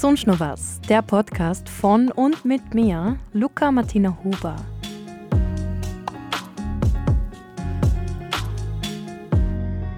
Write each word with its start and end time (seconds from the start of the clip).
Sonst 0.00 0.28
noch 0.28 0.38
was, 0.38 0.80
der 0.82 1.02
Podcast 1.02 1.68
von 1.68 2.12
und 2.12 2.44
mit 2.44 2.72
mir, 2.72 3.18
Luca 3.32 3.72
Martina 3.72 4.16
Huber. 4.22 4.54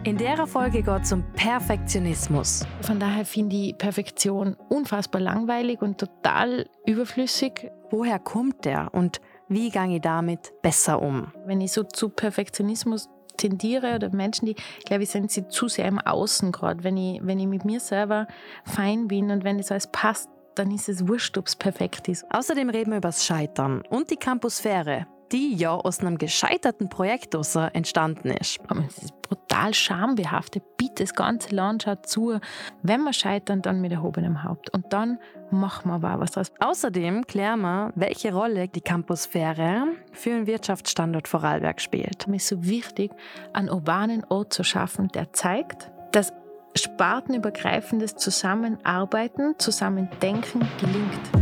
In 0.05 0.17
der 0.17 0.47
Folge 0.47 0.83
geht 0.83 1.03
es 1.03 1.13
um 1.13 1.23
Perfektionismus. 1.35 2.67
Von 2.81 2.99
daher 2.99 3.27
finde 3.27 3.55
ich 3.55 3.77
Perfektion 3.77 4.57
unfassbar 4.71 5.21
langweilig 5.21 5.83
und 5.83 5.99
total 5.99 6.67
überflüssig. 6.87 7.71
Woher 7.91 8.19
kommt 8.19 8.65
der 8.65 8.95
und 8.95 9.21
wie 9.49 9.69
gehe 9.69 9.97
ich 9.97 10.01
damit 10.01 10.51
besser 10.63 11.03
um? 11.03 11.31
Wenn 11.45 11.61
ich 11.61 11.73
so 11.73 11.83
zu 11.83 12.09
Perfektionismus 12.09 13.11
tendiere 13.41 13.95
oder 13.95 14.11
Menschen, 14.11 14.47
die, 14.47 14.57
glaube 14.85 15.03
ich, 15.03 15.11
sind 15.11 15.31
sie 15.31 15.49
zu 15.49 15.69
sehr 15.69 15.87
im 15.87 15.99
Außen 15.99 16.53
gerade. 16.53 16.85
Wenn 16.85 16.97
ich, 16.97 17.21
wenn 17.25 17.39
ich 17.39 17.47
mit 17.47 17.65
mir 17.65 17.81
selber 17.81 18.27
fein 18.65 19.09
bin 19.09 19.31
und 19.31 19.45
wenn 19.45 19.59
das 19.59 19.71
alles 19.71 19.89
passt, 19.91 20.29
dann 20.55 20.71
ist 20.71 20.89
es 20.89 21.09
wurscht, 21.09 21.39
ob 21.39 21.47
es 21.47 21.57
perfekt 21.57 22.09
ist. 22.09 22.25
Außerdem 22.31 22.71
reden 22.71 22.91
wir 22.91 22.99
über 22.99 23.09
das 23.09 23.25
Scheitern 23.25 23.83
und 23.89 24.11
die 24.11 24.17
Campusphäre, 24.17 25.07
die 25.33 25.55
ja 25.55 25.75
aus 25.75 26.01
einem 26.01 26.19
gescheiterten 26.19 26.89
Projekt 26.89 27.35
entstanden 27.35 28.31
ist. 28.31 28.59
Es 28.89 29.05
ist 29.05 29.23
brutal 29.23 29.75
schambehaftet. 29.75 30.63
Bitte 30.77 31.05
das 31.05 31.15
ganze 31.15 31.55
Land 31.55 31.85
schaut 31.85 32.07
zu. 32.07 32.39
Wenn 32.83 33.03
wir 33.03 33.13
scheitern, 33.13 33.63
dann 33.63 33.81
mit 33.81 33.93
erhobenem 33.93 34.43
Haupt. 34.45 34.71
Und 34.71 34.93
dann 34.93 35.19
machen 35.51 35.91
wir 35.91 35.95
aber 35.95 36.21
was 36.21 36.33
draus. 36.33 36.53
Außerdem 36.59 37.27
klären 37.27 37.61
wir, 37.61 37.93
welche 37.95 38.35
Rolle 38.35 38.69
die 38.69 38.81
Campusphäre 38.81 39.85
für 40.13 40.31
den 40.31 40.47
Wirtschaftsstandort 40.47 41.29
Vorarlberg 41.29 41.81
spielt. 41.81 42.27
Mir 42.27 42.37
ist 42.37 42.49
so 42.49 42.65
wichtig, 42.65 43.13
einen 43.53 43.71
urbanen 43.71 44.25
Ort 44.29 44.53
zu 44.53 44.65
schaffen, 44.65 45.09
der 45.09 45.33
zeigt, 45.33 45.91
dass 46.13 46.33
spartenübergreifendes 46.77 48.17
Zusammenarbeiten, 48.17 49.55
Zusammendenken 49.59 50.69
gelingt. 50.81 51.40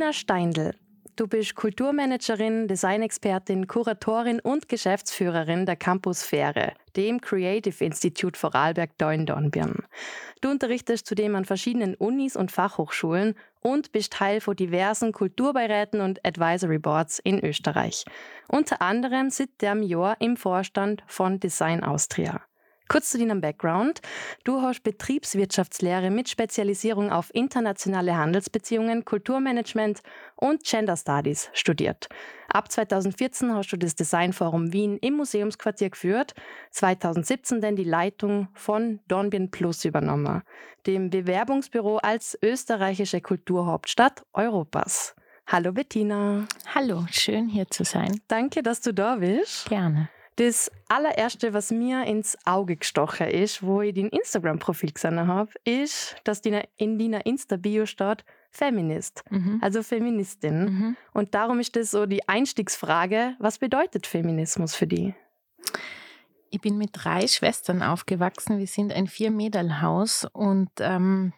Bettina 0.00 0.14
Steindl. 0.14 0.74
Du 1.16 1.26
bist 1.28 1.54
Kulturmanagerin, 1.56 2.68
Designexpertin, 2.68 3.66
Kuratorin 3.66 4.40
und 4.40 4.66
Geschäftsführerin 4.70 5.66
der 5.66 5.76
Campusphäre, 5.76 6.72
dem 6.96 7.20
Creative 7.20 7.84
Institute 7.84 8.38
Vorarlberg 8.38 8.96
Dornbirn. 8.96 9.84
Du 10.40 10.50
unterrichtest 10.50 11.06
zudem 11.06 11.36
an 11.36 11.44
verschiedenen 11.44 11.96
Unis 11.96 12.34
und 12.34 12.50
Fachhochschulen 12.50 13.34
und 13.60 13.92
bist 13.92 14.14
Teil 14.14 14.40
von 14.40 14.56
diversen 14.56 15.12
Kulturbeiräten 15.12 16.00
und 16.00 16.24
Advisory 16.24 16.78
Boards 16.78 17.18
in 17.18 17.44
Österreich. 17.44 18.06
Unter 18.48 18.80
anderem 18.80 19.28
sitzt 19.28 19.60
der 19.60 19.76
Jahr 19.82 20.16
im 20.18 20.38
Vorstand 20.38 21.02
von 21.08 21.40
Design 21.40 21.84
Austria. 21.84 22.40
Kurz 22.90 23.10
zu 23.10 23.18
deinem 23.18 23.40
Background. 23.40 24.00
Du 24.42 24.62
hast 24.62 24.82
Betriebswirtschaftslehre 24.82 26.10
mit 26.10 26.28
Spezialisierung 26.28 27.12
auf 27.12 27.32
internationale 27.32 28.16
Handelsbeziehungen, 28.16 29.04
Kulturmanagement 29.04 30.00
und 30.34 30.64
Gender 30.64 30.96
Studies 30.96 31.50
studiert. 31.52 32.08
Ab 32.48 32.72
2014 32.72 33.54
hast 33.54 33.70
du 33.70 33.76
das 33.76 33.94
Designforum 33.94 34.72
Wien 34.72 34.98
im 35.02 35.14
Museumsquartier 35.14 35.90
geführt, 35.90 36.34
2017 36.72 37.60
dann 37.60 37.76
die 37.76 37.84
Leitung 37.84 38.48
von 38.54 38.98
Dornbirn 39.06 39.52
Plus 39.52 39.84
übernommen, 39.84 40.42
dem 40.88 41.10
Bewerbungsbüro 41.10 41.98
als 41.98 42.36
österreichische 42.42 43.20
Kulturhauptstadt 43.20 44.24
Europas. 44.32 45.14
Hallo 45.46 45.70
Bettina. 45.70 46.48
Hallo, 46.74 47.06
schön 47.12 47.48
hier 47.48 47.70
zu 47.70 47.84
sein. 47.84 48.20
Danke, 48.26 48.64
dass 48.64 48.80
du 48.80 48.92
da 48.92 49.14
bist. 49.14 49.68
Gerne. 49.68 50.08
Das 50.40 50.70
allererste, 50.88 51.52
was 51.52 51.70
mir 51.70 52.04
ins 52.06 52.38
Auge 52.46 52.76
gestochen 52.76 53.26
ist, 53.26 53.62
wo 53.62 53.82
ich 53.82 53.92
dein 53.92 54.08
Instagram-Profil 54.08 54.90
gesehen 54.90 55.26
habe, 55.26 55.50
ist, 55.64 56.16
dass 56.24 56.40
in 56.40 56.98
deiner 56.98 57.26
Insta-Bio 57.26 57.84
steht, 57.84 58.24
Feminist, 58.50 59.22
mhm. 59.28 59.58
also 59.60 59.82
Feministin. 59.82 60.64
Mhm. 60.64 60.96
Und 61.12 61.34
darum 61.34 61.60
ist 61.60 61.76
das 61.76 61.90
so 61.90 62.06
die 62.06 62.26
Einstiegsfrage, 62.26 63.34
was 63.38 63.58
bedeutet 63.58 64.06
Feminismus 64.06 64.74
für 64.74 64.86
dich? 64.86 65.12
Ich 66.48 66.62
bin 66.62 66.78
mit 66.78 66.92
drei 66.94 67.26
Schwestern 67.26 67.82
aufgewachsen. 67.82 68.58
Wir 68.58 68.66
sind 68.66 68.94
ein 68.94 69.08
Vier-Mädel-Haus 69.08 70.26
und 70.32 70.70
ähm, 70.78 71.34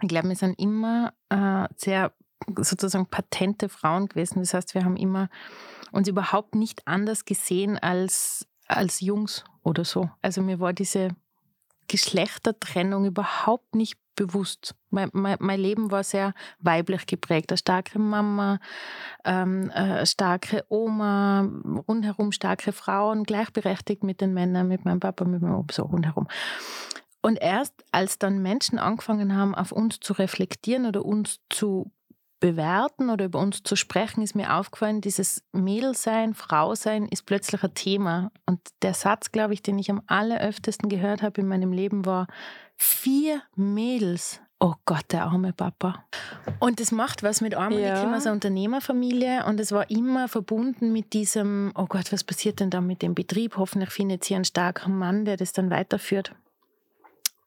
ich 0.00 0.08
glaube, 0.08 0.30
wir 0.30 0.36
sind 0.36 0.58
immer 0.58 1.12
äh, 1.28 1.68
sehr 1.76 2.10
sozusagen 2.56 3.06
patente 3.06 3.68
Frauen 3.68 4.08
gewesen. 4.08 4.40
Das 4.40 4.54
heißt, 4.54 4.74
wir 4.74 4.84
haben 4.84 4.96
immer 4.96 5.28
uns 5.92 6.08
überhaupt 6.08 6.54
nicht 6.54 6.86
anders 6.86 7.24
gesehen 7.24 7.78
als, 7.78 8.46
als 8.66 9.00
Jungs 9.00 9.44
oder 9.62 9.84
so. 9.84 10.10
Also 10.22 10.42
mir 10.42 10.60
war 10.60 10.72
diese 10.72 11.10
Geschlechtertrennung 11.88 13.04
überhaupt 13.04 13.74
nicht 13.74 13.98
bewusst. 14.16 14.74
Mein, 14.90 15.10
mein, 15.12 15.36
mein, 15.40 15.60
Leben 15.60 15.90
war 15.90 16.04
sehr 16.04 16.34
weiblich 16.60 17.06
geprägt. 17.06 17.50
Eine 17.50 17.58
starke 17.58 17.98
Mama, 17.98 18.58
ähm, 19.24 19.70
eine 19.74 20.06
starke 20.06 20.64
Oma, 20.68 21.48
rundherum 21.88 22.32
starke 22.32 22.72
Frauen, 22.72 23.24
gleichberechtigt 23.24 24.04
mit 24.04 24.20
den 24.20 24.32
Männern, 24.34 24.68
mit 24.68 24.84
meinem 24.84 25.00
Papa, 25.00 25.24
mit 25.24 25.42
meinem 25.42 25.56
Opa, 25.56 25.74
so 25.74 25.82
rundherum. 25.82 26.28
Und 27.22 27.40
erst 27.40 27.72
als 27.90 28.18
dann 28.18 28.42
Menschen 28.42 28.78
angefangen 28.78 29.34
haben, 29.34 29.54
auf 29.54 29.72
uns 29.72 29.98
zu 30.00 30.12
reflektieren 30.12 30.86
oder 30.86 31.04
uns 31.04 31.40
zu 31.48 31.90
bewerten 32.44 33.08
oder 33.08 33.24
über 33.24 33.38
uns 33.38 33.62
zu 33.62 33.74
sprechen, 33.74 34.20
ist 34.20 34.34
mir 34.34 34.54
aufgefallen, 34.54 35.00
dieses 35.00 35.42
Mädelsein, 35.52 36.34
Frausein 36.34 37.06
ist 37.06 37.24
plötzlich 37.24 37.64
ein 37.64 37.72
Thema. 37.72 38.32
Und 38.44 38.60
der 38.82 38.92
Satz, 38.92 39.32
glaube 39.32 39.54
ich, 39.54 39.62
den 39.62 39.78
ich 39.78 39.90
am 39.90 40.02
alleröftesten 40.08 40.90
gehört 40.90 41.22
habe 41.22 41.40
in 41.40 41.48
meinem 41.48 41.72
Leben 41.72 42.04
war, 42.04 42.26
vier 42.76 43.40
Mädels. 43.56 44.42
Oh 44.60 44.74
Gott, 44.84 45.06
der 45.10 45.24
arme 45.24 45.54
Papa. 45.54 46.04
Und 46.60 46.80
das 46.80 46.92
macht 46.92 47.22
was 47.22 47.40
mit 47.40 47.54
Armen. 47.54 47.78
Ja. 47.78 47.94
Ich 47.94 48.02
komme 48.02 48.18
aus 48.18 48.26
einer 48.26 48.34
Unternehmerfamilie 48.34 49.46
und 49.46 49.58
es 49.58 49.72
war 49.72 49.88
immer 49.88 50.28
verbunden 50.28 50.92
mit 50.92 51.14
diesem, 51.14 51.72
oh 51.74 51.86
Gott, 51.86 52.12
was 52.12 52.24
passiert 52.24 52.60
denn 52.60 52.68
da 52.68 52.82
mit 52.82 53.00
dem 53.00 53.14
Betrieb? 53.14 53.56
Hoffentlich 53.56 53.90
findet 53.90 54.22
sie 54.22 54.34
einen 54.34 54.44
starken 54.44 54.98
Mann, 54.98 55.24
der 55.24 55.38
das 55.38 55.54
dann 55.54 55.70
weiterführt. 55.70 56.34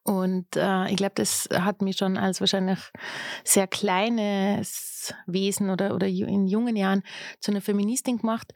Und 0.07 0.55
äh, 0.55 0.89
ich 0.89 0.95
glaube, 0.95 1.15
das 1.15 1.49
hat 1.51 1.81
mich 1.81 1.97
schon 1.97 2.17
als 2.17 2.39
wahrscheinlich 2.39 2.79
sehr 3.43 3.67
kleines 3.67 5.13
Wesen 5.25 5.69
oder, 5.69 5.93
oder 5.93 6.07
in 6.07 6.47
jungen 6.47 6.77
Jahren 6.77 7.03
zu 7.41 7.51
einer 7.51 7.59
Feministin 7.59 8.17
gemacht. 8.17 8.53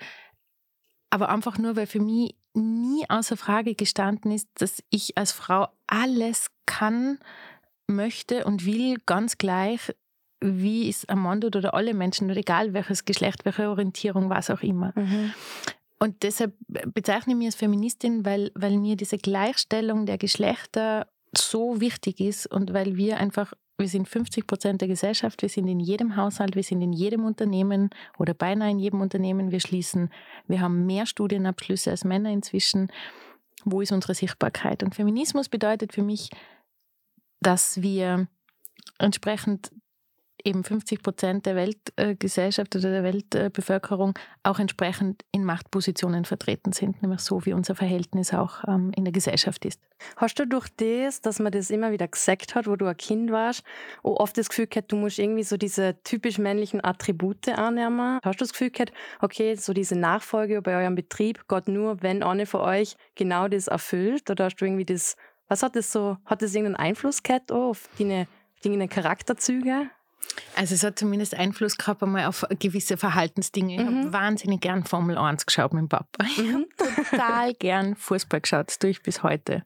Aber 1.10 1.28
einfach 1.28 1.58
nur, 1.58 1.76
weil 1.76 1.88
für 1.88 2.00
mich 2.00 2.36
nie 2.54 3.04
außer 3.10 3.36
Frage 3.36 3.76
gestanden 3.76 4.32
ist, 4.32 4.48
dass 4.56 4.82
ich 4.92 5.18
als 5.18 5.34
Frau 5.34 5.68
alles 5.88 6.48
kann, 6.66 7.20
möchte 7.86 8.46
und 8.46 8.66
will, 8.66 8.96
ganz 9.06 9.38
gleich, 9.38 9.94
wie 10.40 10.88
es 10.88 11.04
ein 11.10 11.20
Mann 11.20 11.42
tut 11.42 11.58
oder 11.58 11.74
alle 11.74 11.94
Menschen, 11.94 12.32
oder 12.32 12.40
egal 12.40 12.74
welches 12.74 13.04
Geschlecht, 13.04 13.44
welche 13.44 13.70
Orientierung, 13.70 14.30
was 14.30 14.50
auch 14.50 14.62
immer. 14.62 14.94
Mhm. 14.96 15.34
Und 16.00 16.24
deshalb 16.24 16.56
bezeichne 16.68 17.34
ich 17.34 17.38
mich 17.38 17.48
als 17.48 17.56
Feministin, 17.56 18.26
weil, 18.26 18.52
weil 18.56 18.78
mir 18.78 18.96
diese 18.96 19.18
Gleichstellung 19.18 20.06
der 20.06 20.18
Geschlechter 20.18 21.08
so 21.36 21.80
wichtig 21.80 22.20
ist 22.20 22.48
und 22.48 22.74
weil 22.74 22.98
wir 22.98 23.18
einfach, 23.18 23.54
wir 23.78 23.88
sind 23.88 24.08
50 24.08 24.48
Prozent 24.48 24.82
der 24.82 24.88
Gesellschaft, 24.88 25.42
wir 25.42 25.50
sind 25.50 25.68
in 25.68 25.80
jedem 25.80 26.16
Haushalt, 26.16 26.56
wir 26.56 26.64
sind 26.64 26.82
in 26.82 26.94
jedem 26.94 27.26
Unternehmen 27.26 27.90
oder 28.18 28.34
beinahe 28.34 28.72
in 28.72 28.80
jedem 28.80 29.02
Unternehmen, 29.02 29.52
wir 29.52 29.60
schließen, 29.60 30.10
wir 30.48 30.62
haben 30.62 30.86
mehr 30.86 31.06
Studienabschlüsse 31.06 31.92
als 31.92 32.04
Männer 32.04 32.32
inzwischen. 32.32 32.92
Wo 33.64 33.82
ist 33.82 33.92
unsere 33.92 34.16
Sichtbarkeit? 34.16 34.84
Und 34.84 34.96
Feminismus 34.96 35.48
bedeutet 35.48 35.94
für 35.94 36.02
mich, 36.02 36.30
dass 37.42 37.82
wir 37.82 38.28
entsprechend 38.98 39.72
eben 40.46 40.64
50 40.64 41.04
Prozent 41.04 41.46
der 41.46 41.56
Weltgesellschaft 41.56 42.76
oder 42.76 42.92
der 42.92 43.04
Weltbevölkerung 43.04 44.14
auch 44.44 44.60
entsprechend 44.60 45.24
in 45.32 45.44
Machtpositionen 45.44 46.26
vertreten 46.26 46.72
sind, 46.72 47.02
nämlich 47.02 47.22
so 47.22 47.46
wie 47.46 47.54
unser 47.54 47.76
Verhältnis 47.76 48.34
auch 48.34 48.64
ähm, 48.68 48.92
in 48.96 49.06
der 49.06 49.12
Gesellschaft 49.12 49.66
ist. 49.66 49.82
Hast 50.16 50.40
du 50.40 50.48
durch 50.48 50.68
das, 50.78 51.22
dass 51.22 51.40
man 51.40 51.52
das 51.52 51.70
immer 51.70 51.92
wieder 51.92 52.08
gesagt 52.08 52.56
hat, 52.56 52.68
wo 52.68 52.76
du 52.76 52.86
ein 52.86 52.98
Kind 52.98 53.32
warst, 53.32 53.64
oft 54.04 54.38
das 54.38 54.50
Gefühl 54.50 54.68
gehabt, 54.68 54.92
du 54.92 54.96
musst 54.96 55.20
irgendwie 55.20 55.44
so 55.44 55.58
diese 55.58 56.02
typisch 56.04 56.38
männlichen 56.38 56.84
Attribute 56.84 57.50
annehmen? 57.50 58.20
Hast 58.24 58.40
du 58.40 58.44
das 58.44 58.52
Gefühl 58.52 58.72
gehabt, 58.72 58.94
okay, 59.22 59.56
so 59.56 59.74
diese 59.74 59.96
Nachfolge 59.96 60.62
bei 60.62 60.76
eurem 60.76 60.96
Betrieb 60.96 61.48
geht 61.48 61.68
nur, 61.68 62.02
wenn 62.02 62.24
eine 62.24 62.46
von 62.46 62.62
euch 62.62 62.96
genau 63.16 63.48
das 63.48 63.68
erfüllt? 63.68 64.30
Oder 64.30 64.46
hast 64.46 64.56
du 64.58 64.66
irgendwie 64.66 64.86
das, 64.86 65.16
was 65.48 65.64
hat 65.64 65.76
das 65.76 65.92
so, 65.92 66.18
hat 66.26 66.42
das 66.42 66.54
irgendeinen 66.56 66.88
Einfluss 66.88 67.24
gehabt 67.24 67.52
auf 67.52 67.90
deine, 67.98 68.28
deine 68.64 68.88
Charakterzüge? 68.88 69.90
Also 70.56 70.76
es 70.76 70.84
hat 70.84 71.00
zumindest 71.00 71.36
Einfluss 71.36 71.78
gehabt 71.78 72.04
einmal 72.04 72.26
auf 72.26 72.46
gewisse 72.60 72.98
Verhaltensdinge. 72.98 73.76
Ich 73.76 73.82
mhm. 73.82 74.00
habe 74.00 74.14
wahnsinnig 74.14 74.62
gern 74.62 74.84
Formel 74.84 75.18
1 75.18 75.46
geschaut 75.46 75.74
mit 75.74 75.82
dem 75.82 75.90
Papa. 75.90 76.24
Ich 76.26 76.38
habe 76.40 76.60
mhm. 76.60 76.66
total 77.10 77.54
gern 77.54 77.96
Fußball 77.96 78.42
geschaut, 78.42 78.78
ich 78.84 79.02
bis 79.02 79.24
heute. 79.24 79.64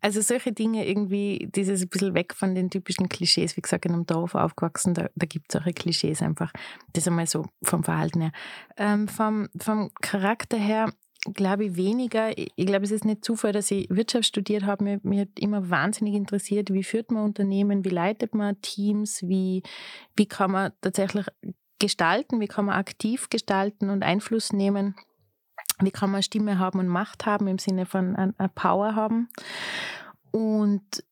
Also 0.00 0.20
solche 0.20 0.52
Dinge 0.52 0.86
irgendwie, 0.86 1.48
dieses 1.54 1.82
ein 1.82 1.88
bisschen 1.88 2.14
weg 2.14 2.34
von 2.34 2.54
den 2.54 2.70
typischen 2.70 3.08
Klischees. 3.08 3.56
Wie 3.56 3.62
gesagt, 3.62 3.86
in 3.86 3.92
einem 3.92 4.06
Dorf 4.06 4.34
aufgewachsen, 4.34 4.94
da, 4.94 5.08
da 5.14 5.26
gibt 5.26 5.46
es 5.48 5.54
solche 5.54 5.72
Klischees 5.72 6.22
einfach. 6.22 6.52
Das 6.92 7.04
ist 7.04 7.08
einmal 7.08 7.26
so 7.26 7.46
vom 7.62 7.84
Verhalten 7.84 8.20
her. 8.20 8.32
Ähm, 8.76 9.08
vom, 9.08 9.48
vom 9.56 9.90
Charakter 10.00 10.56
her 10.56 10.92
glaube 11.32 11.64
ich, 11.64 11.76
weniger. 11.76 12.36
Ich 12.36 12.66
glaube, 12.66 12.84
es 12.84 12.90
ist 12.90 13.04
nicht 13.04 13.24
Zufall, 13.24 13.52
dass 13.52 13.70
ich 13.70 13.88
Wirtschaft 13.88 14.26
studiert 14.26 14.64
habe. 14.64 14.84
Mir, 14.84 15.00
mir 15.02 15.22
hat 15.22 15.38
immer 15.38 15.70
wahnsinnig 15.70 16.14
interessiert, 16.14 16.72
wie 16.72 16.84
führt 16.84 17.10
man 17.10 17.24
Unternehmen, 17.24 17.84
wie 17.84 17.90
leitet 17.90 18.34
man 18.34 18.60
Teams, 18.60 19.22
wie, 19.22 19.62
wie 20.16 20.26
kann 20.26 20.50
man 20.50 20.72
tatsächlich 20.80 21.26
gestalten, 21.78 22.40
wie 22.40 22.46
kann 22.46 22.66
man 22.66 22.76
aktiv 22.76 23.30
gestalten 23.30 23.90
und 23.90 24.02
Einfluss 24.02 24.52
nehmen, 24.52 24.94
wie 25.80 25.90
kann 25.90 26.10
man 26.10 26.22
Stimme 26.22 26.58
haben 26.58 26.78
und 26.78 26.88
Macht 26.88 27.26
haben 27.26 27.46
im 27.46 27.58
Sinne 27.58 27.86
von 27.86 28.16
einer 28.16 28.48
Power 28.54 28.94
haben. 28.94 29.28
Und 30.30 31.04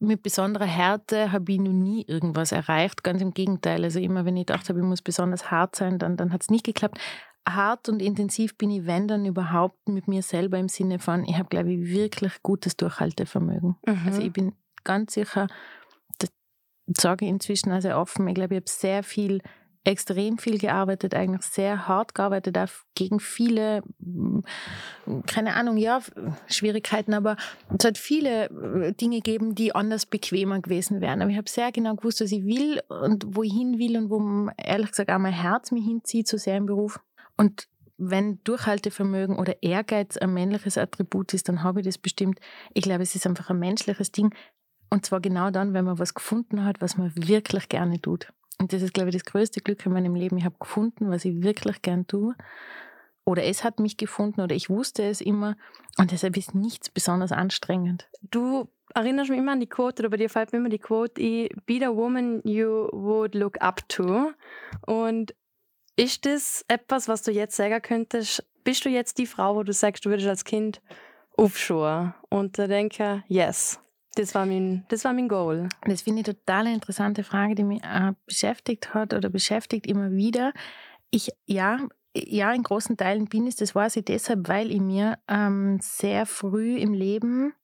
mit 0.00 0.22
besonderer 0.22 0.66
Härte 0.66 1.32
habe 1.32 1.50
ich 1.50 1.58
noch 1.58 1.72
nie 1.72 2.04
irgendwas 2.06 2.52
erreicht. 2.52 3.02
Ganz 3.02 3.22
im 3.22 3.32
Gegenteil. 3.32 3.82
Also 3.84 4.00
immer, 4.00 4.26
wenn 4.26 4.36
ich 4.36 4.46
dachte, 4.46 4.74
ich 4.74 4.78
muss 4.78 5.00
besonders 5.00 5.50
hart 5.50 5.76
sein, 5.76 5.98
dann, 5.98 6.18
dann 6.18 6.30
hat 6.30 6.42
es 6.42 6.50
nicht 6.50 6.66
geklappt 6.66 6.98
hart 7.54 7.88
und 7.88 8.00
intensiv 8.00 8.56
bin 8.56 8.70
ich, 8.70 8.86
wenn 8.86 9.08
dann 9.08 9.24
überhaupt, 9.24 9.88
mit 9.88 10.08
mir 10.08 10.22
selber 10.22 10.58
im 10.58 10.68
Sinne 10.68 10.98
von, 10.98 11.24
ich 11.24 11.36
habe, 11.36 11.48
glaube 11.48 11.72
ich, 11.72 11.90
wirklich 11.90 12.42
gutes 12.42 12.76
Durchhaltevermögen. 12.76 13.76
Mhm. 13.86 14.02
Also 14.06 14.22
ich 14.22 14.32
bin 14.32 14.52
ganz 14.84 15.14
sicher, 15.14 15.48
das 16.18 16.30
sage 16.96 17.24
ich 17.24 17.30
inzwischen 17.30 17.70
also 17.72 17.90
offen, 17.90 18.28
ich 18.28 18.34
glaube, 18.34 18.54
ich 18.54 18.60
habe 18.60 18.70
sehr 18.70 19.02
viel, 19.02 19.40
extrem 19.84 20.36
viel 20.36 20.58
gearbeitet, 20.58 21.14
eigentlich 21.14 21.42
sehr 21.42 21.88
hart 21.88 22.14
gearbeitet, 22.14 22.58
auch 22.58 22.68
gegen 22.94 23.18
viele, 23.18 23.82
mm, 23.98 24.40
keine 25.26 25.54
Ahnung, 25.54 25.78
ja, 25.78 26.00
Schwierigkeiten, 26.48 27.14
aber 27.14 27.36
es 27.78 27.84
hat 27.84 27.96
viele 27.96 28.50
äh, 28.50 28.92
Dinge 28.92 29.16
gegeben, 29.16 29.54
die 29.54 29.74
anders 29.74 30.04
bequemer 30.04 30.60
gewesen 30.60 31.00
wären. 31.00 31.22
Aber 31.22 31.30
ich 31.30 31.38
habe 31.38 31.48
sehr 31.48 31.72
genau 31.72 31.94
gewusst, 31.94 32.20
was 32.20 32.30
ich 32.30 32.44
will 32.44 32.80
und 32.88 33.24
wo 33.34 33.42
ich 33.42 33.52
hin 33.52 33.78
will 33.78 33.96
und 33.96 34.10
wo 34.10 34.50
ehrlich 34.58 34.90
gesagt 34.90 35.10
auch 35.10 35.18
mein 35.18 35.32
Herz 35.32 35.72
mich 35.72 35.84
hinzieht, 35.84 36.28
so 36.28 36.36
sehr 36.36 36.58
im 36.58 36.66
Beruf. 36.66 37.00
Und 37.40 37.68
wenn 37.96 38.42
Durchhaltevermögen 38.44 39.38
oder 39.38 39.62
Ehrgeiz 39.62 40.18
ein 40.18 40.34
männliches 40.34 40.76
Attribut 40.76 41.32
ist, 41.32 41.48
dann 41.48 41.62
habe 41.62 41.80
ich 41.80 41.86
das 41.86 41.96
bestimmt. 41.96 42.38
Ich 42.74 42.82
glaube, 42.82 43.02
es 43.02 43.14
ist 43.14 43.26
einfach 43.26 43.48
ein 43.48 43.58
menschliches 43.58 44.12
Ding. 44.12 44.34
Und 44.90 45.06
zwar 45.06 45.20
genau 45.20 45.50
dann, 45.50 45.72
wenn 45.72 45.86
man 45.86 45.98
was 45.98 46.12
gefunden 46.12 46.66
hat, 46.66 46.82
was 46.82 46.98
man 46.98 47.12
wirklich 47.16 47.70
gerne 47.70 47.98
tut. 47.98 48.30
Und 48.58 48.74
das 48.74 48.82
ist, 48.82 48.92
glaube 48.92 49.08
ich, 49.08 49.14
das 49.14 49.24
größte 49.24 49.62
Glück 49.62 49.86
in 49.86 49.92
meinem 49.92 50.14
Leben. 50.14 50.36
Ich 50.36 50.44
habe 50.44 50.56
gefunden, 50.60 51.08
was 51.08 51.24
ich 51.24 51.42
wirklich 51.42 51.80
gern 51.80 52.06
tue. 52.06 52.34
Oder 53.24 53.44
es 53.44 53.64
hat 53.64 53.80
mich 53.80 53.96
gefunden 53.96 54.42
oder 54.42 54.54
ich 54.54 54.68
wusste 54.68 55.04
es 55.04 55.22
immer. 55.22 55.56
Und 55.96 56.12
deshalb 56.12 56.36
ist 56.36 56.54
nichts 56.54 56.90
besonders 56.90 57.32
anstrengend. 57.32 58.10
Du 58.20 58.68
erinnerst 58.94 59.30
mich 59.30 59.38
immer 59.38 59.52
an 59.52 59.60
die 59.60 59.66
Quote, 59.66 60.02
oder 60.02 60.10
bei 60.10 60.18
dir 60.18 60.28
fällt 60.28 60.52
mir 60.52 60.58
immer 60.58 60.68
die 60.68 60.78
Quote, 60.78 61.14
be 61.14 61.78
the 61.78 61.88
woman 61.88 62.42
you 62.44 62.88
would 62.92 63.34
look 63.34 63.62
up 63.62 63.88
to. 63.88 64.32
Und 64.86 65.34
ist 65.96 66.26
das 66.26 66.64
etwas, 66.68 67.08
was 67.08 67.22
du 67.22 67.30
jetzt 67.30 67.56
sagen 67.56 67.80
könntest? 67.82 68.44
Bist 68.64 68.84
du 68.84 68.88
jetzt 68.88 69.18
die 69.18 69.26
Frau, 69.26 69.56
wo 69.56 69.62
du 69.62 69.72
sagst, 69.72 70.04
du 70.04 70.10
würdest 70.10 70.28
als 70.28 70.44
Kind 70.44 70.80
aufschauen 71.36 72.14
und 72.28 72.58
denken, 72.58 73.24
yes, 73.28 73.80
das 74.14 74.34
war 74.34 74.46
mein, 74.46 74.84
das 74.88 75.04
war 75.04 75.12
mein 75.12 75.28
Goal? 75.28 75.68
Das 75.86 76.02
finde 76.02 76.20
ich 76.20 76.26
eine 76.26 76.36
total 76.36 76.66
interessante 76.66 77.24
Frage, 77.24 77.54
die 77.54 77.64
mich 77.64 77.82
äh, 77.82 78.12
beschäftigt 78.26 78.92
hat 78.94 79.14
oder 79.14 79.28
beschäftigt 79.28 79.86
immer 79.86 80.12
wieder. 80.12 80.52
Ich, 81.10 81.30
ja, 81.46 81.78
ja, 82.14 82.52
in 82.52 82.62
großen 82.62 82.96
Teilen 82.96 83.26
bin 83.26 83.46
ich, 83.46 83.56
das 83.56 83.74
weiß 83.74 83.96
ich 83.96 84.04
deshalb, 84.04 84.48
weil 84.48 84.70
ich 84.70 84.80
mir 84.80 85.18
ähm, 85.28 85.78
sehr 85.80 86.26
früh 86.26 86.76
im 86.76 86.92
Leben 86.92 87.54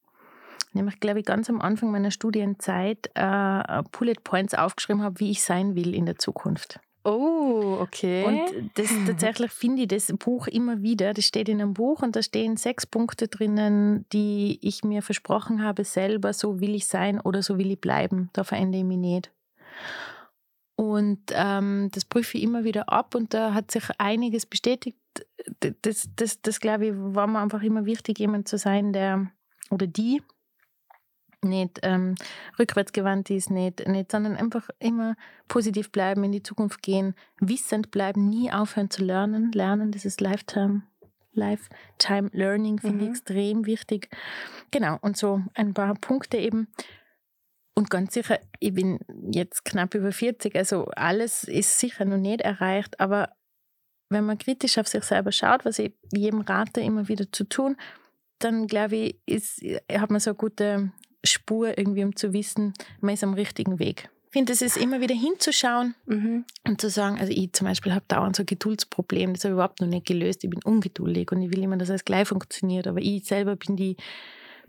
nämlich 0.76 1.00
glaube 1.00 1.20
ich 1.20 1.26
ganz 1.26 1.50
am 1.50 1.60
Anfang 1.60 1.90
meiner 1.90 2.12
Studienzeit 2.12 3.10
äh, 3.14 3.82
Bullet 3.90 4.22
Points 4.22 4.54
aufgeschrieben 4.54 5.02
habe, 5.02 5.18
wie 5.18 5.32
ich 5.32 5.42
sein 5.42 5.74
will 5.74 5.92
in 5.92 6.06
der 6.06 6.18
Zukunft. 6.18 6.78
Oh, 7.06 7.78
okay. 7.80 8.24
Und 8.24 8.70
das 8.74 8.90
tatsächlich 9.06 9.52
finde 9.52 9.82
ich 9.82 9.88
das 9.88 10.12
Buch 10.18 10.48
immer 10.48 10.82
wieder. 10.82 11.14
Das 11.14 11.24
steht 11.24 11.48
in 11.48 11.62
einem 11.62 11.72
Buch 11.72 12.02
und 12.02 12.16
da 12.16 12.22
stehen 12.22 12.56
sechs 12.56 12.84
Punkte 12.84 13.28
drinnen, 13.28 14.04
die 14.12 14.58
ich 14.60 14.82
mir 14.82 15.02
versprochen 15.02 15.62
habe 15.62 15.84
selber, 15.84 16.32
so 16.32 16.58
will 16.58 16.74
ich 16.74 16.88
sein 16.88 17.20
oder 17.20 17.44
so 17.44 17.58
will 17.58 17.70
ich 17.70 17.80
bleiben. 17.80 18.28
Da 18.32 18.42
verändere 18.42 18.80
ich 18.80 18.86
mich 18.88 18.98
nicht. 18.98 19.30
Und 20.74 21.20
ähm, 21.30 21.90
das 21.92 22.04
prüfe 22.04 22.38
ich 22.38 22.42
immer 22.42 22.64
wieder 22.64 22.88
ab 22.88 23.14
und 23.14 23.32
da 23.32 23.54
hat 23.54 23.70
sich 23.70 23.84
einiges 23.98 24.44
bestätigt. 24.44 24.98
Das, 25.60 25.74
das, 25.82 26.08
das, 26.16 26.42
das 26.42 26.58
glaube 26.58 26.86
ich, 26.88 26.92
war 26.96 27.28
mir 27.28 27.38
einfach 27.38 27.62
immer 27.62 27.86
wichtig, 27.86 28.18
jemand 28.18 28.48
zu 28.48 28.58
sein, 28.58 28.92
der 28.92 29.30
oder 29.70 29.86
die, 29.86 30.22
nicht 31.42 31.80
ähm, 31.82 32.14
rückwärtsgewandt 32.58 33.30
ist, 33.30 33.50
nicht, 33.50 33.86
nicht, 33.86 34.10
sondern 34.10 34.36
einfach 34.36 34.68
immer 34.78 35.16
positiv 35.48 35.90
bleiben, 35.90 36.24
in 36.24 36.32
die 36.32 36.42
Zukunft 36.42 36.82
gehen, 36.82 37.14
wissend 37.40 37.90
bleiben, 37.90 38.28
nie 38.28 38.50
aufhören 38.50 38.90
zu 38.90 39.04
lernen. 39.04 39.52
Lernen, 39.52 39.92
das 39.92 40.04
ist 40.04 40.20
Lifetime, 40.20 40.82
Lifetime 41.32 42.30
Learning, 42.32 42.78
finde 42.78 42.96
mhm. 42.96 43.02
ich 43.02 43.08
extrem 43.10 43.66
wichtig. 43.66 44.10
Genau, 44.70 44.98
und 45.00 45.16
so 45.16 45.42
ein 45.54 45.74
paar 45.74 45.94
Punkte 45.94 46.38
eben. 46.38 46.68
Und 47.74 47.90
ganz 47.90 48.14
sicher, 48.14 48.38
ich 48.58 48.72
bin 48.72 48.98
jetzt 49.30 49.64
knapp 49.66 49.94
über 49.94 50.10
40, 50.10 50.56
also 50.56 50.86
alles 50.96 51.44
ist 51.44 51.78
sicher 51.78 52.06
noch 52.06 52.16
nicht 52.16 52.40
erreicht, 52.40 53.00
aber 53.00 53.34
wenn 54.08 54.24
man 54.24 54.38
kritisch 54.38 54.78
auf 54.78 54.88
sich 54.88 55.04
selber 55.04 55.32
schaut, 55.32 55.64
was 55.64 55.78
ich 55.78 55.92
jedem 56.10 56.40
rate, 56.40 56.80
immer 56.80 57.08
wieder 57.08 57.30
zu 57.30 57.44
tun, 57.44 57.76
dann 58.38 58.66
glaube 58.66 58.96
ich, 58.96 59.20
ist, 59.26 59.60
hat 59.92 60.10
man 60.10 60.20
so 60.20 60.30
eine 60.30 60.36
gute 60.36 60.92
Spur 61.26 61.76
irgendwie, 61.76 62.04
um 62.04 62.16
zu 62.16 62.32
wissen, 62.32 62.74
man 63.00 63.14
ist 63.14 63.24
am 63.24 63.34
richtigen 63.34 63.78
Weg. 63.78 64.08
Ich 64.28 64.32
finde, 64.32 64.52
es 64.52 64.60
ist 64.60 64.76
immer 64.76 65.00
wieder 65.00 65.14
hinzuschauen 65.14 65.94
mhm. 66.04 66.44
und 66.66 66.80
zu 66.80 66.90
sagen, 66.90 67.18
also 67.18 67.32
ich 67.32 67.52
zum 67.52 67.66
Beispiel 67.66 67.94
habe 67.94 68.04
dauernd 68.06 68.36
so 68.36 68.42
ein 68.42 68.46
Geduldsproblem, 68.46 69.32
das 69.32 69.44
habe 69.44 69.52
ich 69.52 69.54
überhaupt 69.54 69.80
noch 69.80 69.88
nicht 69.88 70.06
gelöst. 70.06 70.44
Ich 70.44 70.50
bin 70.50 70.62
ungeduldig 70.62 71.32
und 71.32 71.40
ich 71.40 71.50
will 71.50 71.62
immer, 71.62 71.78
dass 71.78 71.88
es 71.88 72.04
gleich 72.04 72.28
funktioniert, 72.28 72.86
aber 72.86 73.00
ich 73.00 73.24
selber 73.24 73.56
bin 73.56 73.76
die 73.76 73.96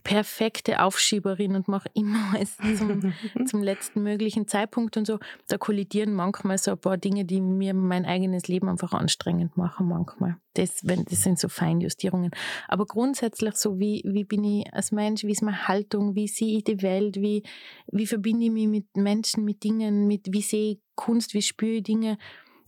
perfekte 0.08 0.82
Aufschieberin 0.82 1.56
und 1.56 1.68
mache 1.68 1.90
immer 1.94 2.32
alles 2.34 2.56
zum, 2.78 3.14
zum 3.46 3.62
letzten 3.62 4.04
möglichen 4.04 4.48
Zeitpunkt 4.48 4.96
und 4.96 5.06
so. 5.06 5.20
Da 5.50 5.58
kollidieren 5.58 6.14
manchmal 6.14 6.58
so 6.58 6.72
ein 6.72 6.78
paar 6.78 6.98
Dinge, 6.98 7.26
die 7.26 7.42
mir 7.42 7.74
mein 7.74 8.06
eigenes 8.06 8.48
Leben 8.48 8.70
einfach 8.70 8.94
anstrengend 8.94 9.58
machen 9.58 9.90
manchmal. 9.90 10.38
Das, 10.54 10.80
wenn, 10.84 11.04
das 11.04 11.24
sind 11.24 11.40
so 11.40 11.50
Feinjustierungen. 11.50 12.32
Aber 12.70 12.86
grundsätzlich 12.86 13.56
so, 13.56 13.80
wie, 13.80 14.02
wie 14.06 14.24
bin 14.24 14.46
ich 14.46 14.74
als 14.74 14.94
Mensch, 14.94 15.24
wie 15.24 15.34
ist 15.34 15.44
meine 15.44 15.68
Haltung, 15.68 16.16
wie 16.16 16.30
sehe 16.30 16.58
ich 16.58 16.64
die 16.64 16.82
Welt, 16.82 17.18
wie, 17.18 17.44
wie 17.92 18.08
verbinde 18.08 18.46
ich 18.46 18.52
mich 18.52 18.68
mit 18.68 18.96
Menschen, 18.96 19.44
mit 19.44 19.64
Dingen, 19.64 20.08
mit, 20.08 20.28
wie 20.32 20.42
sehe 20.42 20.72
ich 20.72 20.80
Kunst, 20.96 21.34
wie 21.34 21.42
spüre 21.42 21.74
ich 21.74 21.84
Dinge. 21.84 22.18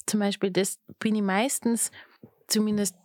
Zum 0.05 0.19
Beispiel, 0.19 0.51
das 0.51 0.77
bin 0.99 1.15
ich 1.15 1.21
meistens 1.21 1.89
zumindest 2.47 2.95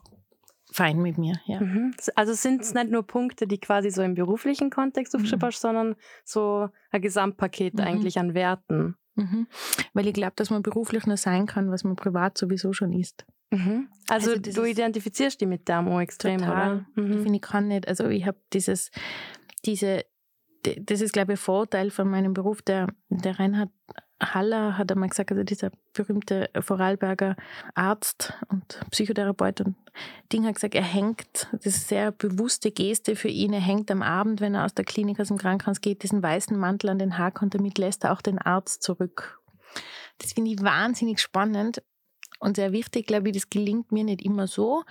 fein 0.75 1.01
mit 1.01 1.19
mir. 1.19 1.35
Ja. 1.47 1.61
Mhm. 1.61 1.95
Also 2.17 2.33
sind 2.35 2.63
es 2.63 2.75
nicht 2.75 2.91
nur 2.91 3.07
Punkte, 3.07 3.47
die 3.47 3.59
quasi 3.59 3.91
so 3.91 4.03
im 4.03 4.15
beruflichen 4.15 4.71
Kontext 4.71 5.15
aufschreibst, 5.15 5.63
mhm. 5.63 5.69
sondern 5.69 5.97
so 6.25 6.69
ein 6.91 7.01
Gesamtpaket 7.01 7.75
mhm. 7.75 7.81
eigentlich 7.81 8.19
an 8.19 8.35
Werten. 8.35 8.97
Mhm. 9.15 9.47
Weil 9.93 10.09
ich 10.09 10.15
glaube, 10.15 10.33
dass 10.35 10.51
man 10.51 10.63
beruflich 10.63 11.07
nur 11.07 11.17
sein 11.17 11.47
kann, 11.47 11.71
was 11.71 11.85
man 11.85 11.95
privat 11.95 12.37
sowieso 12.37 12.73
schon 12.73 12.93
ist. 12.93 13.25
Mhm. 13.51 13.89
Also, 14.09 14.33
also 14.33 14.41
du 14.41 14.65
identifizierst 14.65 15.41
dich 15.41 15.47
mit 15.47 15.69
dem 15.69 15.87
auch 15.87 16.01
extrem, 16.01 16.39
total. 16.39 16.87
oder? 16.97 17.07
Ich 17.07 17.23
finde, 17.23 17.37
ich 17.37 17.43
kann 17.43 17.69
nicht. 17.69 17.87
Also 17.87 18.09
ich 18.09 18.27
habe 18.27 18.39
dieses, 18.53 18.91
diese, 19.65 20.05
das 20.65 21.01
ist, 21.01 21.13
glaube 21.13 21.35
ich, 21.35 21.39
ein 21.39 21.43
Vorteil 21.43 21.91
von 21.91 22.11
meinem 22.11 22.35
Beruf. 22.35 22.63
Der, 22.63 22.89
der 23.11 23.39
Reinhard 23.39 23.71
Haller 24.33 24.79
hat 24.79 24.91
einmal 24.91 25.09
gesagt, 25.09 25.31
also 25.33 25.43
dieser 25.43 25.71
berühmte 25.93 26.49
Vorarlberger 26.59 27.37
Arzt 27.75 28.33
und 28.49 28.81
Psychotherapeut 28.91 29.61
und 29.61 29.77
Ding 30.33 30.47
hat 30.47 30.55
gesagt, 30.55 30.75
er 30.75 30.83
hängt, 30.83 31.49
das 31.53 31.67
ist 31.67 31.89
sehr 31.89 32.13
bewusste 32.13 32.71
Geste 32.71 33.17
für 33.17 33.29
ihn, 33.29 33.53
er 33.53 33.61
hängt 33.61 33.91
am 33.91 34.03
Abend, 34.03 34.41
wenn 34.41 34.55
er 34.55 34.65
aus 34.65 34.75
der 34.75 34.85
Klinik, 34.85 35.21
aus 35.21 35.29
dem 35.29 35.39
Krankenhaus 35.39 35.81
geht, 35.81 36.03
diesen 36.03 36.23
weißen 36.23 36.57
Mantel 36.57 36.91
an 36.91 36.99
den 36.99 37.19
Haken 37.19 37.45
und 37.45 37.55
damit 37.55 37.79
lässt 37.79 38.05
er 38.05 38.13
auch 38.13 38.23
den 38.23 38.39
Arzt 38.39 38.83
zurück. 38.83 39.41
Das 40.19 40.33
finde 40.33 40.53
ich 40.53 40.63
wahnsinnig 40.63 41.21
spannend 41.21 41.83
und 42.39 42.57
sehr 42.57 42.73
wichtig, 42.73 43.07
glaube 43.07 43.29
ich, 43.29 43.35
das 43.35 43.51
gelingt 43.51 43.93
mir 43.93 44.05
nicht 44.05 44.23
immer 44.23 44.47
so, 44.47 44.85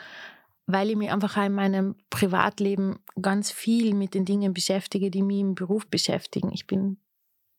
weil 0.66 0.90
ich 0.90 0.96
mich 0.96 1.12
einfach 1.12 1.38
auch 1.38 1.46
in 1.46 1.54
meinem 1.54 1.96
Privatleben 2.10 3.00
ganz 3.22 3.52
viel 3.52 3.94
mit 3.94 4.13
den 4.13 4.25
Dingen 4.25 4.54
beschäftige, 4.54 5.12
die 5.12 5.22
mich 5.22 5.40
im 5.40 5.56
Beruf 5.56 5.88
beschäftigen. 5.88 6.52
Ich 6.54 6.68
bin 6.68 6.98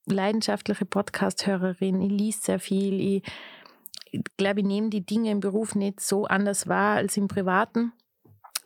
leidenschaftliche 0.06 0.84
Podcast-Hörerin, 0.84 2.00
ich 2.00 2.11
lese 2.11 2.40
sehr 2.40 2.58
viel, 2.58 3.00
ich, 3.00 3.23
glaube, 4.37 4.61
ich 4.61 4.66
nehme 4.66 4.90
die 4.90 5.04
Dinge 5.04 5.30
im 5.30 5.40
Beruf 5.40 5.75
nicht 5.75 6.00
so 6.00 6.26
anders 6.26 6.68
wahr 6.68 6.96
als 6.96 7.16
im 7.16 7.28
Privaten. 7.28 7.92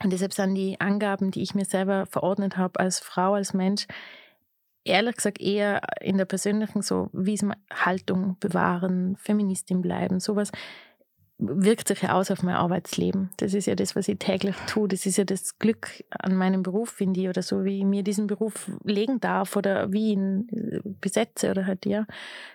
Und 0.03 0.13
deshalb 0.13 0.33
sind 0.33 0.55
die 0.55 0.81
Angaben, 0.81 1.31
die 1.31 1.43
ich 1.43 1.55
mir 1.55 1.65
selber 1.65 2.07
verordnet 2.07 2.57
habe 2.57 2.79
als 2.79 3.01
Frau, 3.01 3.35
als 3.35 3.55
Mensch, 3.55 3.87
ehrlich 4.85 5.17
gesagt 5.17 5.41
eher 5.41 5.81
in 6.01 6.17
der 6.17 6.25
persönlichen, 6.25 6.83
so 6.83 7.11
wie 7.13 7.35
es 7.35 7.45
Haltung 7.73 8.37
bewahren, 8.41 9.17
Feministin 9.17 9.83
bleiben, 9.83 10.21
sowas 10.21 10.51
wirkt 11.39 11.89
sich 11.89 12.03
ja 12.03 12.15
aus 12.15 12.31
auf 12.31 12.43
mein 12.43 12.57
Arbeitsleben. 12.57 13.31
Das 13.37 13.55
ist 13.55 13.67
ja 13.67 13.77
das, 13.77 13.95
was 13.95 14.09
ich 14.09 14.19
täglich 14.19 14.57
tue. 14.67 14.89
Das 14.89 15.07
ist 15.07 15.19
ja 15.19 15.25
das 15.25 15.59
Glück 15.59 16.05
an 16.11 16.35
meinem 16.35 16.63
Beruf, 16.63 16.91
finde 16.91 17.21
ich, 17.21 17.29
oder 17.29 17.43
so, 17.43 17.65
wie 17.65 17.79
ich 17.79 17.85
mir 17.85 18.03
diesen 18.03 18.27
Beruf 18.27 18.71
legen 18.83 19.21
darf 19.21 19.57
oder 19.57 19.93
wie 19.93 20.13
ich 20.13 20.19
ihn 20.19 20.49
äh, 20.51 20.81
besetze 21.01 21.51
oder 21.51 21.67
halt, 21.67 21.87
ja, 21.87 22.07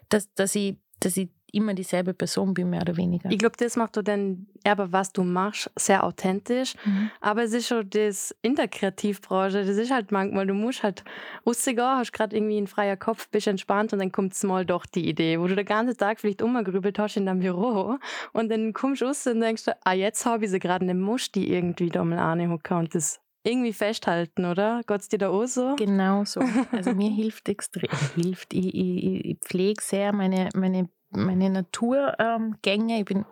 dass, 0.09 0.33
dass 0.33 0.53
ich, 0.55 0.75
dass 0.99 1.15
ich 1.15 1.29
immer 1.53 1.73
dieselbe 1.73 2.13
Person 2.13 2.53
bin, 2.53 2.69
mehr 2.69 2.81
oder 2.81 2.97
weniger. 2.97 3.29
Ich 3.31 3.37
glaube, 3.37 3.55
das 3.57 3.75
macht 3.75 3.95
du 3.95 4.01
dann, 4.01 4.47
aber 4.65 4.91
was 4.91 5.13
du 5.13 5.23
machst, 5.23 5.71
sehr 5.75 6.03
authentisch. 6.03 6.73
Mhm. 6.83 7.11
Aber 7.21 7.43
es 7.43 7.53
ist 7.53 7.67
schon 7.67 7.89
das 7.89 8.35
in 8.41 8.55
der 8.55 8.67
Kreativbranche, 8.67 9.63
das 9.63 9.77
ist 9.77 9.91
halt 9.91 10.11
manchmal, 10.11 10.47
du 10.47 10.53
musst 10.53 10.83
halt 10.83 11.03
rausgehen, 11.45 11.79
hast 11.79 12.11
gerade 12.11 12.35
irgendwie 12.35 12.57
einen 12.57 12.67
freien 12.67 12.97
Kopf, 12.97 13.29
bist 13.29 13.47
entspannt 13.47 13.93
und 13.93 13.99
dann 13.99 14.11
kommt 14.11 14.41
mal 14.43 14.65
doch 14.65 14.85
die 14.85 15.07
Idee, 15.07 15.39
wo 15.39 15.47
du 15.47 15.55
den 15.55 15.65
ganzen 15.65 15.95
Tag 15.95 16.19
vielleicht 16.19 16.41
umgegrübelt 16.41 16.97
hast 16.97 17.17
in 17.17 17.25
deinem 17.25 17.39
Büro 17.39 17.97
und 18.33 18.49
dann 18.49 18.73
kommst 18.73 19.01
du 19.01 19.05
raus 19.05 19.27
und 19.27 19.39
denkst, 19.39 19.63
ah, 19.83 19.93
jetzt 19.93 20.25
habe 20.25 20.45
ich 20.45 20.51
sie 20.51 20.59
gerade, 20.59 20.85
dann 20.85 20.99
musst 20.99 21.35
die 21.35 21.53
irgendwie 21.53 21.89
da 21.89 22.03
mal 22.03 22.19
anhocken 22.19 22.77
und 22.77 22.95
das 22.95 23.19
irgendwie 23.43 23.73
festhalten, 23.73 24.45
oder? 24.45 24.81
Es 24.87 25.09
dir 25.09 25.19
da 25.19 25.29
auch 25.29 25.45
so? 25.45 25.75
Genau 25.75 26.23
so. 26.23 26.41
Also 26.71 26.93
mir 26.93 27.09
hilft 27.15 27.49
extrem, 27.49 27.89
hilft, 28.15 28.53
ich, 28.53 28.73
ich, 28.73 29.25
ich 29.25 29.37
pflege 29.39 29.81
sehr 29.81 30.13
meine, 30.13 30.49
meine 30.55 30.89
meine 31.15 31.49
Naturgänge. 31.49 32.99
ich 32.99 33.05
bin 33.05 33.25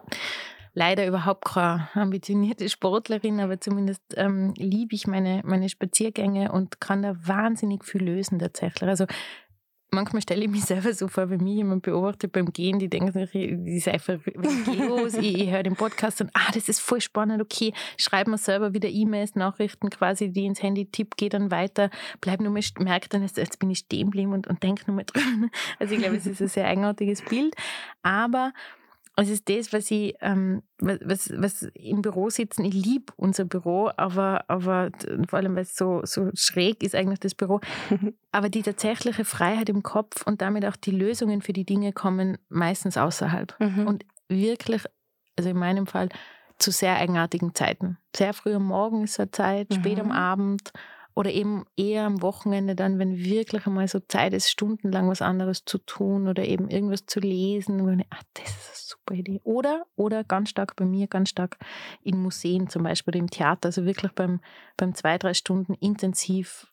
leider 0.73 1.05
überhaupt 1.05 1.45
keine 1.45 1.89
ambitionierte 1.93 2.69
Sportlerin, 2.69 3.39
aber 3.39 3.59
zumindest 3.59 4.01
ähm, 4.15 4.53
liebe 4.57 4.95
ich 4.95 5.07
meine, 5.07 5.41
meine 5.43 5.69
Spaziergänge 5.69 6.51
und 6.51 6.79
kann 6.79 7.03
da 7.03 7.15
wahnsinnig 7.25 7.83
viel 7.83 8.03
lösen 8.03 8.39
tatsächlich. 8.39 8.89
Also 8.89 9.05
manchmal 9.91 10.21
stelle 10.21 10.43
ich 10.43 10.49
mich 10.49 10.63
selber 10.63 10.93
so 10.93 11.07
vor, 11.07 11.29
wenn 11.29 11.43
mich 11.43 11.55
jemand 11.55 11.83
beobachtet 11.83 12.31
beim 12.31 12.51
Gehen, 12.51 12.79
die 12.79 12.89
denken 12.89 13.11
sich, 13.11 13.31
die 13.31 13.79
sei 13.79 13.97
religiös, 13.97 15.15
ich, 15.15 15.37
ich 15.37 15.51
höre 15.51 15.63
den 15.63 15.75
Podcast 15.75 16.21
und 16.21 16.31
ah, 16.33 16.51
das 16.53 16.69
ist 16.69 16.79
voll 16.79 17.01
spannend, 17.01 17.41
okay, 17.41 17.73
schreiben 17.97 18.31
wir 18.31 18.37
selber 18.37 18.73
wieder 18.73 18.89
E-Mails, 18.89 19.35
Nachrichten 19.35 19.89
quasi, 19.89 20.31
die 20.31 20.45
ins 20.45 20.63
Handy 20.63 20.85
tipp, 20.85 21.17
geht 21.17 21.33
dann 21.33 21.51
weiter, 21.51 21.89
bleib 22.21 22.39
nur 22.39 22.51
mal, 22.51 22.61
merke 22.79 23.09
dann, 23.09 23.21
jetzt, 23.21 23.37
jetzt 23.37 23.59
bin 23.59 23.69
ich 23.69 23.79
stehen 23.79 24.07
geblieben 24.07 24.33
und, 24.33 24.47
und 24.47 24.63
denke 24.63 24.83
nur 24.87 24.95
mal 24.95 25.05
dran. 25.05 25.49
Also 25.79 25.95
ich 25.95 26.01
glaube, 26.01 26.15
es 26.15 26.25
ist 26.25 26.41
ein 26.41 26.47
sehr 26.47 26.67
eigenartiges 26.67 27.21
Bild, 27.23 27.55
aber 28.03 28.53
es 29.17 29.29
ist 29.29 29.49
das, 29.49 29.73
was 29.73 29.91
ich, 29.91 30.15
ähm, 30.21 30.63
was, 30.79 31.31
was 31.35 31.63
im 31.73 32.01
Büro 32.01 32.29
sitzen, 32.29 32.63
ich 32.63 32.73
liebe 32.73 33.13
unser 33.17 33.45
Büro, 33.45 33.91
aber, 33.97 34.45
aber 34.49 34.89
vor 35.27 35.39
allem, 35.39 35.55
weil 35.55 35.63
es 35.63 35.75
so, 35.75 36.01
so 36.03 36.29
schräg 36.33 36.81
ist 36.81 36.95
eigentlich 36.95 37.19
das 37.19 37.35
Büro, 37.35 37.59
aber 38.31 38.49
die 38.49 38.61
tatsächliche 38.61 39.25
Freiheit 39.25 39.69
im 39.69 39.83
Kopf 39.83 40.25
und 40.25 40.41
damit 40.41 40.65
auch 40.65 40.75
die 40.75 40.91
Lösungen 40.91 41.41
für 41.41 41.53
die 41.53 41.65
Dinge 41.65 41.91
kommen 41.93 42.37
meistens 42.49 42.97
außerhalb. 42.97 43.55
Mhm. 43.59 43.87
Und 43.87 44.05
wirklich, 44.29 44.83
also 45.35 45.49
in 45.49 45.57
meinem 45.57 45.87
Fall, 45.87 46.09
zu 46.57 46.71
sehr 46.71 46.95
eigenartigen 46.97 47.53
Zeiten. 47.53 47.97
Sehr 48.15 48.33
früh 48.33 48.53
am 48.53 48.65
Morgen 48.65 49.03
ist 49.03 49.19
eine 49.19 49.31
Zeit, 49.31 49.69
mhm. 49.69 49.75
spät 49.75 49.99
am 49.99 50.07
mhm. 50.07 50.11
Abend 50.11 50.71
oder 51.13 51.31
eben 51.31 51.65
eher 51.75 52.05
am 52.05 52.21
Wochenende 52.21 52.75
dann, 52.75 52.99
wenn 52.99 53.17
wirklich 53.17 53.65
einmal 53.67 53.87
so 53.87 53.99
Zeit 53.99 54.33
ist, 54.33 54.49
stundenlang 54.49 55.09
was 55.09 55.21
anderes 55.21 55.65
zu 55.65 55.77
tun 55.77 56.27
oder 56.27 56.45
eben 56.45 56.69
irgendwas 56.69 57.05
zu 57.05 57.19
lesen. 57.19 57.81
Und 57.81 58.05
ah, 58.09 58.19
das 58.33 58.49
ist 58.49 58.67
eine 58.67 58.75
super 58.75 59.13
Idee. 59.15 59.41
Oder, 59.43 59.85
oder 59.95 60.23
ganz 60.23 60.49
stark 60.49 60.75
bei 60.75 60.85
mir, 60.85 61.07
ganz 61.07 61.29
stark 61.29 61.57
in 62.01 62.21
Museen 62.21 62.69
zum 62.69 62.83
Beispiel 62.83 63.11
oder 63.11 63.19
im 63.19 63.29
Theater, 63.29 63.67
also 63.67 63.85
wirklich 63.85 64.11
beim, 64.13 64.39
beim 64.77 64.95
zwei, 64.95 65.17
drei 65.17 65.33
Stunden 65.33 65.73
intensiv 65.75 66.67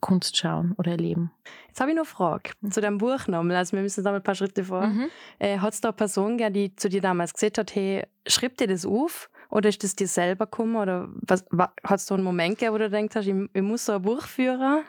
Kunst 0.00 0.36
schauen 0.36 0.74
oder 0.76 0.92
erleben. 0.92 1.32
Jetzt 1.68 1.80
habe 1.80 1.90
ich 1.90 1.96
noch 1.96 2.04
eine 2.04 2.10
Frage 2.10 2.50
zu 2.70 2.80
deinem 2.80 2.98
Buch 2.98 3.26
nochmal. 3.28 3.56
Also 3.56 3.76
wir 3.76 3.82
müssen 3.82 4.04
da 4.04 4.10
mal 4.10 4.18
ein 4.18 4.22
paar 4.22 4.34
Schritte 4.34 4.64
vor. 4.64 4.86
Mhm. 4.86 5.08
Äh, 5.38 5.58
hat 5.58 5.72
es 5.72 5.80
da 5.80 5.88
eine 5.88 5.96
Person 5.96 6.36
gegeben, 6.36 6.54
die 6.54 6.76
zu 6.76 6.88
dir 6.88 7.00
damals 7.00 7.32
gesagt 7.32 7.58
hat, 7.58 7.74
hey, 7.74 8.06
schreib 8.26 8.56
dir 8.58 8.66
das 8.66 8.84
auf 8.84 9.30
oder 9.50 9.68
ist 9.68 9.82
das 9.84 9.96
dir 9.96 10.08
selber 10.08 10.46
gekommen? 10.46 10.76
Oder 10.76 11.08
hat 11.28 12.00
es 12.00 12.06
so 12.06 12.14
einen 12.14 12.24
Moment 12.24 12.58
gegeben, 12.58 12.74
wo 12.74 12.78
du 12.78 12.90
denkst, 12.90 13.16
ich, 13.16 13.34
ich 13.52 13.62
muss 13.62 13.86
so 13.86 13.92
ein 13.92 14.02
Buch 14.02 14.22
führen? 14.22 14.84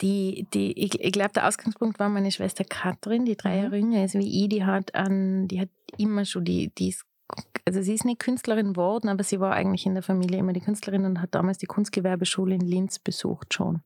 Die, 0.00 0.46
die, 0.54 0.72
ich, 0.78 1.00
ich 1.00 1.12
glaube, 1.12 1.32
der 1.32 1.48
Ausgangspunkt 1.48 1.98
war 1.98 2.08
meine 2.08 2.30
Schwester 2.30 2.64
Katrin, 2.64 3.24
die 3.24 3.36
drei 3.36 3.56
mhm. 3.56 3.62
Jahre 3.62 3.76
jünger 3.76 4.04
ist 4.04 4.14
wie 4.14 4.44
ich. 4.44 4.48
Die 4.48 4.64
hat, 4.64 4.94
an, 4.94 5.48
die 5.48 5.60
hat 5.60 5.70
immer 5.96 6.24
schon, 6.24 6.44
die, 6.44 6.70
die 6.76 6.90
ist 6.90 7.04
also 7.68 7.82
sie 7.82 7.94
ist 7.94 8.06
nicht 8.06 8.20
Künstlerin 8.20 8.72
geworden, 8.72 9.08
aber 9.08 9.22
sie 9.22 9.40
war 9.40 9.52
eigentlich 9.52 9.84
in 9.84 9.92
der 9.92 10.02
Familie 10.02 10.38
immer 10.38 10.54
die 10.54 10.60
Künstlerin 10.60 11.04
und 11.04 11.20
hat 11.20 11.34
damals 11.34 11.58
die 11.58 11.66
Kunstgewerbeschule 11.66 12.54
in 12.54 12.62
Linz 12.62 12.98
besucht 12.98 13.52
schon. 13.52 13.82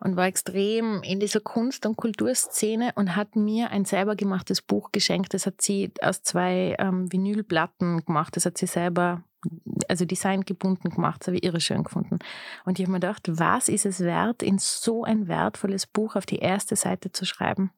Und 0.00 0.16
war 0.16 0.26
extrem 0.26 1.02
in 1.02 1.20
dieser 1.20 1.40
Kunst- 1.40 1.84
und 1.84 1.96
Kulturszene 1.96 2.92
und 2.94 3.14
hat 3.14 3.36
mir 3.36 3.70
ein 3.70 3.84
selber 3.84 4.16
gemachtes 4.16 4.62
Buch 4.62 4.92
geschenkt. 4.92 5.34
Das 5.34 5.46
hat 5.46 5.60
sie 5.60 5.92
aus 6.00 6.22
zwei 6.22 6.74
ähm, 6.78 7.12
Vinylplatten 7.12 8.04
gemacht. 8.04 8.34
Das 8.36 8.46
hat 8.46 8.56
sie 8.56 8.66
selber, 8.66 9.22
also 9.88 10.06
designgebunden 10.06 10.90
gemacht. 10.90 11.20
Das 11.20 11.28
habe 11.28 11.36
ich 11.36 11.44
irre 11.44 11.60
schön 11.60 11.84
gefunden. 11.84 12.18
Und 12.64 12.78
ich 12.78 12.86
habe 12.86 12.92
mir 12.92 13.00
gedacht, 13.00 13.28
was 13.30 13.68
ist 13.68 13.84
es 13.84 14.00
wert, 14.00 14.42
in 14.42 14.58
so 14.58 15.04
ein 15.04 15.28
wertvolles 15.28 15.86
Buch 15.86 16.16
auf 16.16 16.24
die 16.24 16.38
erste 16.38 16.76
Seite 16.76 17.12
zu 17.12 17.26
schreiben? 17.26 17.70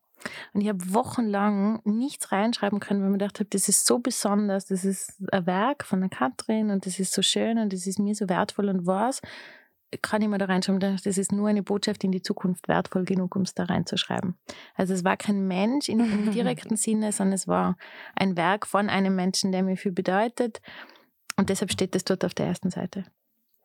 Und 0.52 0.60
ich 0.60 0.68
habe 0.68 0.92
wochenlang 0.92 1.80
nichts 1.84 2.32
reinschreiben 2.32 2.80
können, 2.80 3.00
weil 3.00 3.08
ich 3.08 3.12
mir 3.12 3.18
gedacht 3.18 3.40
habe, 3.40 3.50
das 3.50 3.68
ist 3.68 3.86
so 3.86 3.98
besonders, 3.98 4.66
das 4.66 4.84
ist 4.84 5.14
ein 5.32 5.46
Werk 5.46 5.84
von 5.84 6.00
der 6.00 6.10
Katrin 6.10 6.70
und 6.70 6.86
das 6.86 6.98
ist 6.98 7.12
so 7.12 7.22
schön 7.22 7.58
und 7.58 7.72
das 7.72 7.86
ist 7.86 7.98
mir 7.98 8.14
so 8.14 8.28
wertvoll 8.28 8.68
und 8.68 8.86
was 8.86 9.20
kann 10.02 10.20
ich 10.20 10.28
mir 10.28 10.38
da 10.38 10.46
reinschreiben, 10.46 10.80
das 10.80 11.06
ist 11.06 11.32
nur 11.32 11.48
eine 11.48 11.62
Botschaft 11.62 12.04
in 12.04 12.12
die 12.12 12.20
Zukunft 12.20 12.68
wertvoll 12.68 13.04
genug, 13.04 13.34
um 13.36 13.42
es 13.42 13.54
da 13.54 13.64
reinzuschreiben. 13.64 14.36
Also 14.74 14.92
es 14.92 15.02
war 15.02 15.16
kein 15.16 15.46
Mensch 15.46 15.88
in, 15.88 16.00
im 16.00 16.30
direkten 16.32 16.76
Sinne, 16.76 17.12
sondern 17.12 17.34
es 17.34 17.48
war 17.48 17.76
ein 18.14 18.36
Werk 18.36 18.66
von 18.66 18.90
einem 18.90 19.16
Menschen, 19.16 19.50
der 19.50 19.62
mir 19.62 19.76
viel 19.76 19.92
bedeutet. 19.92 20.60
Und 21.36 21.48
deshalb 21.48 21.72
steht 21.72 21.96
es 21.96 22.04
dort 22.04 22.24
auf 22.24 22.34
der 22.34 22.46
ersten 22.46 22.70
Seite. 22.70 23.04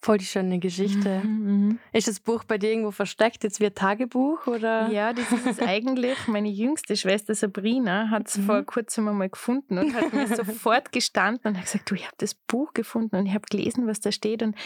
Voll 0.04 0.18
die 0.18 0.26
schöne 0.26 0.60
Geschichte. 0.60 1.22
Mhm, 1.24 1.68
mhm, 1.68 1.80
ist 1.94 2.10
das 2.10 2.20
Buch 2.20 2.44
bei 2.44 2.58
dir 2.58 2.72
irgendwo 2.72 2.92
versteckt, 2.92 3.42
jetzt 3.46 3.62
wie 3.62 3.68
ein 3.68 3.74
Tagebuch? 3.74 4.48
Oder? 4.48 4.90
Ja, 4.90 5.14
das 5.14 5.32
ist 5.32 5.48
es 5.48 5.60
eigentlich. 5.60 6.18
Meine 6.28 6.50
jüngste 6.50 6.98
Schwester 6.98 7.34
Sabrina 7.34 8.10
hat 8.10 8.28
es 8.28 8.38
mhm. 8.38 8.44
vor 8.44 8.64
kurzem 8.64 9.08
einmal 9.08 9.30
gefunden 9.30 9.78
und 9.78 9.94
hat 9.96 10.12
mir 10.12 10.28
sofort 10.36 10.92
gestanden 10.92 11.52
und 11.52 11.58
hat 11.58 11.68
gesagt, 11.68 11.90
du, 11.90 11.96
ich 11.96 12.04
habe 12.04 12.18
das 12.18 12.34
Buch 12.34 12.74
gefunden 12.74 13.16
und 13.16 13.28
ich 13.28 13.34
habe 13.34 13.46
gelesen, 13.50 13.88
was 13.88 14.02
da 14.02 14.12
steht. 14.12 14.44
Und 14.44 14.58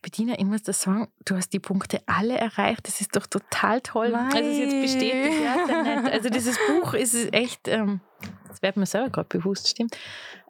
Bettina, 0.00 0.38
ich 0.38 0.46
muss 0.46 0.62
das 0.62 0.80
sagen, 0.80 1.08
du 1.26 1.36
hast 1.36 1.52
die 1.52 1.60
Punkte 1.60 2.00
alle 2.06 2.38
erreicht. 2.38 2.88
Das 2.88 3.02
ist 3.02 3.14
doch 3.14 3.26
total 3.26 3.82
toll. 3.82 4.08
Nein. 4.08 4.32
Also 4.32 4.38
es 4.38 4.56
ist 4.56 4.72
jetzt 4.72 4.82
bestätigt. 4.82 5.42
Ja, 5.42 6.04
also 6.04 6.30
dieses 6.30 6.56
Buch 6.68 6.94
ist 6.94 7.34
echt, 7.34 7.68
ähm, 7.68 8.00
das 8.48 8.62
wird 8.62 8.78
mir 8.78 8.86
selber 8.86 9.10
gerade 9.10 9.28
bewusst, 9.28 9.68
stimmt. 9.68 9.98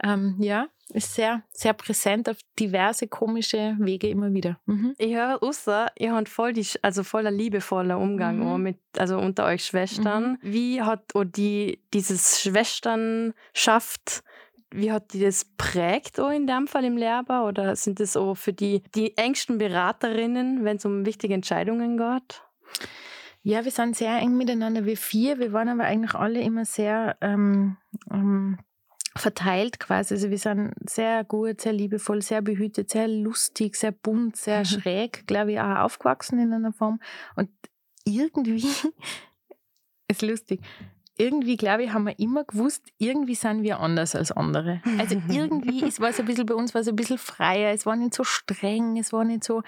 Ähm, 0.04 0.36
ja, 0.38 0.68
ist 0.90 1.14
sehr, 1.14 1.42
sehr 1.50 1.74
präsent 1.74 2.28
auf 2.28 2.38
diverse 2.58 3.08
komische 3.08 3.76
Wege 3.78 4.08
immer 4.08 4.32
wieder. 4.32 4.58
Mhm. 4.66 4.94
Ich 4.98 5.14
höre 5.14 5.42
außer, 5.42 5.88
ihr 5.98 6.14
habt 6.14 6.28
voll 6.28 6.52
die, 6.52 6.66
also 6.82 7.02
voller 7.02 7.30
liebevoller 7.30 7.98
Umgang 7.98 8.38
mhm. 8.38 8.62
mit, 8.62 8.78
also 8.96 9.18
unter 9.18 9.44
euch 9.46 9.64
Schwestern. 9.64 10.32
Mhm. 10.32 10.38
Wie 10.42 10.82
hat 10.82 11.14
oh, 11.14 11.24
die, 11.24 11.82
dieses 11.92 12.40
Schwesternschaft, 12.40 14.22
wie 14.70 14.92
hat 14.92 15.12
die 15.12 15.20
das 15.20 15.46
prägt 15.56 16.20
auch 16.20 16.30
in 16.30 16.46
dem 16.46 16.66
Fall 16.66 16.84
im 16.84 16.96
Lehrer? 16.96 17.46
Oder 17.46 17.76
sind 17.76 18.00
das 18.00 18.16
auch 18.16 18.34
für 18.34 18.52
die, 18.52 18.82
die 18.94 19.16
engsten 19.16 19.58
Beraterinnen, 19.58 20.64
wenn 20.64 20.76
es 20.76 20.84
um 20.84 21.04
wichtige 21.04 21.34
Entscheidungen 21.34 21.98
geht? 21.98 22.42
Ja, 23.42 23.64
wir 23.64 23.70
sind 23.70 23.96
sehr 23.96 24.18
eng 24.18 24.36
miteinander, 24.36 24.84
wir 24.84 24.96
vier. 24.96 25.38
Wir 25.38 25.52
waren 25.52 25.68
aber 25.68 25.84
eigentlich 25.84 26.14
alle 26.14 26.40
immer 26.40 26.64
sehr 26.64 27.16
ähm, 27.20 27.76
ähm, 28.10 28.58
verteilt 29.20 29.80
quasi. 29.80 30.14
Also 30.14 30.30
wir 30.30 30.38
sind 30.38 30.72
sehr 30.88 31.24
gut, 31.24 31.60
sehr 31.60 31.72
liebevoll, 31.72 32.22
sehr 32.22 32.42
behütet, 32.42 32.90
sehr 32.90 33.08
lustig, 33.08 33.76
sehr 33.76 33.92
bunt, 33.92 34.36
sehr 34.36 34.60
mhm. 34.60 34.64
schräg, 34.64 35.26
glaube 35.26 35.52
ich, 35.52 35.60
auch 35.60 35.78
aufgewachsen 35.78 36.38
in 36.38 36.52
einer 36.52 36.72
Form. 36.72 37.00
Und 37.36 37.50
irgendwie 38.04 38.66
ist 40.08 40.22
lustig. 40.22 40.60
Irgendwie, 41.16 41.56
glaube 41.56 41.82
ich, 41.82 41.92
haben 41.92 42.06
wir 42.06 42.18
immer 42.20 42.44
gewusst, 42.44 42.84
irgendwie 42.96 43.34
sind 43.34 43.64
wir 43.64 43.80
anders 43.80 44.14
als 44.14 44.30
andere. 44.30 44.80
Also 44.98 45.20
irgendwie, 45.28 45.84
es 45.84 46.00
war 46.00 46.12
so 46.12 46.22
ein 46.22 46.26
bisschen 46.26 46.46
bei 46.46 46.54
uns, 46.54 46.74
war 46.74 46.82
es 46.82 46.88
ein 46.88 46.94
bisschen 46.94 47.18
freier, 47.18 47.72
es 47.72 47.86
war 47.86 47.96
nicht 47.96 48.14
so 48.14 48.22
streng, 48.22 48.96
es 48.98 49.12
war 49.12 49.24
nicht 49.24 49.42
so, 49.42 49.62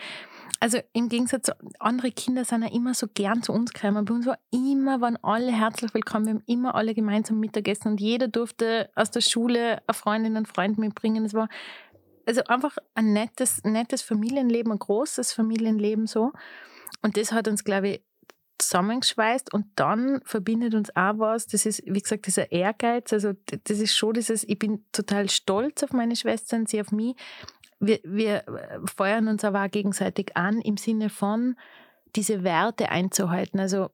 also 0.59 0.79
im 0.93 1.09
Gegensatz 1.09 1.47
zu 1.47 1.53
anderen 1.79 2.15
Kindern 2.15 2.45
sind 2.45 2.63
ja 2.63 2.73
immer 2.73 2.95
so 2.95 3.07
gern 3.13 3.43
zu 3.43 3.53
uns 3.53 3.73
gekommen. 3.73 4.05
Bei 4.05 4.15
uns 4.15 4.27
war 4.27 4.39
immer, 4.51 5.01
waren 5.01 5.17
alle 5.23 5.53
herzlich 5.53 5.95
willkommen. 5.95 6.27
Wir 6.27 6.35
haben 6.35 6.43
immer 6.47 6.75
alle 6.75 6.95
gemeinsam 6.95 7.41
Mittagessen 7.41 7.93
und 7.93 8.01
jeder 8.01 8.29
durfte 8.29 8.91
aus 8.95 9.11
der 9.11 9.21
Schule 9.21 9.83
eine 9.87 9.95
Freundin 9.95 10.37
und 10.37 10.49
Freund 10.49 10.79
mitbringen. 10.79 11.25
Es 11.25 11.35
war 11.35 11.49
also 12.27 12.43
einfach 12.45 12.77
ein 12.95 13.13
nettes, 13.13 13.63
nettes 13.65 14.03
Familienleben, 14.03 14.73
ein 14.73 14.79
großes 14.79 15.33
Familienleben 15.33 16.07
so. 16.07 16.33
Und 17.03 17.17
das 17.17 17.33
hat 17.33 17.49
uns, 17.49 17.65
glaube 17.65 17.89
ich, 17.89 18.03
zusammengeschweißt 18.59 19.53
und 19.53 19.67
dann 19.77 20.21
verbindet 20.25 20.75
uns 20.75 20.95
auch 20.95 21.19
was, 21.19 21.47
das 21.47 21.67
ist, 21.67 21.83
wie 21.87 22.01
gesagt, 22.01 22.27
dieser 22.27 22.53
Ehrgeiz, 22.53 23.13
also 23.13 23.33
das 23.47 23.79
ist 23.79 23.97
schon 23.97 24.15
dieses, 24.15 24.45
ich 24.45 24.59
bin 24.59 24.85
total 24.93 25.31
stolz 25.31 25.83
auf 25.83 25.93
meine 25.93 26.15
Schwestern, 26.15 26.67
sie 26.67 26.81
auf 26.81 26.93
mich, 26.93 27.17
wir, 27.81 27.99
wir 28.05 28.47
äh, 28.47 28.79
feuern 28.85 29.29
uns 29.29 29.45
aber 29.45 29.65
auch 29.65 29.71
gegenseitig 29.71 30.37
an 30.37 30.61
im 30.61 30.77
Sinne 30.77 31.09
von, 31.11 31.57
diese 32.17 32.45
Werte 32.45 32.91
einzuhalten. 32.91 33.61
Also 33.61 33.91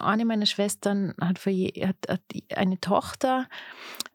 eine 0.00 0.24
meiner 0.24 0.46
Schwestern 0.46 1.14
hat, 1.20 1.44
je, 1.46 1.86
hat, 1.86 1.96
hat 2.08 2.20
eine 2.54 2.80
Tochter 2.80 3.46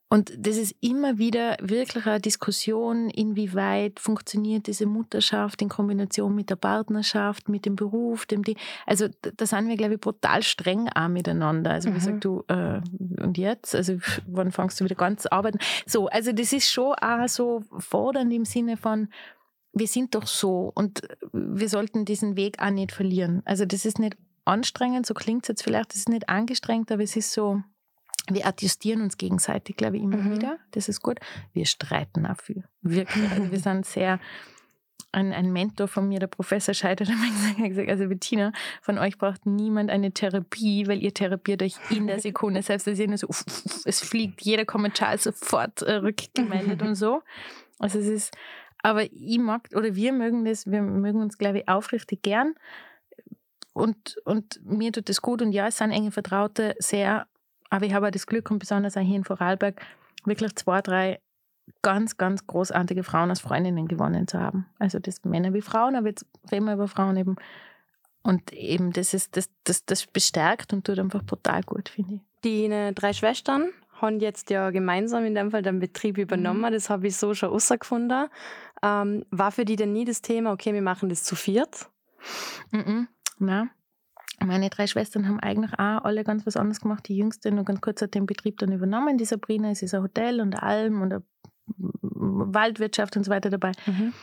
und 0.10 0.32
das 0.38 0.56
ist 0.56 0.74
immer 0.80 1.18
wieder 1.18 1.58
wirklich 1.60 2.06
eine 2.06 2.22
Diskussion, 2.22 3.10
inwieweit 3.10 4.00
funktioniert 4.00 4.68
diese 4.68 4.86
Mutterschaft 4.86 5.62
in 5.62 5.68
Kombination 5.68 6.34
mit 6.34 6.50
der 6.50 6.56
Partnerschaft, 6.56 7.50
mit 7.50 7.66
dem 7.66 7.76
Beruf, 7.76 8.26
dem 8.26 8.42
die. 8.42 8.56
Also 8.86 9.10
da 9.22 9.46
sind 9.46 9.68
wir, 9.68 9.76
glaube 9.76 9.96
ich, 9.96 10.00
brutal 10.00 10.44
streng 10.44 10.88
auch 10.96 11.10
miteinander. 11.10 11.72
Also 11.72 11.90
mhm. 11.90 11.94
wie 11.94 11.98
gesagt, 11.98 12.24
du, 12.24 12.44
äh, 12.48 12.80
und 13.22 13.38
jetzt? 13.38 13.76
Also 13.76 13.98
wann 14.28 14.54
fangst 14.54 14.80
du 14.80 14.86
wieder 14.86 14.96
ganz 14.96 15.24
zu 15.24 15.32
arbeiten? 15.34 15.60
So, 15.86 16.08
also 16.08 16.32
das 16.32 16.54
ist 16.54 16.72
schon 16.72 16.94
auch 16.94 17.28
so 17.28 17.64
fordernd 17.78 18.32
im 18.32 18.46
Sinne 18.46 18.78
von, 18.78 19.10
wir 19.74 19.88
sind 19.88 20.16
doch 20.16 20.26
so 20.26 20.72
und 20.74 21.02
wir 21.34 21.68
sollten 21.68 22.06
diesen 22.06 22.38
Weg 22.38 22.62
auch 22.62 22.70
nicht 22.70 22.94
verlieren. 22.94 23.42
Also 23.44 23.66
das 23.66 23.84
ist 23.84 24.00
nicht 24.00 24.16
anstrengend, 24.46 25.06
so 25.06 25.14
klingt 25.14 25.44
es 25.44 25.50
jetzt 25.50 25.64
vielleicht, 25.64 25.92
das 25.92 25.98
ist 25.98 26.10
nicht 26.10 26.30
angestrengt, 26.30 26.94
aber 26.94 27.04
es 27.04 27.18
ist 27.18 27.34
so, 27.34 27.62
wir 28.30 28.46
adjustieren 28.46 29.02
uns 29.02 29.18
gegenseitig, 29.18 29.78
glaube 29.78 29.98
ich, 29.98 30.04
immer 30.04 30.18
mhm. 30.18 30.36
wieder. 30.36 30.58
Das 30.72 30.90
ist 30.90 31.02
gut. 31.02 31.20
Wir 31.54 31.66
streiten 31.66 32.28
viel. 32.42 32.64
Wirklich. 32.82 33.30
Also 33.32 33.52
wir 33.52 33.60
sind 33.60 33.86
sehr. 33.86 34.20
Ein, 35.14 35.32
ein 35.32 35.54
Mentor 35.54 35.88
von 35.88 36.08
mir, 36.08 36.20
der 36.20 36.28
Professor 36.28 36.74
Scheider, 36.74 37.06
hat 37.58 37.70
gesagt, 37.70 37.90
also 37.90 38.08
Bettina, 38.08 38.52
von 38.82 38.98
euch 38.98 39.18
braucht 39.18 39.46
niemand 39.46 39.90
eine 39.90 40.12
Therapie, 40.12 40.86
weil 40.86 41.02
ihr 41.02 41.14
therapiert 41.14 41.64
euch 41.64 41.76
in 41.90 42.08
der 42.08 42.20
Sekunde. 42.20 42.62
Selbst 42.62 42.88
wenn 42.88 43.12
ihr 43.12 43.18
so, 43.18 43.28
uff, 43.28 43.46
uff, 43.48 43.86
es 43.86 44.02
fliegt 44.02 44.42
jeder 44.42 44.66
Kommentar 44.66 45.18
sofort 45.18 45.82
äh, 45.82 45.94
rückgemeldet 45.94 46.82
und 46.82 46.96
so. 46.96 47.22
Also 47.80 48.00
es 48.00 48.08
ist, 48.08 48.38
aber 48.84 49.04
ich 49.06 49.40
mag, 49.40 49.70
oder 49.74 49.96
wir 49.96 50.12
mögen 50.12 50.44
das, 50.44 50.68
wir 50.68 50.82
mögen 50.82 51.22
uns, 51.22 51.38
glaube 51.38 51.60
ich, 51.60 51.70
aufrichtig 51.70 52.22
gern. 52.22 52.56
Und, 53.74 54.18
und 54.26 54.60
mir 54.66 54.92
tut 54.92 55.08
das 55.08 55.22
gut. 55.22 55.42
Und 55.42 55.54
ja, 55.54 55.68
es 55.68 55.78
sind 55.78 55.92
enge 55.92 56.12
Vertraute 56.12 56.76
sehr 56.80 57.28
aber 57.70 57.86
ich 57.86 57.94
habe 57.94 58.08
auch 58.08 58.12
das 58.12 58.28
Glück 58.28 58.50
und 58.52 58.60
besonders 58.60 58.98
auch 58.98 59.02
hier 59.02 59.18
in 59.18 59.24
Vorarlberg 59.24 59.82
wirklich 60.26 60.56
zwei, 60.56 60.82
drei 60.82 61.20
ganz, 61.82 62.18
ganz 62.18 62.48
großartige 62.48 63.04
Frauen 63.04 63.30
als 63.30 63.42
Freundinnen 63.42 63.88
gewonnen 63.88 64.28
zu 64.28 64.40
haben. 64.40 64.68
Also 64.80 65.00
das 65.00 65.24
Männer 65.24 65.54
wie 65.54 65.62
Frauen, 65.62 65.96
aber 65.96 66.08
jetzt 66.08 66.26
reden 66.52 66.66
wir 66.66 66.74
über 66.74 66.88
Frauen 66.88 67.18
eben. 67.18 67.36
Und 68.24 68.52
eben 68.54 68.92
das 68.92 69.14
ist, 69.14 69.38
das, 69.38 69.50
das, 69.64 69.86
das 69.86 70.06
bestärkt 70.06 70.74
und 70.74 70.86
tut 70.86 71.00
einfach 71.00 71.24
brutal 71.24 71.64
gut, 71.64 71.90
finde 71.90 72.16
ich. 72.16 72.22
Die 72.44 72.94
drei 72.94 73.14
Schwestern 73.14 73.70
haben 74.02 74.20
jetzt 74.20 74.50
ja 74.50 74.70
gemeinsam 74.70 75.26
in 75.26 75.36
dem 75.36 75.52
Fall 75.52 75.62
den 75.62 75.80
Betrieb 75.80 76.18
übernommen. 76.18 76.62
Mhm. 76.62 76.74
Das 76.74 76.90
habe 76.90 77.08
ich 77.08 77.16
so 77.18 77.34
schon 77.34 77.50
rausgefunden. 77.50 78.28
Ähm, 78.84 79.26
war 79.32 79.52
für 79.52 79.66
die 79.66 79.76
denn 79.76 79.94
nie 79.94 80.06
das 80.06 80.22
Thema, 80.22 80.52
okay, 80.52 80.74
wir 80.74 80.82
machen 80.82 81.10
das 81.10 81.24
zu 81.24 81.36
viert? 81.36 81.90
Mhm. 82.72 83.08
Nein. 83.40 83.70
Meine 84.46 84.70
drei 84.70 84.88
Schwestern 84.88 85.28
haben 85.28 85.40
eigentlich 85.40 85.74
auch 85.74 86.04
alle 86.04 86.24
ganz 86.24 86.46
was 86.46 86.58
anderes 86.58 86.80
gemacht. 86.80 87.08
Die 87.08 87.18
jüngste 87.18 87.52
nur 87.52 87.66
ganz 87.66 87.82
kurz 87.82 88.02
hat 88.02 88.14
den 88.14 88.26
Betrieb 88.26 88.60
dann 88.60 88.72
übernommen. 88.72 89.18
Die 89.18 89.26
Sabrina, 89.26 89.72
es 89.72 89.82
ist 89.82 89.94
ein 89.94 90.04
Hotel 90.04 90.42
und 90.42 90.56
eine 90.56 90.64
Alm 90.64 91.02
und 91.02 91.14
eine 91.14 91.24
Waldwirtschaft 91.76 93.18
und 93.18 93.24
so 93.24 93.32
weiter 93.32 93.50
dabei. 93.50 93.72
Mhm. 93.86 94.14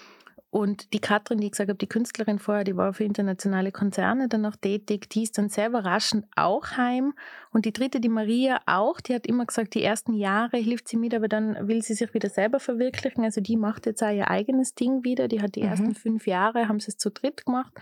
Und 0.55 0.93
die 0.93 1.01
Katrin, 1.01 1.39
die 1.39 1.47
ich 1.47 1.51
gesagt 1.51 1.69
habe, 1.69 1.79
die 1.79 1.89
Künstlerin 1.89 2.39
vorher, 2.39 2.63
die 2.63 2.77
war 2.77 2.93
für 2.95 3.03
internationale 3.03 3.73
Konzerne 3.73 4.29
dann 4.29 4.43
noch 4.43 4.55
tätig, 4.55 5.11
die 5.11 5.25
ist 5.25 5.37
dann 5.37 5.49
sehr 5.49 5.67
überraschend 5.67 6.27
auch 6.37 6.77
heim. 6.77 7.13
Und 7.51 7.65
die 7.65 7.73
dritte, 7.73 7.99
die 7.99 8.09
Maria 8.09 8.61
auch, 8.67 9.01
die 9.01 9.17
hat 9.17 9.27
immer 9.27 9.47
gesagt, 9.47 9.75
die 9.75 9.83
ersten 9.83 10.13
Jahre 10.13 10.59
hilft 10.59 10.87
sie 10.87 10.97
mit, 10.97 11.13
aber 11.13 11.27
dann 11.27 11.67
will 11.67 11.83
sie 11.83 11.95
sich 11.95 12.15
wieder 12.15 12.29
selber 12.29 12.61
verwirklichen. 12.61 13.25
Also 13.25 13.41
die 13.41 13.57
macht 13.57 13.85
jetzt 13.87 14.01
auch 14.05 14.13
ihr 14.13 14.31
eigenes 14.31 14.77
Ding 14.77 15.03
wieder. 15.03 15.27
Die 15.27 15.43
hat 15.43 15.57
die 15.57 15.65
mhm. 15.65 15.71
ersten 15.71 15.95
fünf 15.97 16.29
Jahre, 16.29 16.69
haben 16.69 16.79
sie 16.79 16.93
es 16.93 16.99
zu 16.99 17.11
dritt 17.11 17.45
gemacht. 17.45 17.73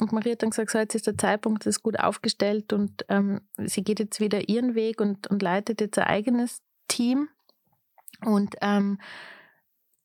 Und 0.00 0.12
Maria 0.12 0.32
hat 0.32 0.42
dann 0.42 0.50
gesagt, 0.50 0.70
so 0.70 0.78
jetzt 0.78 0.94
ist 0.94 1.06
der 1.06 1.18
Zeitpunkt, 1.18 1.66
das 1.66 1.76
ist 1.76 1.82
gut 1.82 2.00
aufgestellt 2.00 2.72
und 2.72 3.04
ähm, 3.10 3.42
sie 3.58 3.84
geht 3.84 4.00
jetzt 4.00 4.20
wieder 4.20 4.48
ihren 4.48 4.74
Weg 4.74 5.02
und, 5.02 5.26
und 5.26 5.42
leitet 5.42 5.82
jetzt 5.82 5.98
ein 5.98 6.06
eigenes 6.06 6.62
Team. 6.88 7.28
Und 8.24 8.54
ähm, 8.62 8.96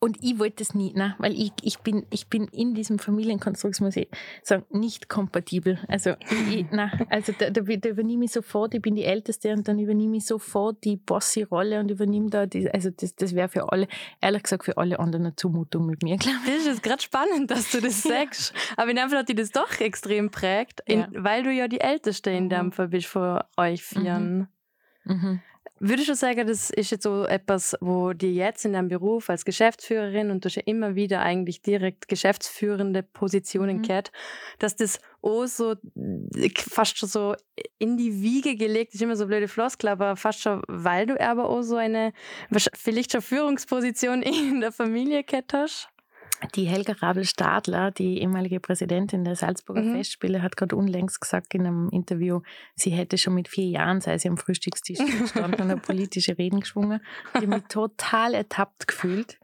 und 0.03 0.17
ich 0.23 0.39
wollte 0.39 0.57
das 0.57 0.73
nie, 0.73 0.93
ne? 0.93 1.13
weil 1.19 1.33
ich, 1.33 1.51
ich, 1.61 1.77
bin, 1.77 2.07
ich 2.09 2.27
bin 2.27 2.45
in 2.47 2.73
diesem 2.73 2.97
Familienkonstrukt, 2.97 3.79
muss 3.81 3.95
ich 3.95 4.07
sagen, 4.41 4.65
nicht 4.71 5.09
kompatibel. 5.09 5.77
Also, 5.87 6.15
ich, 6.49 6.65
na, 6.71 6.91
also 7.09 7.31
da, 7.37 7.51
da, 7.51 7.61
da, 7.61 7.89
übernehme 7.89 8.25
ich 8.25 8.31
sofort, 8.31 8.73
ich 8.73 8.81
bin 8.81 8.95
die 8.95 9.03
Älteste 9.03 9.53
und 9.53 9.67
dann 9.67 9.77
übernehme 9.77 10.17
ich 10.17 10.25
sofort 10.25 10.83
die 10.83 10.97
Bossy-Rolle 10.97 11.79
und 11.79 11.91
übernehme 11.91 12.31
da, 12.31 12.47
die, 12.47 12.67
also 12.71 12.89
das, 12.89 13.15
das 13.15 13.35
wäre 13.35 13.47
für 13.47 13.71
alle, 13.71 13.87
ehrlich 14.21 14.41
gesagt, 14.41 14.65
für 14.65 14.75
alle 14.79 14.99
anderen 14.99 15.27
eine 15.27 15.35
Zumutung 15.35 15.85
mit 15.85 16.01
mir, 16.01 16.17
glaube 16.17 16.39
ich. 16.47 16.65
Das 16.65 16.73
ist 16.73 16.81
gerade 16.81 17.03
spannend, 17.03 17.51
dass 17.51 17.69
du 17.69 17.79
das 17.79 18.01
sagst. 18.01 18.55
Aber 18.77 18.89
in 18.89 18.95
dem 18.95 19.07
Fall 19.09 19.19
hat 19.19 19.29
dich 19.29 19.35
das 19.35 19.51
doch 19.51 19.79
extrem 19.79 20.31
prägt, 20.31 20.81
in, 20.87 21.01
ja. 21.01 21.09
weil 21.13 21.43
du 21.43 21.51
ja 21.51 21.67
die 21.67 21.79
Älteste 21.79 22.31
in 22.31 22.49
dem 22.49 22.65
mhm. 22.65 22.71
Fall 22.71 22.87
bist 22.87 23.05
von 23.05 23.41
euch 23.55 23.83
Vieren. 23.83 24.49
Mhm. 25.03 25.13
Mhm. 25.13 25.41
Würdest 25.83 26.09
du 26.09 26.15
sagen, 26.15 26.45
das 26.45 26.69
ist 26.69 26.91
jetzt 26.91 27.01
so 27.01 27.25
etwas, 27.25 27.75
wo 27.81 28.13
dir 28.13 28.31
jetzt 28.31 28.65
in 28.65 28.73
deinem 28.73 28.87
Beruf 28.87 29.31
als 29.31 29.45
Geschäftsführerin 29.45 30.29
und 30.29 30.45
du 30.45 30.47
hast 30.47 30.55
ja 30.55 30.61
immer 30.67 30.93
wieder 30.93 31.21
eigentlich 31.21 31.63
direkt 31.63 32.07
geschäftsführende 32.07 33.01
Positionen 33.01 33.77
mhm. 33.77 33.81
gehört, 33.81 34.11
dass 34.59 34.75
das 34.75 34.99
auch 35.23 35.47
so 35.47 35.73
fast 36.69 36.99
schon 36.99 37.09
so 37.09 37.35
in 37.79 37.97
die 37.97 38.21
Wiege 38.21 38.55
gelegt 38.57 38.93
ist, 38.93 39.01
immer 39.01 39.15
so 39.15 39.25
blöde 39.25 39.47
Floskel, 39.47 39.89
aber 39.89 40.15
fast 40.17 40.41
schon, 40.41 40.61
weil 40.67 41.07
du 41.07 41.19
aber 41.19 41.49
auch 41.49 41.63
so 41.63 41.77
eine 41.77 42.13
vielleicht 42.75 43.13
schon 43.13 43.23
Führungsposition 43.23 44.21
in 44.21 44.61
der 44.61 44.71
Familie 44.71 45.23
gehabt 45.23 45.51
hast? 45.53 45.90
Die 46.55 46.65
Helga 46.65 46.93
Rabel-Stadler, 46.93 47.91
die 47.91 48.19
ehemalige 48.19 48.59
Präsidentin 48.59 49.23
der 49.23 49.35
Salzburger 49.35 49.83
mhm. 49.83 49.95
Festspiele, 49.95 50.41
hat 50.41 50.57
gerade 50.57 50.75
unlängst 50.75 51.21
gesagt 51.21 51.53
in 51.53 51.67
einem 51.67 51.89
Interview, 51.89 52.41
sie 52.75 52.89
hätte 52.89 53.17
schon 53.17 53.35
mit 53.35 53.47
vier 53.47 53.67
Jahren, 53.67 54.01
sei 54.01 54.17
sie 54.17 54.27
am 54.27 54.37
Frühstückstisch 54.37 54.99
gestanden 55.19 55.61
und 55.61 55.71
eine 55.71 55.77
politische 55.77 56.37
Reden 56.37 56.61
geschwungen. 56.61 57.01
Habe 57.33 57.47
mich 57.47 57.63
total 57.69 58.33
ertappt 58.33 58.87
gefühlt. 58.87 59.39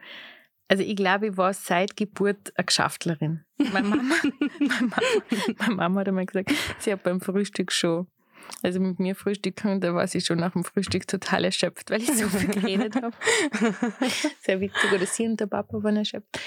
Also 0.69 0.83
ich 0.83 0.95
glaube, 0.95 1.27
ich 1.27 1.37
war 1.37 1.53
seit 1.53 1.95
Geburt 1.95 2.51
eine 2.55 2.65
Geschäftlerin. 2.65 3.45
Meine 3.57 3.87
Mama, 3.87 4.03
meine 4.59 4.69
Mama, 4.73 4.97
meine 5.57 5.75
Mama 5.75 5.99
hat 6.01 6.07
einmal 6.09 6.25
gesagt, 6.25 6.51
sie 6.79 6.91
hat 6.91 7.03
beim 7.03 7.21
Frühstück 7.21 7.71
schon 7.71 8.07
also 8.63 8.79
mit 8.79 8.99
mir 8.99 9.15
frühstücken, 9.15 9.81
da 9.81 9.93
war 9.93 10.07
sie 10.07 10.21
schon 10.21 10.39
nach 10.39 10.53
dem 10.53 10.63
Frühstück 10.63 11.07
total 11.07 11.45
erschöpft, 11.45 11.89
weil 11.91 12.01
ich 12.01 12.11
so 12.11 12.27
viel 12.27 12.49
geredet 12.49 12.95
habe. 12.95 13.15
Sehr 14.41 14.59
witzig, 14.59 14.91
oder 14.91 15.05
sie 15.05 15.25
und 15.25 15.39
der 15.39 15.47
Papa 15.47 15.83
waren 15.83 15.97
erschöpft. 15.97 16.39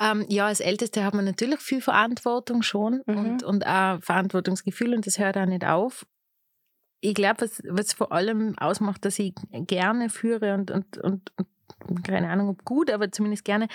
Ähm, 0.00 0.26
ja, 0.28 0.46
als 0.46 0.60
Älteste 0.60 1.04
hat 1.04 1.14
man 1.14 1.24
natürlich 1.24 1.60
viel 1.60 1.80
Verantwortung 1.80 2.62
schon 2.62 3.02
mhm. 3.06 3.18
und, 3.18 3.42
und 3.42 3.66
auch 3.66 4.02
Verantwortungsgefühl 4.02 4.94
und 4.94 5.06
das 5.06 5.18
hört 5.18 5.36
auch 5.36 5.46
nicht 5.46 5.64
auf. 5.64 6.06
Ich 7.00 7.14
glaube, 7.14 7.42
was, 7.42 7.62
was 7.68 7.92
vor 7.92 8.12
allem 8.12 8.58
ausmacht, 8.58 9.04
dass 9.04 9.18
ich 9.18 9.34
gerne 9.50 10.10
führe 10.10 10.54
und, 10.54 10.70
und, 10.70 10.98
und, 10.98 11.32
und 11.86 12.04
keine 12.04 12.28
Ahnung, 12.28 12.48
ob 12.48 12.64
gut, 12.64 12.90
aber 12.90 13.10
zumindest 13.10 13.44
gerne, 13.44 13.68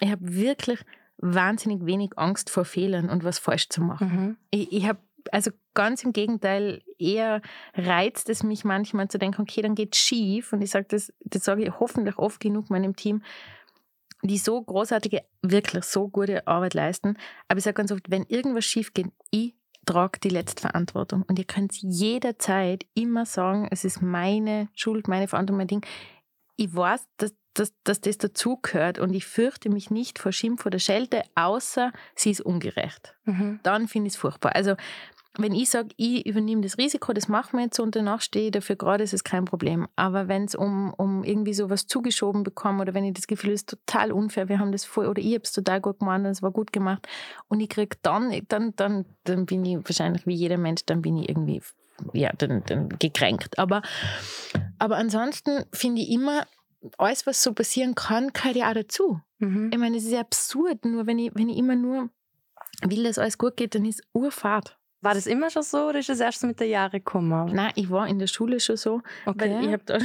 ich 0.00 0.10
habe 0.10 0.34
wirklich 0.34 0.80
wahnsinnig 1.18 1.84
wenig 1.84 2.10
Angst 2.16 2.50
vor 2.50 2.64
Fehlern 2.64 3.10
und 3.10 3.24
was 3.24 3.38
falsch 3.38 3.68
zu 3.68 3.82
machen. 3.82 4.08
Mhm. 4.08 4.36
Ich, 4.50 4.72
ich 4.72 4.86
habe 4.86 5.00
also 5.32 5.50
ganz 5.74 6.04
im 6.04 6.12
Gegenteil, 6.12 6.82
eher 6.98 7.42
reizt 7.74 8.28
es 8.28 8.42
mich 8.42 8.64
manchmal 8.64 9.08
zu 9.08 9.18
denken, 9.18 9.42
okay, 9.42 9.62
dann 9.62 9.74
geht 9.74 9.96
schief. 9.96 10.52
Und 10.52 10.62
ich 10.62 10.70
sage 10.70 10.86
das, 10.88 11.12
das 11.20 11.44
sage 11.44 11.64
ich 11.64 11.80
hoffentlich 11.80 12.18
oft 12.18 12.40
genug 12.40 12.70
meinem 12.70 12.96
Team, 12.96 13.22
die 14.22 14.38
so 14.38 14.60
großartige, 14.60 15.22
wirklich 15.42 15.84
so 15.84 16.08
gute 16.08 16.46
Arbeit 16.46 16.74
leisten. 16.74 17.16
Aber 17.46 17.58
ich 17.58 17.64
sage 17.64 17.74
ganz 17.74 17.92
oft, 17.92 18.10
wenn 18.10 18.24
irgendwas 18.24 18.64
schief 18.64 18.92
geht, 18.92 19.06
ich 19.30 19.54
trage 19.86 20.20
die 20.20 20.28
letzte 20.28 20.60
Verantwortung. 20.60 21.22
Und 21.22 21.38
ihr 21.38 21.44
könnt 21.44 21.74
jederzeit 21.76 22.84
immer 22.94 23.24
sagen, 23.26 23.68
es 23.70 23.84
ist 23.84 24.02
meine 24.02 24.68
Schuld, 24.74 25.08
meine 25.08 25.28
Verantwortung, 25.28 25.58
mein 25.58 25.66
Ding. 25.68 25.86
Ich 26.56 26.74
weiß, 26.74 27.06
dass, 27.16 27.34
dass, 27.54 27.72
dass 27.84 28.00
das 28.00 28.18
dazugehört 28.18 28.98
und 28.98 29.14
ich 29.14 29.24
fürchte 29.24 29.70
mich 29.70 29.90
nicht 29.90 30.18
vor 30.18 30.32
Schimpf 30.32 30.66
oder 30.66 30.78
Schelte, 30.78 31.22
außer 31.34 31.92
sie 32.14 32.32
ist 32.32 32.40
ungerecht. 32.40 33.14
Mhm. 33.24 33.60
Dann 33.62 33.88
finde 33.88 34.08
ich 34.08 34.14
es 34.14 34.20
furchtbar. 34.20 34.54
Also 34.54 34.74
wenn 35.36 35.54
ich 35.54 35.70
sage, 35.70 35.90
ich 35.96 36.26
übernehme 36.26 36.62
das 36.62 36.78
Risiko, 36.78 37.12
das 37.12 37.28
machen 37.28 37.58
wir 37.58 37.64
jetzt 37.64 37.78
und 37.78 37.94
danach 37.94 38.20
stehe 38.20 38.46
ich 38.46 38.50
dafür 38.50 38.76
gerade, 38.76 39.04
ist 39.04 39.12
es 39.12 39.24
kein 39.24 39.44
Problem. 39.44 39.86
Aber 39.94 40.26
wenn 40.26 40.44
es 40.44 40.54
um, 40.54 40.92
um 40.94 41.22
irgendwie 41.22 41.54
sowas 41.54 41.86
zugeschoben 41.86 42.42
bekomme 42.42 42.82
oder 42.82 42.94
wenn 42.94 43.04
ich 43.04 43.14
das 43.14 43.26
Gefühl, 43.26 43.52
es 43.52 43.62
ist 43.62 43.70
total 43.70 44.10
unfair, 44.10 44.48
wir 44.48 44.58
haben 44.58 44.72
das 44.72 44.84
voll 44.84 45.06
oder 45.06 45.20
ich 45.20 45.34
habe 45.34 45.44
es 45.44 45.52
total 45.52 45.80
gut 45.80 46.00
gemacht 46.00 46.20
und 46.20 46.26
es 46.26 46.42
war 46.42 46.50
gut 46.50 46.72
gemacht 46.72 47.06
und 47.48 47.60
ich 47.60 47.68
kriege 47.68 47.96
dann, 48.02 48.32
dann, 48.48 48.74
dann, 48.76 49.04
dann 49.24 49.46
bin 49.46 49.64
ich 49.64 49.76
wahrscheinlich 49.76 50.26
wie 50.26 50.34
jeder 50.34 50.58
Mensch, 50.58 50.82
dann 50.86 51.02
bin 51.02 51.16
ich 51.18 51.28
irgendwie 51.28 51.62
ja, 52.12 52.32
dann, 52.38 52.62
dann 52.66 52.88
gekränkt. 52.98 53.58
Aber, 53.58 53.82
aber 54.78 54.96
ansonsten 54.96 55.64
finde 55.72 56.02
ich 56.02 56.10
immer, 56.10 56.46
alles, 56.96 57.26
was 57.26 57.42
so 57.42 57.52
passieren 57.52 57.94
kann, 57.94 58.32
gehört 58.32 58.56
ja 58.56 58.70
auch 58.70 58.74
dazu. 58.74 59.20
Mhm. 59.38 59.70
Ich 59.72 59.78
meine, 59.78 59.96
es 59.96 60.04
ist 60.04 60.12
ja 60.12 60.20
absurd, 60.20 60.84
nur 60.84 61.06
wenn 61.06 61.18
ich, 61.18 61.34
wenn 61.34 61.48
ich 61.48 61.56
immer 61.56 61.74
nur 61.74 62.10
will, 62.82 63.04
dass 63.04 63.18
alles 63.18 63.38
gut 63.38 63.56
geht, 63.56 63.74
dann 63.74 63.84
ist 63.84 64.02
Urfahrt. 64.12 64.77
War 65.00 65.14
das 65.14 65.26
immer 65.28 65.48
schon 65.48 65.62
so 65.62 65.88
oder 65.88 66.00
ist 66.00 66.08
das 66.08 66.18
erst 66.18 66.42
mit 66.42 66.58
der 66.58 66.66
Jahre 66.66 66.98
gekommen? 66.98 67.54
Nein, 67.54 67.72
ich 67.76 67.88
war 67.88 68.08
in 68.08 68.18
der 68.18 68.26
Schule 68.26 68.58
schon 68.58 68.76
so. 68.76 69.00
Okay. 69.26 69.60
Ich, 69.62 69.72
hab 69.72 69.86
da, 69.86 69.98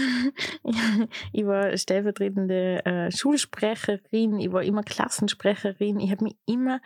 ich 1.33 1.45
war 1.45 1.75
stellvertretende 1.75 2.85
äh, 2.85 3.11
Schulsprecherin, 3.11 4.39
ich 4.39 4.51
war 4.51 4.61
immer 4.61 4.83
Klassensprecherin. 4.83 5.99
Ich 5.99 6.11
habe 6.11 6.25
mich 6.25 6.35
immer, 6.45 6.79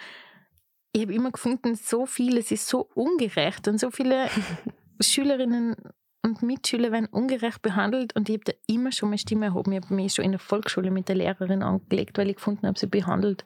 ich 0.93 1.01
habe 1.01 1.13
immer 1.13 1.31
gefunden, 1.31 1.75
so 1.75 2.05
viel, 2.05 2.37
es 2.37 2.51
ist 2.51 2.67
so 2.67 2.89
ungerecht 2.93 3.67
und 3.67 3.77
so 3.77 3.91
viele 3.91 4.27
Schülerinnen 5.01 5.75
und 6.23 6.41
Mitschüler 6.43 6.93
werden 6.93 7.07
ungerecht 7.07 7.61
behandelt 7.61 8.15
und 8.15 8.29
ich 8.29 8.35
habe 8.35 8.45
da 8.45 8.53
immer 8.67 8.93
schon 8.93 9.09
meine 9.09 9.19
Stimme 9.19 9.47
erhoben. 9.47 9.73
Ich 9.73 9.83
habe 9.83 9.93
mich 9.93 10.13
schon 10.13 10.25
in 10.25 10.31
der 10.31 10.39
Volksschule 10.39 10.91
mit 10.91 11.09
der 11.09 11.15
Lehrerin 11.15 11.61
angelegt, 11.61 12.17
weil 12.17 12.29
ich 12.29 12.37
gefunden 12.37 12.67
habe, 12.67 12.79
sie 12.79 12.87
behandelt 12.87 13.43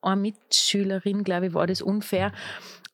eine 0.00 0.20
Mitschülerin, 0.20 1.24
glaube 1.24 1.48
ich, 1.48 1.54
war 1.54 1.66
das 1.66 1.82
unfair 1.82 2.32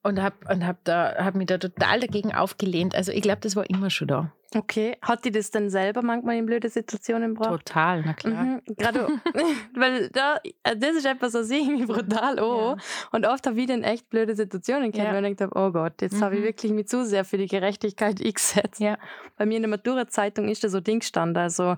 und 0.04 0.22
habe 0.22 0.36
und 0.48 0.64
hab 0.66 0.86
hab 0.88 1.34
mich 1.34 1.46
da 1.46 1.58
total 1.58 1.98
dagegen 1.98 2.32
aufgelehnt. 2.32 2.94
Also 2.94 3.10
ich 3.10 3.22
glaube, 3.22 3.40
das 3.40 3.56
war 3.56 3.68
immer 3.68 3.90
schon 3.90 4.08
da. 4.08 4.32
Okay. 4.54 4.96
Hat 5.02 5.24
die 5.24 5.30
das 5.30 5.50
dann 5.50 5.68
selber 5.70 6.02
manchmal 6.02 6.36
in 6.36 6.46
blöde 6.46 6.68
Situationen 6.68 7.34
gebracht? 7.34 7.66
Total, 7.66 8.02
na 8.04 8.12
klar. 8.12 8.44
Mhm, 8.44 8.62
Gerade, 8.76 9.08
weil 9.74 10.08
da, 10.10 10.38
äh, 10.62 10.76
das 10.76 10.96
ist 10.96 11.06
etwas, 11.06 11.34
was 11.34 11.50
ich 11.50 11.66
mich 11.68 11.86
brutal 11.86 12.40
oh. 12.40 12.76
Ja. 12.76 12.76
Und 13.12 13.26
oft 13.26 13.46
habe 13.46 13.60
ich 13.60 13.66
dann 13.66 13.82
echt 13.82 14.08
blöde 14.10 14.34
Situationen 14.34 14.92
gehabt, 14.92 15.08
ja. 15.08 15.14
weil 15.14 15.24
ich 15.24 15.36
gedacht 15.36 15.52
oh 15.54 15.70
Gott, 15.70 16.00
jetzt 16.02 16.16
mhm. 16.16 16.24
habe 16.24 16.34
ich 16.36 16.40
mhm. 16.40 16.46
wirklich 16.46 16.72
mich 16.72 16.88
zu 16.88 17.04
sehr 17.04 17.24
für 17.24 17.38
die 17.38 17.46
Gerechtigkeit 17.46 18.20
eingesetzt. 18.20 18.80
Ja. 18.80 18.98
Bei 19.36 19.46
mir 19.46 19.56
in 19.56 19.62
der 19.62 19.70
Matura-Zeitung 19.70 20.48
ist 20.48 20.62
da 20.62 20.68
so 20.68 20.80
Ding 20.80 21.00
gestanden. 21.00 21.42
Also, 21.42 21.76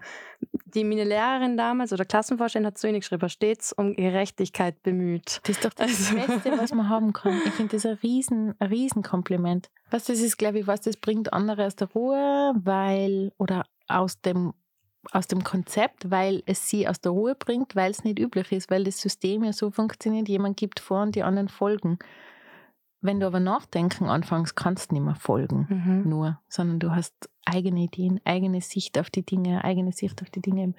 die 0.67 0.85
meine 0.85 1.05
Lehrerin 1.05 1.57
damals 1.57 1.93
oder 1.93 2.05
Klassenvorstellerin 2.05 2.67
hat 2.67 2.79
zu 2.79 2.89
ihnen 2.89 3.01
geschrieben, 3.01 3.29
stets 3.29 3.73
um 3.73 3.95
Gerechtigkeit 3.95 4.83
bemüht. 4.83 5.41
Das 5.43 5.57
ist 5.57 5.65
doch 5.65 5.73
das 5.73 6.13
also. 6.13 6.15
Beste, 6.15 6.59
was 6.59 6.75
man 6.75 6.89
haben 6.89 7.13
kann. 7.13 7.41
Ich 7.47 7.53
finde 7.53 7.77
das 7.77 7.87
ein 7.87 7.95
riesen, 8.03 8.55
ein 8.59 8.69
riesen 8.69 9.03
Kompliment. 9.03 9.71
Was 9.91 10.05
das 10.05 10.21
ist, 10.21 10.37
glaube 10.37 10.59
ich, 10.59 10.67
was 10.67 10.81
das 10.81 10.97
bringt 10.97 11.33
andere 11.33 11.67
aus 11.67 11.77
der 11.77 11.89
Ruhe, 11.89 12.55
weil, 12.57 13.33
oder 13.39 13.65
aus 13.89 14.21
dem, 14.21 14.53
aus 15.13 15.29
dem 15.29 15.45
Konzept, 15.45 16.11
weil 16.11 16.43
es 16.47 16.69
sie 16.69 16.89
aus 16.89 17.01
der 17.01 17.13
Ruhe 17.13 17.35
bringt, 17.35 17.77
weil 17.77 17.91
es 17.91 18.03
nicht 18.03 18.19
üblich 18.19 18.51
ist, 18.53 18.71
weil 18.71 18.85
das 18.85 19.01
System 19.01 19.45
ja 19.45 19.53
so 19.53 19.71
funktioniert, 19.71 20.29
jemand 20.29 20.57
gibt 20.57 20.81
vor 20.81 21.03
und 21.03 21.15
die 21.15 21.23
anderen 21.23 21.49
folgen. 21.49 21.99
Wenn 23.01 23.21
du 23.21 23.27
aber 23.27 23.39
nachdenken 23.39 24.07
anfängst, 24.07 24.57
kannst 24.57 24.91
du 24.91 24.95
nicht 24.95 25.05
mehr 25.05 25.15
folgen, 25.15 25.67
mhm. 25.69 26.09
nur, 26.09 26.41
sondern 26.49 26.81
du 26.81 26.91
hast 26.91 27.15
eigene 27.45 27.81
Ideen, 27.81 28.21
eigene 28.25 28.61
Sicht 28.61 28.99
auf 28.99 29.11
die 29.11 29.25
Dinge, 29.25 29.63
eigene 29.63 29.93
Sicht 29.93 30.21
auf 30.23 30.31
die 30.31 30.41
Dinge. 30.41 30.75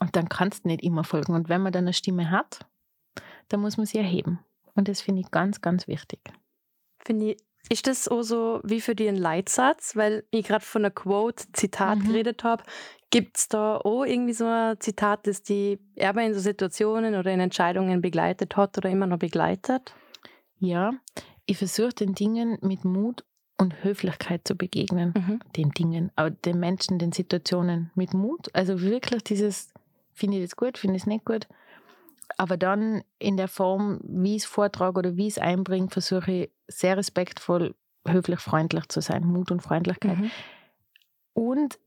Und 0.00 0.16
dann 0.16 0.28
kannst 0.28 0.64
du 0.64 0.68
nicht 0.68 0.82
immer 0.82 1.04
folgen. 1.04 1.34
Und 1.34 1.48
wenn 1.48 1.62
man 1.62 1.72
dann 1.72 1.84
eine 1.84 1.92
Stimme 1.92 2.30
hat, 2.30 2.66
dann 3.48 3.60
muss 3.60 3.76
man 3.76 3.86
sie 3.86 3.98
erheben. 3.98 4.40
Und 4.74 4.88
das 4.88 5.00
finde 5.00 5.20
ich 5.20 5.30
ganz, 5.30 5.60
ganz 5.60 5.86
wichtig. 5.86 6.20
Finde 7.04 7.32
ich 7.32 7.36
ist 7.68 7.86
das 7.86 8.08
auch 8.08 8.22
so 8.22 8.60
wie 8.64 8.80
für 8.80 8.94
dich 8.94 9.08
ein 9.08 9.16
Leitsatz? 9.16 9.96
Weil 9.96 10.24
ich 10.30 10.46
gerade 10.46 10.64
von 10.64 10.82
einer 10.82 10.90
Quote, 10.90 11.44
Zitat 11.52 11.98
mhm. 11.98 12.08
geredet 12.08 12.44
habe. 12.44 12.64
Gibt 13.10 13.36
es 13.36 13.48
da 13.48 13.76
auch 13.76 14.04
irgendwie 14.04 14.32
so 14.32 14.46
ein 14.46 14.80
Zitat, 14.80 15.26
das 15.26 15.42
die 15.42 15.78
Erbe 15.96 16.24
in 16.24 16.34
so 16.34 16.40
Situationen 16.40 17.14
oder 17.14 17.30
in 17.30 17.40
Entscheidungen 17.40 18.00
begleitet 18.00 18.56
hat 18.56 18.78
oder 18.78 18.88
immer 18.88 19.06
noch 19.06 19.18
begleitet? 19.18 19.94
Ja, 20.58 20.92
ich 21.44 21.58
versuche 21.58 21.92
den 21.92 22.14
Dingen 22.14 22.58
mit 22.62 22.84
Mut 22.84 23.24
und 23.58 23.84
Höflichkeit 23.84 24.46
zu 24.46 24.54
begegnen. 24.54 25.12
Mhm. 25.16 25.40
Den 25.56 25.70
Dingen, 25.70 26.10
aber 26.16 26.30
den 26.30 26.58
Menschen, 26.58 26.98
den 26.98 27.12
Situationen 27.12 27.90
mit 27.94 28.14
Mut. 28.14 28.48
Also 28.54 28.80
wirklich 28.80 29.24
dieses, 29.24 29.72
finde 30.12 30.38
ich 30.38 30.44
das 30.44 30.56
gut, 30.56 30.78
finde 30.78 30.96
ich 30.96 31.02
es 31.02 31.06
nicht 31.06 31.24
gut. 31.24 31.46
Aber 32.38 32.56
dann 32.56 33.02
in 33.18 33.36
der 33.36 33.48
Form, 33.48 34.00
wie 34.04 34.36
ich 34.36 34.42
es 34.42 34.48
vortrage 34.48 34.98
oder 34.98 35.16
wie 35.16 35.26
ich 35.26 35.36
es 35.36 35.38
einbringe, 35.38 35.88
versuche 35.90 36.32
ich 36.32 36.50
sehr 36.68 36.96
respektvoll, 36.96 37.74
höflich, 38.06 38.40
freundlich 38.40 38.88
zu 38.88 39.00
sein. 39.00 39.24
Mut 39.24 39.50
und 39.50 39.62
Freundlichkeit. 39.62 40.18
Mhm. 40.18 40.30
Und 41.34 41.78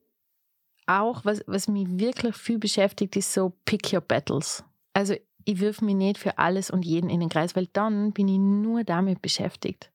auch, 0.87 1.25
was, 1.25 1.43
was 1.47 1.67
mich 1.67 1.87
wirklich 1.89 2.35
viel 2.35 2.59
beschäftigt, 2.59 3.15
ist 3.15 3.33
so 3.33 3.53
Pick 3.65 3.91
Your 3.93 4.01
Battles. 4.01 4.63
Also 4.93 5.15
ich 5.45 5.59
wirf 5.59 5.81
mich 5.81 5.95
nicht 5.95 6.17
für 6.17 6.37
alles 6.37 6.71
und 6.71 6.85
jeden 6.85 7.09
in 7.09 7.19
den 7.19 7.29
Kreis, 7.29 7.55
weil 7.55 7.67
dann 7.73 8.11
bin 8.13 8.27
ich 8.27 8.39
nur 8.39 8.83
damit 8.83 9.21
beschäftigt. 9.21 9.91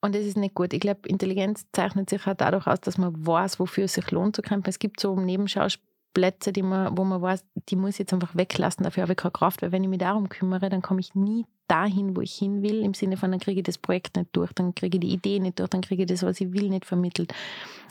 Und 0.00 0.14
das 0.14 0.24
ist 0.26 0.36
nicht 0.36 0.54
gut. 0.54 0.74
Ich 0.74 0.80
glaube, 0.80 1.08
Intelligenz 1.08 1.66
zeichnet 1.72 2.10
sich 2.10 2.26
auch 2.26 2.34
dadurch 2.34 2.66
aus, 2.66 2.80
dass 2.80 2.98
man 2.98 3.26
weiß, 3.26 3.58
wofür 3.58 3.84
es 3.84 3.94
sich 3.94 4.10
lohnt 4.10 4.36
zu 4.36 4.42
kämpfen. 4.42 4.68
Es 4.68 4.78
gibt 4.78 5.00
so 5.00 5.16
Nebenschauspiel 5.16 5.93
Plätze, 6.14 6.52
die 6.52 6.62
man, 6.62 6.96
wo 6.96 7.04
man 7.04 7.20
weiß, 7.20 7.44
die 7.68 7.76
muss 7.76 7.94
ich 7.94 7.98
jetzt 8.00 8.12
einfach 8.12 8.34
weglassen, 8.34 8.84
dafür 8.84 9.02
habe 9.02 9.12
ich 9.12 9.18
keine 9.18 9.32
Kraft, 9.32 9.60
weil 9.60 9.72
wenn 9.72 9.82
ich 9.82 9.90
mich 9.90 9.98
darum 9.98 10.28
kümmere, 10.28 10.70
dann 10.70 10.80
komme 10.80 11.00
ich 11.00 11.14
nie 11.14 11.44
dahin, 11.68 12.16
wo 12.16 12.20
ich 12.20 12.34
hin 12.34 12.62
will, 12.62 12.82
im 12.82 12.94
Sinne 12.94 13.16
von, 13.16 13.30
dann 13.30 13.40
kriege 13.40 13.60
ich 13.60 13.66
das 13.66 13.78
Projekt 13.78 14.16
nicht 14.16 14.30
durch, 14.32 14.52
dann 14.52 14.74
kriege 14.74 14.96
ich 14.96 15.00
die 15.00 15.12
Idee 15.12 15.40
nicht 15.40 15.58
durch, 15.58 15.70
dann 15.70 15.80
kriege 15.82 16.04
ich 16.04 16.08
das, 16.08 16.22
was 16.22 16.40
ich 16.40 16.52
will, 16.52 16.70
nicht 16.70 16.86
vermittelt. 16.86 17.34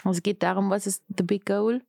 Also 0.03 0.17
es 0.17 0.23
geht 0.23 0.41
darum, 0.41 0.69
was 0.69 0.87
ist 0.87 1.03
the 1.15 1.23
big 1.23 1.45
goal 1.45 1.81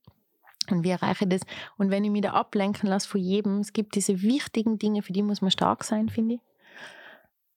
und 0.71 0.83
wie 0.83 0.91
erreiche 0.91 1.25
ich 1.25 1.31
das? 1.31 1.43
Und 1.77 1.91
wenn 1.91 2.05
ich 2.05 2.11
mich 2.11 2.23
da 2.23 2.33
ablenken 2.33 2.89
lasse 2.89 3.09
von 3.09 3.21
jedem, 3.21 3.61
es 3.61 3.73
gibt 3.73 3.95
diese 3.95 4.23
wichtigen 4.23 4.79
Dinge, 4.79 5.03
für 5.03 5.13
die 5.13 5.23
muss 5.23 5.41
man 5.41 5.51
stark 5.51 5.85
sein, 5.85 6.09
finde 6.09 6.35
ich. 6.35 6.41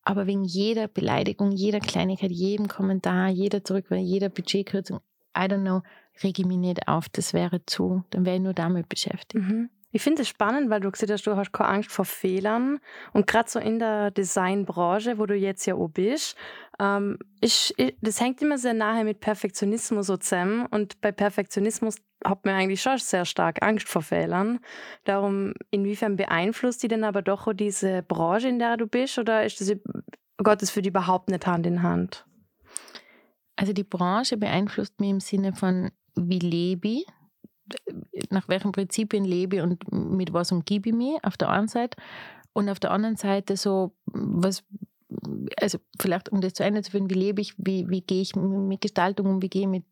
Aber 0.03 0.27
wegen 0.27 0.45
jeder 0.45 0.87
Beleidigung, 0.87 1.51
jeder 1.51 1.79
Kleinigkeit, 1.79 2.31
jedem 2.31 2.67
Kommentar, 2.67 3.27
jeder 3.29 3.63
Zurückweisung, 3.63 4.05
jeder 4.05 4.29
Budgetkürzung, 4.29 4.99
I 5.37 5.41
don't 5.41 5.61
know, 5.61 5.81
rege 6.23 6.41
ich 6.41 6.47
mich 6.47 6.57
nicht 6.57 6.87
auf, 6.87 7.09
das 7.09 7.33
wäre 7.33 7.65
zu, 7.65 8.03
dann 8.09 8.25
wäre 8.25 8.37
ich 8.37 8.41
nur 8.41 8.53
damit 8.53 8.89
beschäftigt. 8.89 9.35
Mhm. 9.35 9.69
Ich 9.91 10.01
finde 10.01 10.23
es 10.23 10.27
spannend, 10.27 10.69
weil 10.69 10.81
du 10.81 10.91
gesagt 10.91 11.11
hast, 11.11 11.25
du 11.25 11.35
hast 11.37 11.53
keine 11.53 11.69
Angst 11.69 11.91
vor 11.91 12.03
Fehlern. 12.03 12.79
Und 13.13 13.25
gerade 13.25 13.49
so 13.49 13.57
in 13.57 13.79
der 13.79 14.11
Designbranche, 14.11 15.17
wo 15.17 15.25
du 15.25 15.33
jetzt 15.33 15.65
ja 15.65 15.75
auch 15.75 15.87
bist, 15.87 16.35
ähm, 16.77 17.17
ich, 17.39 17.73
ich, 17.77 17.95
das 18.01 18.19
hängt 18.19 18.41
immer 18.41 18.57
sehr 18.57 18.73
nahe 18.73 19.05
mit 19.05 19.21
Perfektionismus 19.21 20.07
so 20.07 20.17
zusammen. 20.17 20.65
Und 20.65 20.99
bei 20.99 21.13
Perfektionismus 21.13 21.95
hat 22.23 22.45
man 22.45 22.55
eigentlich 22.55 22.81
schon 22.81 22.97
sehr 22.97 23.23
stark 23.23 23.63
Angst 23.63 23.87
vor 23.87 24.01
Fehlern. 24.01 24.59
Darum, 25.05 25.53
inwiefern 25.71 26.17
beeinflusst 26.17 26.83
die 26.83 26.89
denn 26.89 27.05
aber 27.05 27.21
doch 27.21 27.47
auch 27.47 27.53
diese 27.53 28.03
Branche, 28.03 28.49
in 28.49 28.59
der 28.59 28.75
du 28.75 28.87
bist? 28.87 29.17
Oder 29.17 29.45
ist 29.45 29.61
das, 29.61 29.71
Gott, 30.37 30.61
das 30.61 30.69
für 30.69 30.81
die 30.81 30.89
überhaupt 30.89 31.29
nicht 31.29 31.47
Hand 31.47 31.65
in 31.65 31.81
Hand? 31.81 32.25
Also 33.55 33.73
die 33.73 33.83
Branche 33.83 34.37
beeinflusst 34.37 34.99
mich 34.99 35.09
im 35.09 35.19
Sinne 35.21 35.53
von, 35.53 35.91
wie 36.17 36.39
lebe 36.39 36.87
ich, 36.87 37.05
nach 38.29 38.47
welchen 38.47 38.71
Prinzipien 38.71 39.25
lebe 39.25 39.57
ich 39.57 39.61
und 39.61 39.91
mit 39.91 40.33
was 40.33 40.51
umgebe 40.51 40.89
ich 40.89 40.95
mich 40.95 41.23
auf 41.23 41.37
der 41.37 41.49
einen 41.49 41.67
Seite. 41.67 41.97
Und 42.53 42.69
auf 42.69 42.79
der 42.79 42.91
anderen 42.91 43.17
Seite 43.17 43.55
so, 43.55 43.91
was, 44.05 44.63
also 45.61 45.77
vielleicht 45.99 46.29
um 46.29 46.41
das 46.41 46.53
zu 46.53 46.63
Ende 46.63 46.81
zu 46.81 46.91
führen, 46.91 47.09
wie 47.09 47.15
lebe 47.15 47.41
ich, 47.41 47.53
wie, 47.57 47.87
wie 47.89 48.01
gehe 48.01 48.21
ich 48.21 48.35
mit 48.35 48.81
Gestaltung 48.81 49.27
um, 49.27 49.41
wie 49.41 49.49
gehe 49.49 49.63
ich 49.63 49.67
mit, 49.67 49.83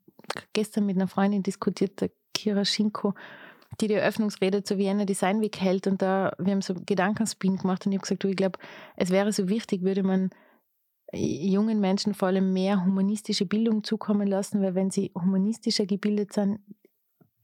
gestern 0.52 0.86
mit 0.86 0.96
einer 0.96 1.06
Freundin 1.06 1.42
diskutiert, 1.42 2.00
der 2.00 2.10
Kira 2.34 2.64
Schinko, 2.64 3.14
die 3.80 3.88
die 3.88 3.94
Eröffnungsrede 3.94 4.64
zur 4.64 4.78
Vienna 4.78 5.04
Design 5.04 5.40
Week 5.40 5.60
hält 5.60 5.86
und 5.86 6.02
da, 6.02 6.32
wir 6.38 6.52
haben 6.52 6.62
so 6.62 6.74
Gedankenspin 6.74 7.56
gemacht 7.56 7.86
und 7.86 7.92
ich 7.92 7.98
habe 7.98 8.02
gesagt, 8.02 8.24
du, 8.24 8.28
ich 8.28 8.36
glaube, 8.36 8.58
es 8.96 9.10
wäre 9.10 9.32
so 9.32 9.48
wichtig, 9.48 9.82
würde 9.82 10.02
man 10.02 10.30
jungen 11.12 11.80
Menschen 11.80 12.14
vor 12.14 12.28
allem 12.28 12.52
mehr 12.52 12.84
humanistische 12.84 13.46
Bildung 13.46 13.84
zukommen 13.84 14.26
lassen, 14.26 14.60
weil 14.62 14.74
wenn 14.74 14.90
sie 14.90 15.12
humanistischer 15.14 15.86
gebildet 15.86 16.32
sind, 16.32 16.58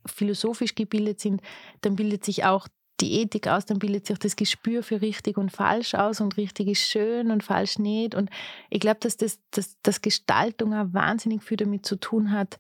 philosophisch 0.06 0.74
gebildet 0.74 1.20
sind, 1.20 1.40
dann 1.80 1.96
bildet 1.96 2.24
sich 2.24 2.44
auch 2.44 2.66
die 3.00 3.20
Ethik 3.20 3.48
aus, 3.48 3.66
dann 3.66 3.78
bildet 3.78 4.06
sich 4.06 4.18
das 4.18 4.36
Gespür 4.36 4.82
für 4.82 5.00
richtig 5.00 5.36
und 5.36 5.50
falsch 5.50 5.94
aus 5.94 6.20
und 6.20 6.36
richtig 6.36 6.68
ist 6.68 6.82
schön 6.82 7.30
und 7.30 7.42
falsch 7.42 7.78
nicht. 7.78 8.14
Und 8.14 8.30
ich 8.70 8.80
glaube, 8.80 9.00
dass 9.00 9.16
das, 9.16 9.40
dass, 9.50 9.76
dass 9.82 10.02
Gestaltung 10.02 10.74
auch 10.74 10.86
wahnsinnig 10.92 11.42
viel 11.42 11.56
damit 11.56 11.84
zu 11.84 11.96
tun 11.96 12.30
hat, 12.30 12.58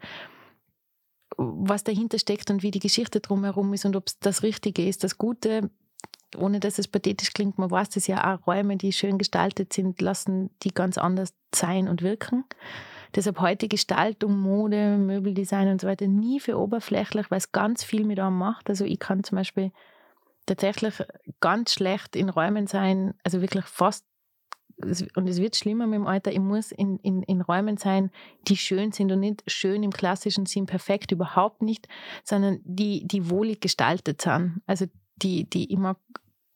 was 1.36 1.84
dahinter 1.84 2.18
steckt 2.18 2.50
und 2.50 2.62
wie 2.62 2.70
die 2.70 2.80
Geschichte 2.80 3.20
drumherum 3.20 3.72
ist 3.72 3.84
und 3.84 3.96
ob 3.96 4.08
es 4.08 4.18
das 4.18 4.42
Richtige 4.42 4.86
ist. 4.86 5.04
Das 5.04 5.18
Gute 5.18 5.70
ohne 6.36 6.60
dass 6.60 6.78
es 6.78 6.88
pathetisch 6.88 7.32
klingt, 7.32 7.58
man 7.58 7.70
weiß 7.70 7.90
das 7.90 8.06
ja 8.06 8.34
auch, 8.34 8.46
Räume, 8.46 8.76
die 8.76 8.92
schön 8.92 9.18
gestaltet 9.18 9.72
sind, 9.72 10.00
lassen 10.00 10.50
die 10.62 10.72
ganz 10.72 10.98
anders 10.98 11.34
sein 11.54 11.88
und 11.88 12.02
wirken. 12.02 12.44
Deshalb 13.14 13.40
heute 13.40 13.68
Gestaltung, 13.68 14.38
Mode, 14.38 14.96
Möbeldesign 14.96 15.68
und 15.68 15.80
so 15.80 15.86
weiter 15.86 16.06
nie 16.06 16.40
für 16.40 16.58
oberflächlich, 16.58 17.30
weil 17.30 17.38
es 17.38 17.52
ganz 17.52 17.84
viel 17.84 18.04
mit 18.04 18.18
einem 18.18 18.38
macht. 18.38 18.70
Also 18.70 18.84
ich 18.84 18.98
kann 18.98 19.22
zum 19.22 19.36
Beispiel 19.36 19.70
tatsächlich 20.46 21.02
ganz 21.40 21.74
schlecht 21.74 22.16
in 22.16 22.30
Räumen 22.30 22.66
sein, 22.66 23.14
also 23.22 23.42
wirklich 23.42 23.66
fast 23.66 24.06
und 25.14 25.28
es 25.28 25.40
wird 25.40 25.54
schlimmer 25.54 25.86
mit 25.86 25.96
dem 25.96 26.06
Alter, 26.06 26.32
ich 26.32 26.40
muss 26.40 26.72
in, 26.72 26.98
in, 26.98 27.22
in 27.22 27.40
Räumen 27.40 27.76
sein, 27.76 28.10
die 28.48 28.56
schön 28.56 28.90
sind 28.90 29.12
und 29.12 29.20
nicht 29.20 29.42
schön 29.46 29.82
im 29.82 29.92
klassischen 29.92 30.46
Sinn 30.46 30.66
perfekt, 30.66 31.12
überhaupt 31.12 31.62
nicht, 31.62 31.88
sondern 32.24 32.60
die, 32.64 33.06
die 33.06 33.30
wohlig 33.30 33.60
gestaltet 33.60 34.22
sind. 34.22 34.62
Also 34.66 34.86
die, 35.16 35.44
die 35.44 35.72
ich 35.72 35.78
mag 35.78 35.98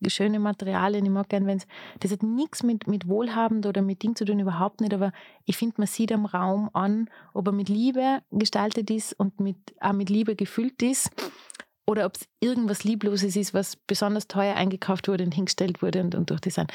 schöne 0.08 0.38
Materialien, 0.38 1.04
ich 1.04 1.10
mag 1.10 1.28
gern, 1.28 1.46
wenn 1.46 1.58
es, 1.58 1.66
das 2.00 2.12
hat 2.12 2.22
nichts 2.22 2.62
mit, 2.62 2.86
mit 2.86 3.08
Wohlhabend 3.08 3.66
oder 3.66 3.82
mit 3.82 4.02
Ding 4.02 4.14
zu 4.14 4.24
tun, 4.24 4.38
überhaupt 4.38 4.80
nicht, 4.80 4.94
aber 4.94 5.12
ich 5.44 5.56
finde, 5.56 5.74
man 5.78 5.86
sieht 5.86 6.12
am 6.12 6.26
Raum 6.26 6.70
an, 6.74 7.08
ob 7.32 7.48
er 7.48 7.52
mit 7.52 7.68
Liebe 7.68 8.20
gestaltet 8.30 8.90
ist 8.90 9.18
und 9.18 9.40
mit, 9.40 9.56
auch 9.80 9.92
mit 9.92 10.10
Liebe 10.10 10.36
gefüllt 10.36 10.82
ist 10.82 11.10
oder 11.86 12.06
ob 12.06 12.16
es 12.16 12.28
irgendwas 12.40 12.84
Liebloses 12.84 13.36
ist, 13.36 13.54
was 13.54 13.76
besonders 13.76 14.28
teuer 14.28 14.54
eingekauft 14.54 15.08
wurde 15.08 15.24
und 15.24 15.34
hingestellt 15.34 15.82
wurde 15.82 16.02
und, 16.02 16.14
und 16.14 16.30
durchdesignt. 16.30 16.72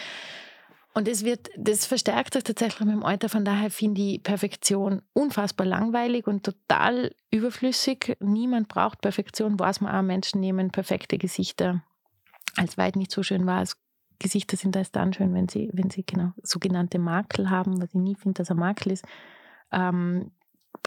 Und 0.94 1.08
das 1.08 1.24
wird, 1.24 1.50
das 1.58 1.86
verstärkt 1.86 2.34
sich 2.34 2.44
tatsächlich 2.44 2.86
mit 2.86 2.96
dem 2.96 3.06
Alter. 3.06 3.30
Von 3.30 3.46
daher 3.46 3.72
finde 3.72 4.02
ich 4.02 4.24
Perfektion 4.24 5.02
unfassbar 5.14 5.66
langweilig 5.66 6.28
und 6.28 6.44
total 6.44 7.16
überflüssig. 7.32 8.18
Niemand 8.20 8.68
braucht 8.68 9.00
Perfektion, 9.00 9.58
weiß 9.58 9.82
man 9.82 9.96
auch. 9.96 10.02
Menschen 10.02 10.42
nehmen 10.42 10.72
perfekte 10.72 11.18
Gesichter 11.18 11.82
als 12.58 12.78
weit 12.78 12.98
nicht 12.98 13.12
so 13.12 13.24
schön 13.24 13.46
war. 13.46 13.66
Gesichter 14.20 14.58
sind 14.58 14.76
erst 14.76 14.96
dann 14.96 15.14
schön, 15.14 15.34
wenn 15.34 15.48
sie, 15.48 15.70
wenn 15.74 15.90
sie 15.90 16.04
genau 16.06 16.34
sogenannte 16.44 17.00
Makel 17.00 17.50
haben, 17.50 17.82
was 17.82 17.90
ich 17.90 18.00
nie 18.00 18.16
finde, 18.16 18.40
dass 18.40 18.52
ein 18.52 18.58
Makel 18.58 18.92
ist. 18.92 19.06
Ähm, 19.72 20.32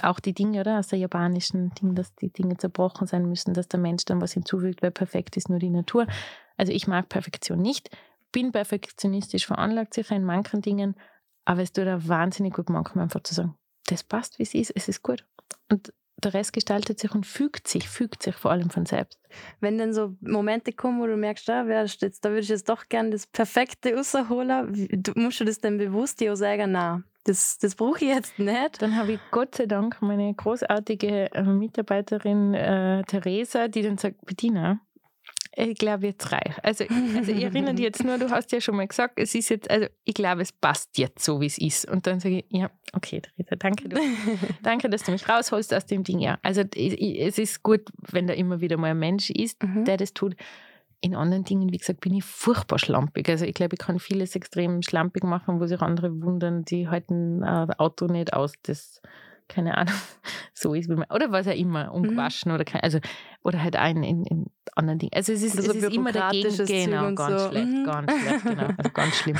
auch 0.02 0.20
die 0.20 0.34
Dinge, 0.34 0.60
oder? 0.60 0.78
Aus 0.78 0.88
der 0.88 0.98
japanischen 0.98 1.74
Ding, 1.74 1.94
dass 1.94 2.14
die 2.14 2.32
Dinge 2.32 2.56
zerbrochen 2.56 3.06
sein 3.06 3.26
müssen, 3.26 3.54
dass 3.54 3.68
der 3.68 3.80
Mensch 3.80 4.04
dann 4.04 4.20
was 4.20 4.32
hinzufügt, 4.32 4.82
weil 4.82 4.90
perfekt 4.90 5.36
ist 5.36 5.48
nur 5.48 5.58
die 5.58 5.70
Natur. 5.70 6.06
Also 6.56 6.72
ich 6.72 6.86
mag 6.86 7.08
Perfektion 7.08 7.60
nicht, 7.60 7.90
bin 8.34 8.52
perfektionistisch 8.52 9.46
veranlagt, 9.46 9.94
sicher 9.94 10.16
in 10.16 10.24
manchen 10.24 10.60
Dingen, 10.60 10.96
aber 11.46 11.62
es 11.62 11.72
tut 11.72 11.86
da 11.86 12.06
wahnsinnig 12.06 12.54
gut 12.54 12.68
manchmal 12.68 13.04
einfach 13.04 13.22
zu 13.22 13.32
sagen, 13.32 13.54
das 13.86 14.02
passt, 14.02 14.38
wie 14.38 14.42
es 14.42 14.54
ist, 14.54 14.72
es 14.74 14.88
ist 14.88 15.02
gut. 15.02 15.24
Und 15.70 15.92
der 16.16 16.34
Rest 16.34 16.52
gestaltet 16.52 16.98
sich 16.98 17.14
und 17.14 17.26
fügt 17.26 17.68
sich, 17.68 17.88
fügt 17.88 18.22
sich 18.22 18.34
vor 18.34 18.50
allem 18.50 18.70
von 18.70 18.86
selbst. 18.86 19.20
Wenn 19.60 19.78
dann 19.78 19.92
so 19.92 20.16
Momente 20.20 20.72
kommen, 20.72 21.00
wo 21.00 21.06
du 21.06 21.16
merkst, 21.16 21.48
da, 21.48 21.64
jetzt, 21.64 22.24
da 22.24 22.30
würde 22.30 22.40
ich 22.40 22.48
jetzt 22.48 22.68
doch 22.68 22.88
gerne 22.88 23.10
das 23.10 23.26
Perfekte 23.26 23.94
rausholen, 23.94 25.02
musst 25.16 25.40
du 25.40 25.44
das 25.44 25.60
dann 25.60 25.78
bewusst 25.78 26.20
dir 26.20 26.32
auch 26.32 26.36
sagen, 26.36 26.72
nein, 26.72 27.04
das, 27.24 27.58
das 27.58 27.74
brauche 27.74 28.04
ich 28.04 28.10
jetzt 28.10 28.38
nicht. 28.38 28.82
Dann 28.82 28.96
habe 28.96 29.12
ich 29.12 29.20
Gott 29.30 29.54
sei 29.54 29.66
Dank 29.66 30.00
meine 30.02 30.34
großartige 30.34 31.32
äh, 31.32 31.42
Mitarbeiterin 31.42 32.54
äh, 32.54 33.02
Theresa, 33.04 33.68
die 33.68 33.82
dann 33.82 33.98
sagt, 33.98 34.24
Bettina, 34.24 34.80
ich 35.56 35.78
glaube, 35.78 36.06
jetzt 36.06 36.32
reicht. 36.32 36.64
Also, 36.64 36.84
also 37.16 37.32
ich 37.32 37.42
erinnere 37.42 37.74
dich 37.74 37.84
jetzt 37.84 38.04
nur, 38.04 38.18
du 38.18 38.30
hast 38.30 38.50
ja 38.52 38.60
schon 38.60 38.76
mal 38.76 38.86
gesagt, 38.86 39.18
es 39.18 39.34
ist 39.34 39.48
jetzt, 39.50 39.70
also 39.70 39.86
ich 40.04 40.14
glaube, 40.14 40.42
es 40.42 40.52
passt 40.52 40.98
jetzt 40.98 41.24
so, 41.24 41.40
wie 41.40 41.46
es 41.46 41.58
ist. 41.58 41.88
Und 41.88 42.06
dann 42.06 42.20
sage 42.20 42.38
ich, 42.38 42.44
ja, 42.48 42.70
okay, 42.92 43.20
Theresa, 43.20 43.56
danke. 43.56 43.88
Du, 43.88 43.96
danke, 44.62 44.88
dass 44.88 45.04
du 45.04 45.12
mich 45.12 45.28
rausholst 45.28 45.72
aus 45.72 45.86
dem 45.86 46.02
Ding. 46.02 46.18
Ja, 46.18 46.38
also 46.42 46.62
es 46.62 47.38
ist 47.38 47.62
gut, 47.62 47.82
wenn 48.10 48.26
da 48.26 48.34
immer 48.34 48.60
wieder 48.60 48.76
mal 48.76 48.90
ein 48.90 48.98
Mensch 48.98 49.30
ist, 49.30 49.62
mhm. 49.62 49.84
der 49.84 49.96
das 49.96 50.12
tut. 50.12 50.34
In 51.00 51.14
anderen 51.14 51.44
Dingen, 51.44 51.70
wie 51.70 51.76
gesagt, 51.76 52.00
bin 52.00 52.14
ich 52.14 52.24
furchtbar 52.24 52.78
schlampig. 52.78 53.28
Also 53.28 53.44
ich 53.44 53.54
glaube, 53.54 53.74
ich 53.74 53.84
kann 53.84 53.98
vieles 53.98 54.34
extrem 54.34 54.82
schlampig 54.82 55.22
machen, 55.22 55.60
wo 55.60 55.66
sich 55.66 55.80
andere 55.82 56.22
wundern, 56.22 56.64
die 56.64 56.88
halten 56.88 57.42
ein 57.44 57.70
Auto 57.74 58.06
nicht 58.06 58.32
aus. 58.32 58.54
Das 58.62 59.02
keine 59.48 59.76
Ahnung, 59.76 59.94
so 60.54 60.74
ist, 60.74 60.88
wie 60.88 60.94
man, 60.94 61.06
oder 61.10 61.30
was 61.30 61.46
auch 61.46 61.54
immer, 61.54 61.92
umgewaschen 61.92 62.50
mhm. 62.50 62.54
oder 62.56 62.64
kein, 62.64 62.82
also, 62.82 62.98
oder 63.42 63.62
halt 63.62 63.76
ein 63.76 64.02
in, 64.02 64.24
in 64.24 64.46
anderen 64.74 64.98
Dingen. 64.98 65.12
Also 65.14 65.32
es 65.32 65.42
ist, 65.42 65.58
es 65.58 65.68
ist 65.68 65.92
immer 65.92 66.12
dagegen, 66.12 66.66
genau, 66.66 67.14
ganz 67.14 67.42
so. 67.42 67.48
schlecht, 67.50 67.68
mhm. 67.68 67.84
ganz 67.84 68.12
schlecht, 68.12 68.44
genau, 68.44 68.66
also 68.76 68.90
ganz 68.94 69.16
schlimm. 69.16 69.36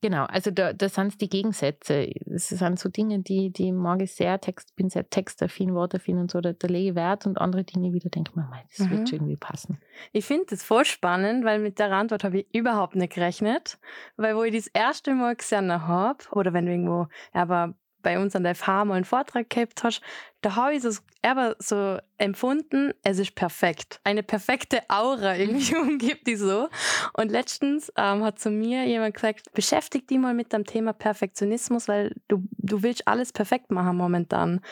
Genau, 0.00 0.26
also 0.26 0.52
da, 0.52 0.72
da 0.72 0.88
sind 0.88 1.08
es 1.08 1.18
die 1.18 1.28
Gegensätze. 1.28 2.12
Das 2.26 2.48
sind 2.48 2.78
so 2.78 2.88
Dinge, 2.88 3.18
die, 3.18 3.50
die 3.50 3.72
mag 3.72 4.00
ich 4.00 4.14
sehr, 4.14 4.40
Text, 4.40 4.76
bin 4.76 4.90
sehr 4.90 5.10
textaffin, 5.10 5.74
wortaffin 5.74 6.18
und 6.18 6.30
so, 6.30 6.40
da, 6.40 6.52
da 6.52 6.68
lege 6.68 6.90
ich 6.90 6.94
Wert 6.94 7.26
und 7.26 7.38
andere 7.38 7.64
Dinge 7.64 7.92
wieder 7.92 8.08
denke 8.08 8.30
man, 8.36 8.48
das 8.76 8.86
mhm. 8.86 8.90
wird 8.90 9.08
schon 9.08 9.18
irgendwie 9.18 9.36
passen. 9.36 9.80
Ich 10.12 10.24
finde 10.24 10.46
das 10.50 10.62
voll 10.62 10.84
spannend, 10.84 11.44
weil 11.44 11.58
mit 11.58 11.80
der 11.80 11.90
Antwort 11.90 12.22
habe 12.22 12.40
ich 12.40 12.54
überhaupt 12.54 12.94
nicht 12.94 13.12
gerechnet, 13.12 13.78
weil 14.16 14.36
wo 14.36 14.44
ich 14.44 14.54
das 14.54 14.68
erste 14.68 15.14
Mal 15.14 15.34
gesehen 15.34 15.72
habe, 15.72 16.18
oder 16.30 16.52
wenn 16.52 16.68
irgendwo, 16.68 17.08
aber 17.32 17.74
bei 18.08 18.18
uns 18.18 18.34
an 18.34 18.42
der 18.42 18.56
mal 18.66 18.94
einen 18.94 19.04
Vortrag 19.04 19.50
gehabt 19.50 19.84
hast, 19.84 20.00
da 20.40 20.56
habe 20.56 20.74
ich 20.74 20.82
es 20.82 21.02
aber 21.20 21.56
so 21.58 21.98
empfunden, 22.16 22.94
es 23.02 23.18
ist 23.18 23.34
perfekt. 23.34 24.00
Eine 24.02 24.22
perfekte 24.22 24.80
Aura 24.88 25.36
irgendwie 25.36 25.76
umgibt 25.76 26.26
die 26.26 26.36
so. 26.36 26.70
Und 27.12 27.30
letztens 27.30 27.92
ähm, 27.98 28.24
hat 28.24 28.38
zu 28.38 28.50
mir 28.50 28.86
jemand 28.86 29.14
gesagt, 29.14 29.52
beschäftige 29.52 30.06
dich 30.06 30.18
mal 30.18 30.32
mit 30.32 30.54
dem 30.54 30.64
Thema 30.64 30.94
Perfektionismus, 30.94 31.86
weil 31.86 32.14
du, 32.28 32.42
du 32.56 32.82
willst 32.82 33.06
alles 33.06 33.30
perfekt 33.30 33.70
machen 33.70 33.98
momentan. 33.98 34.62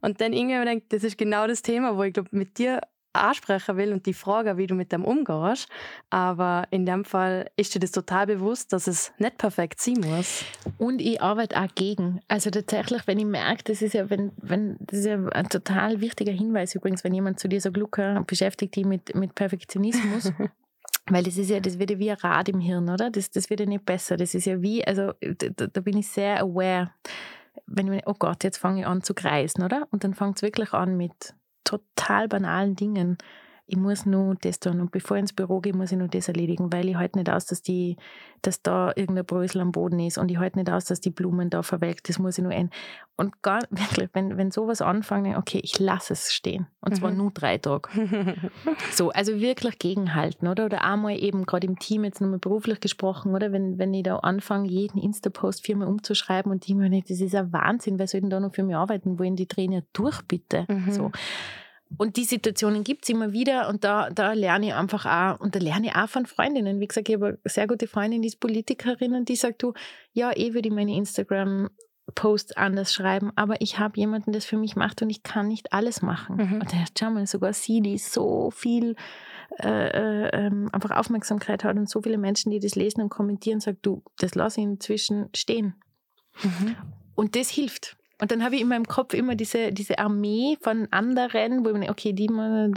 Und 0.00 0.22
dann 0.22 0.32
irgendwie 0.32 0.64
denkt, 0.64 0.90
das 0.94 1.04
ist 1.04 1.18
genau 1.18 1.46
das 1.46 1.60
Thema, 1.60 1.98
wo 1.98 2.02
ich 2.02 2.14
glaube, 2.14 2.30
mit 2.32 2.56
dir 2.56 2.80
ansprechen 3.16 3.76
will 3.76 3.92
und 3.92 4.06
die 4.06 4.14
Frage, 4.14 4.56
wie 4.56 4.66
du 4.66 4.74
mit 4.74 4.92
dem 4.92 5.04
umgehst. 5.04 5.68
Aber 6.10 6.66
in 6.70 6.86
dem 6.86 7.04
Fall 7.04 7.50
ist 7.56 7.74
dir 7.74 7.80
das 7.80 7.92
total 7.92 8.26
bewusst, 8.26 8.72
dass 8.72 8.86
es 8.86 9.12
nicht 9.18 9.38
perfekt 9.38 9.80
sein 9.80 10.00
muss. 10.00 10.44
Und 10.78 11.00
ich 11.00 11.20
arbeite 11.20 11.60
auch 11.60 11.74
gegen. 11.74 12.20
Also 12.28 12.50
tatsächlich, 12.50 13.06
wenn 13.06 13.18
ich 13.18 13.26
merke, 13.26 13.64
das 13.64 13.82
ist 13.82 13.94
ja, 13.94 14.10
wenn, 14.10 14.32
wenn, 14.36 14.76
das 14.80 15.00
ist 15.00 15.06
ja 15.06 15.24
ein 15.28 15.48
total 15.48 16.00
wichtiger 16.00 16.32
Hinweis 16.32 16.74
übrigens, 16.74 17.04
wenn 17.04 17.14
jemand 17.14 17.40
zu 17.40 17.48
dir 17.48 17.60
sagt, 17.60 17.76
Luca, 17.76 18.22
beschäftigt 18.26 18.76
dich 18.76 18.84
mit, 18.84 19.14
mit 19.14 19.34
Perfektionismus. 19.34 20.32
Weil 21.08 21.22
das 21.22 21.38
ist 21.38 21.50
ja, 21.50 21.60
das 21.60 21.78
wird 21.78 21.90
ja 21.90 21.98
wie 21.98 22.10
ein 22.10 22.16
Rad 22.16 22.48
im 22.48 22.58
Hirn, 22.58 22.88
oder? 22.88 23.10
Das, 23.10 23.30
das 23.30 23.48
wird 23.48 23.60
ja 23.60 23.66
nicht 23.66 23.84
besser. 23.84 24.16
Das 24.16 24.34
ist 24.34 24.44
ja 24.44 24.60
wie, 24.60 24.84
also 24.84 25.12
da, 25.20 25.66
da 25.68 25.80
bin 25.80 25.96
ich 25.98 26.08
sehr 26.08 26.40
aware. 26.40 26.90
Wenn 27.66 27.92
ich, 27.92 28.06
oh 28.06 28.14
Gott, 28.18 28.42
jetzt 28.42 28.58
fange 28.58 28.80
ich 28.80 28.86
an 28.86 29.02
zu 29.02 29.14
kreisen, 29.14 29.62
oder? 29.62 29.86
Und 29.90 30.02
dann 30.02 30.14
fängt 30.14 30.36
es 30.36 30.42
wirklich 30.42 30.72
an 30.72 30.96
mit 30.96 31.34
total 31.66 32.28
banalen 32.28 32.74
Dingen. 32.74 33.18
Ich 33.68 33.76
muss 33.76 34.06
nur 34.06 34.36
das 34.40 34.60
tun 34.60 34.80
und 34.80 34.92
bevor 34.92 35.16
ich 35.16 35.22
ins 35.22 35.32
Büro 35.32 35.60
gehe, 35.60 35.72
muss 35.72 35.90
ich 35.90 35.98
nur 35.98 36.06
das 36.06 36.28
erledigen, 36.28 36.72
weil 36.72 36.88
ich 36.88 36.96
halte 36.96 37.18
nicht 37.18 37.28
aus, 37.28 37.46
dass, 37.46 37.62
die, 37.62 37.96
dass 38.42 38.62
da 38.62 38.92
irgendein 38.94 39.26
Brösel 39.26 39.60
am 39.60 39.72
Boden 39.72 39.98
ist 39.98 40.18
und 40.18 40.30
ich 40.30 40.38
halte 40.38 40.58
nicht 40.58 40.70
aus, 40.70 40.84
dass 40.84 41.00
die 41.00 41.10
Blumen 41.10 41.50
da 41.50 41.64
verwelkt, 41.64 42.08
das 42.08 42.20
muss 42.20 42.38
ich 42.38 42.44
nur 42.44 42.52
ein. 42.52 42.70
Und 43.16 43.42
gar, 43.42 43.62
wirklich, 43.70 44.08
wenn, 44.12 44.36
wenn 44.36 44.52
sowas 44.52 44.82
anfange, 44.82 45.36
okay, 45.36 45.60
ich 45.64 45.80
lasse 45.80 46.12
es 46.12 46.32
stehen 46.32 46.68
und 46.80 46.94
zwar 46.94 47.10
mhm. 47.10 47.16
nur 47.16 47.30
drei 47.32 47.58
Tage. 47.58 47.88
so, 48.92 49.10
also 49.10 49.40
wirklich 49.40 49.80
gegenhalten, 49.80 50.46
oder? 50.46 50.66
Oder 50.66 50.84
einmal 50.84 51.18
eben 51.18 51.44
gerade 51.44 51.66
im 51.66 51.78
Team, 51.78 52.04
jetzt 52.04 52.20
nochmal 52.20 52.38
beruflich 52.38 52.78
gesprochen, 52.78 53.34
oder? 53.34 53.50
Wenn, 53.50 53.78
wenn 53.78 53.92
ich 53.92 54.04
da 54.04 54.18
anfange, 54.18 54.68
jeden 54.68 54.98
Insta-Post 54.98 55.66
viermal 55.66 55.88
umzuschreiben 55.88 56.52
und 56.52 56.68
die 56.68 56.74
mir 56.74 56.88
nicht, 56.88 57.10
das 57.10 57.20
ist 57.20 57.34
ein 57.34 57.52
Wahnsinn, 57.52 57.98
wer 57.98 58.06
soll 58.06 58.20
denn 58.20 58.30
da 58.30 58.38
noch 58.38 58.54
für 58.54 58.62
mich 58.62 58.76
arbeiten 58.76 59.18
wollen? 59.18 59.34
Die 59.34 59.48
ja 59.56 59.80
durch, 59.92 60.22
bitte. 60.22 60.66
Mhm. 60.68 60.92
So. 60.92 61.10
Und 61.98 62.16
die 62.16 62.24
Situationen 62.24 62.82
gibt 62.82 63.04
es 63.04 63.10
immer 63.10 63.32
wieder 63.32 63.68
und 63.68 63.84
da, 63.84 64.10
da 64.10 64.32
lerne 64.32 64.66
ich 64.66 64.74
einfach 64.74 65.06
auch, 65.06 65.40
und 65.40 65.54
da 65.54 65.60
lerne 65.60 65.86
ich 65.86 65.94
auch 65.94 66.08
von 66.08 66.26
Freundinnen. 66.26 66.80
Wie 66.80 66.88
gesagt, 66.88 67.08
ich 67.08 67.14
habe 67.14 67.26
eine 67.26 67.38
sehr 67.44 67.66
gute 67.66 67.86
Freundin, 67.86 68.22
die 68.22 68.28
ist 68.28 68.40
Politikerin 68.40 69.14
und 69.14 69.28
die 69.28 69.36
sagt, 69.36 69.62
du, 69.62 69.72
ja, 70.12 70.36
eh 70.36 70.52
würde 70.52 70.68
ich 70.68 70.74
meine 70.74 70.96
Instagram-Posts 70.96 72.56
anders 72.56 72.92
schreiben, 72.92 73.30
aber 73.36 73.60
ich 73.60 73.78
habe 73.78 73.98
jemanden, 73.98 74.32
der 74.32 74.40
das 74.40 74.46
für 74.46 74.56
mich 74.56 74.74
macht 74.74 75.00
und 75.00 75.10
ich 75.10 75.22
kann 75.22 75.46
nicht 75.46 75.72
alles 75.72 76.02
machen. 76.02 76.36
Mhm. 76.36 76.60
Und 76.60 76.72
dann 76.72 76.84
schau 76.98 77.10
mal, 77.10 77.26
sogar 77.26 77.52
sie, 77.52 77.80
die 77.80 77.98
so 77.98 78.50
viel 78.50 78.96
äh, 79.60 79.68
äh, 79.68 80.30
ähm, 80.32 80.68
einfach 80.72 80.90
Aufmerksamkeit 80.90 81.62
hat 81.62 81.76
und 81.76 81.88
so 81.88 82.02
viele 82.02 82.18
Menschen, 82.18 82.50
die 82.50 82.58
das 82.58 82.74
lesen 82.74 83.00
und 83.00 83.10
kommentieren, 83.10 83.60
sagt, 83.60 83.86
du, 83.86 84.02
das 84.18 84.34
lasse 84.34 84.60
ich 84.60 84.66
inzwischen 84.66 85.28
stehen. 85.34 85.76
Mhm. 86.42 86.74
Und 87.14 87.36
das 87.36 87.48
hilft. 87.48 87.96
Und 88.20 88.30
dann 88.30 88.42
habe 88.42 88.54
ich 88.54 88.62
in 88.62 88.68
meinem 88.68 88.86
Kopf 88.86 89.12
immer 89.12 89.34
diese, 89.34 89.72
diese 89.72 89.98
Armee 89.98 90.56
von 90.60 90.88
anderen, 90.90 91.64
wo 91.64 91.70
ich 91.70 91.76
mir 91.76 91.90
okay, 91.90 92.12
die 92.12 92.28
mal, 92.28 92.70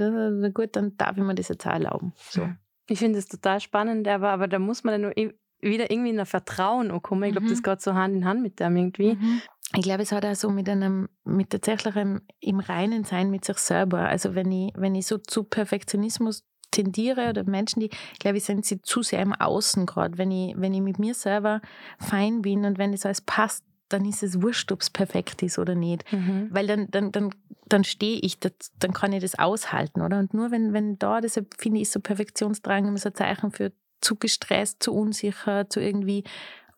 gut, 0.53 0.75
dann 0.75 0.97
darf 0.97 1.17
ich 1.17 1.23
mir 1.23 1.35
das 1.35 1.47
jetzt 1.47 1.65
auch 1.65 1.71
erlauben. 1.71 2.13
So. 2.29 2.49
Ich 2.87 2.99
finde 2.99 3.19
das 3.19 3.27
total 3.27 3.59
spannend, 3.59 4.07
aber, 4.07 4.29
aber 4.29 4.47
da 4.47 4.59
muss 4.59 4.83
man 4.83 5.01
dann 5.01 5.13
wieder 5.61 5.91
irgendwie 5.91 6.09
in 6.09 6.19
ein 6.19 6.25
Vertrauen 6.25 7.01
kommen. 7.01 7.23
Ich 7.23 7.31
glaube, 7.31 7.47
mhm. 7.47 7.51
das 7.51 7.63
geht 7.63 7.81
so 7.81 7.93
Hand 7.93 8.15
in 8.15 8.25
Hand 8.25 8.41
mit 8.41 8.59
dem 8.59 8.75
irgendwie. 8.75 9.15
Mhm. 9.15 9.41
Ich 9.75 9.83
glaube, 9.83 10.01
es 10.01 10.11
hat 10.11 10.25
auch 10.25 10.35
so 10.35 10.49
mit 10.49 10.67
einem, 10.67 11.09
mit 11.23 11.51
tatsächlich 11.51 11.95
einem, 11.95 12.21
im 12.39 12.59
Reinen 12.59 13.03
sein 13.03 13.29
mit 13.29 13.45
sich 13.45 13.57
selber. 13.57 13.99
Also 13.99 14.33
wenn 14.35 14.51
ich, 14.51 14.73
wenn 14.75 14.95
ich 14.95 15.05
so 15.05 15.19
zu 15.19 15.43
Perfektionismus 15.43 16.43
tendiere 16.71 17.29
oder 17.29 17.43
Menschen, 17.43 17.81
die, 17.81 17.89
glaube 18.19 18.37
ich, 18.37 18.43
sind 18.43 18.65
sie 18.65 18.81
zu 18.81 19.03
sehr 19.03 19.21
im 19.21 19.33
Außen 19.33 19.85
gerade. 19.85 20.17
Wenn 20.17 20.31
ich, 20.31 20.55
wenn 20.57 20.73
ich 20.73 20.81
mit 20.81 20.99
mir 20.99 21.13
selber 21.13 21.61
fein 21.99 22.41
bin 22.41 22.65
und 22.65 22.77
wenn 22.77 22.91
das 22.91 23.05
alles 23.05 23.21
passt, 23.21 23.63
dann 23.89 24.05
ist 24.05 24.23
es 24.23 24.41
wurscht, 24.41 24.71
ob 24.71 24.81
es 24.81 24.89
perfekt 24.89 25.43
ist 25.43 25.59
oder 25.59 25.75
nicht. 25.75 26.11
Mhm. 26.11 26.49
Weil 26.51 26.67
dann, 26.67 26.89
dann, 26.91 27.11
dann, 27.11 27.33
dann 27.67 27.83
stehe 27.83 28.19
ich, 28.19 28.39
das, 28.39 28.53
dann 28.79 28.93
kann 28.93 29.13
ich 29.13 29.21
das 29.21 29.37
aushalten, 29.37 30.01
oder? 30.01 30.19
Und 30.19 30.33
nur 30.33 30.51
wenn, 30.51 30.73
wenn 30.73 30.97
da, 30.99 31.21
deshalb 31.21 31.55
finde 31.57 31.81
ich 31.81 31.89
so 31.89 31.99
Perfektionsdrang 31.99 32.87
immer 32.87 32.97
so 32.97 33.09
ein 33.09 33.15
Zeichen 33.15 33.51
für 33.51 33.71
zu 34.01 34.15
gestresst, 34.15 34.81
zu 34.81 34.93
unsicher, 34.93 35.69
zu 35.69 35.81
irgendwie. 35.81 36.23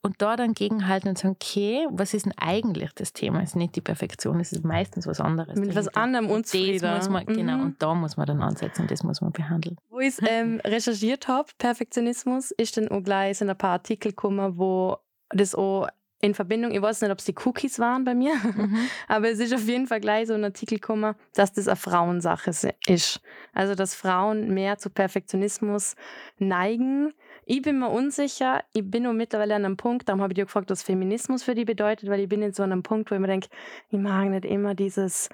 Und 0.04 0.20
da 0.20 0.36
dann 0.36 0.56
gegenhalten 0.56 1.10
und 1.10 1.20
sagen, 1.20 1.36
okay, 1.40 1.86
was 1.92 2.16
ist 2.16 2.26
denn 2.26 2.34
eigentlich 2.36 2.92
das 2.94 3.14
Thema? 3.14 3.44
Es 3.44 3.50
ist 3.50 3.56
nicht 3.56 3.76
die 3.76 3.82
Perfektion, 3.82 4.40
es 4.40 4.52
ist 4.52 4.64
meistens 4.64 5.06
was 5.06 5.22
anderes. 5.22 5.60
Mit 5.60 5.76
was 5.76 5.90
anderem 5.90 6.28
unzufrieden. 6.32 6.96
Muss 6.96 7.08
man, 7.08 7.24
genau, 7.28 7.36
mhm. 7.36 7.38
Genau, 7.38 7.64
und 7.66 7.82
da 7.84 7.94
muss 7.94 8.18
man 8.18 8.26
dann 8.26 8.42
ansetzen 8.42 8.82
und 8.84 8.92
das 8.92 9.04
muss 9.04 9.22
man 9.22 9.32
behandeln. 9.32 9.78
Wo 9.90 10.00
ich 10.00 10.16
ähm, 10.28 10.60
recherchiert 10.66 11.28
habe, 11.28 11.50
Perfektionismus, 11.60 12.50
ist 12.50 12.78
dann 12.78 12.88
auch 12.88 13.04
gleich 13.04 13.42
in 13.42 13.50
ein 13.52 13.58
paar 13.58 13.74
Artikel 13.74 14.10
gekommen, 14.10 14.58
wo 14.58 14.98
das 15.30 15.54
auch 15.54 15.88
in 16.22 16.34
Verbindung, 16.36 16.72
ich 16.72 16.82
weiß 16.82 17.02
nicht, 17.02 17.12
ob 17.12 17.20
es 17.20 17.26
die 17.26 17.36
Cookies 17.46 17.80
waren 17.80 18.04
bei 18.04 18.14
mir, 18.14 18.36
mhm. 18.36 18.88
aber 19.08 19.30
es 19.30 19.40
ist 19.40 19.54
auf 19.54 19.68
jeden 19.68 19.88
Fall 19.88 20.00
gleich 20.00 20.28
so 20.28 20.34
ein 20.34 20.44
Artikel 20.44 20.76
gekommen, 20.76 21.16
dass 21.34 21.52
das 21.52 21.68
eine 21.68 21.76
Frauensache 21.76 22.52
ist. 22.88 23.22
Also, 23.54 23.76
dass 23.76 23.96
Frauen 23.96 24.54
mehr 24.54 24.78
zu 24.78 24.90
Perfektionismus 24.90 25.96
neigen. 26.38 27.14
Ich 27.46 27.62
bin 27.64 27.80
mir 27.80 27.90
unsicher, 27.90 28.64
ich 28.74 28.90
bin 28.90 29.04
nur 29.04 29.14
mittlerweile 29.14 29.56
an 29.56 29.66
einem 29.66 29.78
Punkt, 29.78 30.08
darum 30.08 30.22
habe 30.22 30.34
ich 30.34 30.36
dir 30.36 30.46
gefragt, 30.46 30.70
was 30.70 30.84
Feminismus 30.84 31.44
für 31.44 31.56
die 31.56 31.66
bedeutet, 31.66 32.10
weil 32.10 32.20
ich 32.20 32.30
bin 32.30 32.42
jetzt 32.42 32.58
so 32.58 32.64
an 32.64 32.72
einem 32.72 32.84
Punkt, 32.84 33.10
wo 33.10 33.16
ich 33.16 33.22
mir 33.22 33.28
denke, 33.28 33.50
ich 33.90 34.00
mag 34.00 34.30
nicht 34.30 34.46
immer 34.46 34.76
dieses 34.76 35.30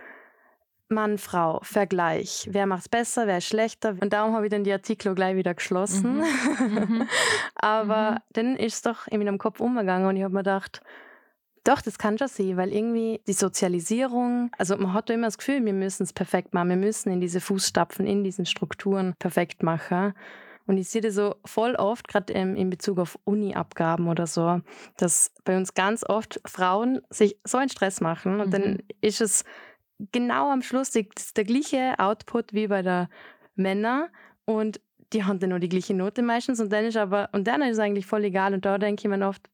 Mann, 0.89 1.17
Frau, 1.17 1.59
Vergleich. 1.63 2.47
Wer 2.51 2.65
macht 2.65 2.83
es 2.83 2.89
besser, 2.89 3.27
wer 3.27 3.39
ist 3.39 3.47
schlechter? 3.47 3.95
Und 3.99 4.13
darum 4.13 4.33
habe 4.33 4.45
ich 4.45 4.51
dann 4.51 4.63
die 4.63 4.71
Artikel 4.71 5.15
gleich 5.15 5.35
wieder 5.35 5.53
geschlossen. 5.53 6.17
Mhm. 6.17 6.75
Mhm. 6.75 7.07
Aber 7.55 8.11
mhm. 8.11 8.17
dann 8.33 8.55
ist 8.55 8.75
es 8.75 8.81
doch 8.83 9.07
in 9.07 9.19
meinem 9.19 9.37
Kopf 9.37 9.59
umgegangen 9.59 10.07
und 10.07 10.15
ich 10.15 10.23
habe 10.23 10.33
mir 10.33 10.41
gedacht, 10.41 10.81
doch, 11.65 11.81
das 11.81 11.97
kann 11.97 12.17
schon 12.17 12.29
sein, 12.29 12.55
weil 12.55 12.71
irgendwie 12.71 13.19
die 13.27 13.33
Sozialisierung, 13.33 14.49
also 14.57 14.77
man 14.77 14.93
hat 14.93 15.09
immer 15.09 15.27
das 15.27 15.37
Gefühl, 15.37 15.65
wir 15.65 15.73
müssen 15.73 16.03
es 16.03 16.13
perfekt 16.13 16.53
machen, 16.53 16.69
wir 16.69 16.77
müssen 16.77 17.11
in 17.11 17.19
diese 17.19 17.41
Fußstapfen, 17.41 18.07
in 18.07 18.23
diesen 18.23 18.45
Strukturen 18.45 19.15
perfekt 19.19 19.63
machen. 19.63 20.13
Und 20.65 20.77
ich 20.77 20.89
sehe 20.89 21.01
das 21.01 21.15
so 21.15 21.35
voll 21.45 21.75
oft, 21.75 22.07
gerade 22.07 22.31
in 22.33 22.69
Bezug 22.69 22.99
auf 22.99 23.17
Uni-Abgaben 23.25 24.07
oder 24.07 24.27
so, 24.27 24.61
dass 24.97 25.31
bei 25.43 25.57
uns 25.57 25.73
ganz 25.73 26.05
oft 26.07 26.41
Frauen 26.45 27.01
sich 27.09 27.37
so 27.43 27.57
einen 27.57 27.69
Stress 27.69 27.99
machen 27.99 28.39
und 28.39 28.47
mhm. 28.47 28.51
dann 28.51 28.83
ist 29.01 29.19
es 29.21 29.43
genau 30.11 30.51
am 30.51 30.61
Schluss 30.61 30.95
ist 30.95 31.37
der 31.37 31.43
gleiche 31.43 31.95
Output 31.97 32.53
wie 32.53 32.67
bei 32.67 32.81
der 32.81 33.09
Männer 33.55 34.09
und 34.45 34.79
die 35.13 35.23
haben 35.23 35.39
dann 35.39 35.51
nur 35.51 35.59
die 35.59 35.69
gleiche 35.69 35.93
Note 35.93 36.21
meistens 36.21 36.59
und 36.59 36.71
dann 36.71 36.85
ist 36.85 36.97
aber, 36.97 37.29
und 37.31 37.47
dann 37.47 37.61
ist 37.61 37.73
es 37.73 37.79
eigentlich 37.79 38.05
voll 38.05 38.23
egal 38.25 38.53
und 38.53 38.65
da 38.65 38.77
denke 38.77 39.01
ich 39.01 39.09
mir 39.09 39.27
oft, 39.27 39.49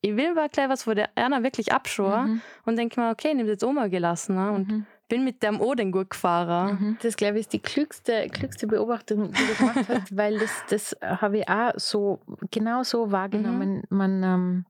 ich 0.00 0.16
will 0.16 0.34
mal 0.34 0.48
gleich 0.48 0.68
was, 0.68 0.86
wo 0.86 0.94
der 0.94 1.10
Erna 1.14 1.42
wirklich 1.42 1.72
abschauen 1.72 2.30
mhm. 2.30 2.40
und 2.64 2.76
denke 2.76 3.00
mir, 3.00 3.10
okay, 3.10 3.32
nimm 3.34 3.46
jetzt 3.46 3.64
Oma 3.64 3.88
gelassen 3.88 4.36
ne? 4.36 4.52
und 4.52 4.68
mhm. 4.68 4.86
bin 5.08 5.24
mit 5.24 5.42
dem 5.42 5.60
O 5.60 5.74
den 5.74 5.92
gut 5.92 6.10
gefahren. 6.10 6.78
Mhm. 6.80 6.98
Das, 7.00 7.16
glaube 7.16 7.38
ich, 7.38 7.46
ist 7.46 7.52
die 7.52 7.60
klügste, 7.60 8.28
klügste 8.28 8.66
Beobachtung, 8.66 9.32
die 9.32 9.46
du 9.46 9.54
gemacht 9.54 9.88
hast, 9.88 10.14
weil 10.16 10.38
das, 10.38 10.50
das 10.68 10.96
habe 11.00 11.38
ich 11.38 11.48
auch 11.48 11.72
so, 11.76 12.20
genau 12.50 12.82
so 12.82 13.10
wahrgenommen. 13.10 13.82
Mhm. 13.88 13.96
Man, 13.96 14.22
ähm, 14.22 14.66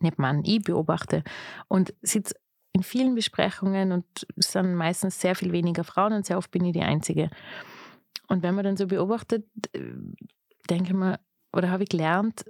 nicht 0.00 0.18
man, 0.18 0.42
ich 0.44 0.62
beobachte 0.62 1.22
und 1.66 1.92
sitze 2.02 2.34
in 2.78 2.82
vielen 2.84 3.14
Besprechungen 3.14 3.92
und 3.92 4.04
es 4.36 4.52
sind 4.52 4.74
meistens 4.74 5.20
sehr 5.20 5.34
viel 5.34 5.52
weniger 5.52 5.84
Frauen 5.84 6.12
und 6.12 6.26
sehr 6.26 6.38
oft 6.38 6.50
bin 6.50 6.64
ich 6.64 6.72
die 6.72 6.82
Einzige. 6.82 7.28
Und 8.28 8.42
wenn 8.42 8.54
man 8.54 8.64
dann 8.64 8.76
so 8.76 8.86
beobachtet, 8.86 9.44
äh, 9.72 9.80
denke 10.70 10.90
ich 10.90 10.94
mir, 10.94 11.18
oder 11.52 11.70
habe 11.70 11.82
ich 11.82 11.88
gelernt, 11.88 12.44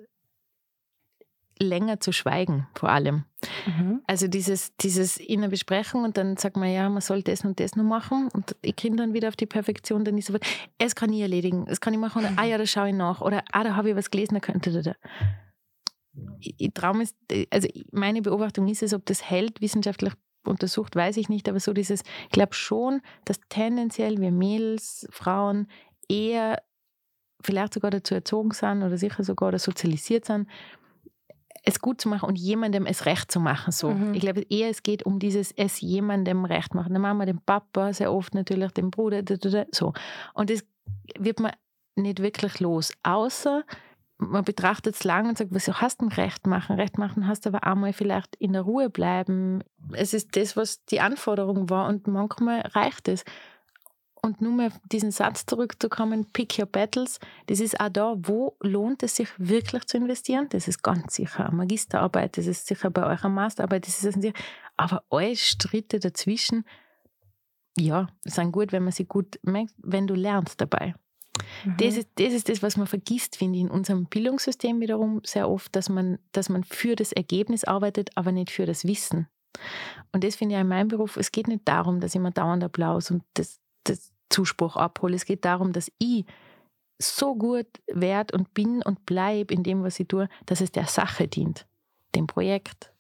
länger 1.61 1.99
zu 1.99 2.13
schweigen, 2.13 2.69
vor 2.75 2.91
allem. 2.91 3.25
Mhm. 3.67 4.03
Also 4.07 4.29
dieses, 4.29 4.77
dieses 4.77 5.17
in 5.17 5.41
der 5.41 5.49
Besprechung 5.49 6.05
und 6.05 6.17
dann 6.17 6.37
sagt 6.37 6.57
man, 6.57 6.71
ja, 6.71 6.89
man 6.89 7.01
soll 7.01 7.23
das 7.23 7.45
und 7.45 7.59
das 7.59 7.75
noch 7.75 7.85
machen 7.85 8.29
und 8.33 8.55
ich 8.63 8.77
komme 8.77 8.97
dann 8.97 9.15
wieder 9.15 9.29
auf 9.29 9.37
die 9.37 9.47
Perfektion, 9.47 10.05
dann 10.05 10.19
ist 10.19 10.27
so, 10.27 10.37
es 10.79 10.95
kann 10.95 11.13
ich 11.13 11.21
erledigen, 11.21 11.67
es 11.69 11.81
kann 11.81 11.95
ich 11.95 11.99
machen 11.99 12.25
oder, 12.25 12.33
ah 12.37 12.45
ja, 12.45 12.59
da 12.59 12.67
schaue 12.67 12.91
ich 12.91 12.95
nach 12.95 13.21
oder, 13.21 13.43
ah, 13.53 13.65
da 13.65 13.75
habe 13.75 13.91
ich 13.91 13.97
was 13.97 14.11
gelesen, 14.11 14.35
da 14.35 14.41
könnte, 14.41 14.71
da, 14.71 14.81
Ich, 14.83 14.95
ich 16.41 16.73
traue 16.75 17.05
also 17.51 17.69
meine 17.93 18.23
Beobachtung 18.23 18.69
ist 18.69 18.83
es, 18.83 18.95
ob 18.95 19.07
das 19.07 19.29
hält, 19.29 19.61
wissenschaftlich 19.61 20.15
untersucht, 20.45 20.97
weiß 20.97 21.17
ich 21.17 21.29
nicht, 21.29 21.49
aber 21.49 21.61
so 21.61 21.73
dieses, 21.73 22.03
ich 22.25 22.31
glaube 22.31 22.55
schon, 22.55 23.01
dass 23.25 23.41
tendenziell 23.49 24.19
wir 24.19 24.33
Mädels, 24.33 25.07
Frauen 25.11 25.69
eher 26.09 26.63
vielleicht 27.41 27.75
sogar 27.75 27.91
dazu 27.91 28.15
erzogen 28.15 28.53
sind 28.53 28.83
oder 28.83 28.97
sicher 28.99 29.23
sogar 29.23 29.51
oder 29.51 29.59
sozialisiert 29.59 30.25
sind, 30.25 30.49
es 31.65 31.81
gut 31.81 32.01
zu 32.01 32.09
machen 32.09 32.29
und 32.29 32.39
jemandem 32.39 32.87
es 32.87 33.05
recht 33.05 33.31
zu 33.31 33.41
machen. 33.41 33.73
So. 33.73 33.91
Mhm. 33.91 34.15
Ich 34.15 34.21
glaube 34.21 34.43
eher, 34.49 34.71
es 34.71 34.83
geht 34.83 35.05
um 35.05 35.19
dieses 35.19 35.53
es 35.53 35.81
jemandem 35.81 36.45
recht 36.45 36.75
machen. 36.75 36.93
Der 36.93 37.01
Mama, 37.01 37.27
dem 37.27 37.41
Papa, 37.41 37.93
sehr 37.93 38.13
oft 38.13 38.35
natürlich 38.35 38.73
dem 38.73 38.91
Bruder, 38.91 39.23
so. 39.73 39.93
Und 40.35 40.51
das 40.51 40.65
wird 41.19 41.41
man 41.41 41.53
nicht 41.97 42.23
wirklich 42.23 42.61
los, 42.61 42.93
außer 43.03 43.65
man 44.19 44.45
betrachtet 44.45 44.97
es 44.97 45.05
lang 45.05 45.29
und 45.29 45.39
sagt, 45.39 45.55
was 45.55 45.69
hast 45.69 46.03
du 46.03 46.07
Recht 46.07 46.47
machen? 46.47 46.77
Recht 46.77 46.99
machen 46.99 47.27
hast 47.27 47.47
aber 47.47 47.65
einmal 47.65 47.93
vielleicht 47.93 48.35
in 48.37 48.53
der 48.53 48.63
Ruhe 48.63 48.91
bleiben. 48.91 49.63
Es 49.93 50.13
ist 50.13 50.37
das, 50.37 50.57
was 50.57 50.85
die 50.87 51.01
Anforderung 51.01 51.71
war 51.71 51.89
und 51.89 52.07
manchmal 52.09 52.61
reicht 52.61 53.09
es. 53.09 53.25
Und 54.21 54.41
nur 54.41 54.53
mal 54.53 54.73
diesen 54.91 55.13
Satz 55.13 55.47
zurückzukommen, 55.47 56.27
pick 56.33 56.59
your 56.59 56.67
battles, 56.67 57.21
das 57.47 57.61
ist 57.61 57.79
auch 57.79 57.89
da, 57.89 58.17
wo 58.19 58.57
lohnt 58.61 59.05
es 59.05 59.15
sich 59.15 59.29
wirklich 59.39 59.87
zu 59.87 59.97
investieren? 59.97 60.49
Das 60.51 60.67
ist 60.67 60.83
ganz 60.83 61.15
sicher 61.15 61.47
eine 61.47 61.57
Magisterarbeit, 61.57 62.37
das 62.37 62.49
ist 62.49 62.67
sicher 62.67 62.91
bei 62.91 63.07
eurer 63.07 63.29
Masterarbeit, 63.29 63.87
das 63.87 64.03
ist 64.03 64.21
sicher, 64.21 64.35
aber 64.77 65.05
alle 65.09 65.37
Stritte 65.37 66.01
dazwischen, 66.01 66.65
ja, 67.77 68.09
sind 68.25 68.51
gut, 68.51 68.73
wenn 68.73 68.83
man 68.83 68.93
sie 68.93 69.05
gut 69.05 69.39
merkt, 69.43 69.75
wenn 69.79 70.09
du 70.09 70.15
lernst 70.15 70.61
dabei. 70.61 70.97
Mhm. 71.65 71.77
Das, 71.79 71.97
ist, 71.97 72.09
das 72.17 72.33
ist 72.33 72.49
das, 72.49 72.63
was 72.63 72.77
man 72.77 72.87
vergisst, 72.87 73.37
finde 73.37 73.59
ich, 73.59 73.65
in 73.65 73.71
unserem 73.71 74.07
Bildungssystem 74.07 74.81
wiederum 74.81 75.21
sehr 75.25 75.49
oft, 75.49 75.75
dass 75.75 75.89
man, 75.89 76.19
dass 76.33 76.49
man 76.49 76.65
für 76.65 76.97
das 76.97 77.13
Ergebnis 77.13 77.65
arbeitet, 77.65 78.11
aber 78.17 78.33
nicht 78.33 78.51
für 78.51 78.67
das 78.67 78.85
Wissen. 78.85 79.29
Und 80.13 80.25
das 80.25 80.37
finde 80.37 80.55
ich 80.55 80.61
in 80.61 80.69
meinem 80.69 80.89
Beruf, 80.89 81.17
es 81.17 81.33
geht 81.33 81.49
nicht 81.49 81.67
darum, 81.67 82.01
dass 82.01 82.15
ich 82.15 82.21
mir 82.21 82.31
dauernd 82.31 82.63
Applaus 82.65 83.11
und 83.11 83.23
das, 83.35 83.61
das 83.85 84.13
Zuspruch 84.31 84.77
abhole. 84.77 85.17
Es 85.17 85.25
geht 85.25 85.45
darum, 85.45 85.73
dass 85.73 85.91
ich 85.99 86.25
so 87.01 87.35
gut 87.35 87.67
werde 87.87 88.37
und 88.37 88.55
bin 88.55 88.83
und 88.83 89.07
bleibe 89.07 89.55
in 89.55 89.63
dem, 89.63 89.83
was 89.83 90.01
ich 90.01 90.09
tue, 90.09 90.29
dass 90.47 90.61
es 90.61 90.73
der 90.73 90.87
Sache 90.87 91.29
dient, 91.29 91.67
dem 92.15 92.27
Projekt, 92.27 92.93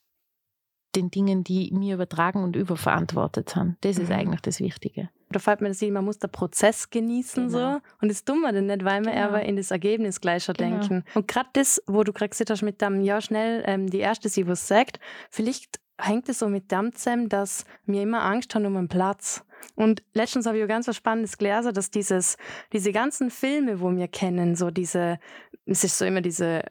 den 0.94 1.10
Dingen, 1.10 1.44
die 1.44 1.70
mir 1.72 1.94
übertragen 1.94 2.42
und 2.42 2.56
überverantwortet 2.56 3.50
sind. 3.50 3.76
Das 3.80 3.98
ist 3.98 4.08
mhm. 4.08 4.16
eigentlich 4.16 4.40
das 4.40 4.60
Wichtige. 4.60 5.10
Da 5.30 5.38
fällt 5.38 5.60
mir 5.60 5.68
das 5.68 5.82
man 5.82 6.04
muss 6.04 6.18
den 6.18 6.30
Prozess 6.30 6.90
genießen 6.90 7.48
genau. 7.48 7.74
so 7.74 7.80
und 8.00 8.10
das 8.10 8.24
tun 8.24 8.40
wir 8.40 8.52
dann 8.52 8.66
nicht, 8.66 8.84
weil 8.84 9.04
wir 9.04 9.12
genau. 9.12 9.26
aber 9.26 9.42
in 9.42 9.56
das 9.56 9.70
Ergebnis 9.70 10.20
gleicher 10.20 10.54
genau. 10.54 10.78
denken. 10.78 11.04
Und 11.14 11.28
gerade 11.28 11.48
das, 11.52 11.82
wo 11.86 12.04
du 12.04 12.12
gerade 12.12 12.30
gesagt 12.30 12.50
hast 12.50 12.62
mit 12.62 12.80
dem, 12.80 13.02
ja 13.02 13.20
schnell, 13.20 13.62
ähm, 13.66 13.88
die 13.88 13.98
erste, 13.98 14.28
sie 14.28 14.46
was 14.46 14.66
sagt, 14.66 15.00
vielleicht 15.30 15.80
hängt 16.00 16.28
es 16.28 16.38
so 16.38 16.48
mit 16.48 16.70
dem 16.70 16.92
zusammen, 16.94 17.28
dass 17.28 17.64
wir 17.86 18.02
immer 18.02 18.22
Angst 18.22 18.54
haben 18.54 18.66
um 18.66 18.76
einen 18.76 18.88
Platz. 18.88 19.44
Und 19.74 20.02
letztens 20.14 20.46
habe 20.46 20.58
ich 20.58 20.64
auch 20.64 20.68
ganz 20.68 20.88
was 20.88 20.96
Spannendes 20.96 21.38
gelesen, 21.38 21.74
dass 21.74 21.90
dieses, 21.90 22.36
diese 22.72 22.92
ganzen 22.92 23.30
Filme, 23.30 23.80
wo 23.80 23.90
wir 23.94 24.08
kennen, 24.08 24.56
so 24.56 24.70
diese, 24.70 25.18
es 25.66 25.84
ist 25.84 25.98
so 25.98 26.04
immer 26.04 26.20
diese 26.20 26.62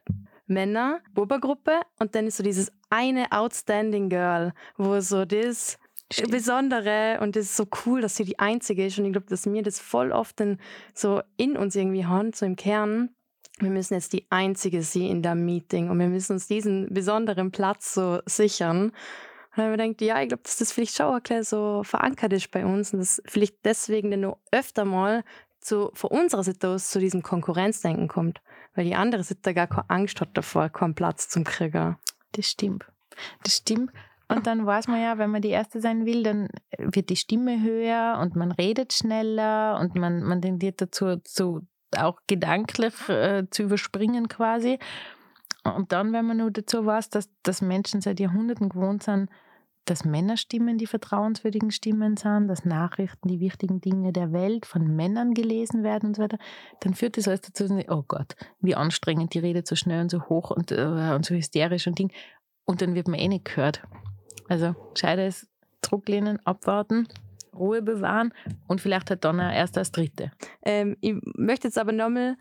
Männer, 0.48 1.02
Bubergruppe 1.14 1.82
und 2.00 2.16
dann 2.16 2.28
ist 2.28 2.38
so 2.38 2.44
dieses 2.44 2.72
eine 2.90 3.32
Outstanding 3.32 4.10
Girl, 4.10 4.54
wo 4.78 5.00
so 5.02 5.26
das 5.26 5.78
Stimmt. 6.12 6.32
Besondere 6.32 7.20
und 7.22 7.36
das 7.36 7.46
ist 7.46 7.58
so 7.58 7.68
cool, 7.86 8.00
dass 8.00 8.16
sie 8.16 8.24
die 8.24 8.40
Einzige 8.40 8.86
ist 8.86 8.98
und 8.98 9.06
ich 9.06 9.12
glaube, 9.12 9.28
dass 9.28 9.46
mir 9.46 9.62
das 9.62 9.80
voll 9.80 10.12
oft 10.12 10.40
dann 10.40 10.58
so 10.94 11.22
in 11.36 11.58
uns 11.58 11.76
irgendwie 11.76 12.06
haben, 12.06 12.32
so 12.32 12.46
im 12.46 12.56
Kern. 12.56 13.10
Wir 13.60 13.70
müssen 13.70 13.96
jetzt 13.96 14.14
die 14.14 14.26
Einzige 14.30 14.84
sein 14.84 15.04
in 15.04 15.22
der 15.22 15.36
Meeting 15.36 15.90
und 15.90 16.00
wir 16.00 16.08
müssen 16.08 16.34
uns 16.34 16.48
diesen 16.48 16.94
besonderen 16.94 17.52
Platz 17.52 17.94
so 17.94 18.20
sichern. 18.26 18.92
Und 19.58 19.64
dann 19.64 19.72
wir 19.72 19.78
denkt, 19.78 20.02
ja, 20.02 20.22
ich 20.22 20.28
glaube, 20.30 20.44
dass 20.44 20.58
das 20.58 20.72
vielleicht 20.72 20.96
schon 20.96 21.08
auch 21.08 21.44
so 21.44 21.82
verankert 21.84 22.32
ist 22.32 22.52
bei 22.52 22.66
uns 22.66 22.94
und 22.94 23.00
dass 23.00 23.22
vielleicht 23.26 23.66
deswegen 23.66 24.12
dann 24.12 24.22
noch 24.22 24.38
öfter 24.52 24.86
mal 24.86 25.24
zu, 25.60 25.90
von 25.94 26.12
unserer 26.12 26.44
Seite 26.44 26.70
aus 26.70 26.90
zu 26.90 27.00
diesem 27.00 27.24
Konkurrenzdenken 27.24 28.08
kommt, 28.08 28.40
weil 28.76 28.86
die 28.86 28.96
andere 28.96 29.24
Seite 29.24 29.54
gar 29.54 29.68
keine 29.68 29.90
Angst 29.90 30.22
hat 30.22 30.30
davor, 30.38 30.70
keinen 30.70 30.96
Platz 30.96 31.28
zum 31.28 31.44
Kriegen. 31.44 31.98
Das 32.34 32.46
stimmt. 32.46 32.86
Das 33.44 33.58
stimmt. 33.58 33.92
Und 34.30 34.46
dann 34.46 34.66
weiß 34.66 34.88
man 34.88 35.02
ja, 35.02 35.18
wenn 35.18 35.32
man 35.32 35.42
die 35.42 35.50
Erste 35.50 35.80
sein 35.80 36.06
will, 36.06 36.24
dann 36.24 36.50
wird 36.78 37.10
die 37.10 37.16
Stimme 37.16 37.62
höher 37.62 38.20
und 38.22 38.36
man 38.36 38.52
redet 38.52 38.92
schneller 38.94 39.80
und 39.80 39.96
man, 39.96 40.22
man 40.24 40.42
tendiert 40.42 40.82
dazu, 40.82 41.18
zu, 41.24 41.62
auch 41.98 42.20
gedanklich 42.28 43.08
äh, 43.08 43.46
zu 43.50 43.64
überspringen 43.64 44.28
quasi. 44.28 44.80
Und 45.64 45.92
dann, 45.92 46.12
wenn 46.14 46.26
man 46.26 46.38
nur 46.38 46.52
dazu 46.52 46.86
weiß, 46.86 47.10
dass, 47.10 47.30
dass 47.44 47.62
Menschen 47.62 48.02
seit 48.02 48.20
Jahrhunderten 48.20 48.70
gewohnt 48.70 49.04
sind, 49.04 49.30
dass 49.90 50.04
Männerstimmen 50.04 50.78
die 50.78 50.88
vertrauenswürdigen 50.88 51.72
Stimmen 51.72 52.18
sind, 52.18 52.48
dass 52.48 52.66
Nachrichten, 52.66 53.30
die 53.30 53.40
wichtigen 53.40 53.80
Dinge 53.80 54.12
der 54.12 54.34
Welt 54.34 54.66
von 54.66 54.96
Männern 54.96 55.34
gelesen 55.34 55.84
werden 55.84 56.08
und 56.08 56.16
so 56.18 56.24
weiter, 56.24 56.38
dann 56.82 56.94
führt 56.94 57.18
das 57.18 57.28
alles 57.28 57.42
dazu, 57.42 57.66
oh 57.88 58.04
Gott, 58.06 58.36
wie 58.60 58.76
anstrengend, 58.76 59.34
die 59.34 59.40
redet 59.40 59.66
so 59.66 59.76
schnell 59.76 60.02
und 60.02 60.12
so 60.12 60.24
hoch 60.24 60.52
und, 60.52 60.74
uh, 60.74 61.16
und 61.16 61.26
so 61.26 61.36
hysterisch 61.36 61.88
und 61.88 61.98
Ding. 61.98 62.12
Und 62.66 62.82
dann 62.82 62.96
wird 62.96 63.08
man 63.08 63.20
eh 63.20 63.30
nicht 63.30 63.46
gehört. 63.46 63.82
Also 64.48 64.76
gescheites 64.94 65.48
zurücklehnen, 65.82 66.40
abwarten, 66.46 67.08
Ruhe 67.56 67.82
bewahren 67.82 68.34
und 68.68 68.82
vielleicht 68.82 69.12
hat 69.12 69.24
dann 69.24 69.40
erst 69.40 69.78
als 69.78 69.92
Dritte. 69.92 70.32
Ähm, 70.64 70.98
ich 71.02 71.16
möchte 71.36 71.68
jetzt 71.68 71.78
aber 71.78 71.92
nochmal 71.92 72.38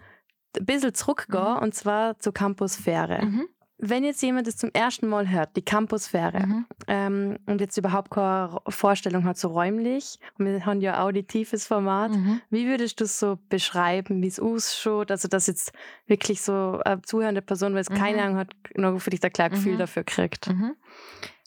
ein 0.59 0.66
bisschen 0.66 0.95
zurückgehen 0.95 1.55
mhm. 1.55 1.62
und 1.62 1.75
zwar 1.75 2.19
zur 2.19 2.33
Campusphäre. 2.35 3.25
Mhm 3.25 3.49
wenn 3.79 4.05
jetzt 4.05 4.23
jemand 4.23 4.47
das 4.47 4.57
zum 4.57 4.71
ersten 4.73 5.07
Mal 5.07 5.29
hört, 5.31 5.55
die 5.57 5.62
Campusphäre, 5.62 6.47
mhm. 6.47 6.66
ähm, 6.87 7.38
und 7.47 7.61
jetzt 7.61 7.77
überhaupt 7.77 8.11
keine 8.11 8.59
Vorstellung 8.69 9.25
hat, 9.25 9.37
so 9.37 9.49
räumlich, 9.49 10.19
und 10.38 10.47
wir 10.47 10.64
haben 10.64 10.81
ja 10.81 11.03
auditives 11.05 11.66
Format, 11.66 12.12
mhm. 12.12 12.40
wie 12.49 12.66
würdest 12.66 13.01
du 13.01 13.05
es 13.05 13.19
so 13.19 13.38
beschreiben, 13.49 14.23
wie 14.23 14.29
es 14.29 14.40
ausschaut? 14.40 15.11
Also, 15.11 15.29
dass 15.29 15.47
jetzt 15.47 15.73
wirklich 16.07 16.40
so 16.40 16.81
eine 16.85 17.03
zuhörende 17.03 17.42
Person, 17.42 17.75
weil 17.75 17.81
es 17.81 17.90
mhm. 17.90 17.97
keine 17.97 18.23
Ahnung 18.23 18.38
hat, 18.38 18.55
noch 18.77 18.99
für 18.99 19.11
dich 19.11 19.23
ein 19.23 19.33
klares 19.33 19.59
Gefühl 19.59 19.75
mhm. 19.75 19.79
dafür 19.79 20.05
kriegt. 20.05 20.49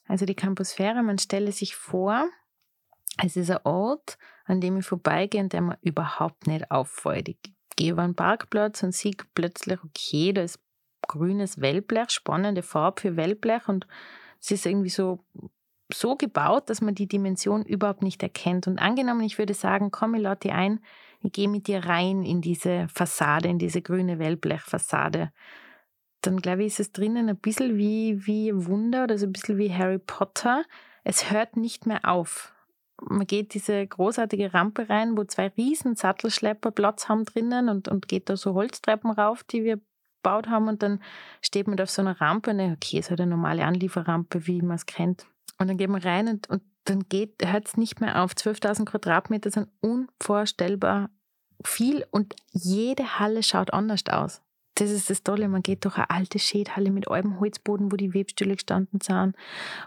Also, 0.10 0.26
die 0.26 0.36
Campusphäre, 0.36 1.04
man 1.04 1.20
stelle 1.20 1.54
sich 1.54 1.76
vor, 1.76 2.28
es 3.24 3.38
ist 3.38 3.52
ein 3.52 3.60
Ort, 3.64 4.18
an 4.46 4.60
dem 4.60 4.78
ich 4.78 4.86
vorbeigehe 4.86 5.42
und 5.42 5.54
der 5.54 5.62
mir 5.62 5.78
überhaupt 5.82 6.48
nicht 6.48 6.72
auffällt. 6.72 7.30
Ich 7.30 7.38
gehe 7.76 7.92
über 7.92 8.02
einen 8.02 8.16
Parkplatz 8.16 8.82
und 8.82 8.94
sehe 8.94 9.14
plötzlich, 9.36 9.78
okay, 9.84 10.34
da 10.34 10.42
ist 10.42 10.60
grünes 11.08 11.62
Wellblech, 11.62 12.10
spannende 12.10 12.64
Farbe 12.64 13.02
für 13.02 13.16
Wellblech 13.16 13.68
und 13.68 13.88
es 14.42 14.52
ist 14.52 14.66
irgendwie 14.66 14.90
so, 14.90 15.20
so 15.94 16.16
gebaut, 16.16 16.70
dass 16.70 16.82
man 16.82 16.96
die 16.96 17.08
Dimension 17.08 17.64
überhaupt 17.64 18.04
nicht 18.04 18.24
erkennt. 18.24 18.68
Und 18.68 18.80
angenommen, 18.80 19.22
ich 19.22 19.38
würde 19.38 19.54
sagen, 19.54 19.92
komm, 19.92 20.16
ich 20.16 20.22
lade 20.22 20.42
dich 20.42 20.52
ein, 20.52 20.80
ich 21.22 21.32
gehe 21.32 21.50
mit 21.50 21.68
dir 21.68 21.86
rein 21.86 22.24
in 22.24 22.42
diese 22.42 22.88
Fassade, 22.88 23.50
in 23.50 23.60
diese 23.60 23.82
grüne 23.82 24.18
Wellblechfassade. 24.20 25.32
Dann 26.22 26.42
glaube 26.42 26.64
ich, 26.64 26.68
ist 26.68 26.80
es 26.80 26.92
drinnen 26.92 27.30
ein 27.30 27.38
bisschen 27.38 27.78
wie, 27.78 28.26
wie 28.26 28.52
Wunder 28.54 29.06
oder 29.06 29.18
so 29.18 29.26
ein 29.26 29.34
bisschen 29.34 29.58
wie 29.58 29.74
Harry 29.74 30.00
Potter. 30.00 30.64
Es 31.04 31.32
hört 31.32 31.56
nicht 31.56 31.86
mehr 31.86 32.02
auf. 32.04 32.54
Man 33.02 33.26
geht 33.26 33.54
diese 33.54 33.88
großartige 33.88 34.54
Rampe 34.54 34.90
rein, 34.90 35.18
wo 35.18 35.24
zwei 35.24 35.48
riesen 35.48 35.96
Sattelschlepper 35.96 36.72
Platz 36.72 37.08
haben 37.08 37.24
drinnen 37.24 37.70
und, 37.70 37.88
und 37.88 38.10
geht 38.10 38.30
da 38.30 38.36
so 38.36 38.54
Holztreppen 38.54 39.12
rauf, 39.12 39.44
die 39.44 39.64
wir 39.64 39.80
gebaut 40.22 40.50
haben 40.50 40.68
und 40.68 40.84
dann 40.84 41.02
steht 41.42 41.68
man 41.68 41.78
da 41.78 41.84
auf 41.84 41.90
so 41.90 42.02
einer 42.02 42.20
Rampe 42.20 42.52
und 42.52 42.58
denkt, 42.58 42.84
okay, 42.84 43.00
ist 43.00 43.10
halt 43.10 43.22
eine 43.22 43.32
normale 43.32 43.64
Anlieferrampe, 43.64 44.48
wie 44.48 44.62
man 44.62 44.76
es 44.76 44.86
kennt. 44.86 45.26
Und 45.58 45.70
dann 45.70 45.78
geht 45.78 45.90
man 45.90 46.02
rein 46.02 46.28
und, 46.28 46.50
und 46.50 46.62
dann 46.84 47.06
hört 47.42 47.68
es 47.68 47.78
nicht 47.78 48.02
mehr 48.02 48.22
auf. 48.22 48.34
12.000 48.34 48.84
Quadratmeter 48.84 49.50
sind 49.50 49.70
unvorstellbar 49.80 51.10
viel 51.64 52.06
und 52.12 52.36
jede 52.52 53.20
Halle 53.20 53.44
schaut 53.44 53.74
anders 53.74 54.04
aus 54.10 54.42
das 54.80 54.92
ist 54.92 55.10
das 55.10 55.24
Tolle, 55.24 55.48
man 55.50 55.62
geht 55.62 55.86
durch 55.86 55.98
eine 55.98 56.10
alte 56.10 56.40
Schädhalle 56.40 56.92
mit 56.92 57.08
altem 57.10 57.40
Holzboden, 57.40 57.92
wo 57.92 57.96
die 57.96 58.14
Webstühle 58.14 58.56
gestanden 58.56 59.02
sind. 59.02 59.36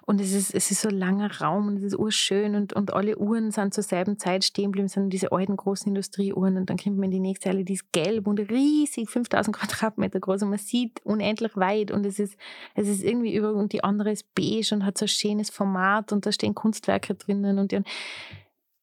Und 0.06 0.20
es 0.20 0.32
ist, 0.32 0.54
es 0.54 0.70
ist 0.70 0.82
so 0.82 0.88
ein 0.88 0.98
langer 0.98 1.40
Raum 1.40 1.68
und 1.68 1.76
es 1.76 1.84
ist 1.84 1.98
urschön 1.98 2.54
und, 2.54 2.72
und 2.72 2.92
alle 2.92 3.18
Uhren 3.18 3.50
sind 3.50 3.72
zur 3.74 3.84
selben 3.84 4.18
Zeit 4.18 4.44
stehen 4.44 4.66
geblieben, 4.66 4.88
sind 4.88 5.10
diese 5.10 5.32
alten 5.32 5.56
großen 5.56 5.88
Industrieuhren. 5.88 6.56
Und 6.56 6.68
dann 6.68 6.76
kommt 6.76 6.96
man 6.96 7.04
in 7.06 7.10
die 7.12 7.20
nächste 7.20 7.48
Halle, 7.48 7.64
die 7.64 7.74
ist 7.74 7.92
gelb 7.92 8.26
und 8.26 8.38
riesig, 8.38 9.08
5000 9.08 9.56
Quadratmeter 9.56 10.20
groß 10.20 10.42
und 10.42 10.50
man 10.50 10.58
sieht 10.58 11.00
unendlich 11.04 11.56
weit 11.56 11.90
und 11.90 12.04
es 12.04 12.18
ist, 12.18 12.36
es 12.74 12.88
ist 12.88 13.02
irgendwie 13.02 13.34
über, 13.34 13.54
und 13.54 13.72
die 13.72 13.84
andere 13.84 14.12
ist 14.12 14.34
beige 14.34 14.74
und 14.74 14.84
hat 14.84 14.98
so 14.98 15.04
ein 15.04 15.08
schönes 15.08 15.50
Format 15.50 16.12
und 16.12 16.26
da 16.26 16.32
stehen 16.32 16.54
Kunstwerke 16.54 17.14
drinnen 17.14 17.58
und 17.58 17.72
die, 17.72 17.82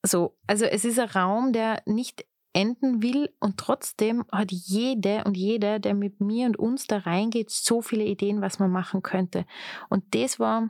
so, 0.03 0.35
also 0.47 0.65
es 0.65 0.85
ist 0.85 0.99
ein 0.99 1.09
Raum, 1.09 1.51
der 1.51 1.81
nicht 1.85 2.25
enden 2.53 3.03
will 3.03 3.29
und 3.39 3.57
trotzdem 3.57 4.25
hat 4.31 4.51
jede 4.51 5.23
und 5.25 5.37
jeder, 5.37 5.79
der 5.79 5.93
mit 5.93 6.19
mir 6.19 6.47
und 6.47 6.57
uns 6.57 6.87
da 6.87 6.97
reingeht, 6.97 7.49
so 7.49 7.81
viele 7.81 8.05
Ideen, 8.05 8.41
was 8.41 8.59
man 8.59 8.71
machen 8.71 9.03
könnte. 9.03 9.45
Und 9.89 10.03
das 10.15 10.39
war 10.39 10.69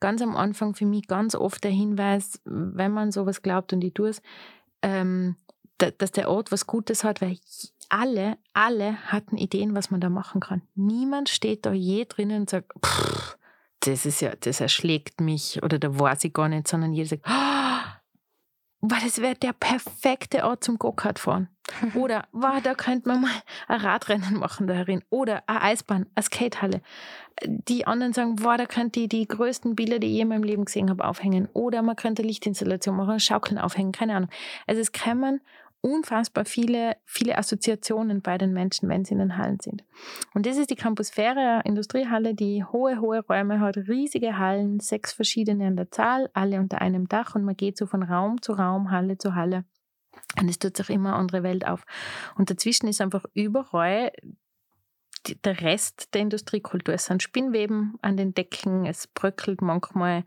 ganz 0.00 0.20
am 0.20 0.36
Anfang 0.36 0.74
für 0.74 0.86
mich 0.86 1.06
ganz 1.06 1.34
oft 1.34 1.64
der 1.64 1.70
Hinweis, 1.70 2.40
wenn 2.44 2.92
man 2.92 3.10
sowas 3.10 3.42
glaubt 3.42 3.72
und 3.72 3.82
ich 3.82 3.94
tue 3.94 4.10
es, 4.10 4.22
ähm, 4.82 5.36
dass 5.78 6.12
der 6.12 6.30
Ort 6.30 6.52
was 6.52 6.66
Gutes 6.66 7.04
hat, 7.04 7.20
weil 7.20 7.38
alle, 7.88 8.38
alle 8.52 8.96
hatten 9.06 9.36
Ideen, 9.36 9.74
was 9.74 9.90
man 9.90 10.00
da 10.00 10.08
machen 10.08 10.40
kann. 10.40 10.62
Niemand 10.74 11.28
steht 11.28 11.66
da 11.66 11.72
je 11.72 12.04
drinnen 12.04 12.42
und 12.42 12.50
sagt, 12.50 12.72
das 13.80 14.06
ist 14.06 14.20
ja, 14.20 14.34
das 14.36 14.60
erschlägt 14.60 15.20
mich 15.20 15.62
oder 15.62 15.78
da 15.78 15.98
weiß 15.98 16.24
ich 16.24 16.32
gar 16.32 16.48
nicht, 16.48 16.68
sondern 16.68 16.92
jeder 16.92 17.08
sagt, 17.08 17.24
oh, 17.26 17.53
weil 18.90 19.00
das 19.00 19.20
wäre 19.20 19.34
der 19.34 19.52
perfekte 19.52 20.44
Ort 20.44 20.62
zum 20.62 20.78
Go-Kart 20.78 21.18
fahren. 21.18 21.48
Oder, 21.94 22.26
wow, 22.32 22.60
da 22.62 22.74
könnte 22.74 23.08
man 23.08 23.22
mal 23.22 23.30
ein 23.68 23.80
Radrennen 23.80 24.34
machen 24.38 24.66
darin. 24.66 25.02
Oder 25.08 25.42
eine 25.46 25.62
Eisbahn, 25.62 26.06
eine 26.14 26.22
Skatehalle. 26.22 26.82
Die 27.42 27.86
anderen 27.86 28.12
sagen, 28.12 28.36
wow, 28.40 28.56
da 28.56 28.66
könnte 28.66 29.00
ich 29.00 29.08
die 29.08 29.26
größten 29.26 29.74
Bilder, 29.74 29.98
die 29.98 30.14
ich 30.14 30.20
in 30.20 30.28
meinem 30.28 30.42
Leben 30.42 30.66
gesehen 30.66 30.90
habe, 30.90 31.04
aufhängen. 31.04 31.48
Oder 31.54 31.82
man 31.82 31.96
könnte 31.96 32.22
Lichtinstallation 32.22 32.96
machen, 32.96 33.18
Schaukeln 33.18 33.58
aufhängen, 33.58 33.92
keine 33.92 34.14
Ahnung. 34.16 34.30
Also 34.66 34.80
es 34.80 34.92
kann 34.92 35.18
man 35.18 35.40
unfassbar 35.84 36.46
viele, 36.46 36.96
viele 37.04 37.36
Assoziationen 37.36 38.22
bei 38.22 38.38
den 38.38 38.54
Menschen, 38.54 38.88
wenn 38.88 39.04
sie 39.04 39.12
in 39.12 39.18
den 39.18 39.36
Hallen 39.36 39.60
sind. 39.60 39.84
Und 40.32 40.46
das 40.46 40.56
ist 40.56 40.70
die 40.70 40.76
Campusphäre 40.76 41.60
Industriehalle, 41.64 42.34
die 42.34 42.64
hohe, 42.64 43.00
hohe 43.00 43.20
Räume 43.20 43.60
hat, 43.60 43.76
riesige 43.76 44.38
Hallen, 44.38 44.80
sechs 44.80 45.12
verschiedene 45.12 45.66
an 45.66 45.76
der 45.76 45.90
Zahl, 45.90 46.30
alle 46.32 46.58
unter 46.58 46.80
einem 46.80 47.06
Dach 47.06 47.34
und 47.34 47.44
man 47.44 47.56
geht 47.56 47.76
so 47.76 47.84
von 47.86 48.02
Raum 48.02 48.40
zu 48.40 48.52
Raum, 48.52 48.90
Halle 48.90 49.18
zu 49.18 49.34
Halle. 49.34 49.64
Und 50.40 50.48
es 50.48 50.58
tut 50.58 50.74
sich 50.74 50.88
immer 50.88 51.10
eine 51.10 51.18
andere 51.18 51.42
Welt 51.42 51.66
auf. 51.66 51.84
Und 52.34 52.48
dazwischen 52.48 52.88
ist 52.88 53.02
einfach 53.02 53.26
überall 53.34 54.10
der 55.44 55.60
Rest 55.60 56.14
der 56.14 56.22
Industriekultur. 56.22 56.94
Es 56.94 57.06
sind 57.06 57.22
Spinnweben 57.22 57.98
an 58.00 58.16
den 58.16 58.32
Decken, 58.32 58.86
es 58.86 59.06
bröckelt 59.06 59.60
manchmal 59.60 60.24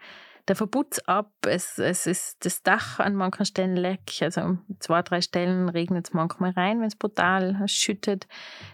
der 0.48 0.56
Verputz 0.56 1.00
ab, 1.00 1.32
es, 1.46 1.78
es 1.78 2.08
ist 2.08 2.46
das 2.46 2.64
Dach 2.64 3.00
an 3.00 3.16
manchen 3.16 3.46
Stellen 3.46 3.76
leck, 3.76 4.14
also 4.22 4.42
an 4.42 4.66
zwei, 4.80 5.02
drei 5.02 5.22
Stellen 5.22 5.68
regnet 5.68 6.08
es 6.08 6.14
manchmal 6.14 6.52
rein, 6.52 6.80
wenn 6.80 6.88
es 6.88 6.96
brutal 6.96 7.62
schüttet. 7.68 8.28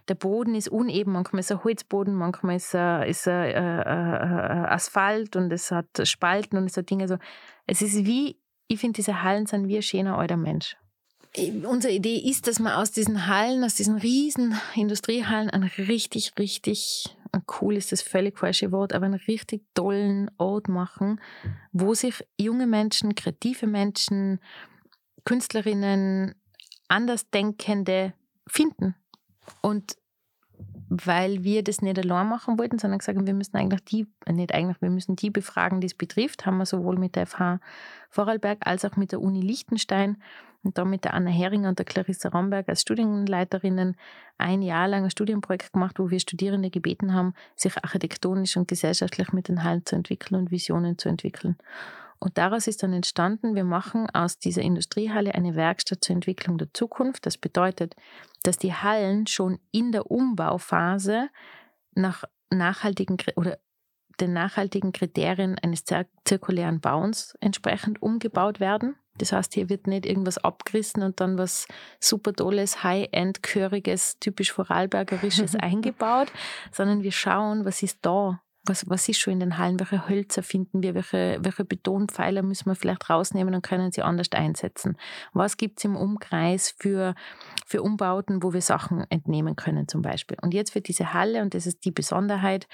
Der 0.08 0.16
Boden 0.16 0.56
ist 0.56 0.70
uneben, 0.70 1.14
manchmal 1.14 1.40
ist 1.40 1.52
er 1.52 1.64
Holzboden, 1.64 2.14
manchmal 2.14 2.58
ist 2.58 2.76
er, 2.76 3.08
ist 3.08 3.28
er 3.28 3.46
äh, 3.46 3.82
äh, 3.82 4.68
Asphalt 4.68 5.36
und 5.36 5.52
es 5.52 5.72
hat 5.72 5.88
Spalten 6.04 6.58
und 6.58 6.76
hat 6.76 6.90
Dinge 6.90 7.08
so. 7.08 7.18
Es 7.66 7.82
ist 7.82 8.06
wie, 8.06 8.38
ich 8.68 8.80
finde, 8.80 8.98
diese 8.98 9.24
Hallen 9.24 9.48
sind 9.48 9.68
wie 9.68 9.78
ein 9.78 9.84
schöner 9.84 10.18
alter 10.18 10.38
Mensch 10.38 10.78
unsere 11.66 11.94
Idee 11.94 12.18
ist, 12.18 12.48
dass 12.48 12.60
wir 12.60 12.78
aus 12.78 12.92
diesen 12.92 13.28
Hallen, 13.28 13.64
aus 13.64 13.76
diesen 13.76 13.98
riesen 13.98 14.56
Industriehallen, 14.76 15.50
einen 15.50 15.70
richtig, 15.80 16.34
richtig, 16.38 17.18
cool 17.62 17.78
ist 17.78 17.92
das 17.92 18.02
völlig 18.02 18.38
falsche 18.38 18.72
Wort, 18.72 18.94
aber 18.94 19.06
einen 19.06 19.16
richtig 19.16 19.64
tollen 19.74 20.30
Ort 20.38 20.68
machen, 20.68 21.20
wo 21.72 21.94
sich 21.94 22.24
junge 22.40 22.68
Menschen, 22.68 23.16
kreative 23.16 23.68
Menschen, 23.68 24.40
Künstlerinnen, 25.26 26.36
Andersdenkende 26.88 28.14
finden. 28.48 28.96
Und 29.62 29.96
weil 31.06 31.44
wir 31.44 31.64
das 31.64 31.82
nicht 31.82 31.98
allein 31.98 32.28
machen 32.28 32.60
wollten, 32.60 32.78
sondern 32.78 33.00
gesagt 33.00 33.18
haben, 33.18 33.26
wir 33.26 33.34
müssen 33.34 33.58
eigentlich 33.58 33.84
die, 33.86 34.08
äh, 34.26 34.34
nicht 34.34 34.54
eigentlich, 34.54 34.82
wir 34.82 34.90
müssen 34.90 35.16
die 35.16 35.30
befragen, 35.30 35.82
die 35.82 35.88
es 35.88 35.96
betrifft, 35.96 36.46
haben 36.46 36.58
wir 36.58 36.66
sowohl 36.66 36.98
mit 36.98 37.16
der 37.16 37.26
FH 37.26 37.60
Vorarlberg 38.10 38.60
als 38.66 38.86
auch 38.86 38.96
mit 38.96 39.12
der 39.12 39.22
Uni 39.22 39.42
Liechtenstein 39.42 40.18
und 40.62 40.78
dann 40.78 40.90
mit 40.90 41.04
der 41.04 41.16
Anna 41.16 41.32
Heringer 41.32 41.70
und 41.70 41.80
der 41.80 41.86
Clarissa 41.86 42.30
Romberg 42.30 42.70
als 42.70 42.82
Studienleiterinnen 42.82 43.96
ein 44.38 44.62
Jahr 44.62 44.88
lang 44.88 45.06
ein 45.06 45.10
Studienprojekt 45.10 45.74
gemacht, 45.74 45.98
wo 46.00 46.10
wir 46.12 46.20
Studierende 46.20 46.70
gebeten 46.70 47.14
haben, 47.14 47.34
sich 47.56 47.76
architektonisch 47.84 48.56
und 48.56 48.68
gesellschaftlich 48.68 49.34
mit 49.34 49.48
den 49.48 49.64
Hallen 49.64 49.86
zu 49.86 49.96
entwickeln 49.96 50.36
und 50.40 50.52
Visionen 50.52 50.98
zu 50.98 51.10
entwickeln. 51.10 51.58
Und 52.24 52.38
daraus 52.38 52.68
ist 52.68 52.82
dann 52.84 52.94
entstanden, 52.94 53.54
wir 53.54 53.66
machen 53.66 54.10
aus 54.10 54.40
dieser 54.40 54.62
Industriehalle 54.62 55.36
eine 55.36 55.56
Werkstatt 55.56 56.06
zur 56.06 56.16
Entwicklung 56.16 56.58
der 56.58 56.74
Zukunft. 56.74 57.26
Das 57.26 57.38
bedeutet, 57.38 57.98
dass 58.44 58.58
die 58.58 58.74
Hallen 58.74 59.28
schon 59.28 59.60
in 59.72 59.92
der 59.92 60.10
Umbauphase 60.10 61.28
nach 61.96 62.24
nachhaltigen 62.50 63.18
oder 63.36 63.60
den 64.22 64.32
nachhaltigen 64.32 64.94
Kriterien 64.94 65.60
eines 65.60 65.84
zirkulären 66.24 66.80
Bauens 66.80 67.36
entsprechend 67.42 68.02
umgebaut 68.02 68.62
werden. 68.62 68.96
Das 69.18 69.34
heißt, 69.34 69.54
hier 69.54 69.68
wird 69.68 69.88
nicht 69.88 70.06
irgendwas 70.06 70.38
abgerissen 70.38 71.04
und 71.04 71.20
dann 71.20 71.38
was 71.38 71.68
super 72.00 72.32
tolles, 72.32 72.86
high-end, 72.86 73.44
chöriges, 73.44 74.18
typisch 74.20 74.54
Vorarlbergerisches 74.54 75.56
eingebaut, 75.60 76.32
sondern 76.72 77.04
wir 77.04 77.12
schauen, 77.12 77.66
was 77.66 77.84
ist 77.84 78.00
da 78.02 78.42
was, 78.66 78.90
was 78.90 79.10
ist 79.10 79.20
schon 79.20 79.34
in 79.34 79.40
den 79.40 79.58
Hallen? 79.58 79.80
Welche 79.80 80.08
Hölzer 80.08 80.42
finden 80.42 80.82
wir? 80.84 80.96
Welche, 80.96 81.38
welche 81.42 81.66
Betonpfeiler 81.66 82.42
müssen 82.42 82.68
wir 82.68 82.76
vielleicht 82.76 83.10
rausnehmen 83.10 83.54
und 83.54 83.62
können 83.62 83.92
sie 83.92 84.02
anders 84.02 84.32
einsetzen? 84.32 84.98
Was 85.34 85.58
gibt 85.58 85.80
es 85.80 85.86
im 85.86 85.96
Umkreis 85.96 86.74
für, 86.78 87.14
für 87.66 87.82
Umbauten, 87.82 88.42
wo 88.42 88.54
wir 88.54 88.62
Sachen 88.62 89.06
entnehmen 89.10 89.56
können 89.56 89.88
zum 89.88 90.02
Beispiel? 90.02 90.38
Und 90.42 90.54
jetzt 90.54 90.76
wird 90.76 90.88
diese 90.88 91.14
Halle, 91.14 91.42
und 91.42 91.54
das 91.54 91.68
ist 91.68 91.84
die 91.84 91.92
Besonderheit, 91.92 92.68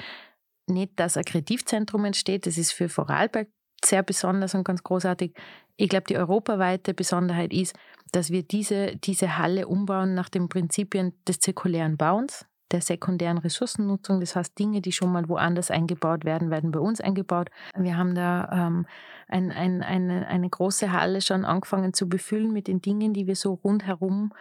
nicht, 0.68 1.00
dass 1.00 1.18
ein 1.18 1.26
Kreativzentrum 1.26 2.06
entsteht, 2.06 2.46
das 2.46 2.58
ist 2.58 2.72
für 2.72 2.90
Vorarlberg 2.90 3.48
sehr 3.84 4.04
besonders 4.04 4.54
und 4.54 4.64
ganz 4.64 4.84
großartig. 4.84 5.34
Ich 5.78 5.90
glaube, 5.90 6.06
die 6.08 6.18
europaweite 6.18 6.94
Besonderheit 6.94 7.54
ist, 7.54 7.76
dass 8.12 8.30
wir 8.30 8.44
diese, 8.44 8.96
diese 8.98 9.38
Halle 9.38 9.68
umbauen 9.68 10.14
nach 10.14 10.30
den 10.30 10.50
Prinzipien 10.50 11.14
des 11.26 11.40
zirkulären 11.40 11.98
Bauens 11.98 12.46
der 12.72 12.82
sekundären 12.82 13.38
Ressourcennutzung. 13.38 14.20
Das 14.20 14.36
heißt, 14.36 14.58
Dinge, 14.58 14.82
die 14.82 14.92
schon 14.92 15.12
mal 15.12 15.28
woanders 15.30 15.72
eingebaut 15.72 16.26
werden, 16.26 16.50
werden 16.50 16.72
bei 16.72 16.80
uns 16.80 17.02
eingebaut. 17.02 17.50
Wir 17.76 17.98
haben 17.98 18.16
da 18.16 18.50
ähm, 18.52 18.86
ein, 19.28 19.52
ein, 19.52 19.84
eine, 19.84 20.28
eine 20.28 20.50
große 20.50 20.92
Halle 20.92 21.22
schon 21.22 21.46
angefangen 21.46 21.94
zu 21.94 22.08
befüllen 22.08 22.52
mit 22.52 22.68
den 22.68 22.82
Dingen, 22.82 23.14
die 23.14 23.28
wir 23.28 23.36
so 23.36 23.54
rundherum 23.54 24.34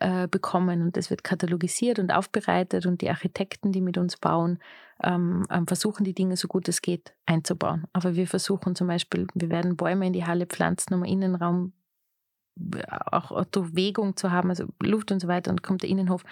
äh, 0.00 0.26
bekommen. 0.28 0.82
Und 0.82 0.96
das 0.96 1.10
wird 1.10 1.24
katalogisiert 1.24 1.98
und 1.98 2.12
aufbereitet 2.12 2.86
und 2.86 3.02
die 3.02 3.10
Architekten, 3.10 3.72
die 3.72 3.80
mit 3.80 3.98
uns 3.98 4.16
bauen, 4.16 4.58
ähm, 5.02 5.46
ähm 5.50 5.66
versuchen 5.66 6.04
die 6.04 6.14
Dinge 6.14 6.36
so 6.36 6.48
gut 6.48 6.68
es 6.68 6.82
geht 6.82 7.14
einzubauen. 7.26 7.86
Aber 7.92 8.16
wir 8.16 8.26
versuchen 8.26 8.74
zum 8.74 8.86
Beispiel, 8.86 9.26
wir 9.34 9.50
werden 9.50 9.76
Bäume 9.76 10.06
in 10.06 10.12
die 10.12 10.24
Halle 10.24 10.46
pflanzen, 10.46 10.94
um 10.94 11.04
Innenraum 11.04 11.72
äh, 12.74 12.82
auch 12.88 13.44
Bewegung 13.46 14.16
zu 14.16 14.30
haben, 14.30 14.50
also 14.50 14.66
Luft 14.82 15.12
und 15.12 15.20
so 15.20 15.28
weiter, 15.28 15.50
und 15.50 15.62
kommt 15.62 15.82
der 15.82 15.90
Innenhof 15.90 16.24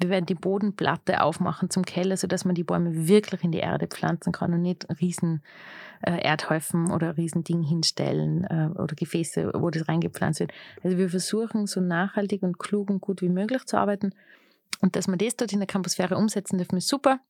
wir 0.00 0.08
werden 0.08 0.26
die 0.26 0.34
Bodenplatte 0.34 1.22
aufmachen 1.22 1.68
zum 1.70 1.84
Keller, 1.84 2.16
sodass 2.16 2.44
man 2.44 2.54
die 2.54 2.64
Bäume 2.64 3.06
wirklich 3.06 3.44
in 3.44 3.52
die 3.52 3.58
Erde 3.58 3.86
pflanzen 3.86 4.32
kann 4.32 4.54
und 4.54 4.62
nicht 4.62 4.86
riesen 5.00 5.42
äh, 6.02 6.22
Erdhäufen 6.22 6.90
oder 6.90 7.16
riesen 7.16 7.44
Ding 7.44 7.62
hinstellen 7.62 8.44
äh, 8.44 8.70
oder 8.80 8.94
Gefäße, 8.94 9.52
wo 9.54 9.68
das 9.70 9.88
reingepflanzt 9.88 10.40
wird. 10.40 10.52
Also 10.82 10.96
wir 10.96 11.10
versuchen 11.10 11.66
so 11.66 11.80
nachhaltig 11.80 12.42
und 12.42 12.58
klug 12.58 12.88
und 12.88 13.00
gut 13.00 13.20
wie 13.20 13.28
möglich 13.28 13.66
zu 13.66 13.76
arbeiten. 13.76 14.14
Und 14.80 14.96
dass 14.96 15.06
wir 15.06 15.16
das 15.18 15.36
dort 15.36 15.52
in 15.52 15.60
der 15.60 15.66
Campusphäre 15.66 16.16
umsetzen 16.16 16.56
dürfen, 16.56 16.78
ist 16.78 16.88
super. 16.88 17.20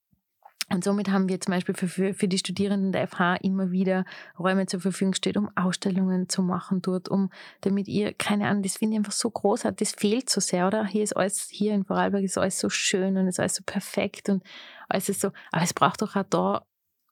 Und 0.72 0.84
somit 0.84 1.10
haben 1.10 1.28
wir 1.28 1.40
zum 1.40 1.52
Beispiel 1.52 1.74
für, 1.74 2.14
für 2.14 2.28
die 2.28 2.38
Studierenden 2.38 2.92
der 2.92 3.08
FH 3.08 3.36
immer 3.42 3.72
wieder 3.72 4.04
Räume 4.38 4.66
zur 4.66 4.80
Verfügung 4.80 5.10
gestellt, 5.12 5.36
um 5.36 5.50
Ausstellungen 5.56 6.28
zu 6.28 6.42
machen 6.42 6.80
dort, 6.80 7.08
um 7.08 7.30
damit 7.62 7.88
ihr, 7.88 8.14
keine 8.14 8.46
Ahnung, 8.46 8.62
das 8.62 8.76
finde 8.76 8.94
ich 8.94 8.98
einfach 8.98 9.12
so 9.12 9.30
großartig, 9.30 9.88
das 9.88 9.98
fehlt 9.98 10.30
so 10.30 10.40
sehr, 10.40 10.68
oder? 10.68 10.86
Hier 10.86 11.02
ist 11.02 11.16
alles, 11.16 11.48
hier 11.50 11.74
in 11.74 11.84
Vorarlberg 11.84 12.22
ist 12.22 12.38
alles 12.38 12.60
so 12.60 12.68
schön 12.68 13.16
und 13.16 13.26
ist 13.26 13.40
alles 13.40 13.56
so 13.56 13.64
perfekt 13.66 14.28
und 14.28 14.44
alles 14.88 15.08
ist 15.08 15.20
so, 15.20 15.32
aber 15.50 15.64
es 15.64 15.74
braucht 15.74 16.02
doch 16.02 16.14
auch 16.14 16.24
da 16.30 16.64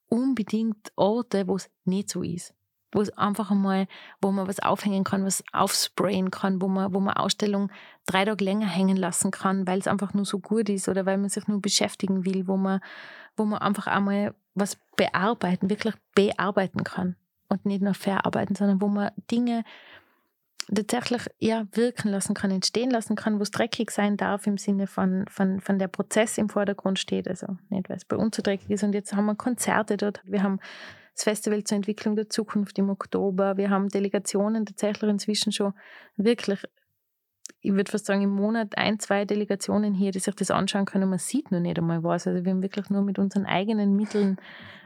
unbedingt 0.08 0.92
Orte, 0.94 1.48
wo 1.48 1.56
es 1.56 1.68
nicht 1.84 2.10
so 2.10 2.22
ist 2.22 2.54
wo 2.92 3.00
es 3.00 3.10
einfach 3.16 3.50
einmal, 3.50 3.86
wo 4.20 4.30
man 4.30 4.48
was 4.48 4.60
aufhängen 4.60 5.04
kann, 5.04 5.24
was 5.24 5.44
aufsprayen 5.52 6.30
kann, 6.30 6.62
wo 6.62 6.68
man, 6.68 6.94
wo 6.94 7.00
man 7.00 7.14
Ausstellung 7.14 7.70
drei 8.06 8.24
Tage 8.24 8.44
länger 8.44 8.66
hängen 8.66 8.96
lassen 8.96 9.30
kann, 9.30 9.66
weil 9.66 9.78
es 9.78 9.86
einfach 9.86 10.14
nur 10.14 10.24
so 10.24 10.38
gut 10.38 10.68
ist 10.68 10.88
oder 10.88 11.06
weil 11.06 11.18
man 11.18 11.28
sich 11.28 11.46
nur 11.48 11.60
beschäftigen 11.60 12.24
will, 12.24 12.48
wo 12.48 12.56
man, 12.56 12.80
wo 13.36 13.44
man 13.44 13.60
einfach 13.60 13.86
einmal 13.86 14.34
was 14.54 14.76
bearbeiten, 14.96 15.70
wirklich 15.70 15.94
bearbeiten 16.14 16.84
kann. 16.84 17.16
und 17.50 17.64
nicht 17.64 17.82
nur 17.82 17.94
verarbeiten, 17.94 18.54
sondern 18.54 18.80
wo 18.80 18.88
man 18.88 19.10
Dinge 19.30 19.64
tatsächlich 20.74 21.22
ja, 21.38 21.66
wirken 21.72 22.08
lassen 22.10 22.34
kann, 22.34 22.50
entstehen 22.50 22.90
lassen 22.90 23.16
kann, 23.16 23.38
wo 23.38 23.42
es 23.42 23.50
dreckig 23.50 23.90
sein 23.90 24.16
darf 24.16 24.46
im 24.46 24.58
Sinne 24.58 24.86
von, 24.86 25.24
von, 25.28 25.60
von 25.60 25.78
der 25.78 25.88
Prozess 25.88 26.36
im 26.38 26.48
Vordergrund 26.48 26.98
steht. 26.98 27.26
Also 27.26 27.56
nicht, 27.70 27.88
weil 27.88 27.96
es 27.96 28.04
bei 28.04 28.16
uns 28.16 28.36
so 28.36 28.42
dreckig 28.42 28.70
ist. 28.70 28.82
Und 28.82 28.92
jetzt 28.92 29.14
haben 29.14 29.26
wir 29.26 29.34
Konzerte 29.34 29.96
dort. 29.96 30.20
Wir 30.24 30.42
haben 30.42 30.60
das 31.18 31.24
Festival 31.24 31.64
zur 31.64 31.76
Entwicklung 31.76 32.14
der 32.14 32.28
Zukunft 32.30 32.78
im 32.78 32.90
Oktober. 32.90 33.56
Wir 33.56 33.70
haben 33.70 33.88
Delegationen 33.88 34.64
tatsächlich 34.64 35.10
inzwischen 35.10 35.50
schon 35.50 35.74
wirklich, 36.16 36.62
ich 37.60 37.72
würde 37.72 37.90
fast 37.90 38.06
sagen, 38.06 38.22
im 38.22 38.30
Monat 38.30 38.78
ein, 38.78 39.00
zwei 39.00 39.24
Delegationen 39.24 39.94
hier, 39.94 40.12
die 40.12 40.20
sich 40.20 40.34
das 40.36 40.52
anschauen 40.52 40.84
können. 40.84 41.10
Man 41.10 41.18
sieht 41.18 41.50
nur 41.50 41.60
nicht 41.60 41.76
einmal 41.76 42.04
was. 42.04 42.28
Also 42.28 42.44
wir 42.44 42.52
haben 42.52 42.62
wirklich 42.62 42.88
nur 42.88 43.02
mit 43.02 43.18
unseren 43.18 43.46
eigenen 43.46 43.96
Mitteln 43.96 44.38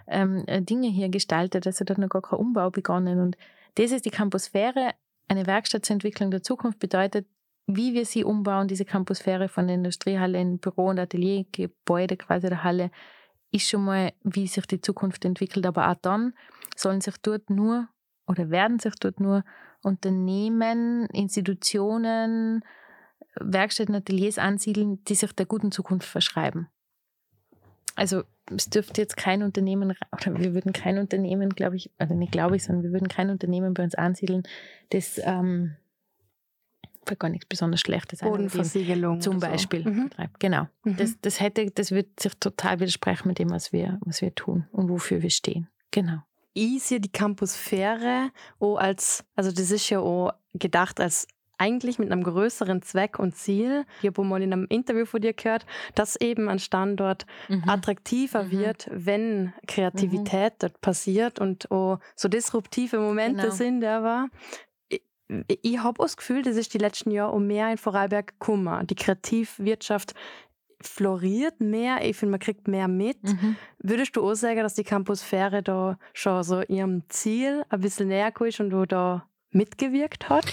ähm, 0.07 0.45
äh, 0.47 0.63
Dinge 0.63 0.89
hier 0.89 1.11
gestaltet. 1.11 1.67
Also 1.67 1.85
da 1.85 1.93
hat 1.93 1.99
noch 1.99 2.09
gar 2.09 2.23
kein 2.23 2.39
Umbau 2.39 2.71
begonnen. 2.71 3.21
Und 3.21 3.37
das 3.75 3.91
ist 3.91 4.07
die 4.07 4.11
Campusphäre 4.11 4.93
eine 5.29 5.47
Werkstatt 5.47 5.85
zur 5.85 5.95
Entwicklung 5.95 6.31
der 6.31 6.43
Zukunft 6.43 6.79
bedeutet, 6.79 7.27
wie 7.67 7.95
wir 7.95 8.07
sie 8.07 8.25
umbauen, 8.25 8.69
diese 8.69 8.85
Campusphäre 8.85 9.49
von 9.49 9.67
der 9.67 9.77
Industriehalle 9.77 10.41
in 10.41 10.59
Büro- 10.59 10.89
und 10.89 10.99
Ateliergebäude 10.99 12.17
quasi 12.17 12.49
der 12.49 12.65
Halle, 12.65 12.91
ist 13.53 13.69
schon 13.69 13.85
mal, 13.85 14.13
wie 14.23 14.47
sich 14.47 14.67
die 14.67 14.81
Zukunft 14.81 15.25
entwickelt. 15.25 15.67
Aber 15.67 15.91
auch 15.91 15.97
dann 16.03 16.35
sollen 16.77 17.01
sich 17.01 17.17
dort 17.19 17.51
nur 17.51 17.89
oder 18.27 18.51
werden 18.51 18.79
sich 18.79 18.95
dort 18.97 19.21
nur 19.21 19.45
Unternehmen, 19.83 21.07
Institutionen, 21.07 22.65
Werkstätten, 23.35 23.95
Ateliers 23.95 24.39
ansiedeln, 24.39 25.03
die 25.05 25.15
sich 25.15 25.33
der 25.33 25.47
guten 25.47 25.73
Zukunft 25.73 26.09
verschreiben. 26.09 26.69
Also 27.95 28.23
es 28.51 28.71
dürfte 28.71 29.01
jetzt 29.01 29.17
kein 29.17 29.43
Unternehmen, 29.43 29.95
oder 30.13 30.39
wir 30.39 30.55
würden 30.55 30.73
kein 30.73 30.99
Unternehmen, 30.99 31.51
glaube 31.51 31.77
ich, 31.77 31.91
also 31.99 32.15
nicht 32.15 32.33
glaube 32.33 32.57
ich, 32.57 32.65
sondern 32.65 32.85
wir 32.85 32.93
würden 32.93 33.09
kein 33.09 33.31
Unternehmen 33.31 33.75
bei 33.75 33.85
uns 33.85 33.95
ansiedeln, 33.95 34.45
das 34.91 35.21
ähm, 35.23 35.77
gar 37.19 37.29
nichts 37.29 37.47
besonders 37.47 37.81
Schlechtes 37.81 38.21
Bodenversiegelung. 38.21 39.21
Zum 39.21 39.39
Beispiel. 39.41 39.85
So. 39.85 39.91
Mhm. 39.91 40.11
Genau. 40.39 40.69
Mhm. 40.85 40.97
Das, 40.97 41.21
das 41.21 41.41
hätte, 41.41 41.71
das 41.71 41.91
wird 41.91 42.21
sich 42.21 42.35
total 42.39 42.81
widersprechen 42.81 43.29
mit 43.29 43.39
dem, 43.39 43.51
was 43.51 43.73
wir, 43.73 43.99
was 44.05 44.23
wir 44.23 44.35
tun 44.35 44.67
und 44.73 44.89
wofür 44.89 45.23
wir 45.23 45.31
stehen. 45.31 45.69
Genau. 45.91 46.19
Ich 46.55 46.83
sehe 46.83 47.01
die 47.01 47.11
Campusphäre 47.11 48.31
auch 48.61 48.77
als, 48.77 49.25
also 49.37 49.51
das 49.51 49.71
ist 49.71 49.89
ja 49.91 50.01
auch 50.01 50.33
gedacht 50.55 51.01
als 51.01 51.27
eigentlich 51.63 52.01
mit 52.01 52.11
einem 52.11 52.25
größeren 52.25 52.83
Zweck 52.83 53.21
und 53.21 53.37
Ziel. 53.37 53.85
Ich 54.01 54.09
habe 54.09 54.25
mal 54.25 54.43
in 54.43 54.53
einem 54.53 54.67
Interview 54.69 55.07
von 55.07 55.21
dir 55.21 55.33
gehört, 55.33 55.65
dass 55.95 56.17
eben 56.17 56.49
ein 56.49 56.59
Standort 56.59 57.25
mhm. 57.49 57.63
attraktiver 57.69 58.45
mhm. 58.45 58.51
wird, 58.51 58.89
wenn 58.91 59.53
Kreativität 59.69 60.55
mhm. 60.55 60.59
dort 60.59 60.81
passiert 60.81 61.39
und 61.39 61.71
auch 61.71 62.01
so 62.17 62.29
disruptive 62.29 62.99
Momente 62.99 63.43
genau. 63.43 63.55
sind, 63.55 63.85
aber 63.85 64.29
ich, 65.47 65.79
habe 65.79 66.03
das 66.03 66.17
Gefühl, 66.17 66.43
das 66.43 66.57
ist 66.57 66.75
die 66.75 66.79
letzten 66.79 67.11
Jahre 67.11 67.33
um 67.33 67.47
mehr 67.47 67.71
in 67.71 67.79
Vorarlberg 67.79 68.39
Kummer. 68.39 68.85
Die 68.85 68.95
Kreativwirtschaft 68.95 70.15
floriert 70.81 71.61
mehr, 71.61 72.05
ich 72.05 72.17
finde, 72.17 72.33
man 72.33 72.41
kriegt 72.41 72.69
mehr 72.69 72.89
mit. 72.89 73.23
Mhm. 73.23 73.57
Würdest 73.79 74.17
du 74.17 74.23
auch 74.23 74.35
sagen, 74.35 74.61
dass 74.61 74.75
die 74.75 74.85
Campusphäre 74.85 75.63
da 75.63 75.99
schon 76.13 76.43
so 76.43 76.63
ihrem 76.63 77.09
Ziel 77.09 77.65
ein 77.69 77.81
bisschen 77.81 78.09
näher 78.09 78.33
ist 78.41 78.61
und 78.61 78.71
du 78.71 78.85
da 78.85 79.27
mitgewirkt 79.51 80.29
hat? 80.29 80.45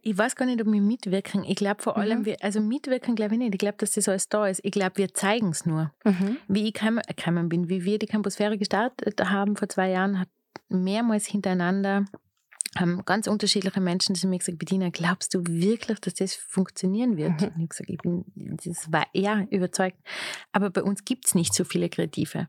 Ich 0.00 0.16
weiß 0.16 0.36
gar 0.36 0.46
nicht, 0.46 0.60
ob 0.60 0.72
wir 0.72 0.80
mitwirken. 0.80 1.44
Ich 1.44 1.56
glaube 1.56 1.82
vor 1.82 1.96
allem, 1.96 2.20
mhm. 2.20 2.24
wir, 2.26 2.36
also 2.40 2.60
mitwirken 2.60 3.14
glaube 3.14 3.34
ich 3.34 3.38
nicht. 3.40 3.54
Ich 3.54 3.58
glaube, 3.58 3.76
dass 3.78 3.92
das 3.92 4.08
alles 4.08 4.28
da 4.28 4.46
ist. 4.46 4.60
Ich 4.62 4.70
glaube, 4.70 4.96
wir 4.96 5.12
zeigen 5.12 5.50
es 5.50 5.66
nur. 5.66 5.92
Mhm. 6.04 6.38
Wie 6.46 6.68
ich 6.68 6.74
gekommen 6.74 7.48
bin, 7.48 7.68
wie 7.68 7.84
wir 7.84 7.98
die 7.98 8.06
Campusphäre 8.06 8.56
gestartet 8.56 9.20
haben 9.22 9.56
vor 9.56 9.68
zwei 9.68 9.90
Jahren, 9.90 10.20
hat 10.20 10.28
mehrmals 10.68 11.26
hintereinander 11.26 12.04
haben 12.76 13.02
ganz 13.04 13.26
unterschiedliche 13.26 13.80
Menschen 13.80 14.14
die 14.14 14.26
mir 14.26 14.38
gesagt, 14.38 14.58
Bediener, 14.58 14.90
glaubst 14.90 15.34
du 15.34 15.42
wirklich, 15.46 16.00
dass 16.00 16.14
das 16.14 16.34
funktionieren 16.34 17.16
wird? 17.16 17.30
Mhm. 17.30 17.34
Und 17.34 17.42
ich 17.42 17.54
habe 17.54 17.66
gesagt, 17.68 17.90
ich 17.90 17.98
bin 17.98 18.24
das 18.36 18.92
war 18.92 19.06
eher 19.12 19.46
überzeugt. 19.50 19.98
Aber 20.52 20.70
bei 20.70 20.82
uns 20.82 21.04
gibt 21.04 21.26
es 21.26 21.34
nicht 21.34 21.54
so 21.54 21.64
viele 21.64 21.88
Kreative. 21.88 22.48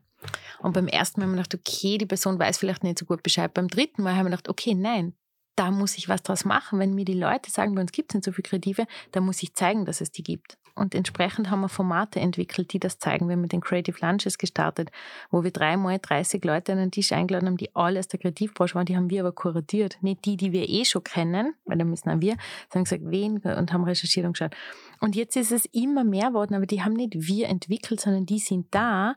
Und 0.58 0.72
beim 0.72 0.86
ersten 0.86 1.20
Mal 1.20 1.26
haben 1.26 1.32
wir 1.32 1.42
gedacht, 1.42 1.54
okay, 1.54 1.96
die 1.96 2.06
Person 2.06 2.38
weiß 2.38 2.58
vielleicht 2.58 2.84
nicht 2.84 2.98
so 2.98 3.06
gut 3.06 3.22
Bescheid. 3.22 3.52
Beim 3.54 3.68
dritten 3.68 4.02
Mal 4.02 4.16
haben 4.16 4.26
wir 4.26 4.30
gedacht, 4.30 4.48
okay, 4.48 4.74
nein, 4.74 5.14
da 5.60 5.70
muss 5.70 5.98
ich 5.98 6.08
was 6.08 6.22
draus 6.22 6.46
machen. 6.46 6.78
Wenn 6.78 6.94
mir 6.94 7.04
die 7.04 7.12
Leute 7.12 7.50
sagen, 7.50 7.74
bei 7.74 7.82
uns 7.82 7.92
gibt 7.92 8.12
es 8.12 8.14
nicht 8.14 8.24
so 8.24 8.32
viele 8.32 8.48
Kreative, 8.48 8.86
dann 9.12 9.24
muss 9.24 9.42
ich 9.42 9.52
zeigen, 9.52 9.84
dass 9.84 10.00
es 10.00 10.10
die 10.10 10.22
gibt. 10.22 10.56
Und 10.74 10.94
entsprechend 10.94 11.50
haben 11.50 11.60
wir 11.60 11.68
Formate 11.68 12.18
entwickelt, 12.18 12.72
die 12.72 12.78
das 12.78 12.98
zeigen. 12.98 13.28
Wir 13.28 13.34
haben 13.34 13.42
mit 13.42 13.52
den 13.52 13.60
Creative 13.60 13.94
Lunches 14.00 14.38
gestartet, 14.38 14.90
wo 15.30 15.44
wir 15.44 15.50
dreimal 15.50 15.98
30 15.98 16.42
Leute 16.46 16.72
an 16.72 16.78
den 16.78 16.90
Tisch 16.90 17.12
eingeladen 17.12 17.46
haben, 17.46 17.58
die 17.58 17.76
alle 17.76 17.98
aus 17.98 18.08
der 18.08 18.18
Kreativbranche 18.18 18.74
waren. 18.74 18.86
Die 18.86 18.96
haben 18.96 19.10
wir 19.10 19.20
aber 19.20 19.32
kuratiert. 19.32 19.98
Nicht 20.00 20.24
die, 20.24 20.38
die 20.38 20.52
wir 20.52 20.66
eh 20.66 20.86
schon 20.86 21.04
kennen, 21.04 21.52
weil 21.66 21.76
da 21.76 21.84
müssen 21.84 22.08
auch 22.08 22.22
wir, 22.22 22.36
sondern 22.72 22.84
gesagt, 22.84 23.02
wen 23.04 23.36
und 23.40 23.72
haben 23.74 23.84
recherchiert 23.84 24.24
und 24.24 24.32
geschaut. 24.32 24.56
Und 25.00 25.14
jetzt 25.14 25.36
ist 25.36 25.52
es 25.52 25.66
immer 25.72 26.04
mehr 26.04 26.28
geworden, 26.28 26.54
aber 26.54 26.64
die 26.64 26.82
haben 26.82 26.94
nicht 26.94 27.12
wir 27.14 27.50
entwickelt, 27.50 28.00
sondern 28.00 28.24
die 28.24 28.38
sind 28.38 28.68
da, 28.70 29.14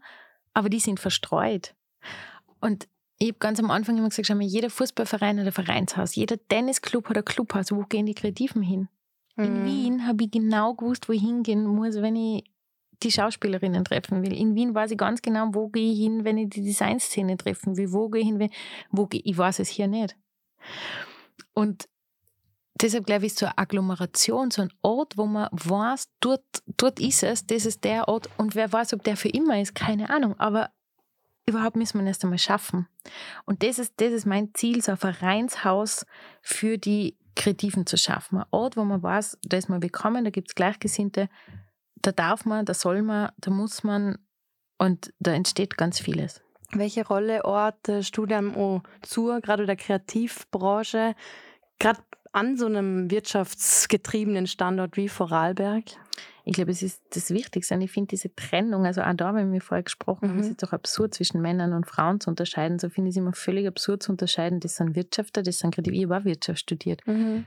aber 0.54 0.68
die 0.68 0.82
sind 0.82 1.00
verstreut. 1.00 1.74
Und 2.60 2.89
ich 3.24 3.30
habe 3.30 3.39
ganz 3.39 3.59
am 3.59 3.71
Anfang 3.71 3.97
immer 3.97 4.09
gesagt, 4.09 4.28
schau 4.28 4.36
mal, 4.36 4.43
jeder 4.43 4.69
Fußballverein 4.69 5.39
hat 5.39 5.45
ein 5.45 5.51
Vereinshaus, 5.53 6.15
jeder 6.15 6.36
Tennisclub 6.49 7.07
hat 7.07 7.17
ein 7.17 7.24
Clubhaus. 7.24 7.71
Wo 7.71 7.84
gehen 7.84 8.05
die 8.05 8.15
Kreativen 8.15 8.61
hin? 8.61 8.89
Mhm. 9.38 9.43
In 9.45 9.65
Wien 9.65 10.07
habe 10.07 10.26
ich 10.26 10.32
genau 10.32 10.74
gewusst, 10.74 11.07
wo 11.07 11.13
ich 11.13 11.21
hingehen 11.21 11.65
muss, 11.65 11.95
wenn 11.95 12.17
ich 12.17 12.43
die 13.01 13.11
Schauspielerinnen 13.11 13.86
treffen 13.86 14.24
will. 14.24 14.34
In 14.34 14.55
Wien 14.55 14.76
weiß 14.76 14.91
ich 14.91 14.97
ganz 14.97 15.21
genau, 15.21 15.49
wo 15.53 15.69
gehe 15.69 15.93
ich 15.93 15.99
hin, 15.99 16.26
wenn 16.26 16.38
ich 16.38 16.49
die 16.49 16.63
Designszene 16.63 17.38
treffen 17.38 17.78
will. 17.78 17.93
Wo 17.93 18.09
gehe 18.09 18.21
ich 18.21 18.28
hin, 18.28 18.49
wo 18.91 19.07
gehe 19.07 19.21
ich 19.24 19.38
weiß 19.38 19.59
es 19.59 19.69
hier 19.69 19.88
nicht. 19.88 20.17
Und 21.53 21.88
deshalb 22.82 23.05
glaube 23.05 23.26
ich, 23.26 23.36
so 23.36 23.45
eine 23.45 23.57
Agglomeration, 23.57 24.51
so 24.51 24.63
ein 24.63 24.74
Ort, 24.82 25.17
wo 25.17 25.28
man 25.28 25.47
weiß, 25.51 26.09
dort, 26.19 26.43
dort 26.76 26.99
ist 26.99 27.24
es, 27.24 27.47
das 27.47 27.65
ist 27.65 27.86
der 27.86 28.09
Ort. 28.09 28.30
Und 28.38 28.55
wer 28.55 28.71
weiß, 28.71 28.93
ob 28.93 29.03
der 29.03 29.15
für 29.15 29.30
immer 29.30 29.61
ist, 29.61 29.76
keine 29.76 30.09
Ahnung. 30.09 30.38
Aber 30.39 30.71
überhaupt 31.46 31.76
müssen 31.76 32.00
wir 32.00 32.08
erst 32.08 32.24
einmal 32.24 32.39
schaffen. 32.39 32.88
Und 33.46 33.64
das 33.64 33.80
ist, 33.80 33.94
das 33.98 34.12
ist 34.12 34.26
mein 34.26 34.54
Ziel, 34.54 34.82
so 34.82 34.91
ein 34.91 34.98
Vereinshaus 34.98 36.06
für 36.41 36.78
die 36.78 37.18
Kreativen 37.36 37.86
zu 37.86 37.98
schaffen. 37.98 38.39
Ein 38.39 38.46
Ort, 38.52 38.78
wo 38.78 38.84
man 38.84 39.02
weiß, 39.02 39.39
da 39.44 39.58
ist 39.58 39.70
man 39.70 39.82
willkommen, 39.82 40.24
da 40.24 40.30
gibt 40.30 40.50
es 40.50 40.56
Gleichgesinnte, 40.56 41.30
da 41.96 42.12
darf 42.12 42.46
man, 42.46 42.66
da 42.66 42.74
soll 42.74 43.02
man, 43.02 43.32
da 43.38 43.52
muss 43.52 43.84
man 43.84 44.18
und 44.78 45.14
da 45.20 45.32
entsteht 45.34 45.78
ganz 45.78 46.00
vieles. 46.00 46.41
Welche 46.72 47.06
Rolle 47.06 47.46
Ort, 47.46 47.89
Studium 48.02 48.56
auch 48.56 48.82
zu, 49.02 49.28
gerade 49.41 49.66
der 49.66 49.76
Kreativbranche, 49.76 51.16
gerade 51.80 52.00
an 52.34 52.58
so 52.58 52.66
einem 52.66 53.10
wirtschaftsgetriebenen 53.10 54.48
Standort 54.48 54.98
wie 54.98 55.08
Vorarlberg? 55.08 55.86
Ich 56.46 56.54
glaube, 56.54 56.72
es 56.72 56.84
ist 56.84 57.02
das 57.12 57.30
Wichtigste. 57.30 57.76
Und 57.76 57.82
ich 57.82 57.92
finde 57.92 58.10
diese 58.10 58.36
Trennung, 58.36 58.86
also 58.86 59.02
auch 59.02 59.14
da, 59.14 59.34
wenn 59.34 59.54
wir 59.54 59.62
vorher 59.62 59.84
gesprochen 59.84 60.28
haben, 60.28 60.36
mhm. 60.36 60.42
ist 60.42 60.52
es 60.52 60.58
doch 60.58 60.74
absurd, 60.74 61.14
zwischen 61.14 61.42
Männern 61.42 61.72
und 61.72 61.86
Frauen 61.86 62.20
zu 62.20 62.30
unterscheiden. 62.30 62.80
So 62.80 62.90
finde 62.90 63.10
ich 63.10 63.16
es 63.16 63.22
immer 63.22 63.34
völlig 63.34 63.66
absurd 63.68 64.04
zu 64.04 64.12
unterscheiden. 64.12 64.60
Das 64.60 64.76
sind 64.76 64.96
Wirtschafter, 64.96 65.42
das 65.42 65.60
sind 65.60 65.74
Kreativ. 65.74 65.94
Ich 65.94 66.04
habe 66.04 66.18
auch 66.18 66.26
Wirtschaft 66.26 66.60
studiert. 66.60 67.06
Mhm. 67.08 67.46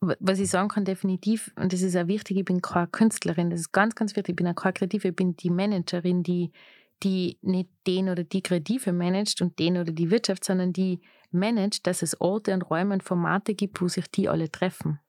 Was 0.00 0.38
ich 0.38 0.50
sagen 0.50 0.68
kann, 0.68 0.84
definitiv, 0.84 1.50
und 1.56 1.72
das 1.72 1.80
ist 1.80 1.96
auch 1.96 2.08
wichtig, 2.08 2.36
ich 2.36 2.44
bin 2.44 2.60
keine 2.60 2.88
Künstlerin, 2.88 3.48
das 3.48 3.60
ist 3.60 3.72
ganz, 3.72 3.94
ganz 3.94 4.14
wichtig, 4.14 4.32
ich 4.32 4.36
bin 4.36 4.46
auch 4.48 4.54
keine 4.54 4.74
Kreative, 4.74 5.08
ich 5.08 5.16
bin 5.16 5.34
die 5.34 5.48
Managerin, 5.48 6.22
die, 6.22 6.52
die 7.02 7.38
nicht 7.40 7.70
den 7.86 8.10
oder 8.10 8.22
die 8.22 8.42
Kreative 8.42 8.92
managt 8.92 9.40
und 9.40 9.58
den 9.58 9.78
oder 9.78 9.92
die 9.92 10.10
Wirtschaft, 10.10 10.44
sondern 10.44 10.74
die 10.74 11.00
managt, 11.34 11.86
dass 11.86 12.02
es 12.02 12.20
Orte 12.20 12.54
und 12.54 12.62
Räume 12.62 12.94
und 12.94 13.02
Formate 13.02 13.54
gibt, 13.54 13.80
wo 13.80 13.88
sich 13.88 14.10
die 14.10 14.28
alle 14.28 14.50
treffen. 14.50 15.00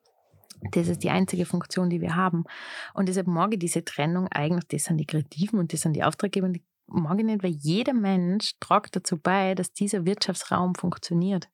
Das 0.71 0.87
ist 0.87 1.03
die 1.03 1.09
einzige 1.09 1.45
Funktion, 1.45 1.89
die 1.89 2.01
wir 2.01 2.15
haben. 2.15 2.45
Und 2.93 3.09
deshalb 3.09 3.27
mag 3.27 3.53
ich 3.53 3.59
diese 3.59 3.85
Trennung 3.85 4.27
eigentlich, 4.29 4.67
das 4.67 4.85
sind 4.85 4.97
die 4.97 5.05
Kreativen 5.05 5.59
und 5.59 5.73
das 5.73 5.81
sind 5.81 5.93
die 5.95 6.03
Auftraggeber, 6.03 6.49
die 6.49 6.63
mag 6.87 7.19
ich 7.19 7.25
nicht, 7.25 7.43
weil 7.43 7.51
jeder 7.51 7.93
Mensch 7.93 8.53
tragt 8.59 8.95
dazu 8.95 9.17
bei, 9.17 9.55
dass 9.55 9.73
dieser 9.73 10.05
Wirtschaftsraum 10.05 10.75
funktioniert. 10.75 11.49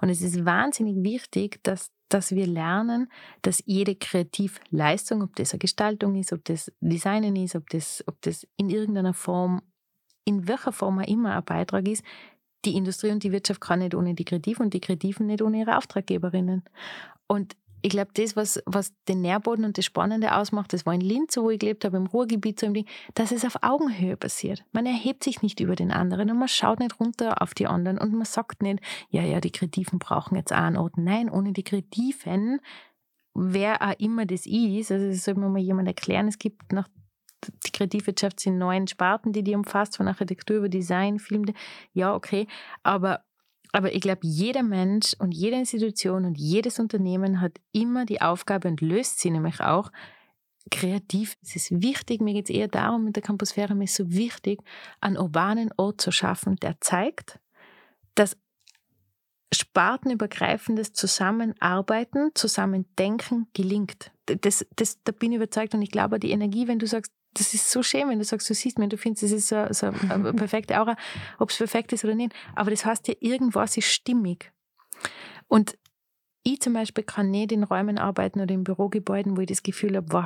Und 0.00 0.08
es 0.08 0.22
ist 0.22 0.44
wahnsinnig 0.44 1.02
wichtig, 1.02 1.60
dass, 1.64 1.90
dass 2.08 2.30
wir 2.30 2.46
lernen, 2.46 3.10
dass 3.42 3.62
jede 3.66 3.96
Kreativleistung, 3.96 5.22
ob 5.22 5.34
das 5.36 5.52
eine 5.52 5.58
Gestaltung 5.58 6.14
ist, 6.14 6.32
ob 6.32 6.44
das 6.44 6.72
Designen 6.80 7.34
ist, 7.36 7.56
ob 7.56 7.68
das, 7.70 8.04
ob 8.06 8.20
das 8.22 8.46
in 8.56 8.70
irgendeiner 8.70 9.14
Form, 9.14 9.62
in 10.24 10.46
welcher 10.46 10.72
Form 10.72 11.00
auch 11.00 11.08
immer 11.08 11.36
ein 11.36 11.44
Beitrag 11.44 11.88
ist, 11.88 12.04
die 12.64 12.76
Industrie 12.76 13.10
und 13.10 13.22
die 13.22 13.32
Wirtschaft 13.32 13.60
kann 13.60 13.80
nicht 13.80 13.94
ohne 13.94 14.14
die 14.14 14.24
Kreativen 14.24 14.66
und 14.66 14.74
die 14.74 14.80
Kreativen 14.80 15.26
nicht 15.26 15.42
ohne 15.42 15.60
ihre 15.60 15.76
Auftraggeberinnen. 15.76 16.64
Und 17.26 17.56
ich 17.82 17.90
glaube, 17.90 18.10
das, 18.14 18.34
was, 18.34 18.60
was 18.66 18.92
den 19.06 19.20
Nährboden 19.20 19.64
und 19.64 19.78
das 19.78 19.84
Spannende 19.84 20.34
ausmacht, 20.34 20.72
das 20.72 20.84
war 20.84 20.94
in 20.94 21.00
Linz, 21.00 21.36
wo 21.36 21.50
ich 21.50 21.60
gelebt 21.60 21.84
habe, 21.84 21.96
im 21.96 22.06
Ruhrgebiet, 22.06 22.58
so 22.58 22.66
im 22.66 22.74
Ding, 22.74 22.86
dass 23.14 23.30
es 23.30 23.44
auf 23.44 23.62
Augenhöhe 23.62 24.16
passiert. 24.16 24.64
Man 24.72 24.86
erhebt 24.86 25.22
sich 25.22 25.42
nicht 25.42 25.60
über 25.60 25.76
den 25.76 25.92
anderen 25.92 26.30
und 26.30 26.38
man 26.38 26.48
schaut 26.48 26.80
nicht 26.80 26.98
runter 26.98 27.40
auf 27.40 27.54
die 27.54 27.66
anderen 27.66 27.98
und 27.98 28.12
man 28.12 28.24
sagt 28.24 28.62
nicht, 28.62 28.80
ja, 29.10 29.22
ja, 29.22 29.40
die 29.40 29.52
Kreativen 29.52 30.00
brauchen 30.00 30.36
jetzt 30.36 30.52
auch 30.52 30.56
einen 30.56 30.76
Ort. 30.76 30.96
Nein, 30.96 31.30
ohne 31.30 31.52
die 31.52 31.62
Kreativen, 31.62 32.60
wer 33.34 33.80
auch 33.80 33.98
immer 33.98 34.26
das 34.26 34.46
ist, 34.46 34.90
also 34.90 35.06
das 35.06 35.24
soll 35.24 35.34
mir 35.34 35.48
mal 35.48 35.60
jemand 35.60 35.86
erklären, 35.86 36.26
es 36.26 36.38
gibt 36.38 36.72
nach 36.72 36.88
die 37.66 37.72
Kreativwirtschaft 37.72 38.40
sind 38.40 38.58
neun 38.58 38.86
Sparten, 38.86 39.32
die 39.32 39.42
die 39.42 39.54
umfasst, 39.54 39.96
von 39.96 40.08
Architektur 40.08 40.56
über 40.58 40.68
Design, 40.68 41.18
Film, 41.18 41.44
ja, 41.92 42.14
okay, 42.14 42.46
aber 42.82 43.24
Aber 43.72 43.92
ich 43.92 44.00
glaube, 44.00 44.22
jeder 44.22 44.62
Mensch 44.62 45.14
und 45.18 45.32
jede 45.32 45.56
Institution 45.56 46.24
und 46.24 46.38
jedes 46.38 46.78
Unternehmen 46.78 47.42
hat 47.42 47.60
immer 47.72 48.06
die 48.06 48.22
Aufgabe 48.22 48.68
und 48.68 48.80
löst 48.80 49.20
sie 49.20 49.30
nämlich 49.30 49.60
auch, 49.60 49.90
kreativ. 50.70 51.36
Es 51.42 51.54
ist 51.56 51.82
wichtig, 51.82 52.20
mir 52.20 52.34
geht 52.34 52.48
es 52.48 52.54
eher 52.54 52.68
darum, 52.68 53.04
mit 53.04 53.16
der 53.16 53.22
Campusphäre 53.22 53.74
mir 53.74 53.84
ist 53.84 53.94
so 53.94 54.10
wichtig, 54.10 54.60
einen 55.00 55.18
urbanen 55.18 55.70
Ort 55.76 56.00
zu 56.00 56.10
schaffen, 56.10 56.56
der 56.56 56.80
zeigt, 56.80 57.38
dass 58.14 58.36
spartenübergreifendes 59.54 60.92
Zusammenarbeiten, 60.92 62.30
Zusammendenken 62.34 63.48
gelingt. 63.54 64.12
Das, 64.26 64.66
das, 64.76 65.02
da 65.04 65.12
bin 65.12 65.32
ich 65.32 65.36
überzeugt 65.36 65.74
und 65.74 65.82
ich 65.82 65.90
glaube, 65.90 66.18
die 66.18 66.32
Energie, 66.32 66.68
wenn 66.68 66.78
du 66.78 66.86
sagst, 66.86 67.12
das 67.34 67.54
ist 67.54 67.70
so 67.70 67.82
schön, 67.82 68.08
wenn 68.08 68.18
du 68.18 68.24
sagst, 68.24 68.48
du 68.48 68.54
siehst 68.54 68.78
mir, 68.78 68.88
du 68.88 68.96
findest, 68.96 69.24
das 69.24 69.32
ist 69.32 69.48
so, 69.48 69.66
so 69.70 69.86
eine 69.86 70.32
perfekte 70.34 70.80
Aura, 70.80 70.96
ob 71.38 71.50
es 71.50 71.58
perfekt 71.58 71.92
ist 71.92 72.04
oder 72.04 72.14
nicht. 72.14 72.34
Aber 72.54 72.70
das 72.70 72.84
heißt 72.84 73.08
ja, 73.08 73.14
irgendwas 73.20 73.76
ist 73.76 73.86
stimmig. 73.86 74.52
Und 75.46 75.78
ich 76.42 76.60
zum 76.60 76.72
Beispiel 76.72 77.04
kann 77.04 77.30
nicht 77.30 77.52
in 77.52 77.64
Räumen 77.64 77.98
arbeiten 77.98 78.40
oder 78.40 78.54
in 78.54 78.64
Bürogebäuden, 78.64 79.36
wo 79.36 79.40
ich 79.42 79.48
das 79.48 79.62
Gefühl 79.62 79.96
habe, 79.96 80.06
wow, 80.10 80.24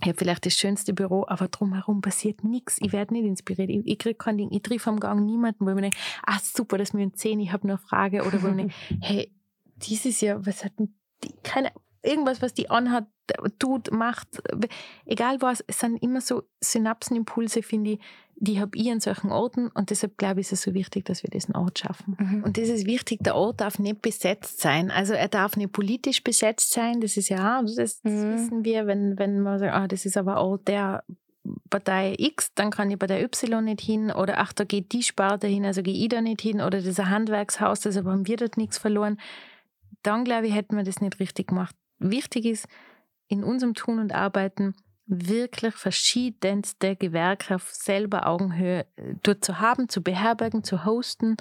ich 0.00 0.08
habe 0.08 0.18
vielleicht 0.18 0.44
das 0.44 0.54
schönste 0.54 0.92
Büro, 0.92 1.24
aber 1.28 1.48
drumherum 1.48 2.00
passiert 2.00 2.44
nichts. 2.44 2.78
Ich 2.80 2.92
werde 2.92 3.14
nicht 3.14 3.24
inspiriert. 3.24 3.70
Ich, 3.70 3.86
ich 3.86 3.98
kriege 3.98 4.16
kein 4.16 4.36
Ding. 4.36 4.50
Ich 4.50 4.62
triff 4.62 4.86
am 4.86 5.00
Gang 5.00 5.24
niemanden, 5.24 5.64
wo 5.64 5.70
ich 5.70 5.74
mir 5.74 5.82
denke, 5.82 5.98
ah, 6.26 6.38
super, 6.42 6.78
dass 6.78 6.94
wir 6.94 7.04
uns 7.04 7.20
sehen, 7.20 7.40
ich 7.40 7.52
habe 7.52 7.66
nur 7.66 7.76
eine 7.76 7.86
Frage. 7.86 8.24
Oder 8.24 8.42
wo 8.42 8.48
ich 8.48 8.54
mir 8.54 8.62
denke, 8.64 8.74
hey, 9.00 9.32
dieses 9.76 10.20
Jahr, 10.20 10.44
was 10.44 10.64
hat 10.64 10.78
denn 10.78 10.94
die, 11.22 11.32
keine, 11.42 11.72
irgendwas, 12.02 12.42
was 12.42 12.54
die 12.54 12.70
anhat, 12.70 13.06
tut, 13.58 13.92
macht, 13.92 14.28
egal 15.06 15.40
was, 15.40 15.64
es 15.66 15.80
sind 15.80 16.02
immer 16.02 16.20
so 16.20 16.42
Synapsenimpulse, 16.60 17.62
finde 17.62 17.92
ich, 17.92 18.00
die 18.36 18.60
habe 18.60 18.76
ich 18.76 18.90
an 18.90 19.00
solchen 19.00 19.30
Orten 19.30 19.68
und 19.68 19.90
deshalb 19.90 20.18
glaube 20.18 20.40
ich, 20.40 20.46
ist 20.46 20.52
es 20.52 20.62
so 20.62 20.74
wichtig, 20.74 21.04
dass 21.04 21.22
wir 21.22 21.30
diesen 21.30 21.54
Ort 21.54 21.78
schaffen. 21.78 22.16
Mhm. 22.18 22.42
Und 22.44 22.58
das 22.58 22.68
ist 22.68 22.86
wichtig, 22.86 23.20
der 23.22 23.36
Ort 23.36 23.60
darf 23.60 23.78
nicht 23.78 24.02
besetzt 24.02 24.60
sein. 24.60 24.90
Also 24.90 25.14
er 25.14 25.28
darf 25.28 25.56
nicht 25.56 25.72
politisch 25.72 26.24
besetzt 26.24 26.72
sein, 26.72 27.00
das 27.00 27.16
ist 27.16 27.28
ja, 27.28 27.62
das, 27.62 27.74
das 27.74 28.00
mhm. 28.02 28.34
wissen 28.34 28.64
wir, 28.64 28.86
wenn, 28.86 29.18
wenn 29.18 29.40
man 29.40 29.58
sagt, 29.58 29.72
ah, 29.72 29.86
das 29.86 30.04
ist 30.04 30.16
aber 30.16 30.40
Ort 30.40 30.68
der 30.68 31.04
Partei 31.70 32.14
X, 32.18 32.52
dann 32.54 32.70
kann 32.70 32.90
ich 32.90 32.98
bei 32.98 33.06
der 33.06 33.22
Y 33.22 33.64
nicht 33.64 33.80
hin 33.80 34.10
oder 34.10 34.38
ach, 34.38 34.52
da 34.52 34.64
geht 34.64 34.92
die 34.92 35.02
Sparte 35.02 35.46
hin, 35.46 35.64
also 35.64 35.82
gehe 35.82 35.94
ich 35.94 36.08
da 36.08 36.20
nicht 36.20 36.40
hin 36.40 36.60
oder 36.60 36.78
das 36.78 36.86
ist 36.86 37.00
ein 37.00 37.10
Handwerkshaus, 37.10 37.80
deshalb 37.80 38.06
haben 38.06 38.26
wir 38.26 38.36
dort 38.36 38.56
nichts 38.56 38.78
verloren. 38.78 39.18
Dann 40.02 40.24
glaube 40.24 40.46
ich, 40.46 40.54
hätten 40.54 40.76
wir 40.76 40.84
das 40.84 41.00
nicht 41.00 41.20
richtig 41.20 41.48
gemacht. 41.48 41.76
Wichtig 41.98 42.46
ist, 42.46 42.66
in 43.28 43.44
unserem 43.44 43.74
Tun 43.74 43.98
und 43.98 44.12
Arbeiten 44.12 44.74
wirklich 45.06 45.74
verschiedenste 45.74 46.96
Gewerke 46.96 47.56
auf 47.56 47.70
selber 47.70 48.26
Augenhöhe 48.26 48.86
äh, 48.96 49.14
dort 49.22 49.44
zu 49.44 49.60
haben, 49.60 49.88
zu 49.88 50.02
beherbergen, 50.02 50.64
zu 50.64 50.84
hosten. 50.84 51.36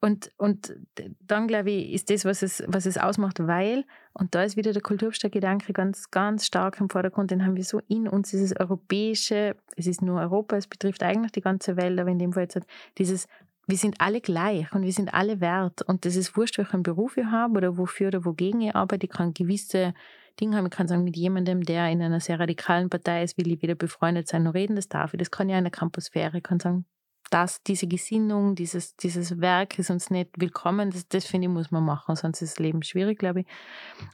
Und, 0.00 0.30
und 0.36 0.74
dann, 1.20 1.48
glaube 1.48 1.70
ich, 1.70 1.92
ist 1.92 2.10
das, 2.10 2.24
was 2.24 2.42
es, 2.42 2.62
was 2.66 2.84
es 2.84 2.98
ausmacht, 2.98 3.38
weil, 3.46 3.84
und 4.12 4.34
da 4.34 4.42
ist 4.42 4.56
wieder 4.56 4.72
der 4.72 4.82
Kulturstadtgedanke 4.82 5.72
ganz, 5.72 6.10
ganz 6.10 6.46
stark 6.46 6.80
im 6.80 6.90
Vordergrund, 6.90 7.30
den 7.30 7.46
haben 7.46 7.56
wir 7.56 7.64
so 7.64 7.80
in 7.88 8.06
uns, 8.06 8.30
dieses 8.30 8.58
europäische, 8.58 9.56
es 9.74 9.86
ist 9.86 10.02
nur 10.02 10.20
Europa, 10.20 10.56
es 10.56 10.66
betrifft 10.66 11.02
eigentlich 11.02 11.32
die 11.32 11.40
ganze 11.40 11.76
Welt, 11.76 11.98
aber 11.98 12.10
in 12.10 12.18
dem 12.18 12.34
Fall 12.34 12.42
jetzt 12.42 12.60
dieses, 12.98 13.26
wir 13.66 13.76
sind 13.78 14.00
alle 14.00 14.20
gleich 14.20 14.70
und 14.72 14.82
wir 14.82 14.92
sind 14.92 15.12
alle 15.12 15.40
wert. 15.40 15.82
Und 15.82 16.04
das 16.04 16.14
ist 16.14 16.36
wurscht, 16.36 16.58
welchen 16.58 16.82
Beruf 16.82 17.16
ich 17.16 17.24
habe 17.24 17.56
oder 17.56 17.78
wofür 17.78 18.08
oder 18.08 18.24
wogegen 18.24 18.60
ich 18.60 18.76
arbeite. 18.76 19.06
Ich 19.06 19.12
kann 19.12 19.34
gewisse 19.34 19.94
Dinge 20.40 20.56
haben. 20.56 20.66
Ich 20.66 20.72
kann 20.72 20.88
sagen, 20.88 21.04
mit 21.04 21.16
jemandem, 21.16 21.62
der 21.62 21.88
in 21.90 22.02
einer 22.02 22.20
sehr 22.20 22.38
radikalen 22.38 22.90
Partei 22.90 23.22
ist, 23.22 23.38
will 23.38 23.50
ich 23.50 23.62
weder 23.62 23.74
befreundet 23.74 24.28
sein 24.28 24.42
noch 24.44 24.54
reden, 24.54 24.76
das 24.76 24.88
darf 24.88 25.14
ich. 25.14 25.18
Das 25.18 25.30
kann 25.30 25.48
ja 25.48 25.58
in 25.58 25.64
der 25.64 25.70
Campusphäre. 25.70 26.38
Ich 26.38 26.42
kann 26.42 26.60
sagen, 26.60 26.86
dass 27.30 27.62
diese 27.62 27.86
Gesinnung, 27.86 28.54
dieses, 28.54 28.96
dieses 28.96 29.40
Werk 29.40 29.78
ist 29.78 29.90
uns 29.90 30.10
nicht 30.10 30.30
willkommen. 30.38 30.90
Das, 30.90 31.08
das 31.08 31.26
finde 31.26 31.48
ich, 31.48 31.52
muss 31.52 31.70
man 31.70 31.84
machen, 31.84 32.14
sonst 32.16 32.42
ist 32.42 32.54
das 32.54 32.58
Leben 32.58 32.82
schwierig, 32.82 33.18
glaube 33.18 33.40
ich. 33.40 33.46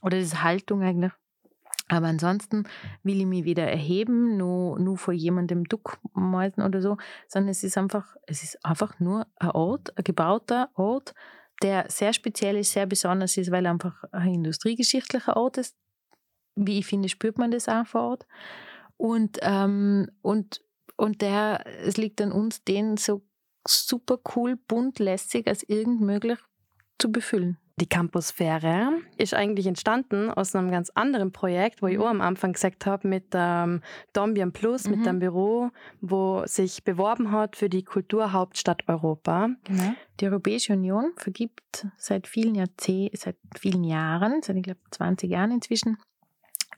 Oder 0.02 0.18
diese 0.18 0.42
Haltung 0.42 0.82
eigentlich. 0.82 1.12
Aber 1.88 2.06
ansonsten 2.06 2.64
will 3.02 3.20
ich 3.20 3.26
mich 3.26 3.44
wieder 3.44 3.64
erheben, 3.64 4.36
nur, 4.38 4.78
nur 4.78 4.96
vor 4.96 5.12
jemandem 5.12 5.64
Duck 5.64 5.98
malten 6.14 6.62
oder 6.62 6.80
so, 6.80 6.96
sondern 7.28 7.50
es 7.50 7.62
ist 7.64 7.76
einfach, 7.76 8.16
es 8.26 8.42
ist 8.42 8.64
einfach 8.64 8.98
nur 8.98 9.26
ein 9.36 9.50
Ort, 9.50 9.96
ein 9.98 10.04
gebauter 10.04 10.70
Ort, 10.74 11.14
der 11.62 11.84
sehr 11.88 12.12
speziell 12.12 12.56
ist, 12.56 12.72
sehr 12.72 12.86
besonders 12.86 13.36
ist, 13.36 13.50
weil 13.50 13.66
er 13.66 13.72
einfach 13.72 14.04
ein 14.10 14.34
industriegeschichtlicher 14.34 15.36
Ort 15.36 15.58
ist, 15.58 15.76
wie 16.54 16.78
ich 16.78 16.86
finde, 16.86 17.08
spürt 17.08 17.38
man 17.38 17.50
das 17.50 17.68
auch 17.68 17.86
vor 17.86 18.02
Ort. 18.02 18.26
Und, 18.96 19.38
ähm, 19.42 20.08
und, 20.22 20.62
und 20.96 21.22
der, 21.22 21.64
es 21.84 21.96
liegt 21.96 22.20
an 22.20 22.32
uns, 22.32 22.64
den 22.64 22.96
so 22.96 23.22
super 23.66 24.18
cool, 24.36 24.56
bunt, 24.56 24.98
lässig 24.98 25.46
als 25.46 25.62
irgend 25.62 26.00
möglich 26.00 26.38
zu 26.98 27.10
befüllen. 27.10 27.58
Die 27.80 27.88
Campusphäre 27.88 28.92
ist 29.16 29.34
eigentlich 29.34 29.66
entstanden 29.66 30.30
aus 30.30 30.54
einem 30.54 30.70
ganz 30.70 30.90
anderen 30.90 31.32
Projekt, 31.32 31.80
wo 31.82 31.86
ich 31.86 31.96
mhm. 31.96 32.02
auch 32.02 32.10
am 32.10 32.20
Anfang 32.20 32.52
gesagt 32.52 32.86
habe, 32.86 33.08
mit 33.08 33.28
ähm, 33.32 33.80
Dombian 34.12 34.52
Plus, 34.52 34.86
mhm. 34.86 34.98
mit 34.98 35.08
einem 35.08 35.18
Büro, 35.18 35.70
wo 36.00 36.44
sich 36.46 36.84
beworben 36.84 37.32
hat 37.32 37.56
für 37.56 37.70
die 37.70 37.82
Kulturhauptstadt 37.82 38.88
Europa. 38.88 39.48
Genau. 39.64 39.94
Die 40.20 40.26
Europäische 40.26 40.74
Union 40.74 41.12
vergibt 41.16 41.86
seit 41.96 42.28
vielen 42.28 42.54
Jahrzehnten, 42.54 43.16
seit 43.16 43.36
vielen 43.58 43.84
Jahren, 43.84 44.42
seit 44.42 44.56
ich 44.56 44.62
glaube 44.62 44.80
20 44.90 45.30
Jahren 45.30 45.50
inzwischen, 45.50 45.96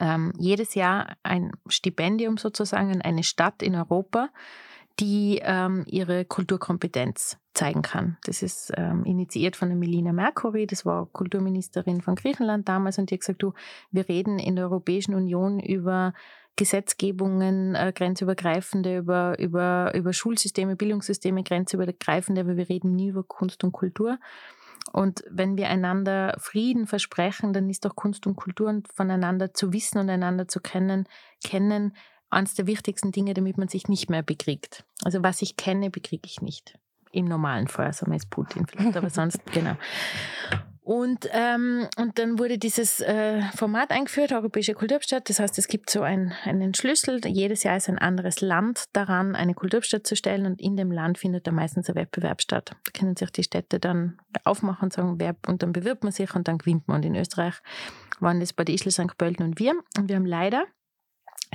ähm, 0.00 0.32
jedes 0.38 0.74
Jahr 0.74 1.16
ein 1.22 1.52
Stipendium 1.66 2.36
sozusagen 2.36 2.90
an 2.90 3.02
eine 3.02 3.22
Stadt 3.22 3.62
in 3.62 3.74
Europa, 3.74 4.28
die 5.00 5.40
ähm, 5.42 5.84
ihre 5.86 6.24
Kulturkompetenz 6.24 7.38
zeigen 7.52 7.82
kann. 7.82 8.16
Das 8.24 8.42
ist 8.42 8.72
ähm, 8.76 9.04
initiiert 9.04 9.56
von 9.56 9.68
der 9.68 9.78
Melina 9.78 10.12
Mercury, 10.12 10.66
das 10.66 10.84
war 10.84 11.06
Kulturministerin 11.06 12.00
von 12.00 12.16
Griechenland 12.16 12.68
damals 12.68 12.98
und 12.98 13.10
die 13.10 13.14
hat 13.14 13.20
gesagt, 13.20 13.42
du, 13.42 13.54
wir 13.90 14.08
reden 14.08 14.38
in 14.38 14.56
der 14.56 14.66
Europäischen 14.66 15.14
Union 15.14 15.60
über 15.60 16.14
Gesetzgebungen, 16.56 17.74
äh, 17.74 17.92
grenzübergreifende, 17.94 18.98
über, 18.98 19.38
über, 19.38 19.92
über 19.94 20.12
Schulsysteme, 20.12 20.76
Bildungssysteme, 20.76 21.42
grenzübergreifende, 21.42 22.42
aber 22.42 22.56
wir 22.56 22.68
reden 22.68 22.94
nie 22.94 23.08
über 23.08 23.24
Kunst 23.24 23.64
und 23.64 23.72
Kultur. 23.72 24.18
Und 24.92 25.24
wenn 25.28 25.56
wir 25.56 25.68
einander 25.68 26.36
Frieden 26.38 26.86
versprechen, 26.86 27.52
dann 27.52 27.68
ist 27.70 27.84
doch 27.84 27.96
Kunst 27.96 28.26
und 28.26 28.36
Kultur 28.36 28.82
voneinander 28.94 29.54
zu 29.54 29.72
wissen 29.72 29.98
und 29.98 30.10
einander 30.10 30.46
zu 30.46 30.60
kennen, 30.60 31.08
kennen 31.42 31.96
eines 32.30 32.54
der 32.54 32.66
wichtigsten 32.66 33.12
Dinge, 33.12 33.34
damit 33.34 33.58
man 33.58 33.68
sich 33.68 33.88
nicht 33.88 34.10
mehr 34.10 34.22
bekriegt. 34.22 34.84
Also 35.02 35.22
was 35.22 35.42
ich 35.42 35.56
kenne, 35.56 35.90
bekriege 35.90 36.26
ich 36.26 36.42
nicht. 36.42 36.78
Im 37.12 37.26
normalen 37.26 37.68
Fall, 37.68 37.92
sagen 37.92 38.10
wir 38.10 38.16
jetzt 38.16 38.30
Putin 38.30 38.66
vielleicht, 38.66 38.96
aber 38.96 39.10
sonst, 39.10 39.40
genau. 39.52 39.76
Und, 40.84 41.30
ähm, 41.32 41.88
und 41.96 42.18
dann 42.18 42.38
wurde 42.38 42.58
dieses 42.58 43.00
äh, 43.00 43.40
Format 43.56 43.90
eingeführt, 43.90 44.32
Europäische 44.32 44.74
Kulturstadt. 44.74 45.30
Das 45.30 45.40
heißt, 45.40 45.56
es 45.56 45.66
gibt 45.66 45.88
so 45.88 46.02
ein, 46.02 46.34
einen 46.44 46.74
Schlüssel. 46.74 47.26
Jedes 47.26 47.62
Jahr 47.62 47.78
ist 47.78 47.88
ein 47.88 47.96
anderes 47.96 48.42
Land 48.42 48.84
daran, 48.92 49.34
eine 49.34 49.54
Kulturstadt 49.54 50.06
zu 50.06 50.14
stellen. 50.14 50.44
Und 50.44 50.60
in 50.60 50.76
dem 50.76 50.92
Land 50.92 51.16
findet 51.16 51.46
da 51.46 51.52
meistens 51.52 51.88
ein 51.88 51.94
Wettbewerb 51.94 52.42
statt. 52.42 52.76
Da 52.84 52.90
können 52.92 53.16
sich 53.16 53.30
die 53.30 53.44
Städte 53.44 53.80
dann 53.80 54.18
aufmachen 54.44 54.84
und 54.84 54.92
sagen, 54.92 55.14
wer, 55.18 55.34
und 55.46 55.62
dann 55.62 55.72
bewirbt 55.72 56.02
man 56.04 56.12
sich 56.12 56.34
und 56.34 56.48
dann 56.48 56.58
gewinnt 56.58 56.86
man. 56.86 56.96
Und 56.96 57.06
in 57.06 57.16
Österreich 57.16 57.54
waren 58.20 58.40
das 58.40 58.52
Bad 58.52 58.68
Ischl, 58.68 58.90
St. 58.90 59.16
Pölten 59.16 59.46
und 59.46 59.58
wir. 59.58 59.72
Und 59.96 60.10
wir 60.10 60.16
haben 60.16 60.26
leider 60.26 60.64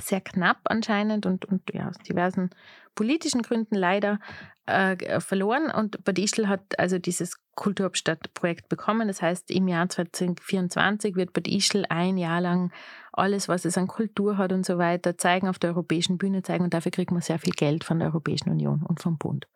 sehr 0.02 0.20
knapp 0.20 0.58
anscheinend 0.64 1.24
und, 1.26 1.44
und 1.44 1.62
ja, 1.72 1.88
aus 1.88 1.98
diversen 1.98 2.50
politischen 2.96 3.42
Gründen 3.42 3.76
leider 3.76 4.18
äh, 4.66 5.20
verloren. 5.20 5.70
Und 5.70 6.02
Bad 6.02 6.18
Ischl 6.18 6.48
hat 6.48 6.80
also 6.80 6.98
dieses 6.98 7.36
Kulturhauptstadtprojekt 7.60 8.68
bekommen. 8.68 9.06
Das 9.06 9.20
heißt, 9.20 9.50
im 9.50 9.68
Jahr 9.68 9.88
2024 9.88 11.14
wird 11.14 11.34
Bad 11.34 11.46
Ischl 11.46 11.84
ein 11.88 12.16
Jahr 12.16 12.40
lang 12.40 12.72
alles, 13.12 13.48
was 13.48 13.66
es 13.66 13.76
an 13.76 13.86
Kultur 13.86 14.38
hat 14.38 14.52
und 14.52 14.64
so 14.64 14.78
weiter, 14.78 15.18
zeigen, 15.18 15.46
auf 15.46 15.58
der 15.58 15.70
europäischen 15.70 16.16
Bühne 16.16 16.42
zeigen. 16.42 16.64
Und 16.64 16.74
dafür 16.74 16.90
kriegt 16.90 17.12
man 17.12 17.20
sehr 17.20 17.38
viel 17.38 17.52
Geld 17.52 17.84
von 17.84 17.98
der 17.98 18.08
Europäischen 18.08 18.48
Union 18.48 18.82
und 18.82 19.00
vom 19.00 19.18
Bund. 19.18 19.46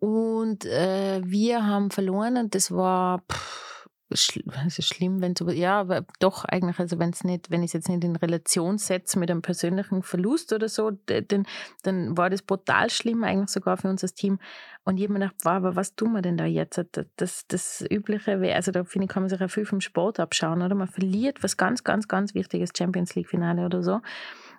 Und 0.00 0.66
äh, 0.66 1.22
wir 1.24 1.64
haben 1.64 1.90
verloren 1.90 2.36
und 2.36 2.54
das 2.54 2.72
war... 2.72 3.22
Pff, 3.30 3.71
ist 4.66 4.84
schlimm, 4.84 5.20
wenn 5.20 5.36
so, 5.36 5.48
ja, 5.50 5.80
aber 5.80 6.04
doch 6.18 6.44
eigentlich, 6.44 6.78
also 6.78 6.98
wenn 6.98 7.10
es 7.10 7.24
nicht, 7.24 7.50
wenn 7.50 7.62
ich 7.62 7.68
es 7.68 7.72
jetzt 7.72 7.88
nicht 7.88 8.04
in 8.04 8.16
Relation 8.16 8.78
setze 8.78 9.18
mit 9.18 9.30
einem 9.30 9.42
persönlichen 9.42 10.02
Verlust 10.02 10.52
oder 10.52 10.68
so, 10.68 10.92
dann, 11.06 11.46
dann 11.82 12.16
war 12.16 12.30
das 12.30 12.42
brutal 12.42 12.90
schlimm, 12.90 13.24
eigentlich 13.24 13.50
sogar 13.50 13.76
für 13.76 13.88
unser 13.88 14.08
Team. 14.08 14.38
Und 14.84 14.96
ich 14.96 15.04
habe 15.04 15.12
mir 15.12 15.20
gedacht, 15.20 15.36
wow, 15.44 15.52
aber 15.52 15.76
was 15.76 15.94
tun 15.94 16.12
wir 16.12 16.22
denn 16.22 16.36
da 16.36 16.44
jetzt? 16.44 16.80
Das, 17.16 17.46
das 17.46 17.84
Übliche 17.88 18.40
wäre, 18.40 18.56
also 18.56 18.72
da 18.72 18.84
finde 18.84 19.04
ich, 19.04 19.10
kann 19.10 19.22
man 19.22 19.30
sich 19.30 19.40
auch 19.40 19.50
viel 19.50 19.66
vom 19.66 19.80
Sport 19.80 20.18
abschauen, 20.18 20.62
oder? 20.62 20.74
Man 20.74 20.88
verliert 20.88 21.42
was 21.42 21.56
ganz, 21.56 21.84
ganz, 21.84 22.08
ganz 22.08 22.34
Wichtiges, 22.34 22.70
Champions 22.76 23.14
League-Finale 23.14 23.64
oder 23.64 23.82
so. 23.82 24.00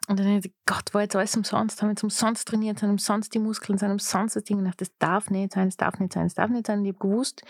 Und 0.07 0.19
dann 0.19 0.27
denke 0.27 0.49
ich, 0.49 0.53
Gott, 0.65 0.93
war 0.93 1.01
jetzt 1.01 1.15
alles 1.15 1.35
umsonst, 1.35 1.81
haben 1.81 1.89
jetzt 1.89 2.03
umsonst 2.03 2.47
trainiert, 2.47 2.79
sind 2.79 2.89
umsonst 2.89 3.33
die 3.33 3.39
Muskeln, 3.39 3.77
sind 3.77 3.91
umsonst 3.91 4.35
das 4.35 4.43
Ding. 4.43 4.57
Und 4.57 4.65
ich 4.65 4.71
dachte, 4.71 4.85
das 4.85 4.97
darf 4.97 5.29
nicht 5.29 5.53
sein, 5.53 5.67
das 5.67 5.77
darf 5.77 5.99
nicht 5.99 6.11
sein, 6.11 6.25
das 6.25 6.33
darf 6.33 6.49
nicht 6.49 6.67
sein. 6.67 6.79
Und 6.79 6.85
ich 6.85 6.93
habe 6.93 7.07
gewusst, 7.07 7.43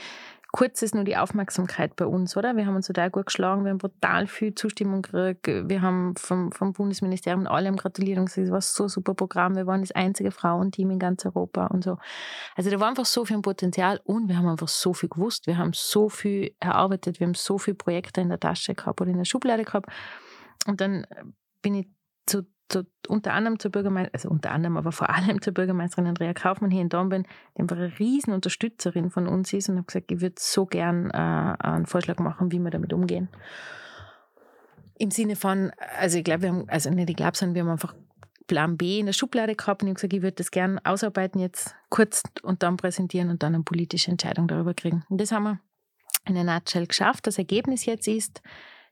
kurz 0.54 0.84
ist 0.84 0.94
nur 0.94 1.04
die 1.04 1.18
Aufmerksamkeit 1.18 1.96
bei 1.96 2.06
uns, 2.06 2.38
oder? 2.38 2.56
Wir 2.56 2.68
haben 2.68 2.76
uns 2.76 2.86
total 2.86 3.10
gut 3.10 3.26
geschlagen, 3.26 3.66
wir 3.66 3.72
haben 3.72 3.80
brutal 3.80 4.28
viel 4.28 4.54
Zustimmung 4.54 5.02
gekriegt. 5.02 5.48
Wir 5.48 5.82
haben 5.82 6.16
vom, 6.16 6.52
vom 6.52 6.74
Bundesministerium 6.74 7.48
allem 7.48 7.76
gratuliert 7.76 8.20
und 8.20 8.26
gesagt, 8.26 8.46
es 8.46 8.52
war 8.52 8.62
so 8.62 8.84
ein 8.84 8.90
super 8.90 9.16
Programm. 9.16 9.56
Wir 9.56 9.66
waren 9.66 9.82
das 9.82 9.92
einzige 9.92 10.30
Frauenteam 10.30 10.92
in 10.92 11.00
ganz 11.00 11.26
Europa 11.26 11.66
und 11.68 11.84
so. 11.84 11.98
Also 12.56 12.70
da 12.70 12.80
war 12.80 12.88
einfach 12.88 13.06
so 13.06 13.26
viel 13.26 13.42
Potenzial 13.42 14.00
und 14.04 14.30
wir 14.30 14.38
haben 14.38 14.48
einfach 14.48 14.68
so 14.68 14.94
viel 14.94 15.10
gewusst. 15.10 15.48
Wir 15.48 15.58
haben 15.58 15.72
so 15.74 16.08
viel 16.08 16.56
erarbeitet, 16.60 17.20
wir 17.20 17.26
haben 17.26 17.34
so 17.34 17.58
viele 17.58 17.76
Projekte 17.76 18.22
in 18.22 18.30
der 18.30 18.40
Tasche 18.40 18.76
gehabt 18.76 19.02
oder 19.02 19.10
in 19.10 19.18
der 19.18 19.26
Schublade 19.26 19.64
gehabt. 19.64 19.90
Und 20.68 20.82
dann 20.82 21.08
bin 21.64 21.74
ich 21.74 21.88
zu 22.28 22.44
zu, 22.74 22.86
unter 23.08 23.34
anderem 23.34 23.60
zur 23.60 23.72
Bürgermeisterin, 23.72 24.14
also 24.14 24.30
unter 24.30 24.52
anderem, 24.52 24.78
aber 24.78 24.92
vor 24.92 25.10
allem 25.10 25.42
zur 25.42 25.54
Bürgermeisterin 25.54 26.08
Andrea 26.08 26.34
Kaufmann 26.34 26.72
hier 26.72 26.82
in 26.82 26.90
Dornbirn, 26.90 27.26
die 27.56 27.62
einfach 27.62 27.78
eine 27.78 27.98
riesen 28.00 28.34
Unterstützerin 28.34 29.10
von 29.10 29.28
uns 29.28 29.54
ist 29.54 29.70
und 29.70 29.78
habe 29.78 29.86
gesagt, 29.86 30.12
ich 30.12 30.22
würde 30.22 30.36
so 30.38 30.66
gern 30.66 31.10
äh, 31.12 31.18
einen 31.18 31.86
Vorschlag 31.86 32.20
machen, 32.20 32.52
wie 32.52 32.60
wir 32.60 32.72
damit 32.72 32.94
umgehen. 32.94 33.30
Im 34.98 35.12
Sinne 35.12 35.36
von, 35.36 35.72
also 36.00 36.18
ich 36.18 36.24
glaube, 36.24 36.44
wir 36.44 36.50
haben, 36.50 36.70
also 36.70 36.90
nicht 36.90 37.10
ich 37.10 37.16
glaube, 37.16 37.36
sondern 37.36 37.56
wir 37.56 37.62
haben 37.64 37.70
einfach 37.70 37.96
Plan 38.48 38.78
B 38.78 39.00
in 39.00 39.06
der 39.06 39.14
Schublade 39.14 39.56
gehabt 39.56 39.82
und 39.82 39.88
ich 39.88 39.92
habe 39.92 39.96
gesagt, 39.96 40.14
ich 40.14 40.22
würde 40.22 40.36
das 40.36 40.52
gern 40.52 40.80
ausarbeiten 40.80 41.40
jetzt 41.40 41.76
kurz 41.90 42.24
und 42.42 42.62
dann 42.64 42.78
präsentieren 42.78 43.30
und 43.30 43.42
dann 43.44 43.56
eine 43.56 43.64
politische 43.64 44.12
Entscheidung 44.12 44.48
darüber 44.48 44.74
kriegen. 44.74 45.04
Und 45.10 45.22
das 45.22 45.32
haben 45.32 45.44
wir 45.44 45.60
in 46.26 46.36
der 46.36 46.44
Nutshell 46.44 46.88
geschafft. 46.88 47.28
Das 47.28 47.38
Ergebnis 47.38 47.86
jetzt 47.86 48.08
ist, 48.08 48.42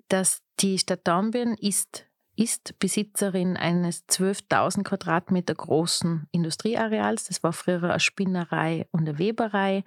dass 0.10 0.42
die 0.60 0.78
Stadt 0.78 1.08
Dornbirn 1.08 1.56
ist 1.56 2.06
ist 2.36 2.80
Besitzerin 2.80 3.58
eines 3.58 4.08
12.000 4.08 4.84
Quadratmeter 4.84 5.54
großen 5.54 6.28
Industrieareals. 6.32 7.26
Das 7.26 7.44
war 7.44 7.54
früher 7.54 7.84
eine 7.84 8.00
Spinnerei 8.00 8.88
und 8.92 9.02
eine 9.02 9.20
Weberei. 9.20 9.84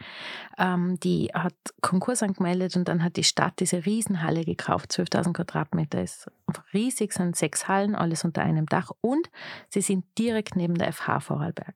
Ähm, 0.59 0.99
die 1.01 1.31
hat 1.35 1.55
Konkurs 1.81 2.23
angemeldet 2.23 2.77
und 2.77 2.89
dann 2.89 3.03
hat 3.03 3.17
die 3.17 3.25
Stadt 3.25 3.55
diese 3.61 3.87
Riesenhalle 3.87 4.45
gekauft. 4.45 4.93
12.000 4.93 5.33
Quadratmeter 5.33 6.03
ist 6.03 6.31
riesig, 6.73 7.13
sind 7.13 7.35
sechs 7.35 7.67
Hallen, 7.67 7.95
alles 7.95 8.25
unter 8.25 8.43
einem 8.43 8.67
Dach 8.67 8.91
und 9.01 9.31
sie 9.69 9.81
sind 9.81 10.05
direkt 10.19 10.57
neben 10.57 10.75
der 10.75 10.93
FH 10.93 11.21
Vorarlberg. 11.21 11.75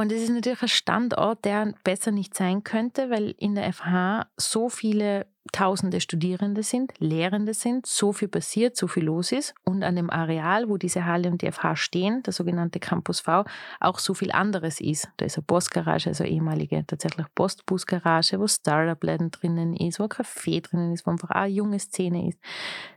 Und 0.00 0.10
es 0.12 0.22
ist 0.22 0.30
natürlich 0.30 0.62
ein 0.62 0.68
Standort, 0.68 1.44
der 1.44 1.74
besser 1.84 2.10
nicht 2.10 2.34
sein 2.34 2.64
könnte, 2.64 3.10
weil 3.10 3.34
in 3.36 3.54
der 3.54 3.70
FH 3.70 4.28
so 4.38 4.70
viele 4.70 5.26
tausende 5.52 6.00
Studierende 6.00 6.62
sind, 6.62 6.94
Lehrende 7.00 7.52
sind, 7.52 7.84
so 7.84 8.14
viel 8.14 8.28
passiert, 8.28 8.78
so 8.78 8.86
viel 8.86 9.04
los 9.04 9.30
ist 9.30 9.54
und 9.62 9.82
an 9.82 9.96
dem 9.96 10.08
Areal, 10.08 10.70
wo 10.70 10.78
diese 10.78 11.04
Halle 11.04 11.30
und 11.30 11.42
die 11.42 11.52
FH 11.52 11.76
stehen, 11.76 12.22
der 12.22 12.32
sogenannte 12.32 12.80
Campus 12.80 13.20
V, 13.20 13.44
auch 13.78 13.98
so 13.98 14.14
viel 14.14 14.32
anderes 14.32 14.80
ist. 14.80 15.10
Da 15.18 15.26
ist 15.26 15.36
eine 15.36 15.44
Postgarage, 15.44 16.08
also 16.08 16.24
eine 16.24 16.32
ehemalige 16.32 16.82
tatsächlich 16.86 17.26
Postbusgarage, 17.34 18.40
wo 18.40 18.46
Startup-Läden 18.46 19.30
drinnen 19.30 19.76
ist, 19.76 20.00
wo 20.00 20.04
ein 20.04 20.08
Café 20.08 20.62
drinnen 20.62 20.94
ist, 20.94 21.06
wo 21.06 21.10
einfach 21.10 21.28
eine 21.28 21.52
junge 21.52 21.78
Szene 21.78 22.26
ist. 22.26 22.38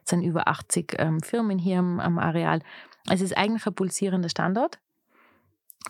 Es 0.06 0.12
sind 0.12 0.22
über 0.22 0.48
80 0.48 0.96
ähm, 1.00 1.20
Firmen 1.20 1.60
hier 1.60 1.80
am, 1.80 2.00
am 2.00 2.18
Areal. 2.18 2.62
Es 3.10 3.20
ist 3.20 3.36
eigentlich 3.36 3.68
ein 3.68 3.76
pulsierender 3.76 4.30
Standort 4.30 4.80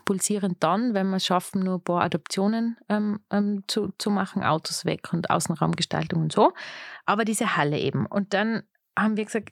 pulsierend 0.06 0.64
dann, 0.64 0.94
wenn 0.94 1.10
wir 1.10 1.18
es 1.18 1.26
schaffen, 1.26 1.64
nur 1.64 1.76
ein 1.76 1.84
paar 1.84 2.02
Adoptionen 2.02 2.78
ähm, 2.90 3.20
ähm, 3.32 3.64
zu, 3.68 3.94
zu 3.98 4.10
machen, 4.10 4.44
Autos 4.44 4.86
weg 4.86 5.14
und 5.14 5.30
Außenraumgestaltung 5.30 6.24
und 6.24 6.32
so. 6.32 6.54
Aber 7.06 7.26
diese 7.26 7.58
Halle 7.58 7.80
eben. 7.80 8.06
Und 8.06 8.34
dann 8.34 8.64
haben 8.98 9.18
wir 9.18 9.26
gesagt, 9.26 9.50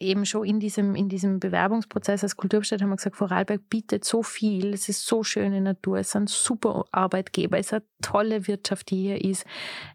eben 0.00 0.24
schon 0.24 0.44
in 0.44 0.60
diesem, 0.60 0.94
in 0.94 1.08
diesem 1.08 1.38
Bewerbungsprozess 1.40 2.22
als 2.22 2.36
Kulturstadt 2.36 2.80
haben 2.80 2.88
wir 2.88 2.96
gesagt, 2.96 3.16
Vorarlberg 3.16 3.68
bietet 3.68 4.04
so 4.04 4.22
viel, 4.22 4.72
es 4.72 4.88
ist 4.88 5.06
so 5.06 5.22
schöne 5.22 5.60
Natur, 5.60 5.98
es 5.98 6.10
sind 6.12 6.30
super 6.30 6.86
Arbeitgeber, 6.90 7.58
es 7.58 7.66
ist 7.66 7.74
eine 7.74 7.82
tolle 8.00 8.46
Wirtschaft, 8.46 8.90
die 8.90 9.02
hier 9.02 9.22
ist, 9.22 9.44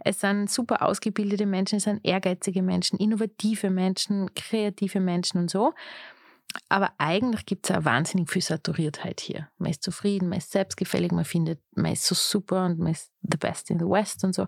es 0.04 0.20
sind 0.20 0.50
super 0.50 0.84
ausgebildete 0.84 1.48
Menschen, 1.48 1.78
es 1.78 1.84
sind 1.84 2.06
ehrgeizige 2.06 2.62
Menschen, 2.62 3.00
innovative 3.00 3.72
Menschen, 3.72 4.34
kreative 4.36 5.00
Menschen 5.00 5.42
und 5.42 5.50
so. 5.50 5.74
Aber 6.70 6.93
eigentlich 6.98 7.46
gibt 7.46 7.70
es 7.70 7.76
auch 7.76 7.86
wahnsinnig 7.86 8.30
viel 8.30 8.41
Saturiertheit 8.41 9.20
hier. 9.20 9.50
Man 9.58 9.72
ist 9.72 9.84
zufrieden, 9.84 10.30
man 10.30 10.39
ist 10.39 10.52
selbstgefällig, 10.52 11.12
man 11.12 11.26
findet, 11.26 11.60
man 11.76 11.91
ist 11.91 12.06
so 12.06 12.16
super 12.16 12.66
und 12.66 12.80
man 12.80 12.93
ist 12.93 13.12
the 13.22 13.38
best 13.38 13.70
in 13.70 13.80
the 13.80 13.86
West 13.86 14.24
und 14.24 14.34
so. 14.34 14.43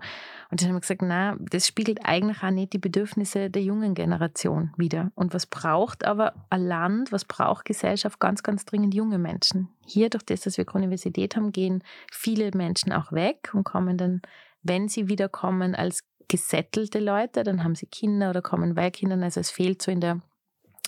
Und 0.50 0.62
dann 0.62 0.70
haben 0.70 0.76
wir 0.76 0.82
gesagt, 0.82 1.02
na, 1.02 1.38
das 1.40 1.68
spiegelt 1.68 2.00
eigentlich 2.04 2.42
auch 2.44 2.52
nicht 2.52 2.74
die 2.74 2.80
Bedürfnisse 2.80 3.50
der 3.50 3.62
jungen 3.62 3.94
Generation 3.94 4.74
wieder. 4.78 5.12
Und 5.16 5.34
was 5.34 5.46
braucht 5.46 6.06
aber 6.06 6.34
ein 6.50 6.66
Land, 6.66 7.12
was 7.12 7.26
braucht 7.26 7.66
Gesellschaft 7.66 8.20
ganz, 8.20 8.42
ganz 8.42 8.66
dringend 8.66 8.94
junge 8.94 9.20
Menschen? 9.20 9.70
Hier, 9.86 10.10
durch 10.10 10.24
das, 10.24 10.42
dass 10.42 10.58
wir 10.58 10.66
Universität 10.74 11.36
haben, 11.36 11.52
gehen 11.52 11.84
viele 12.12 12.52
Menschen 12.54 12.94
auch 12.94 13.12
weg 13.12 13.52
und 13.54 13.64
kommen 13.64 13.98
dann, 13.98 14.22
wenn 14.64 14.88
sie 14.88 15.08
wiederkommen, 15.08 15.76
als 15.76 16.04
gesettelte 16.28 17.00
Leute, 17.00 17.44
dann 17.44 17.64
haben 17.64 17.76
sie 17.76 17.86
Kinder 17.86 18.32
oder 18.32 18.42
kommen 18.42 18.76
bei 18.76 18.92
Kindern. 18.92 19.24
Also 19.24 19.40
es 19.40 19.50
fehlt 19.50 19.82
so 19.82 19.92
in 19.92 20.02
der 20.02 20.22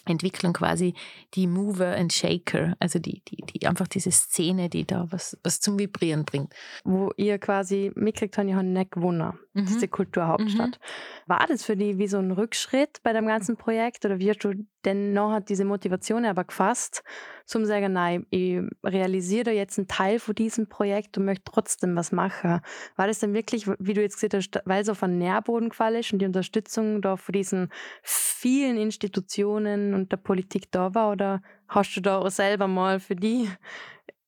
Entwicklung 0.10 0.54
quasi 0.54 0.94
die 1.34 1.48
Mover 1.48 1.96
and 1.96 2.12
Shaker, 2.12 2.76
also 2.80 3.00
die, 3.00 3.22
die, 3.28 3.38
die 3.38 3.68
einfach 3.68 3.88
diese 3.88 4.12
Szene, 4.12 4.70
die 4.70 4.86
da 4.86 5.08
was, 5.10 5.38
was 5.44 5.60
zum 5.60 5.80
Vibrieren 5.80 6.26
bringt. 6.26 6.54
Wo 6.84 7.12
ihr 7.18 7.38
quasi 7.40 7.92
mitkriegt 7.96 8.38
ihr 8.38 8.56
habt 8.56 8.66
nicht 8.66 8.92
gewonnen, 8.92 9.34
mhm. 9.54 9.66
diese 9.66 9.88
Kulturhauptstadt. 9.88 10.80
Mhm. 10.80 11.30
War 11.30 11.46
das 11.48 11.64
für 11.64 11.76
dich 11.76 11.98
wie 11.98 12.08
so 12.08 12.18
ein 12.18 12.32
Rückschritt 12.32 13.02
bei 13.04 13.14
dem 13.14 13.28
ganzen 13.28 13.58
Projekt 13.58 14.06
oder 14.06 14.20
wie 14.20 14.30
hast 14.30 14.44
du 14.44 14.54
denn 14.86 15.14
noch 15.14 15.32
hat 15.32 15.50
diese 15.50 15.66
Motivation 15.66 16.26
aber 16.26 16.46
gefasst, 16.46 17.04
zum 17.50 17.66
sagen, 17.66 17.94
nein, 17.94 18.28
ich 18.30 18.62
realisiere 18.86 19.50
jetzt 19.52 19.80
einen 19.80 19.88
Teil 19.88 20.20
von 20.20 20.36
diesem 20.36 20.70
Projekt 20.70 21.18
und 21.18 21.26
möchte 21.26 21.52
trotzdem 21.52 21.96
was 21.96 22.12
machen. 22.12 22.62
War 22.96 23.08
das 23.08 23.20
denn 23.20 23.34
wirklich, 23.34 23.68
wie 23.80 23.96
du 23.96 24.02
jetzt 24.02 24.22
gesagt 24.22 24.36
hast, 24.36 24.62
weil 24.66 24.84
es 24.84 24.90
auf 24.90 25.02
einen 25.02 25.18
Nährboden 25.18 25.70
gefallen 25.70 26.00
ist 26.00 26.14
und 26.14 26.20
die 26.20 26.28
Unterstützung 26.28 27.02
da 27.02 27.18
von 27.18 27.34
diesen 27.34 27.70
vielen 28.04 28.78
Institutionen 28.78 29.96
und 29.96 30.12
der 30.12 30.18
Politik 30.18 30.72
da 30.72 30.94
war 30.94 31.12
oder 31.12 31.42
hast 31.68 31.96
du 31.96 32.02
da 32.02 32.30
selber 32.30 32.68
mal 32.68 33.00
für 33.00 33.16
die 33.16 33.50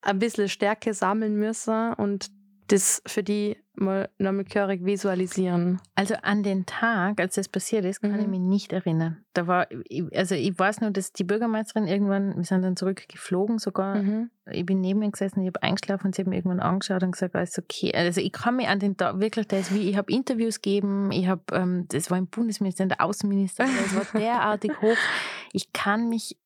ein 0.02 0.18
bisschen 0.18 0.50
Stärke 0.50 0.96
sammeln 0.96 1.36
müssen 1.36 1.94
und 1.94 2.32
das 2.72 3.02
für 3.06 3.24
die 3.24 3.58
mal 3.76 4.10
nochmal 4.18 4.46
gehörig 4.46 4.86
visualisieren. 4.86 5.82
Also 5.96 6.16
an 6.22 6.44
den 6.44 6.66
Tag, 6.66 7.20
als 7.20 7.36
das 7.36 7.50
passiert 7.50 7.84
ist, 7.84 8.02
kann 8.02 8.14
mhm. 8.14 8.20
ich 8.20 8.28
mich 8.28 8.40
nicht 8.40 8.74
erinnern. 8.74 9.24
Da 9.34 9.48
war, 9.48 9.68
also 10.14 10.36
ich 10.36 10.58
weiß 10.58 10.82
nur, 10.82 10.92
dass 10.92 11.12
die 11.12 11.24
Bürgermeisterin 11.24 11.88
irgendwann, 11.88 12.38
wir 12.38 12.44
sind 12.44 12.62
dann 12.62 12.76
zurückgeflogen 12.76 13.60
sogar. 13.60 13.96
Mhm. 13.96 14.30
Ich 14.52 14.66
bin 14.66 14.82
neben 14.82 15.02
ihr 15.02 15.12
gesessen, 15.12 15.42
ich 15.42 15.48
habe 15.48 15.64
eingeschlafen 15.64 16.08
und 16.08 16.16
sie 16.16 16.22
hat 16.22 16.28
mir 16.28 16.36
irgendwann 16.36 16.60
angeschaut 16.60 17.04
und 17.04 17.12
gesagt, 17.12 17.36
alles 17.36 17.58
okay. 17.58 17.94
Also 17.94 18.22
ich 18.22 18.32
kann 18.32 18.56
mich 18.56 18.68
an 18.68 18.80
den 18.80 18.96
Tag 18.96 19.20
wirklich, 19.20 19.48
das 19.48 19.74
wie, 19.74 19.90
ich 19.90 19.98
habe 19.98 20.12
Interviews 20.12 20.62
gegeben, 20.62 21.12
ich 21.12 21.28
habe, 21.28 21.44
ähm, 21.54 21.86
das 21.90 22.10
war 22.12 22.18
im 22.18 22.28
Bundesministerium, 22.28 22.90
der 22.90 23.02
Außenminister, 23.02 23.66
das 23.66 23.96
war 23.96 24.06
derartig 24.22 24.82
hoch. 24.82 24.98
Ich 25.54 25.74
kann 25.74 26.10
mich 26.10 26.38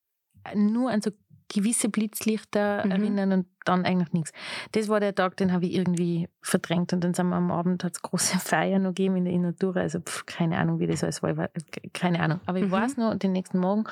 nur 0.53 0.91
an 0.91 1.01
so 1.01 1.11
gewisse 1.55 1.89
Blitzlichter 1.89 2.85
mhm. 2.85 2.91
erinnern 2.91 3.31
und 3.31 3.47
dann 3.65 3.85
eigentlich 3.85 4.13
nichts. 4.13 4.31
Das 4.73 4.89
war 4.89 4.99
der 4.99 5.15
Tag, 5.15 5.37
den 5.37 5.51
habe 5.51 5.65
ich 5.65 5.73
irgendwie 5.73 6.29
verdrängt 6.41 6.93
und 6.93 7.03
dann 7.03 7.13
sind 7.13 7.29
wir 7.29 7.35
am 7.35 7.51
Abend, 7.51 7.83
hat 7.83 7.93
es 7.93 8.01
große 8.01 8.37
Feier 8.39 8.79
noch 8.79 8.89
gegeben 8.89 9.17
in 9.17 9.25
der 9.25 9.37
Natur, 9.37 9.75
also 9.77 9.99
pff, 9.99 10.25
keine 10.25 10.57
Ahnung, 10.57 10.79
wie 10.79 10.87
das 10.87 11.03
alles 11.03 11.23
war, 11.23 11.35
war 11.37 11.49
keine 11.93 12.19
Ahnung. 12.19 12.39
Aber 12.45 12.59
ich 12.59 12.65
mhm. 12.65 12.71
weiß 12.71 12.97
noch, 12.97 13.15
den 13.15 13.31
nächsten 13.31 13.59
Morgen 13.59 13.85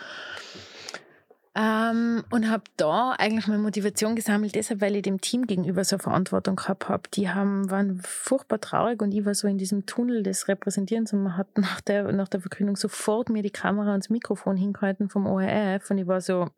ähm, 1.55 2.24
und 2.32 2.49
habe 2.49 2.64
da 2.78 3.11
eigentlich 3.11 3.47
meine 3.47 3.61
Motivation 3.61 4.16
gesammelt, 4.16 4.55
deshalb, 4.55 4.82
weil 4.82 4.95
ich 4.95 5.03
dem 5.03 5.22
Team 5.22 5.45
gegenüber 5.45 5.84
so 5.84 5.99
Verantwortung 5.99 6.55
gehabt 6.55 6.89
habe. 6.89 7.03
Die 7.14 7.30
haben, 7.30 7.70
waren 7.70 8.01
furchtbar 8.03 8.59
traurig 8.59 9.01
und 9.03 9.14
ich 9.14 9.24
war 9.24 9.36
so 9.36 9.47
in 9.47 9.59
diesem 9.59 9.86
Tunnel 9.86 10.24
des 10.24 10.47
Repräsentierens 10.47 11.14
und 11.14 11.24
man 11.24 11.38
hat 11.38 11.47
nach 11.57 11.82
der, 11.82 12.11
nach 12.11 12.28
der 12.28 12.41
Verkündung 12.41 12.76
sofort 12.76 13.30
mir 13.30 13.43
die 13.43 13.51
Kamera 13.51 13.93
und 13.93 14.03
das 14.03 14.09
Mikrofon 14.09 14.57
hingehalten 14.57 15.09
vom 15.09 15.28
ORF 15.28 15.91
und 15.91 15.99
ich 15.99 16.07
war 16.07 16.22
so, 16.22 16.49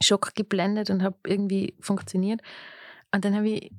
Schock 0.00 0.34
geblendet 0.34 0.90
und 0.90 1.02
habe 1.02 1.16
irgendwie 1.26 1.74
funktioniert. 1.80 2.40
Und 3.12 3.24
dann 3.24 3.34
habe 3.34 3.48
ich 3.48 3.72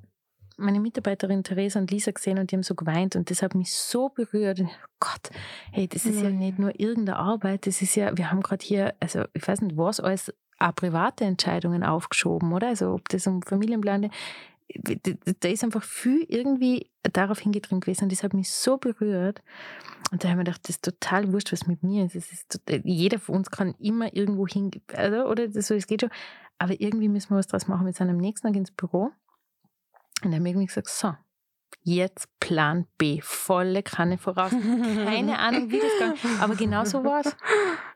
meine 0.59 0.80
Mitarbeiterin 0.80 1.43
Theresa 1.43 1.80
und 1.80 1.89
Lisa 1.89 2.11
gesehen 2.11 2.38
und 2.38 2.51
die 2.51 2.55
haben 2.55 2.63
so 2.63 2.76
geweint 2.76 3.15
und 3.15 3.30
das 3.30 3.41
hat 3.41 3.55
mich 3.55 3.74
so 3.74 4.09
berührt. 4.09 4.59
Und, 4.59 4.67
oh 4.67 4.89
Gott, 4.99 5.30
hey, 5.72 5.88
das 5.88 6.05
ist 6.05 6.17
mhm. 6.17 6.24
ja 6.24 6.30
nicht 6.30 6.59
nur 6.59 6.80
irgendeine 6.80 7.17
Arbeit, 7.17 7.65
das 7.65 7.82
ist 7.82 7.95
ja, 7.95 8.15
wir 8.17 8.30
haben 8.30 8.41
gerade 8.41 8.65
hier, 8.65 8.93
also 8.99 9.24
ich 9.34 9.47
weiß 9.47 9.61
nicht, 9.61 9.78
was 9.78 9.99
alles 9.99 10.34
auch 10.59 10.76
private 10.76 11.24
Entscheidungen 11.24 11.84
aufgeschoben, 11.84 12.51
oder? 12.51 12.67
Also 12.67 12.93
ob 12.93 13.07
das 13.09 13.26
um 13.28 13.41
Familienpläne, 13.41 14.09
da 15.39 15.47
ist 15.47 15.63
einfach 15.63 15.84
viel 15.84 16.26
irgendwie 16.28 16.89
darauf 17.03 17.39
hingedrängt 17.39 17.86
gewesen 17.86 18.03
und 18.03 18.11
das 18.11 18.24
hat 18.24 18.34
mich 18.34 18.51
so 18.51 18.78
berührt. 18.78 19.41
Und 20.12 20.24
da 20.24 20.30
haben 20.30 20.38
wir 20.38 20.43
gedacht, 20.43 20.62
das 20.64 20.78
ist 20.78 20.84
total 20.84 21.32
wurscht, 21.32 21.51
was 21.51 21.68
mit 21.68 21.84
mir 21.84 22.05
ist. 22.05 22.16
ist 22.16 22.49
total, 22.49 22.82
jeder 22.84 23.20
von 23.20 23.36
uns 23.36 23.51
kann 23.51 23.76
immer 23.80 24.16
irgendwo 24.16 24.47
hin, 24.47 24.72
also, 24.93 25.26
oder 25.26 25.49
so, 25.51 25.76
es 25.76 25.88
geht 25.88 26.01
schon. 26.01 26.10
Aber 26.57 26.80
irgendwie 26.80 27.10
müssen 27.10 27.30
wir 27.30 27.38
was 27.38 27.47
draus 27.47 27.68
machen. 27.68 27.86
Wir 27.86 27.93
sind 27.93 28.10
am 28.10 28.18
nächsten 28.18 28.47
Tag 28.47 28.55
ins 28.55 28.72
Büro 28.72 29.12
und 30.24 30.34
haben 30.34 30.45
irgendwie 30.45 30.66
gesagt, 30.66 30.89
so, 30.89 31.14
jetzt 31.84 32.28
Plan 32.39 32.86
B, 32.97 33.22
volle 33.22 33.84
Kanne 33.84 34.18
voraus. 34.18 34.51
Keine 34.51 35.39
Ahnung, 35.39 35.72
wie 35.72 35.80
das 35.80 36.22
geht, 36.22 36.41
aber 36.41 36.55
genau 36.55 36.86
so 36.86 37.03
war 37.03 37.22
es. 37.22 37.36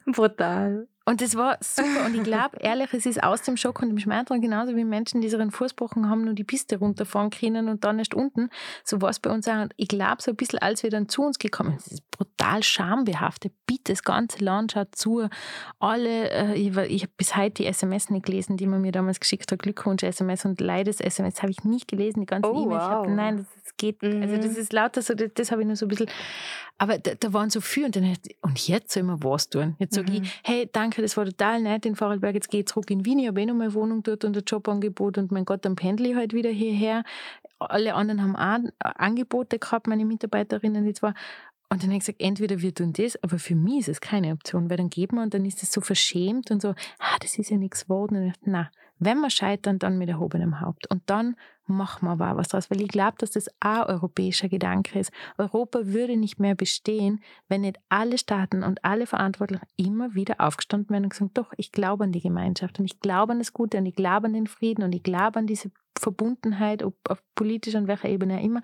Brutal. 0.05 0.87
Und 1.05 1.19
das 1.19 1.35
war 1.35 1.57
super. 1.59 2.05
Und 2.05 2.15
ich 2.15 2.23
glaube, 2.23 2.57
ehrlich, 2.59 2.93
es 2.93 3.05
ist 3.05 3.21
aus 3.21 3.41
dem 3.41 3.57
Schock 3.57 3.81
und 3.81 3.89
dem 3.89 3.99
Schmerz 3.99 4.29
genauso 4.29 4.75
wie 4.75 4.85
Menschen, 4.85 5.19
die 5.19 5.27
sich 5.27 5.39
einen 5.39 5.51
Fußbrochen 5.51 6.09
haben, 6.09 6.23
nur 6.23 6.33
die 6.33 6.45
Piste 6.45 6.77
runterfahren 6.77 7.29
können 7.29 7.67
und 7.67 7.83
dann 7.83 7.99
erst 7.99 8.13
unten. 8.13 8.49
So 8.85 9.01
war 9.01 9.09
es 9.09 9.19
bei 9.19 9.29
uns 9.29 9.47
auch. 9.47 9.63
Und 9.63 9.73
ich 9.75 9.89
glaube, 9.89 10.21
so 10.21 10.31
ein 10.31 10.37
bisschen, 10.37 10.59
als 10.59 10.81
wir 10.81 10.89
dann 10.89 11.09
zu 11.09 11.23
uns 11.23 11.39
gekommen 11.39 11.77
sind, 11.79 11.99
ist 11.99 12.11
brutal 12.11 12.63
schambehaftet. 12.63 13.53
Bitte, 13.65 13.91
das 13.91 14.03
ganze 14.03 14.43
Land 14.43 14.71
schaut 14.71 14.95
zu. 14.95 15.27
Alle, 15.79 16.29
äh, 16.29 16.53
ich, 16.55 16.75
ich 16.77 17.01
habe 17.03 17.13
bis 17.17 17.35
heute 17.35 17.63
die 17.63 17.65
SMS 17.65 18.09
nicht 18.09 18.25
gelesen, 18.25 18.55
die 18.55 18.67
man 18.67 18.81
mir 18.81 18.93
damals 18.93 19.19
geschickt 19.19 19.51
hat. 19.51 19.59
Glückwunsch-SMS 19.59 20.45
und 20.45 20.61
Leides-SMS 20.61 21.41
habe 21.41 21.51
ich 21.51 21.65
nicht 21.65 21.89
gelesen. 21.89 22.21
Die 22.21 22.25
ganze 22.25 22.49
oh, 22.49 22.63
E-Mail. 22.63 22.77
Wow. 22.77 23.07
Nein, 23.07 23.37
das 23.37 23.62
geht. 23.77 24.01
Mhm. 24.01 24.21
Also, 24.21 24.37
das 24.37 24.57
ist 24.57 24.73
lauter 24.73 25.01
so, 25.01 25.13
das, 25.13 25.31
das 25.33 25.51
habe 25.51 25.61
ich 25.61 25.67
nur 25.67 25.75
so 25.75 25.85
ein 25.85 25.89
bisschen. 25.89 26.09
Aber 26.77 26.97
da, 26.97 27.11
da 27.15 27.33
waren 27.33 27.49
so 27.49 27.61
viele 27.61 27.85
und 27.87 27.95
dann 27.95 28.15
und 28.41 28.67
jetzt 28.67 28.91
soll 28.93 29.03
man 29.03 29.23
was 29.23 29.49
tun. 29.49 29.75
Jetzt 29.79 29.93
sage 29.95 30.11
Mhm. 30.11 30.23
ich, 30.23 30.41
hey, 30.43 30.69
danke, 30.71 31.01
das 31.01 31.15
war 31.17 31.25
total 31.25 31.61
nett 31.61 31.85
in 31.85 31.95
Vorarlberg, 31.95 32.33
jetzt 32.35 32.49
gehe 32.49 32.61
ich 32.61 32.65
zurück 32.67 32.89
in 32.89 33.05
Wien, 33.05 33.19
ich 33.19 33.27
habe 33.27 33.41
eh 33.41 33.45
noch 33.45 33.53
meine 33.55 33.73
Wohnung 33.73 34.01
dort 34.03 34.25
und 34.25 34.35
ein 34.35 34.43
Jobangebot 34.45 35.17
und 35.17 35.31
mein 35.31 35.45
Gott, 35.45 35.65
dann 35.65 35.75
pendle 35.75 36.09
ich 36.09 36.15
halt 36.15 36.33
wieder 36.33 36.49
hierher. 36.49 37.03
Alle 37.59 37.93
anderen 37.93 38.21
haben 38.21 38.35
auch 38.35 38.69
Angebote 38.79 39.59
gehabt, 39.59 39.87
meine 39.87 40.03
Mitarbeiterinnen, 40.05 40.83
die 40.85 40.93
zwar. 40.93 41.13
Und 41.69 41.81
dann 41.81 41.89
habe 41.89 41.97
ich 41.97 41.99
gesagt, 42.01 42.21
entweder 42.21 42.61
wir 42.61 42.73
tun 42.73 42.93
das, 42.93 43.21
aber 43.23 43.39
für 43.39 43.55
mich 43.55 43.79
ist 43.81 43.87
es 43.89 44.01
keine 44.01 44.31
Option, 44.33 44.69
weil 44.69 44.77
dann 44.77 44.89
geht 44.89 45.11
man 45.11 45.25
und 45.25 45.33
dann 45.33 45.45
ist 45.45 45.63
es 45.63 45.71
so 45.71 45.81
verschämt 45.81 46.51
und 46.51 46.61
so, 46.61 46.69
ah, 46.99 47.17
das 47.21 47.37
ist 47.39 47.49
ja 47.49 47.57
nichts 47.57 47.85
geworden. 47.85 48.15
Und 48.17 48.27
ich 48.27 48.33
dachte, 48.33 48.49
na, 48.49 48.71
wenn 49.05 49.19
wir 49.19 49.29
scheitern, 49.29 49.79
dann 49.79 49.97
mit 49.97 50.09
erhobenem 50.09 50.61
Haupt. 50.61 50.89
Und 50.89 51.03
dann 51.07 51.35
machen 51.65 52.05
wir 52.05 52.11
aber 52.11 52.37
was 52.37 52.49
draus, 52.49 52.69
weil 52.69 52.81
ich 52.81 52.89
glaube, 52.89 53.15
dass 53.17 53.31
das 53.31 53.47
auch 53.59 53.87
europäischer 53.87 54.49
Gedanke 54.49 54.99
ist. 54.99 55.11
Europa 55.37 55.79
würde 55.85 56.17
nicht 56.17 56.39
mehr 56.39 56.55
bestehen, 56.55 57.21
wenn 57.47 57.61
nicht 57.61 57.77
alle 57.89 58.17
Staaten 58.17 58.63
und 58.63 58.83
alle 58.83 59.07
Verantwortlichen 59.07 59.65
immer 59.77 60.13
wieder 60.13 60.35
aufgestanden 60.39 60.89
wären 60.89 61.03
und 61.03 61.09
gesagt, 61.09 61.37
doch, 61.37 61.53
ich 61.57 61.71
glaube 61.71 62.03
an 62.03 62.11
die 62.11 62.21
Gemeinschaft 62.21 62.79
und 62.79 62.85
ich 62.85 62.99
glaube 62.99 63.33
an 63.33 63.39
das 63.39 63.53
Gute 63.53 63.77
und 63.77 63.85
ich 63.85 63.95
glaube 63.95 64.27
an 64.27 64.33
den 64.33 64.47
Frieden 64.47 64.83
und 64.83 64.93
ich 64.93 65.03
glaube 65.03 65.39
an 65.39 65.47
diese 65.47 65.71
Verbundenheit, 65.97 66.83
ob 66.83 66.95
auf 67.09 67.23
politischer 67.35 67.77
und 67.77 67.87
welcher 67.87 68.09
Ebene 68.09 68.37
auch 68.37 68.43
immer. 68.43 68.61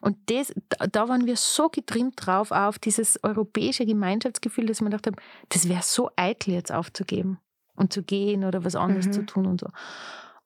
Und 0.00 0.16
das, 0.30 0.54
da, 0.92 1.08
waren 1.08 1.26
wir 1.26 1.36
so 1.36 1.68
getrimmt 1.68 2.14
drauf 2.16 2.52
auf 2.52 2.78
dieses 2.78 3.22
europäische 3.22 3.84
Gemeinschaftsgefühl, 3.84 4.66
dass 4.66 4.78
gedacht 4.78 5.06
haben, 5.06 5.16
das 5.50 5.68
wäre 5.68 5.82
so 5.82 6.10
eitel 6.16 6.54
jetzt 6.54 6.72
aufzugeben 6.72 7.38
und 7.80 7.92
zu 7.92 8.02
gehen 8.02 8.44
oder 8.44 8.64
was 8.64 8.76
anderes 8.76 9.06
Mhm. 9.08 9.12
zu 9.12 9.22
tun 9.26 9.46
und 9.46 9.60
so. 9.60 9.66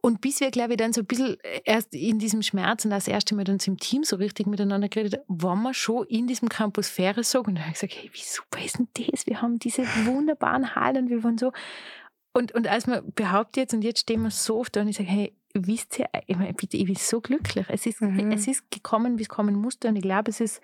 Und 0.00 0.20
bis 0.20 0.40
wir, 0.40 0.50
glaube 0.50 0.72
ich, 0.74 0.76
dann 0.76 0.92
so 0.92 1.00
ein 1.00 1.06
bisschen 1.06 1.36
erst 1.64 1.94
in 1.94 2.18
diesem 2.18 2.42
Schmerz 2.42 2.84
und 2.84 2.90
das 2.90 3.08
erste 3.08 3.34
Mal 3.34 3.46
so 3.46 3.70
im 3.70 3.78
Team 3.78 4.04
so 4.04 4.16
richtig 4.16 4.46
miteinander 4.46 4.88
geredet 4.90 5.14
haben, 5.14 5.42
waren 5.42 5.62
wir 5.62 5.72
schon 5.72 6.06
in 6.08 6.26
diesem 6.26 6.50
Campus 6.50 6.90
Fähre 6.90 7.24
so. 7.24 7.38
Und 7.38 7.54
dann 7.54 7.60
habe 7.60 7.68
ich 7.72 7.80
gesagt, 7.80 7.94
hey, 7.98 8.10
wie 8.12 8.20
super 8.22 8.62
ist 8.62 8.78
denn 8.78 8.88
das? 8.92 9.26
Wir 9.26 9.40
haben 9.40 9.58
diese 9.58 9.82
wunderbaren 10.04 10.74
Hallen, 10.74 11.08
wir 11.08 11.24
waren 11.24 11.38
so. 11.38 11.52
Und, 12.34 12.52
und 12.52 12.66
als 12.68 12.86
man 12.86 13.12
behauptet 13.14 13.56
jetzt, 13.56 13.74
und 13.74 13.82
jetzt 13.82 14.00
stehen 14.00 14.22
wir 14.22 14.30
so 14.30 14.58
oft 14.58 14.76
da 14.76 14.82
und 14.82 14.88
ich 14.88 14.96
sage, 14.96 15.08
hey, 15.08 15.32
wisst 15.54 15.98
ihr, 15.98 16.06
ich 16.26 16.36
meine, 16.36 16.52
bitte, 16.52 16.76
ich 16.76 16.84
bin 16.84 16.96
so 16.96 17.20
glücklich. 17.22 17.64
Es 17.70 17.86
ist, 17.86 18.02
Mhm. 18.02 18.30
es 18.32 18.46
ist 18.46 18.70
gekommen, 18.70 19.18
wie 19.18 19.22
es 19.22 19.28
kommen 19.30 19.54
musste. 19.54 19.88
Und 19.88 19.96
ich 19.96 20.02
glaube, 20.02 20.30
es 20.30 20.40
ist 20.40 20.60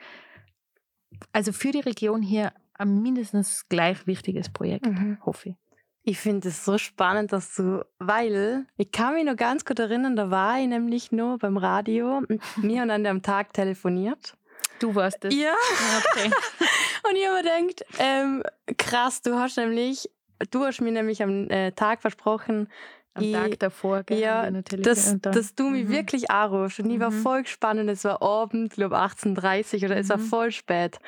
also 1.32 1.52
für 1.52 1.70
die 1.72 1.80
Region 1.80 2.20
hier 2.22 2.52
ein 2.74 3.00
mindestens 3.00 3.66
gleich 3.68 4.06
wichtiges 4.06 4.50
Projekt, 4.50 4.86
Mhm. 4.86 5.18
hoffe 5.24 5.50
ich. 5.50 5.54
Ich 6.02 6.18
finde 6.18 6.48
es 6.48 6.64
so 6.64 6.78
spannend, 6.78 7.32
dass 7.32 7.54
du, 7.54 7.84
weil 7.98 8.66
ich 8.76 8.90
kann 8.90 9.14
mich 9.14 9.24
noch 9.24 9.36
ganz 9.36 9.64
gut 9.64 9.78
erinnern, 9.78 10.16
da 10.16 10.30
war 10.30 10.58
ich 10.58 10.66
nämlich 10.66 11.12
nur 11.12 11.38
beim 11.38 11.56
Radio 11.56 12.18
und 12.18 12.40
wir 12.56 12.80
haben 12.80 12.90
an 12.90 13.04
dem 13.04 13.22
Tag 13.22 13.52
telefoniert. 13.52 14.34
Du 14.78 14.94
warst 14.94 15.24
es. 15.26 15.34
Ja. 15.34 15.54
Okay. 15.98 16.30
Und 17.08 17.16
ich 17.16 17.26
habe 17.26 17.42
mir 17.42 17.66
gedacht, 17.66 17.84
ähm, 17.98 18.42
krass, 18.78 19.20
du 19.20 19.38
hast 19.38 19.58
nämlich, 19.58 20.08
du 20.50 20.64
hast 20.64 20.80
mir 20.80 20.92
nämlich 20.92 21.22
am 21.22 21.50
äh, 21.50 21.72
Tag 21.72 22.00
versprochen, 22.00 22.68
Am 23.14 23.24
ich- 23.24 23.32
Tag 23.32 23.58
davor, 23.58 24.04
gell, 24.04 24.20
ja, 24.20 24.48
natürlich 24.48 24.84
dass, 24.86 25.18
dann- 25.20 25.32
dass 25.32 25.54
du 25.56 25.70
mich 25.70 25.86
Mhm. 25.86 25.90
wirklich 25.90 26.30
anrufst. 26.30 26.78
Und 26.78 26.90
ich 26.90 27.00
war 27.00 27.10
Mhm. 27.10 27.22
voll 27.22 27.42
gespannt 27.42 27.80
es 27.90 28.04
war 28.04 28.22
Abend, 28.22 28.66
ich 28.66 28.76
glaube 28.76 28.98
18.30 28.98 29.84
oder 29.84 29.96
es 29.96 30.08
war 30.08 30.18
Mhm. 30.18 30.22
voll 30.22 30.52
spät. 30.52 30.98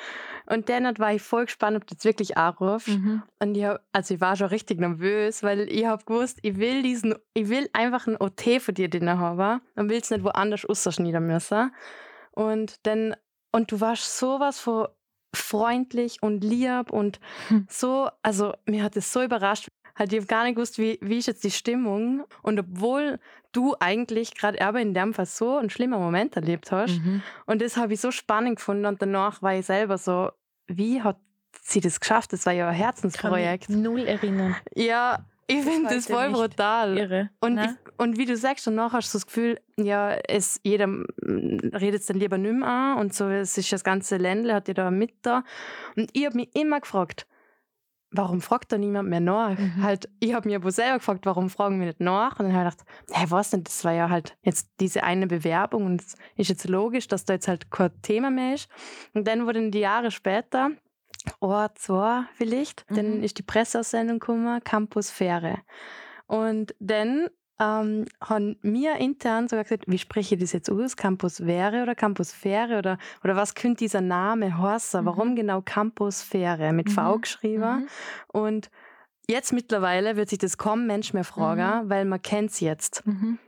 Und 0.47 0.69
dann 0.69 0.99
war 0.99 1.15
ich 1.15 1.23
voll 1.23 1.45
gespannt, 1.45 1.77
ob 1.77 1.87
du 1.87 1.95
jetzt 1.95 2.05
wirklich 2.05 2.37
anrufst. 2.37 2.89
Mhm. 2.89 3.23
Und 3.39 3.55
ich, 3.57 3.65
hab, 3.65 3.85
also 3.93 4.15
ich 4.15 4.21
war 4.21 4.35
schon 4.35 4.49
richtig 4.49 4.81
nervös, 4.81 5.45
weil 5.45 5.61
ich 5.71 5.87
habe 5.87 6.05
gewusst, 6.05 6.41
ich 6.43 6.57
will 6.59 6.83
diesen, 6.83 7.15
ich 7.35 7.49
will 7.49 7.69
einfach 7.73 8.09
ein 8.09 8.17
OT 8.21 8.59
von 8.59 8.75
dir 8.75 8.91
den 8.91 9.09
haben 9.09 9.61
und 9.77 9.89
will 9.89 10.01
es 10.01 10.11
nicht 10.11 10.25
woanders 10.25 10.65
ausschneiden 10.65 11.25
müssen. 11.25 11.73
Und 12.33 12.85
dann, 12.85 13.15
und 13.53 13.71
du 13.71 13.81
warst 13.81 14.19
sowas 14.19 14.59
von 14.59 14.89
freundlich 15.35 16.19
und 16.23 16.43
lieb 16.43 16.91
und 16.91 17.21
Hm. 17.49 17.67
so, 17.71 18.09
also 18.23 18.53
mir 18.67 18.83
hat 18.83 18.97
es 18.97 19.13
so 19.13 19.23
überrascht. 19.23 19.69
Halt, 19.97 20.13
ich 20.13 20.19
habe 20.21 20.27
gar 20.27 20.45
nicht 20.45 20.55
gewusst, 20.57 20.79
wie, 20.79 20.99
wie 21.03 21.19
ist 21.19 21.27
jetzt 21.27 21.45
die 21.45 21.51
Stimmung. 21.51 22.25
Und 22.43 22.59
obwohl 22.59 23.19
du 23.53 23.75
eigentlich 23.81 24.35
gerade 24.35 24.61
aber 24.63 24.81
in 24.81 24.95
dem 24.95 25.13
Fall 25.13 25.27
so 25.27 25.57
einen 25.59 25.69
schlimmen 25.71 26.01
Moment 26.01 26.37
erlebt 26.37 26.73
hast, 26.73 26.99
Mhm. 27.01 27.23
und 27.47 27.61
das 27.61 27.77
habe 27.77 27.93
ich 27.95 28.01
so 28.01 28.11
spannend 28.11 28.57
gefunden. 28.57 28.87
Und 28.87 29.03
danach 29.03 29.43
war 29.43 29.55
ich 29.55 29.67
selber 29.67 29.99
so, 29.99 30.31
wie 30.67 31.03
hat 31.03 31.19
sie 31.61 31.81
das 31.81 32.01
geschafft? 32.01 32.33
Das 32.33 32.47
war 32.47 32.53
ja 32.53 32.69
ein 32.69 32.75
Herzensprojekt. 32.75 33.67
Kann 33.67 33.77
mich 33.77 33.85
null 33.85 34.01
erinnern. 34.07 34.57
Ja, 34.75 35.27
ich 35.47 35.63
finde 35.63 35.95
das 35.95 36.07
voll 36.07 36.31
brutal. 36.31 36.97
Irre. 36.97 37.31
Und, 37.41 37.55
Na? 37.57 37.65
ich, 37.67 37.71
und 37.99 38.17
wie 38.17 38.25
du 38.25 38.37
sagst, 38.37 38.67
danach 38.67 38.95
hast 38.95 39.13
du 39.13 39.19
das 39.19 39.27
Gefühl, 39.27 39.61
ja, 39.77 40.13
es, 40.29 40.59
jeder 40.63 40.89
redet 41.23 42.01
es 42.01 42.07
dann 42.07 42.17
lieber 42.19 42.39
nicht 42.39 42.55
mehr 42.55 42.69
an 42.69 42.99
und 42.99 43.15
so, 43.15 43.29
es 43.29 43.59
ist 43.59 43.71
das 43.73 43.85
ganze 43.85 44.17
Ländle, 44.17 44.55
hat 44.55 44.69
da 44.77 44.91
mit 44.91 45.13
da. 45.23 45.45
Und 45.97 46.09
ich 46.15 46.25
habe 46.25 46.37
mich 46.37 46.49
immer 46.55 46.81
gefragt, 46.81 47.27
warum 48.13 48.41
fragt 48.41 48.71
da 48.73 48.79
niemand 48.79 49.09
mehr 49.09 49.21
nach? 49.21 49.59
Mhm. 49.59 49.83
Halt, 49.83 50.09
ich 50.21 50.35
habe 50.35 50.49
mir 50.49 50.57
aber 50.57 50.71
selber 50.71 50.99
gefragt, 50.99 51.27
warum 51.27 51.51
fragen 51.51 51.79
wir 51.81 51.87
nicht 51.87 52.01
nach? 52.01 52.39
Und 52.39 52.47
dann 52.47 52.55
habe 52.55 52.69
ich 52.69 52.77
gedacht, 52.77 52.89
hey, 53.11 53.31
was 53.31 53.51
denn, 53.51 53.65
das 53.65 53.85
war 53.85 53.93
ja 53.93 54.09
halt 54.11 54.37
jetzt 54.43 54.71
diese 54.81 55.03
eine 55.03 55.27
Bewerbung 55.27 55.87
und 55.87 56.01
es 56.03 56.15
ist 56.37 56.49
jetzt 56.49 56.69
logisch, 56.69 57.09
dass 57.09 57.25
da 57.25 57.35
jetzt 57.35 57.49
halt 57.49 57.71
kein 57.71 57.91
Thema 58.03 58.31
mehr 58.31 58.55
ist. 58.55 58.69
Und 59.15 59.27
dann 59.27 59.47
wurden 59.47 59.71
die 59.71 59.81
Jahre 59.81 60.11
später, 60.11 60.71
oh, 61.41 61.67
zwei 61.75 62.25
vielleicht, 62.35 62.85
dann 62.91 63.19
Mhm. 63.19 63.23
ist 63.25 63.39
die 63.39 63.43
Presseaussendung 63.43 64.19
gekommen, 64.19 64.61
Campus 64.65 65.11
Fähre. 65.11 65.59
Und 66.27 66.75
dann 66.81 67.29
ähm, 67.61 68.07
haben 68.21 68.57
wir 68.63 68.97
intern 68.97 69.49
sogar 69.49 69.65
gesagt, 69.65 69.85
wie 69.87 69.99
spreche 69.99 70.35
ich 70.35 70.41
das 70.41 70.53
jetzt 70.53 70.71
aus? 70.71 70.97
Campus 70.97 71.47
Wäre 71.47 71.83
oder 71.83 71.95
Campus 71.95 72.33
Fähre? 72.33 72.79
Oder, 72.79 72.99
oder 73.23 73.37
was 73.37 73.55
könnte 73.55 73.85
dieser 73.85 74.01
Name 74.01 74.59
heißen? 74.59 75.03
Mhm. 75.03 75.07
Warum 75.07 75.37
genau 75.37 75.63
Campus 75.63 76.23
Fähre? 76.23 76.73
Mit 76.73 76.91
V 76.91 77.17
Mhm. 77.17 77.21
geschrieben. 77.21 77.81
Mhm. 77.81 77.89
Und 78.29 78.71
jetzt 79.29 79.53
mittlerweile 79.53 80.17
wird 80.17 80.29
sich 80.31 80.39
das 80.39 80.59
kaum 80.59 80.87
Mensch 80.87 81.13
mehr 81.13 81.25
fragen, 81.25 81.89
weil 81.89 82.05
man 82.05 82.21
kennt 82.21 82.51
es 82.51 82.61
jetzt. 82.61 83.07
Mhm. 83.07 83.39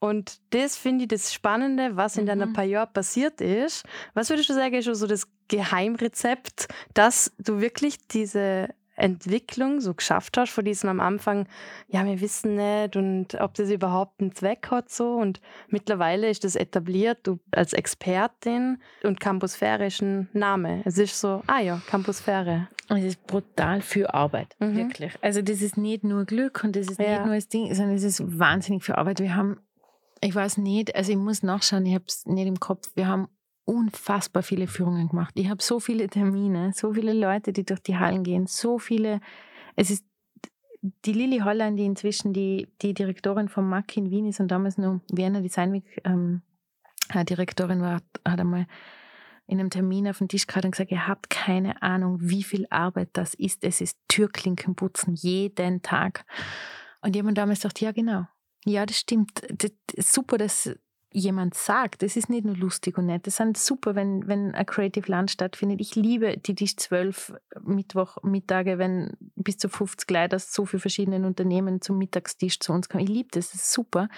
Und 0.00 0.40
das 0.50 0.76
finde 0.76 1.04
ich 1.04 1.08
das 1.08 1.32
Spannende, 1.32 1.96
was 1.96 2.18
in 2.18 2.24
Mhm. 2.24 2.28
deinen 2.28 2.52
paar 2.52 2.64
Jahren 2.64 2.92
passiert 2.92 3.40
ist. 3.40 3.86
Was 4.12 4.28
würdest 4.28 4.50
du 4.50 4.54
sagen, 4.54 4.74
ist 4.74 4.84
schon 4.84 4.94
so 4.94 5.06
das 5.06 5.26
Geheimrezept, 5.48 6.68
dass 6.92 7.32
du 7.38 7.60
wirklich 7.60 8.06
diese 8.08 8.68
Entwicklung 8.96 9.80
so 9.80 9.94
geschafft 9.94 10.36
hast, 10.36 10.50
von 10.50 10.64
diesem 10.64 10.88
am 10.90 11.00
Anfang, 11.00 11.46
ja, 11.88 12.04
wir 12.04 12.20
wissen 12.20 12.54
nicht 12.56 12.96
und 12.96 13.34
ob 13.40 13.54
das 13.54 13.70
überhaupt 13.70 14.20
einen 14.20 14.34
Zweck 14.34 14.68
hat 14.70 14.90
so 14.90 15.14
und 15.16 15.40
mittlerweile 15.68 16.28
ist 16.28 16.44
das 16.44 16.56
etabliert, 16.56 17.18
du 17.24 17.38
als 17.52 17.72
Expertin 17.72 18.78
und 19.02 19.20
Campus 19.20 19.56
Fähre 19.56 19.86
ist 19.86 20.02
ein 20.02 20.28
Name. 20.32 20.82
Es 20.84 20.98
ist 20.98 21.20
so, 21.20 21.42
ah 21.46 21.60
ja, 21.60 21.80
Campus 21.88 22.20
Fähre. 22.20 22.68
Und 22.90 22.98
es 22.98 23.04
ist 23.04 23.26
brutal 23.26 23.80
viel 23.80 24.06
Arbeit, 24.06 24.56
Mhm. 24.60 24.76
wirklich. 24.76 25.14
Also 25.22 25.40
das 25.42 25.62
ist 25.62 25.76
nicht 25.76 26.04
nur 26.04 26.24
Glück 26.26 26.62
und 26.64 26.76
das 26.76 26.88
ist 26.88 27.00
Ja. 27.00 27.16
nicht 27.16 27.26
nur 27.26 27.34
das 27.34 27.48
Ding, 27.48 27.74
sondern 27.74 27.96
es 27.96 28.04
ist 28.04 28.22
wahnsinnig 28.38 28.84
viel 28.84 28.94
Arbeit. 28.94 29.20
Wir 29.20 29.34
haben, 29.34 29.58
ich 30.20 30.34
weiß 30.34 30.58
nicht, 30.58 30.94
also 30.94 31.10
ich 31.12 31.18
muss 31.18 31.42
nachschauen, 31.42 31.86
ich 31.86 31.94
habe 31.94 32.04
es 32.06 32.26
nicht 32.26 32.46
im 32.46 32.60
Kopf, 32.60 32.90
wir 32.94 33.08
haben 33.08 33.28
unfassbar 33.64 34.42
viele 34.42 34.66
Führungen 34.66 35.08
gemacht. 35.08 35.34
Ich 35.36 35.48
habe 35.48 35.62
so 35.62 35.80
viele 35.80 36.08
Termine, 36.08 36.72
so 36.74 36.92
viele 36.92 37.12
Leute, 37.12 37.52
die 37.52 37.64
durch 37.64 37.80
die 37.80 37.96
Hallen 37.96 38.22
gehen, 38.22 38.46
so 38.46 38.78
viele, 38.78 39.20
es 39.76 39.90
ist 39.90 40.04
die 40.82 41.12
Lilly 41.14 41.38
Holland, 41.38 41.78
die 41.78 41.86
inzwischen 41.86 42.34
die, 42.34 42.68
die 42.82 42.92
Direktorin 42.92 43.48
vom 43.48 43.68
MAC 43.68 43.96
in 43.96 44.10
Wien 44.10 44.26
ist 44.26 44.40
und 44.40 44.48
damals 44.48 44.76
noch 44.76 45.00
Vienna 45.10 45.40
Design 45.40 45.72
Week 45.72 46.00
ähm, 46.04 46.42
äh, 47.08 47.24
Direktorin 47.24 47.80
war, 47.80 48.02
hat 48.26 48.40
einmal 48.40 48.66
in 49.46 49.60
einem 49.60 49.70
Termin 49.70 50.08
auf 50.08 50.18
den 50.18 50.28
Tisch 50.28 50.46
gehabt 50.46 50.64
und 50.64 50.70
gesagt, 50.72 50.90
ihr 50.90 51.06
habt 51.06 51.30
keine 51.30 51.82
Ahnung, 51.82 52.18
wie 52.20 52.42
viel 52.42 52.66
Arbeit 52.70 53.10
das 53.12 53.34
ist. 53.34 53.64
Es 53.64 53.80
ist 53.80 53.98
Türklinken 54.08 54.74
putzen 54.74 55.14
jeden 55.14 55.82
Tag. 55.82 56.24
Und 57.02 57.14
jemand 57.14 57.36
damals 57.38 57.60
sagt, 57.60 57.80
ja 57.80 57.92
genau, 57.92 58.26
ja 58.64 58.86
das 58.86 58.98
stimmt. 58.98 59.42
Das 59.50 59.72
super, 59.98 60.38
dass 60.38 60.74
jemand 61.16 61.54
sagt, 61.54 62.02
das 62.02 62.16
ist 62.16 62.28
nicht 62.28 62.44
nur 62.44 62.56
lustig 62.56 62.98
und 62.98 63.06
nett. 63.06 63.26
Das 63.28 63.36
sind 63.36 63.56
super, 63.56 63.94
wenn, 63.94 64.26
wenn 64.26 64.52
ein 64.52 64.66
Creative 64.66 65.10
Lunch 65.10 65.30
stattfindet. 65.30 65.80
Ich 65.80 65.94
liebe 65.94 66.36
die 66.38 66.56
Tisch 66.56 66.76
12 66.76 67.34
Mittwochmittage, 67.62 68.78
wenn 68.78 69.12
bis 69.36 69.56
zu 69.56 69.68
50 69.68 70.10
Leute 70.10 70.36
aus 70.36 70.52
so 70.52 70.66
vielen 70.66 70.80
verschiedenen 70.80 71.24
Unternehmen 71.24 71.80
zum 71.80 71.98
Mittagstisch 71.98 72.58
zu 72.58 72.72
uns 72.72 72.88
kommen. 72.88 73.04
Ich 73.04 73.10
liebe 73.10 73.28
das, 73.30 73.52
das 73.52 73.62
ist 73.62 73.72
super. 73.72 74.08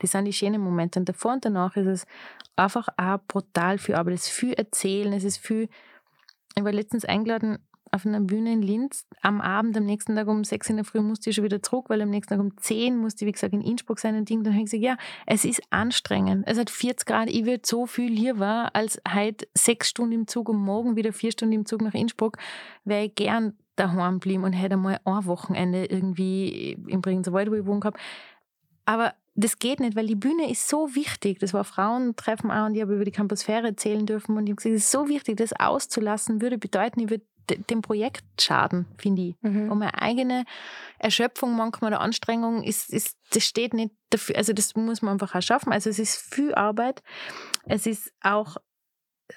Das 0.00 0.12
sind 0.12 0.26
die 0.26 0.32
schönen 0.34 0.60
Momente. 0.60 0.98
Und 1.00 1.08
davor 1.08 1.32
und 1.32 1.44
danach 1.44 1.74
ist 1.76 1.86
es 1.86 2.06
einfach 2.54 2.88
auch 2.98 3.18
brutal 3.26 3.78
viel 3.78 3.94
Arbeit. 3.94 4.14
Es 4.14 4.26
ist 4.26 4.32
viel 4.32 4.52
erzählen, 4.52 5.14
es 5.14 5.24
ist 5.24 5.38
viel. 5.38 5.70
Ich 6.54 6.62
war 6.62 6.72
letztens 6.72 7.06
eingeladen 7.06 7.60
auf 7.92 8.06
einer 8.06 8.20
Bühne 8.20 8.54
in 8.54 8.62
Linz 8.62 9.06
am 9.20 9.42
Abend, 9.42 9.76
am 9.76 9.84
nächsten 9.84 10.16
Tag 10.16 10.26
um 10.26 10.44
sechs 10.44 10.70
in 10.70 10.76
der 10.76 10.84
Früh 10.84 11.00
musste 11.00 11.28
ich 11.28 11.36
schon 11.36 11.44
wieder 11.44 11.62
zurück, 11.62 11.90
weil 11.90 12.00
am 12.00 12.08
nächsten 12.08 12.34
Tag 12.34 12.40
um 12.40 12.56
zehn 12.56 12.96
musste 12.96 13.24
ich, 13.24 13.28
wie 13.28 13.32
gesagt, 13.32 13.52
in 13.52 13.60
Innsbruck 13.60 13.98
sein 13.98 14.16
und 14.16 14.28
Ding. 14.28 14.42
Dann 14.42 14.54
habe 14.54 14.64
ich 14.64 14.70
gesagt, 14.70 14.82
ja, 14.82 14.96
es 15.26 15.44
ist 15.44 15.62
anstrengend. 15.68 16.44
Es 16.48 16.58
hat 16.58 16.70
40 16.70 17.06
Grad, 17.06 17.28
ich 17.28 17.44
würde 17.44 17.62
so 17.66 17.86
viel 17.86 18.10
lieber 18.10 18.70
als 18.74 18.98
heute 19.12 19.46
sechs 19.54 19.90
Stunden 19.90 20.12
im 20.12 20.26
Zug 20.26 20.48
und 20.48 20.56
morgen 20.56 20.96
wieder 20.96 21.12
vier 21.12 21.32
Stunden 21.32 21.52
im 21.52 21.66
Zug 21.66 21.82
nach 21.82 21.94
Innsbruck, 21.94 22.38
wäre 22.84 23.04
ich 23.04 23.14
gern 23.14 23.58
daheim 23.76 24.14
geblieben 24.14 24.44
und 24.44 24.54
hätte 24.54 24.78
mal 24.78 24.98
ein 25.04 25.26
Wochenende 25.26 25.84
irgendwie 25.84 26.72
im 26.88 27.02
Bregenzer 27.02 27.34
Wald, 27.34 27.50
wo 27.50 27.54
ich 27.54 27.66
wohnen 27.66 27.84
habe. 27.84 27.98
Aber 28.86 29.14
das 29.34 29.58
geht 29.58 29.80
nicht, 29.80 29.96
weil 29.96 30.06
die 30.06 30.14
Bühne 30.14 30.50
ist 30.50 30.68
so 30.68 30.94
wichtig. 30.94 31.38
Das 31.38 31.54
war 31.54 31.64
Frauentreffen 31.64 32.50
auch 32.50 32.66
und 32.66 32.74
ich 32.74 32.82
habe 32.82 32.94
über 32.94 33.04
die 33.04 33.12
Campusphäre 33.12 33.68
erzählen 33.68 34.04
dürfen 34.04 34.36
und 34.36 34.46
ich 34.46 34.50
habe 34.50 34.56
gesagt, 34.56 34.74
es 34.74 34.84
ist 34.84 34.90
so 34.90 35.08
wichtig, 35.08 35.36
das 35.36 35.52
auszulassen, 35.52 36.42
würde 36.42 36.58
bedeuten, 36.58 37.00
ich 37.00 37.10
würde 37.10 37.24
dem 37.48 37.82
Projekt 37.82 38.24
schaden, 38.40 38.86
finde 38.98 39.22
ich. 39.22 39.36
Mhm. 39.42 39.70
Und 39.70 39.78
meine 39.78 40.00
eigene 40.00 40.44
Erschöpfung 40.98 41.56
manchmal 41.56 41.90
der 41.90 42.00
Anstrengung 42.00 42.62
ist, 42.62 42.90
ist, 42.90 43.18
das 43.32 43.44
steht 43.44 43.74
nicht 43.74 43.92
dafür, 44.10 44.36
also 44.36 44.52
das 44.52 44.74
muss 44.74 45.02
man 45.02 45.12
einfach 45.12 45.34
auch 45.34 45.42
schaffen. 45.42 45.72
Also 45.72 45.90
es 45.90 45.98
ist 45.98 46.16
viel 46.16 46.54
Arbeit. 46.54 47.02
Es 47.64 47.86
ist 47.86 48.12
auch, 48.20 48.56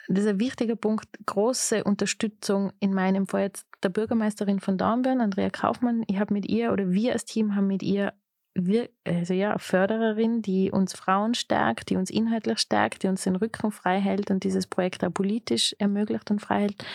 das 0.07 0.25
ist 0.25 0.27
ein 0.27 0.39
wichtiger 0.39 0.75
Punkt, 0.75 1.07
große 1.25 1.83
Unterstützung 1.83 2.71
in 2.79 2.93
meinem 2.93 3.27
Fall 3.27 3.43
jetzt 3.43 3.65
der 3.83 3.89
Bürgermeisterin 3.89 4.59
von 4.59 4.77
Dornbirn, 4.77 5.21
Andrea 5.21 5.49
Kaufmann. 5.49 6.03
Ich 6.07 6.19
habe 6.19 6.33
mit 6.33 6.47
ihr 6.47 6.71
oder 6.71 6.91
wir 6.91 7.13
als 7.13 7.25
Team 7.25 7.55
haben 7.55 7.67
mit 7.67 7.83
ihr 7.83 8.13
wir, 8.55 8.89
also 9.03 9.33
ja, 9.33 9.57
Fördererin, 9.57 10.41
die 10.41 10.71
uns 10.71 10.93
Frauen 10.93 11.33
stärkt, 11.33 11.89
die 11.89 11.97
uns 11.97 12.09
inhaltlich 12.09 12.59
stärkt, 12.59 13.03
die 13.03 13.07
uns 13.07 13.23
den 13.23 13.35
Rücken 13.35 13.71
frei 13.71 13.99
hält 13.99 14.31
und 14.31 14.45
dieses 14.45 14.65
Projekt 14.65 15.03
auch 15.03 15.13
politisch 15.13 15.75
ermöglicht 15.77 16.31
und 16.31 16.39
frei 16.39 16.61
hält. 16.61 16.85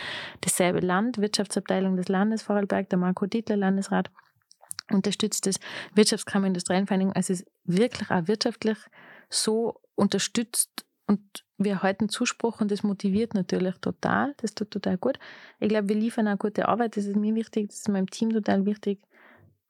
Dasselbe 0.40 0.80
Land, 0.80 1.18
Wirtschaftsabteilung 1.18 1.96
des 1.96 2.08
Landes 2.08 2.42
Vorarlberg, 2.42 2.88
der 2.88 2.98
Marco 2.98 3.26
Dietler 3.26 3.58
Landesrat, 3.58 4.10
unterstützt 4.90 5.46
das 5.46 5.60
Wirtschaftskammer 5.94 6.46
Industrielvereinigung. 6.46 7.12
Also 7.12 7.34
es 7.34 7.40
ist 7.42 7.50
wirklich 7.64 8.10
auch 8.10 8.26
wirtschaftlich 8.26 8.78
so 9.28 9.80
unterstützt 9.94 10.86
und 11.06 11.44
wir 11.58 11.72
erhalten 11.72 12.08
Zuspruch 12.08 12.62
und 12.62 12.70
das 12.70 12.82
motiviert 12.82 13.34
natürlich 13.34 13.74
total. 13.82 14.34
Das 14.38 14.54
tut 14.54 14.70
total 14.70 14.96
gut. 14.96 15.18
Ich 15.58 15.68
glaube, 15.68 15.90
wir 15.90 15.96
liefern 15.96 16.26
auch 16.26 16.38
gute 16.38 16.68
Arbeit. 16.68 16.96
Das 16.96 17.04
ist 17.04 17.16
mir 17.16 17.34
wichtig, 17.34 17.68
das 17.68 17.80
ist 17.80 17.88
meinem 17.88 18.08
Team 18.08 18.30
total 18.30 18.64
wichtig. 18.64 19.00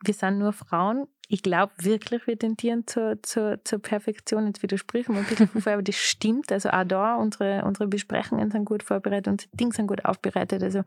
Wir 0.03 0.15
sind 0.15 0.39
nur 0.39 0.53
Frauen 0.53 1.07
ich 1.33 1.45
glaube 1.45 1.73
wirklich, 1.79 2.27
wir 2.27 2.37
tendieren 2.37 2.89
zur, 2.89 3.23
zur, 3.23 3.65
zur 3.65 3.79
Perfektion. 3.79 4.49
Jetzt 4.49 4.65
widersprechen 4.65 5.15
wir 5.15 5.21
ein 5.21 5.27
bisschen 5.27 5.47
vorher, 5.63 5.75
aber 5.75 5.83
das 5.83 5.95
stimmt. 5.95 6.51
Also 6.51 6.71
auch 6.71 6.85
da, 6.85 7.15
unsere, 7.15 7.65
unsere 7.65 7.87
Besprechungen 7.87 8.51
sind 8.51 8.65
gut 8.65 8.83
vorbereitet, 8.83 9.29
unsere 9.29 9.49
Dinge 9.55 9.73
sind 9.73 9.87
gut 9.87 10.05
aufbereitet. 10.05 10.61
Also 10.65 10.83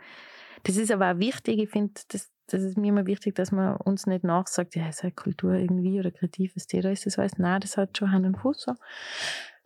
das 0.63 0.75
ist 0.75 0.91
aber 0.91 1.13
auch 1.13 1.19
wichtig. 1.19 1.59
Ich 1.59 1.69
finde, 1.69 1.93
das, 2.09 2.29
das 2.47 2.61
ist 2.61 2.77
mir 2.77 2.89
immer 2.89 3.05
wichtig, 3.05 3.35
dass 3.35 3.53
man 3.53 3.77
uns 3.77 4.05
nicht 4.05 4.25
nachsagt, 4.25 4.75
ja, 4.75 4.89
ist 4.89 5.03
halt 5.03 5.15
Kultur 5.15 5.53
irgendwie 5.53 5.97
oder 5.97 6.11
kreatives 6.11 6.67
da 6.67 6.89
ist 6.89 7.05
das 7.05 7.17
alles. 7.17 7.37
Nein, 7.37 7.61
das 7.61 7.77
hat 7.77 7.97
schon 7.97 8.11
Hand 8.11 8.25
und 8.25 8.37
Fuß 8.37 8.63
so. 8.63 8.73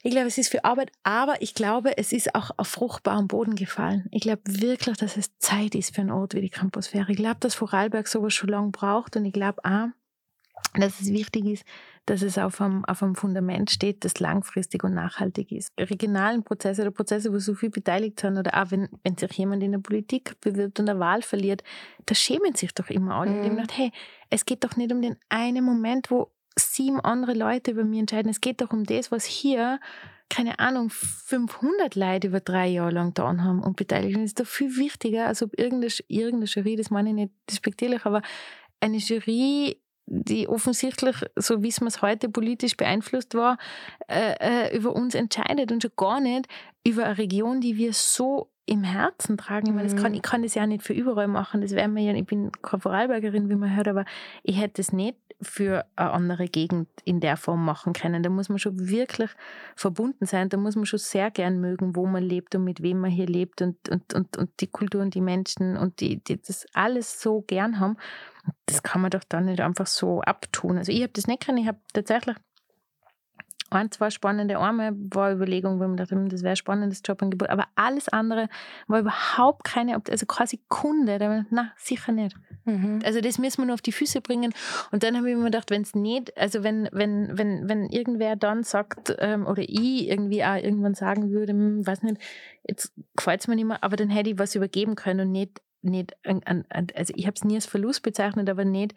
Ich 0.04 0.12
glaube, 0.12 0.28
es 0.28 0.38
ist 0.38 0.50
für 0.50 0.64
Arbeit, 0.64 0.92
aber 1.04 1.42
ich 1.42 1.54
glaube, 1.54 1.98
es 1.98 2.14
ist 2.14 2.36
auch 2.36 2.52
auf 2.58 2.68
fruchtbarem 2.68 3.28
Boden 3.28 3.56
gefallen. 3.56 4.08
Ich 4.12 4.22
glaube 4.22 4.44
wirklich, 4.46 4.98
dass 4.98 5.18
es 5.18 5.38
Zeit 5.40 5.74
ist 5.76 5.96
für 5.96 6.02
einen 6.02 6.12
Ort 6.12 6.34
wie 6.34 6.42
die 6.42 6.50
Campusphäre. 6.50 7.12
Ich 7.12 7.18
glaube, 7.18 7.38
dass 7.40 7.56
Vorarlberg 7.56 8.08
sowas 8.08 8.34
schon 8.34 8.50
lange 8.50 8.72
braucht 8.72 9.16
und 9.16 9.26
ich 9.26 9.34
glaube 9.34 9.64
auch, 9.66 9.88
dass 10.76 11.00
es 11.00 11.12
wichtig 11.12 11.46
ist, 11.46 11.66
dass 12.06 12.22
es 12.22 12.38
auf 12.38 12.62
einem, 12.62 12.86
auf 12.86 13.04
einem 13.04 13.16
Fundament 13.16 13.70
steht, 13.70 14.06
das 14.06 14.20
langfristig 14.20 14.84
und 14.84 14.94
nachhaltig 14.94 15.52
ist. 15.52 15.72
Regionalen 15.78 16.44
Prozesse 16.44 16.84
oder 16.84 16.92
Prozesse, 16.92 17.34
wo 17.34 17.40
so 17.40 17.54
viel 17.54 17.70
beteiligt 17.70 18.20
sind, 18.20 18.38
oder 18.38 18.62
auch 18.62 18.72
wenn, 18.72 18.88
wenn 19.04 19.18
sich 19.18 19.32
jemand 19.34 19.64
in 19.64 19.74
der 19.74 19.80
Politik 19.80 20.40
bewirbt 20.42 20.80
und 20.80 20.90
eine 20.90 21.00
Wahl 21.00 21.22
verliert, 21.22 21.64
da 22.06 22.16
schämen 22.16 22.56
sich 22.56 22.74
doch 22.74 22.90
immer 22.90 23.16
alle. 23.16 23.32
Mhm. 23.32 23.58
Und 23.58 23.78
hey, 23.78 23.92
es 24.30 24.46
geht 24.46 24.64
doch 24.64 24.76
nicht 24.78 24.92
um 24.92 25.02
den 25.02 25.18
einen 25.30 25.66
Moment, 25.66 26.10
wo 26.12 26.32
sieben 26.58 27.00
andere 27.00 27.34
Leute 27.34 27.72
über 27.72 27.84
mich 27.84 28.00
entscheiden. 28.00 28.30
Es 28.30 28.42
geht 28.42 28.62
doch 28.62 28.72
um 28.72 28.84
das, 28.84 29.12
was 29.12 29.26
hier, 29.26 29.80
keine 30.30 30.60
Ahnung, 30.60 30.90
500 30.90 31.96
Leute 31.96 32.28
über 32.28 32.40
drei 32.40 32.68
Jahre 32.68 32.92
lang 32.92 33.14
getan 33.14 33.44
haben 33.44 33.64
und 33.64 33.76
beteiligt. 33.76 34.16
Das 34.16 34.24
ist 34.24 34.40
doch 34.40 34.48
viel 34.48 34.76
wichtiger, 34.78 35.28
als 35.28 35.42
ob 35.42 35.58
irgendeine, 35.58 35.92
irgendeine 36.08 36.46
Jury, 36.46 36.76
das 36.76 36.90
meine 36.90 37.10
ich 37.10 37.16
nicht 37.16 37.32
despektierlich, 37.50 38.06
aber 38.06 38.22
eine 38.80 38.98
Jury 38.98 39.78
die 40.10 40.48
offensichtlich, 40.48 41.18
so 41.36 41.62
wie 41.62 41.68
es 41.68 41.82
mir 41.82 41.90
heute 42.02 42.30
politisch 42.30 42.78
beeinflusst 42.78 43.36
war, 43.36 43.58
äh, 44.08 44.68
äh, 44.70 44.76
über 44.76 44.96
uns 44.96 45.16
entscheidet 45.16 45.72
und 45.72 45.82
schon 45.82 45.92
gar 45.98 46.22
nicht 46.22 46.48
über 46.88 47.06
eine 47.06 47.18
Region, 47.18 47.62
die 47.62 47.78
wir 47.78 47.94
so 47.94 48.50
im 48.66 48.84
Herzen 48.84 49.38
tragen. 49.38 49.68
Ich, 49.68 49.74
meine, 49.74 49.88
das 49.88 49.96
kann, 49.96 50.12
mhm. 50.12 50.18
ich 50.18 50.22
kann 50.22 50.44
das 50.44 50.54
ja 50.54 50.68
nicht 50.68 50.84
für 50.84 50.94
überall 50.94 51.28
machen. 51.28 51.62
Das 51.62 51.72
wäre 51.72 51.88
mir 51.88 52.04
ja, 52.04 52.14
ich 52.14 52.26
bin 52.26 52.52
keine 52.62 52.82
Vorarlbergerin, 52.82 53.50
wie 53.50 53.56
man 53.56 53.76
hört, 53.76 53.88
aber 53.88 54.06
ich 54.44 54.60
hätte 54.60 54.82
es 54.82 54.92
nicht 54.92 55.18
für 55.42 55.86
eine 55.96 56.12
andere 56.12 56.48
Gegend 56.48 56.90
in 57.06 57.20
der 57.20 57.38
Form 57.38 57.64
machen 57.64 57.94
können. 57.94 58.24
Da 58.24 58.30
muss 58.30 58.50
man 58.50 58.58
schon 58.58 58.90
wirklich 58.90 59.30
verbunden 59.76 60.26
sein. 60.26 60.50
Da 60.50 60.58
muss 60.58 60.76
man 60.76 60.86
schon 60.86 61.00
sehr 61.00 61.30
gern 61.32 61.60
mögen, 61.62 61.96
wo 61.96 62.06
man 62.06 62.24
lebt 62.24 62.56
und 62.56 62.64
mit 62.64 62.82
wem 62.82 63.00
man 63.00 63.12
hier 63.12 63.28
lebt 63.28 63.62
und, 63.62 63.88
und, 63.90 64.14
und, 64.14 64.36
und 64.36 64.50
die 64.60 64.68
Kultur 64.68 65.02
und 65.02 65.14
die 65.14 65.22
Menschen 65.22 65.78
und 65.78 66.00
die, 66.02 66.24
die 66.24 66.42
das 66.42 66.66
alles 66.74 67.22
so 67.22 67.42
gern 67.42 67.80
haben. 67.80 67.98
Das 68.66 68.82
kann 68.82 69.02
man 69.02 69.12
doch 69.12 69.24
dann 69.28 69.46
nicht 69.46 69.62
einfach 69.62 69.88
so 69.88 70.22
abtun. 70.22 70.78
Also 70.78 70.92
ich 70.92 71.04
habe 71.04 71.14
das 71.14 71.28
nicht 71.28 71.46
können. 71.46 71.60
Ich 71.60 71.68
habe 71.68 71.80
tatsächlich 71.94 72.38
ein, 73.70 73.92
zwei 73.92 74.10
spannende 74.10 74.58
Arme 74.58 74.92
war 74.96 75.32
Überlegung, 75.32 75.80
wo 75.80 75.88
man 75.88 75.98
dachte, 75.98 76.16
hm, 76.16 76.30
das 76.30 76.42
wäre 76.42 76.52
ein 76.52 76.58
spannendes 76.58 77.02
Jobangebot. 77.06 77.50
Aber 77.50 77.66
alles 77.76 78.10
andere 78.10 78.50
war 78.88 79.00
überhaupt 79.00 79.64
keine, 79.64 80.02
also 80.10 80.26
keine 80.26 80.48
Sekunde. 80.48 81.18
Da 81.18 81.46
na 81.50 81.72
sicher 81.78 82.12
nicht. 82.12 82.36
Mhm. 82.66 83.00
Also 83.04 83.22
das 83.22 83.38
müssen 83.38 83.60
wir 83.60 83.66
nur 83.66 83.74
auf 83.74 83.82
die 83.82 83.92
Füße 83.92 84.22
bringen. 84.22 84.54
Und 84.92 85.04
dann 85.04 85.18
habe 85.18 85.30
ich 85.30 85.36
mir 85.36 85.46
gedacht, 85.46 85.70
wenn 85.70 85.82
es 85.82 85.96
nicht, 85.96 86.36
also 86.38 86.64
wenn, 86.64 86.90
wenn, 86.92 87.38
wenn, 87.38 87.68
wenn 87.70 87.86
irgendwer 87.86 88.36
dann 88.36 88.64
sagt, 88.64 89.16
ähm, 89.20 89.46
oder 89.46 89.64
ich 89.64 90.08
irgendwie 90.08 90.44
auch 90.44 90.56
irgendwann 90.56 90.94
sagen 90.94 91.32
würde, 91.32 91.54
hm, 91.54 91.86
weiß 91.86 92.04
nicht, 92.04 92.22
jetzt 92.68 92.94
gefällt 93.16 93.42
es 93.42 93.48
mir 93.48 93.56
nicht 93.56 93.66
mehr, 93.66 93.84
aber 93.84 93.96
dann 93.96 94.10
hätte 94.10 94.30
ich 94.30 94.40
was 94.40 94.56
übergeben 94.56 94.96
können 94.96 95.28
und 95.28 95.32
nicht, 95.32 95.62
nicht 95.82 96.16
an, 96.26 96.42
an, 96.46 96.88
also 96.96 97.14
ich 97.16 97.26
habe 97.26 97.36
es 97.36 97.44
nie 97.44 97.56
als 97.56 97.66
Verlust 97.66 98.02
bezeichnet, 98.02 98.50
aber 98.50 98.66
nicht 98.66 98.94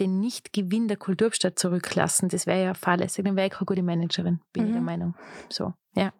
den 0.00 0.20
Nichtgewinn 0.20 0.88
der 0.88 0.96
Kulturstadt 0.96 1.58
zurücklassen. 1.58 2.28
Das 2.28 2.46
wäre 2.46 2.64
ja 2.64 2.74
fahrlässig. 2.74 3.24
Dann 3.24 3.36
wäre 3.36 3.48
ich 3.48 3.52
keine 3.52 3.66
gute 3.66 3.82
Managerin, 3.82 4.40
bin 4.52 4.64
mhm. 4.64 4.68
ich 4.68 4.72
der 4.72 4.80
mhm. 4.80 4.86
Meinung. 4.86 5.14
So, 5.48 5.74
ja. 5.94 6.12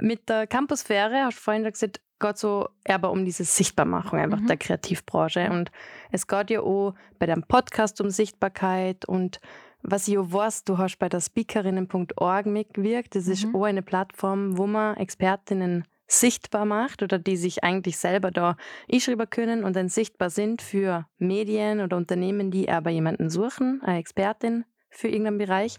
Mit 0.00 0.28
der 0.28 0.46
Campusphäre, 0.46 1.24
hast 1.24 1.38
du 1.38 1.42
vorhin 1.42 1.64
gesagt, 1.64 2.00
geht 2.20 2.38
so 2.38 2.68
aber 2.86 3.10
um 3.10 3.24
diese 3.24 3.44
Sichtbarmachung 3.44 4.18
einfach 4.18 4.40
mhm. 4.40 4.46
der 4.46 4.56
Kreativbranche. 4.56 5.50
Und 5.50 5.70
es 6.10 6.26
geht 6.26 6.50
ja 6.50 6.60
auch 6.60 6.94
bei 7.18 7.26
deinem 7.26 7.42
Podcast 7.42 8.00
um 8.00 8.10
Sichtbarkeit 8.10 9.04
und 9.06 9.40
was 9.82 10.08
ich 10.08 10.18
auch 10.18 10.30
weiß, 10.30 10.64
du 10.64 10.76
hast 10.76 10.98
bei 10.98 11.08
der 11.08 11.20
Speakerinnen.org 11.20 12.46
mitgewirkt. 12.46 13.14
Das 13.14 13.26
mhm. 13.26 13.32
ist 13.32 13.46
auch 13.54 13.64
eine 13.64 13.82
Plattform, 13.82 14.58
wo 14.58 14.66
man 14.66 14.96
Expertinnen 14.96 15.84
sichtbar 16.10 16.64
macht 16.64 17.02
oder 17.02 17.18
die 17.18 17.36
sich 17.36 17.62
eigentlich 17.62 17.96
selber 17.96 18.30
da 18.30 18.56
einschreiben 18.92 19.30
können 19.30 19.64
und 19.64 19.76
dann 19.76 19.88
sichtbar 19.88 20.28
sind 20.28 20.60
für 20.60 21.06
Medien 21.18 21.80
oder 21.80 21.96
Unternehmen, 21.96 22.50
die 22.50 22.68
aber 22.68 22.90
jemanden 22.90 23.30
suchen, 23.30 23.80
eine 23.84 23.98
Expertin 23.98 24.64
für 24.90 25.08
irgendeinen 25.08 25.38
Bereich. 25.38 25.78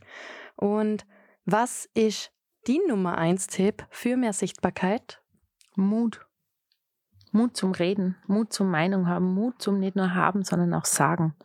Und 0.56 1.06
was 1.46 1.90
ist 1.94 2.32
die 2.68 2.80
Nummer 2.88 3.18
eins 3.18 3.48
Tipp 3.48 3.86
für 3.90 4.16
mehr 4.16 4.34
Sichtbarkeit? 4.34 5.22
Mut. 5.76 6.26
Mut 7.34 7.58
zum 7.58 7.72
Reden, 7.72 8.18
Mut 8.28 8.54
zum 8.54 8.70
Meinung 8.70 9.08
haben, 9.08 9.34
Mut 9.34 9.62
zum 9.62 9.80
nicht 9.80 9.96
nur 9.96 10.16
haben, 10.16 10.44
sondern 10.44 10.74
auch 10.74 10.86
sagen. 10.86 11.36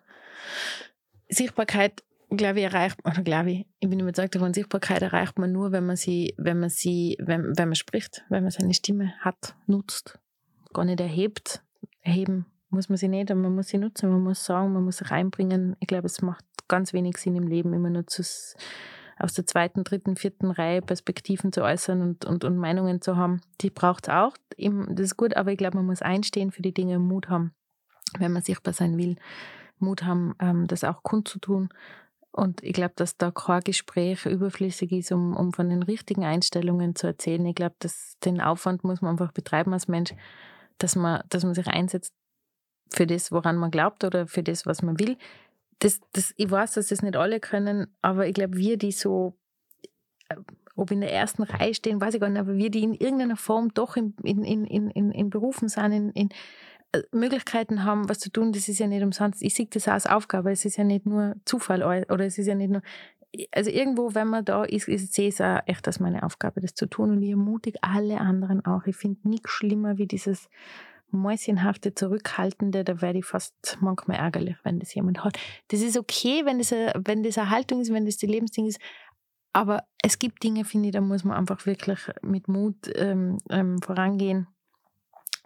Sichtbarkeit 1.28 2.04
glaube 2.30 2.60
ich, 2.60 2.64
erreicht, 2.64 2.98
oder 3.04 3.22
glaube 3.22 3.52
ich, 3.52 3.66
ich 3.78 3.88
bin 3.88 4.00
überzeugt 4.00 4.34
davon, 4.34 4.54
Sichtbarkeit 4.54 5.02
erreicht 5.02 5.38
man 5.38 5.52
nur, 5.52 5.72
wenn 5.72 5.86
man 5.86 5.96
sie, 5.96 6.34
wenn 6.38 6.58
man 6.58 6.70
sie, 6.70 7.16
wenn, 7.20 7.56
wenn 7.56 7.68
man 7.68 7.76
spricht, 7.76 8.24
wenn 8.28 8.42
man 8.42 8.50
seine 8.50 8.74
Stimme 8.74 9.12
hat, 9.20 9.54
nutzt, 9.66 10.18
gar 10.72 10.84
nicht 10.84 11.00
erhebt. 11.00 11.62
Erheben 12.00 12.46
muss 12.70 12.88
man 12.88 12.98
sie 12.98 13.08
nicht, 13.08 13.30
aber 13.30 13.40
man 13.40 13.54
muss 13.54 13.68
sie 13.68 13.78
nutzen, 13.78 14.10
man 14.10 14.22
muss 14.22 14.44
sagen, 14.44 14.72
man 14.72 14.84
muss 14.84 14.98
sich 14.98 15.10
einbringen. 15.10 15.76
Ich 15.80 15.86
glaube, 15.86 16.06
es 16.06 16.22
macht 16.22 16.44
ganz 16.68 16.92
wenig 16.92 17.16
Sinn 17.16 17.36
im 17.36 17.46
Leben, 17.46 17.72
immer 17.72 17.90
nur 17.90 18.06
zu, 18.06 18.22
aus 19.18 19.32
der 19.32 19.46
zweiten, 19.46 19.84
dritten, 19.84 20.16
vierten 20.16 20.50
Reihe 20.50 20.82
Perspektiven 20.82 21.52
zu 21.52 21.62
äußern 21.62 22.02
und, 22.02 22.24
und, 22.24 22.44
und 22.44 22.56
Meinungen 22.56 23.00
zu 23.00 23.16
haben. 23.16 23.40
Die 23.60 23.70
braucht 23.70 24.08
es 24.08 24.14
auch, 24.14 24.36
das 24.58 25.04
ist 25.04 25.16
gut, 25.16 25.36
aber 25.36 25.52
ich 25.52 25.58
glaube, 25.58 25.76
man 25.76 25.86
muss 25.86 26.02
einstehen 26.02 26.50
für 26.50 26.62
die 26.62 26.74
Dinge, 26.74 26.98
Mut 26.98 27.28
haben, 27.28 27.52
wenn 28.18 28.32
man 28.32 28.42
sichtbar 28.42 28.74
sein 28.74 28.98
will. 28.98 29.16
Mut 29.78 30.04
haben, 30.04 30.34
ähm, 30.40 30.66
das 30.66 30.84
auch 30.84 31.02
kundzutun 31.02 31.68
und 32.36 32.62
ich 32.62 32.74
glaube, 32.74 32.92
dass 32.96 33.16
da 33.16 33.30
kein 33.30 33.62
Gespräch 33.62 34.26
überflüssig 34.26 34.92
ist, 34.92 35.10
um, 35.10 35.34
um 35.34 35.52
von 35.52 35.70
den 35.70 35.82
richtigen 35.82 36.24
Einstellungen 36.24 36.94
zu 36.94 37.06
erzählen. 37.06 37.44
Ich 37.46 37.54
glaube, 37.54 37.76
dass 37.78 38.18
den 38.24 38.40
Aufwand 38.40 38.84
muss 38.84 39.00
man 39.00 39.12
einfach 39.12 39.32
betreiben 39.32 39.72
als 39.72 39.88
Mensch, 39.88 40.12
dass 40.78 40.96
man, 40.96 41.22
dass 41.30 41.44
man 41.44 41.54
sich 41.54 41.66
einsetzt 41.66 42.12
für 42.90 43.06
das, 43.06 43.32
woran 43.32 43.56
man 43.56 43.70
glaubt 43.70 44.04
oder 44.04 44.26
für 44.26 44.42
das, 44.42 44.66
was 44.66 44.82
man 44.82 44.98
will. 44.98 45.16
Das, 45.78 46.00
das, 46.12 46.34
ich 46.36 46.50
weiß, 46.50 46.72
dass 46.72 46.88
das 46.88 47.02
nicht 47.02 47.16
alle 47.16 47.40
können, 47.40 47.86
aber 48.02 48.26
ich 48.26 48.34
glaube, 48.34 48.56
wir, 48.56 48.76
die 48.76 48.92
so, 48.92 49.34
äh, 50.28 50.36
ob 50.74 50.90
in 50.90 51.00
der 51.00 51.12
ersten 51.12 51.42
Reihe 51.42 51.72
stehen, 51.72 52.00
weiß 52.02 52.14
ich 52.14 52.20
gar 52.20 52.28
nicht, 52.28 52.40
aber 52.40 52.56
wir, 52.56 52.70
die 52.70 52.82
in 52.82 52.94
irgendeiner 52.94 53.36
Form 53.36 53.72
doch 53.72 53.96
in, 53.96 54.14
in, 54.22 54.44
in, 54.44 54.90
in, 54.90 55.10
in 55.10 55.30
Berufen 55.30 55.68
sind, 55.68 55.92
in, 55.92 56.10
in 56.10 56.28
Möglichkeiten 57.12 57.84
haben, 57.84 58.08
was 58.08 58.18
zu 58.18 58.30
tun, 58.30 58.52
das 58.52 58.68
ist 58.68 58.78
ja 58.78 58.86
nicht 58.86 59.02
umsonst. 59.02 59.42
Ich 59.42 59.54
sehe 59.54 59.66
das 59.66 59.88
auch 59.88 59.92
als 59.92 60.06
Aufgabe. 60.06 60.50
Es 60.50 60.64
ist 60.64 60.76
ja 60.76 60.84
nicht 60.84 61.06
nur 61.06 61.34
Zufall 61.44 61.82
oder 61.82 62.26
es 62.26 62.38
ist 62.38 62.46
ja 62.46 62.54
nicht 62.54 62.70
nur. 62.70 62.82
Also 63.52 63.70
irgendwo, 63.70 64.14
wenn 64.14 64.28
man 64.28 64.44
da 64.44 64.64
ist, 64.64 64.88
ich 64.88 65.10
sehe 65.10 65.28
es 65.28 65.40
auch 65.40 65.60
echt 65.66 65.86
als 65.86 66.00
meine 66.00 66.22
Aufgabe, 66.22 66.60
das 66.60 66.74
zu 66.74 66.86
tun. 66.86 67.10
Und 67.10 67.22
ich 67.22 67.30
ermutige 67.30 67.78
alle 67.82 68.18
anderen 68.20 68.64
auch. 68.64 68.86
Ich 68.86 68.96
finde 68.96 69.28
nichts 69.28 69.50
schlimmer 69.50 69.98
wie 69.98 70.06
dieses 70.06 70.48
mäuschenhafte, 71.10 71.94
zurückhaltende, 71.94 72.84
da 72.84 73.00
werde 73.00 73.20
ich 73.20 73.24
fast 73.24 73.78
manchmal 73.80 74.18
ärgerlich, 74.18 74.56
wenn 74.64 74.78
das 74.78 74.94
jemand 74.94 75.24
hat. 75.24 75.38
Das 75.68 75.80
ist 75.80 75.96
okay, 75.96 76.44
wenn 76.44 76.58
das, 76.58 76.72
eine, 76.72 76.92
wenn 77.04 77.22
das 77.22 77.38
eine 77.38 77.50
Haltung 77.50 77.80
ist, 77.80 77.92
wenn 77.92 78.06
das 78.06 78.16
die 78.16 78.26
Lebensding 78.26 78.66
ist, 78.66 78.80
aber 79.52 79.84
es 80.02 80.18
gibt 80.18 80.42
Dinge, 80.42 80.64
finde 80.64 80.88
ich, 80.88 80.92
da 80.92 81.00
muss 81.00 81.24
man 81.24 81.36
einfach 81.36 81.64
wirklich 81.64 81.98
mit 82.20 82.46
Mut 82.46 82.76
ähm, 82.94 83.38
ähm, 83.48 83.80
vorangehen. 83.80 84.48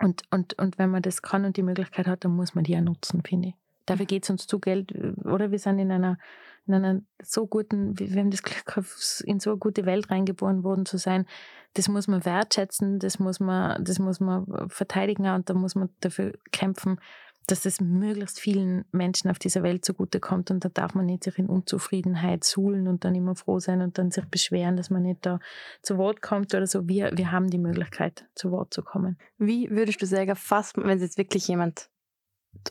Und, 0.01 0.23
und, 0.31 0.59
und 0.59 0.79
wenn 0.79 0.91
man 0.91 1.03
das 1.03 1.23
kann 1.23 1.45
und 1.45 1.57
die 1.57 1.63
Möglichkeit 1.63 2.07
hat, 2.07 2.25
dann 2.25 2.33
muss 2.33 2.55
man 2.55 2.65
die 2.65 2.77
auch 2.77 2.81
nutzen, 2.81 3.23
finde 3.23 3.49
ich. 3.49 3.55
Dafür 3.87 4.07
geht 4.07 4.25
es 4.25 4.31
uns 4.31 4.47
zu 4.47 4.59
Geld, 4.59 4.93
oder 5.25 5.51
wir 5.51 5.59
sind 5.59 5.79
in 5.79 5.91
einer, 5.91 6.19
in 6.67 6.75
einer 6.75 7.01
so 7.23 7.47
guten, 7.47 7.99
wir 7.99 8.09
haben 8.21 8.31
das 8.31 8.43
Glück, 8.43 8.85
in 9.25 9.41
so 9.41 9.51
eine 9.51 9.59
gute 9.59 9.85
Welt 9.85 10.11
reingeboren 10.11 10.63
worden 10.63 10.87
zu 10.87 10.97
sein. 10.97 11.27
Das 11.75 11.89
muss 11.89 12.09
man 12.09 12.25
wertschätzen, 12.25 12.99
das 12.99 13.19
muss 13.19 13.41
man, 13.41 13.85
das 13.85 13.99
muss 13.99 14.21
man 14.21 14.69
verteidigen 14.69 15.27
und 15.27 15.51
da 15.51 15.55
muss 15.55 15.75
man 15.75 15.91
dafür 16.01 16.33
kämpfen, 16.53 17.01
dass 17.47 17.67
es 17.67 17.81
möglichst 17.81 18.39
vielen 18.39 18.85
Menschen 18.93 19.31
auf 19.31 19.39
dieser 19.39 19.63
Welt 19.63 19.85
zugutekommt 19.85 20.51
und 20.51 20.65
da 20.65 20.69
darf 20.69 20.95
man 20.95 21.07
nicht 21.07 21.25
sich 21.25 21.39
in 21.39 21.47
Unzufriedenheit 21.47 22.45
suhlen 22.45 22.87
und 22.87 23.05
dann 23.05 23.15
immer 23.15 23.35
froh 23.35 23.59
sein 23.59 23.83
und 23.83 23.99
dann 23.99 24.11
sich 24.11 24.25
beschweren, 24.27 24.77
dass 24.77 24.91
man 24.91 25.03
nicht 25.03 25.27
da 25.27 25.41
zu 25.83 25.99
Wort 25.99 26.23
kommt 26.23 26.55
oder 26.55 26.67
so. 26.67 26.89
Wir, 26.89 27.11
wir 27.17 27.33
haben 27.33 27.51
die 27.51 27.59
Möglichkeit, 27.59 28.27
zu 28.35 28.51
Wort 28.51 28.73
zu 28.73 28.83
kommen. 28.83 29.19
Wie 29.39 29.71
würdest 29.71 30.01
du 30.01 30.07
sagen, 30.07 30.37
fast, 30.37 30.77
wenn 30.77 31.01
jetzt 31.01 31.19
wirklich 31.19 31.49
jemand 31.49 31.91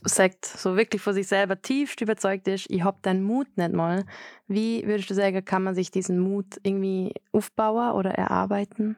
sagt, 0.04 0.46
so 0.46 0.76
wirklich 0.76 1.02
vor 1.02 1.14
sich 1.14 1.28
selber 1.28 1.62
tiefst 1.62 2.02
überzeugt 2.02 2.48
ist, 2.48 2.70
ich 2.70 2.84
habe 2.84 3.00
den 3.04 3.24
Mut 3.24 3.48
nicht 3.58 3.74
mal, 3.74 4.06
wie 4.48 4.86
würdest 4.86 5.10
du 5.10 5.14
sagen, 5.14 5.44
kann 5.44 5.64
man 5.64 5.76
sich 5.76 5.92
diesen 5.92 6.20
Mut 6.20 6.60
irgendwie 6.64 7.14
aufbauen 7.32 7.96
oder 7.96 8.12
erarbeiten? 8.12 8.98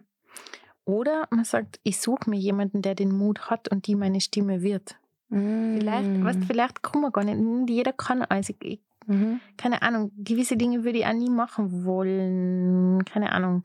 Oder 0.85 1.27
man 1.29 1.45
sagt, 1.45 1.79
ich 1.83 1.99
suche 1.99 2.29
mir 2.29 2.39
jemanden, 2.39 2.81
der 2.81 2.95
den 2.95 3.11
Mut 3.11 3.49
hat 3.49 3.69
und 3.69 3.87
die 3.87 3.95
meine 3.95 4.19
Stimme 4.19 4.61
wird. 4.61 4.95
Mm. 5.31 5.77
Vielleicht, 5.79 6.23
was, 6.23 6.37
vielleicht 6.45 6.83
kann 6.83 7.01
man 7.01 7.11
gar 7.11 7.23
nicht. 7.23 7.69
Jeder 7.69 7.93
kann 7.93 8.21
alles. 8.21 8.49
Ich, 8.49 8.79
mhm. 9.07 9.39
Keine 9.57 9.81
Ahnung, 9.81 10.11
gewisse 10.17 10.57
Dinge 10.57 10.83
würde 10.83 10.99
ich 10.99 11.05
auch 11.05 11.13
nie 11.13 11.29
machen 11.29 11.85
wollen. 11.85 13.03
Keine 13.05 13.31
Ahnung. 13.31 13.63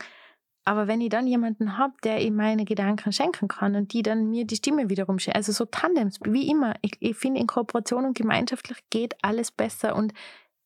Aber 0.64 0.88
wenn 0.88 1.00
ich 1.00 1.10
dann 1.10 1.28
jemanden 1.28 1.78
habe, 1.78 1.94
der 2.02 2.20
ihm 2.22 2.34
meine 2.34 2.64
Gedanken 2.64 3.12
schenken 3.12 3.46
kann 3.46 3.76
und 3.76 3.92
die 3.92 4.02
dann 4.02 4.30
mir 4.30 4.44
die 4.44 4.56
Stimme 4.56 4.90
wiederum 4.90 5.20
schenkt, 5.20 5.36
also 5.36 5.52
so 5.52 5.64
Tandems, 5.64 6.18
wie 6.24 6.50
immer, 6.50 6.74
ich, 6.82 6.96
ich 6.98 7.16
finde, 7.16 7.40
in 7.40 7.46
Kooperation 7.46 8.04
und 8.04 8.16
gemeinschaftlich 8.16 8.78
geht 8.90 9.14
alles 9.22 9.52
besser 9.52 9.94
und 9.94 10.12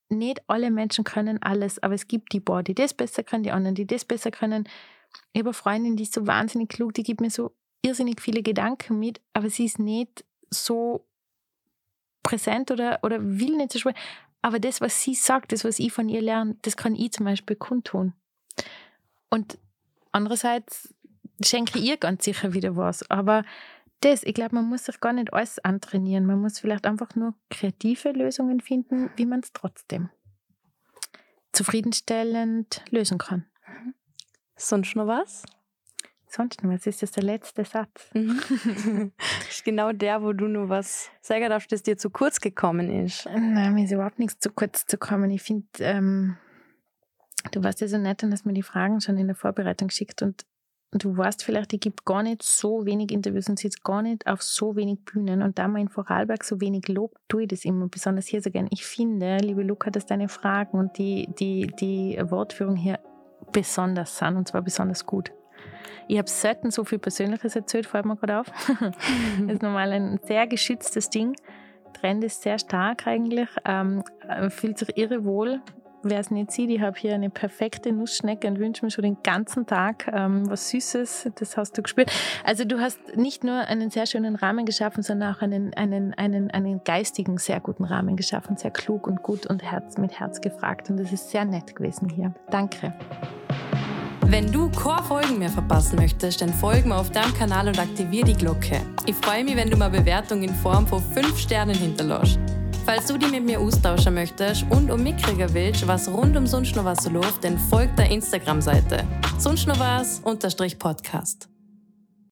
nicht 0.09 0.43
alle 0.49 0.71
Menschen 0.71 1.05
können 1.05 1.43
alles, 1.43 1.83
aber 1.83 1.95
es 1.95 2.09
gibt 2.09 2.33
die 2.33 2.41
paar, 2.41 2.63
die 2.63 2.75
das 2.75 2.95
besser 2.95 3.23
können, 3.23 3.43
die 3.43 3.53
anderen, 3.53 3.75
die 3.75 3.87
das 3.87 4.07
besser 4.07 4.31
können. 4.31 4.65
Ich 5.33 5.41
habe 5.41 5.51
eine 5.51 5.55
Freundin, 5.55 5.97
die 5.97 6.05
ist 6.05 6.15
so 6.15 6.27
wahnsinnig 6.27 6.71
klug, 6.71 6.95
die 6.95 7.03
gibt 7.03 7.21
mir 7.21 7.31
so 7.31 7.53
irrsinnig 7.83 8.23
viele 8.23 8.43
Gedanken 8.43 8.99
mit, 8.99 9.21
aber 9.35 9.51
sie 9.51 9.67
ist 9.67 9.79
nicht 9.79 10.25
so 10.51 11.07
präsent 12.23 12.71
oder, 12.71 12.99
oder 13.03 13.19
will 13.21 13.57
nicht 13.57 13.73
so 13.73 13.79
sprechen. 13.79 13.99
Aber 14.43 14.59
das, 14.59 14.81
was 14.81 15.03
sie 15.03 15.15
sagt, 15.15 15.53
das, 15.53 15.65
was 15.65 15.79
ich 15.79 15.93
von 15.93 16.09
ihr 16.09 16.23
lerne, 16.23 16.57
das 16.63 16.77
kann 16.77 16.95
ich 16.95 17.13
zum 17.13 17.27
Beispiel 17.27 17.57
kundtun. 17.57 18.15
Und 19.29 19.59
Andererseits 20.13 20.95
schenke 21.43 21.79
ich 21.79 21.85
ihr 21.85 21.97
ganz 21.97 22.25
sicher 22.25 22.53
wieder 22.53 22.77
was. 22.77 23.09
Aber 23.11 23.45
das, 24.01 24.23
ich 24.23 24.35
glaube, 24.35 24.57
man 24.57 24.69
muss 24.69 24.87
sich 24.87 25.01
gar 25.01 25.13
nicht 25.13 25.33
alles 25.33 25.59
antrainieren. 25.61 26.27
Man 26.27 26.41
muss 26.41 26.59
vielleicht 26.59 26.87
einfach 26.87 27.15
nur 27.15 27.35
kreative 27.51 28.13
Lösungen 28.13 28.61
finden, 28.61 29.11
wie 29.17 29.27
man 29.27 29.41
es 29.41 29.53
trotzdem 29.53 30.11
zufriedenstellend 31.53 32.83
lösen 32.91 33.19
kann. 33.19 33.47
Mhm. 33.67 33.95
Sonst 34.57 34.97
noch 34.97 35.07
was? 35.07 35.45
Sonst 36.31 36.63
was? 36.63 36.87
Ist 36.87 37.03
das 37.03 37.11
der 37.11 37.25
letzte 37.25 37.65
Satz? 37.65 38.11
Mhm. 38.15 39.13
ist 39.49 39.65
genau 39.65 39.93
der, 39.93 40.23
wo 40.23 40.33
du 40.33 40.47
nur 40.47 40.69
was 40.69 41.11
sagen 41.21 41.49
darfst, 41.49 41.73
das 41.73 41.83
dir 41.83 41.97
zu 41.97 42.11
kurz 42.11 42.41
gekommen 42.41 42.91
ist. 43.05 43.27
Nein, 43.27 43.75
mir 43.75 43.85
ist 43.85 43.93
überhaupt 43.93 44.19
nichts 44.19 44.39
zu 44.39 44.51
kurz 44.51 44.87
zu 44.87 44.97
kommen. 44.97 45.31
Ich 45.31 45.43
finde, 45.43 45.67
ähm, 45.81 46.37
Du 47.53 47.65
warst 47.65 47.81
ja 47.81 47.89
so 47.89 47.99
nett 47.99 48.23
und 48.23 48.33
hast 48.33 48.45
mir 48.45 48.53
die 48.53 48.63
Fragen 48.63 49.01
schon 49.01 49.17
in 49.17 49.27
der 49.27 49.37
Vorbereitung 49.37 49.89
geschickt 49.89 50.23
und 50.23 50.45
du 50.93 51.17
weißt 51.17 51.43
vielleicht, 51.45 51.73
ich 51.73 51.81
gibt 51.81 52.05
gar 52.05 52.23
nicht 52.23 52.43
so 52.43 52.85
wenig 52.85 53.13
Interviews 53.13 53.49
und 53.49 53.59
sitze 53.59 53.79
gar 53.83 54.03
nicht 54.03 54.27
auf 54.27 54.43
so 54.43 54.77
wenig 54.77 55.05
Bühnen 55.05 55.43
und 55.43 55.59
da 55.59 55.69
man 55.69 55.83
in 55.83 55.89
Vorarlberg 55.89 56.45
so 56.45 56.61
wenig 56.61 56.89
lobt, 56.89 57.17
tue 57.29 57.43
ich 57.43 57.49
das 57.49 57.65
immer, 57.65 57.89
besonders 57.89 58.27
hier 58.27 58.43
so 58.43 58.51
gern. 58.51 58.69
Ich 58.71 58.85
finde, 58.85 59.39
liebe 59.39 59.63
Luca, 59.63 59.91
dass 59.91 60.07
deine 60.07 60.29
Fragen 60.29 60.79
und 60.79 60.99
die, 60.99 61.29
die, 61.39 61.69
die 61.81 62.19
Wortführung 62.23 62.77
hier 62.77 62.99
besonders 63.53 64.19
sind 64.19 64.37
und 64.37 64.49
zwar 64.49 64.63
besonders 64.63 65.07
gut. 65.07 65.33
Ich 66.09 66.19
habe 66.19 66.29
selten 66.29 66.71
so 66.71 66.85
viel 66.85 66.99
Persönliches 66.99 67.55
erzählt, 67.57 67.87
fällt 67.87 68.05
mir 68.05 68.17
gerade 68.17 68.41
auf. 68.41 68.47
das 68.81 68.95
ist 69.49 69.63
normal 69.63 69.93
ein 69.93 70.21
sehr 70.25 70.47
geschütztes 70.47 71.11
Ding. 71.11 71.37
Trend 71.93 72.25
ist 72.25 72.43
sehr 72.43 72.59
stark 72.59 73.07
eigentlich, 73.07 73.49
ähm, 73.65 74.03
fühlt 74.49 74.79
sich 74.79 74.97
irre 74.97 75.25
wohl 75.25 75.61
Wer 76.03 76.19
es 76.19 76.31
nicht 76.31 76.51
sieht, 76.51 76.71
ich 76.71 76.81
habe 76.81 76.99
hier 76.99 77.15
eine 77.15 77.29
perfekte 77.29 77.93
Nussschnecke 77.93 78.49
und 78.49 78.59
wünsche 78.59 78.85
mir 78.85 78.91
schon 78.91 79.03
den 79.03 79.19
ganzen 79.23 79.67
Tag 79.67 80.11
ähm, 80.11 80.49
was 80.49 80.71
Süßes. 80.71 81.29
Das 81.35 81.59
hast 81.59 81.77
du 81.77 81.83
gespürt. 81.83 82.11
Also 82.43 82.65
du 82.65 82.81
hast 82.81 83.17
nicht 83.17 83.45
nur 83.45 83.57
einen 83.57 83.91
sehr 83.91 84.07
schönen 84.07 84.37
Rahmen 84.37 84.65
geschaffen, 84.65 85.03
sondern 85.03 85.35
auch 85.35 85.43
einen, 85.43 85.75
einen, 85.75 86.15
einen, 86.15 86.51
einen 86.51 86.83
geistigen, 86.85 87.37
sehr 87.37 87.61
guten 87.61 87.85
Rahmen 87.85 88.17
geschaffen. 88.17 88.57
Sehr 88.57 88.71
klug 88.71 89.07
und 89.07 89.23
gut 89.23 89.47
und 89.47 89.63
Herz 89.63 89.99
mit 89.99 90.19
Herz 90.19 90.41
gefragt. 90.41 90.89
Und 90.89 90.97
das 90.99 91.13
ist 91.13 91.31
sehr 91.31 91.45
nett 91.45 91.77
gewesen 91.77 92.09
hier. 92.09 92.33
Danke. 92.49 92.95
Wenn 94.31 94.53
du 94.53 94.71
Core-Folgen 94.71 95.41
mehr 95.41 95.51
verpassen 95.51 95.97
möchtest, 95.97 96.41
dann 96.41 96.55
folge 96.55 96.87
mir 96.87 96.95
auf 96.95 97.11
deinem 97.11 97.35
Kanal 97.35 97.67
und 97.67 97.81
aktiviere 97.81 98.27
die 98.27 98.35
Glocke. 98.35 98.81
Ich 99.05 99.17
freue 99.17 99.43
mich, 99.43 99.57
wenn 99.57 99.69
du 99.69 99.77
mal 99.77 99.91
Bewertung 99.91 100.45
in 100.45 100.55
Form 100.55 100.87
von 100.87 101.03
5 101.03 101.37
Sternen 101.37 101.75
hinterlässt. 101.75 102.39
Falls 102.87 103.07
du 103.07 103.19
dich 103.19 103.33
mit 103.33 103.45
mir 103.45 103.59
austauschen 103.59 104.15
möchtest 104.15 104.65
und 104.71 104.89
um 104.89 105.03
mitkriegen 105.03 105.53
willst, 105.53 105.85
was 105.89 106.07
rund 106.09 106.37
um 106.37 106.47
sonst 106.47 106.77
noch 106.77 106.85
was 106.85 107.03
so 107.03 107.11
läuft, 107.11 107.43
dann 107.43 107.59
folgt 107.59 107.99
der 107.99 108.09
Instagram-Seite 108.09 109.03
sonst 109.37 109.67
noch 109.67 109.81
was 109.81 110.21
unterstrich 110.21 110.79
Podcast. 110.79 111.50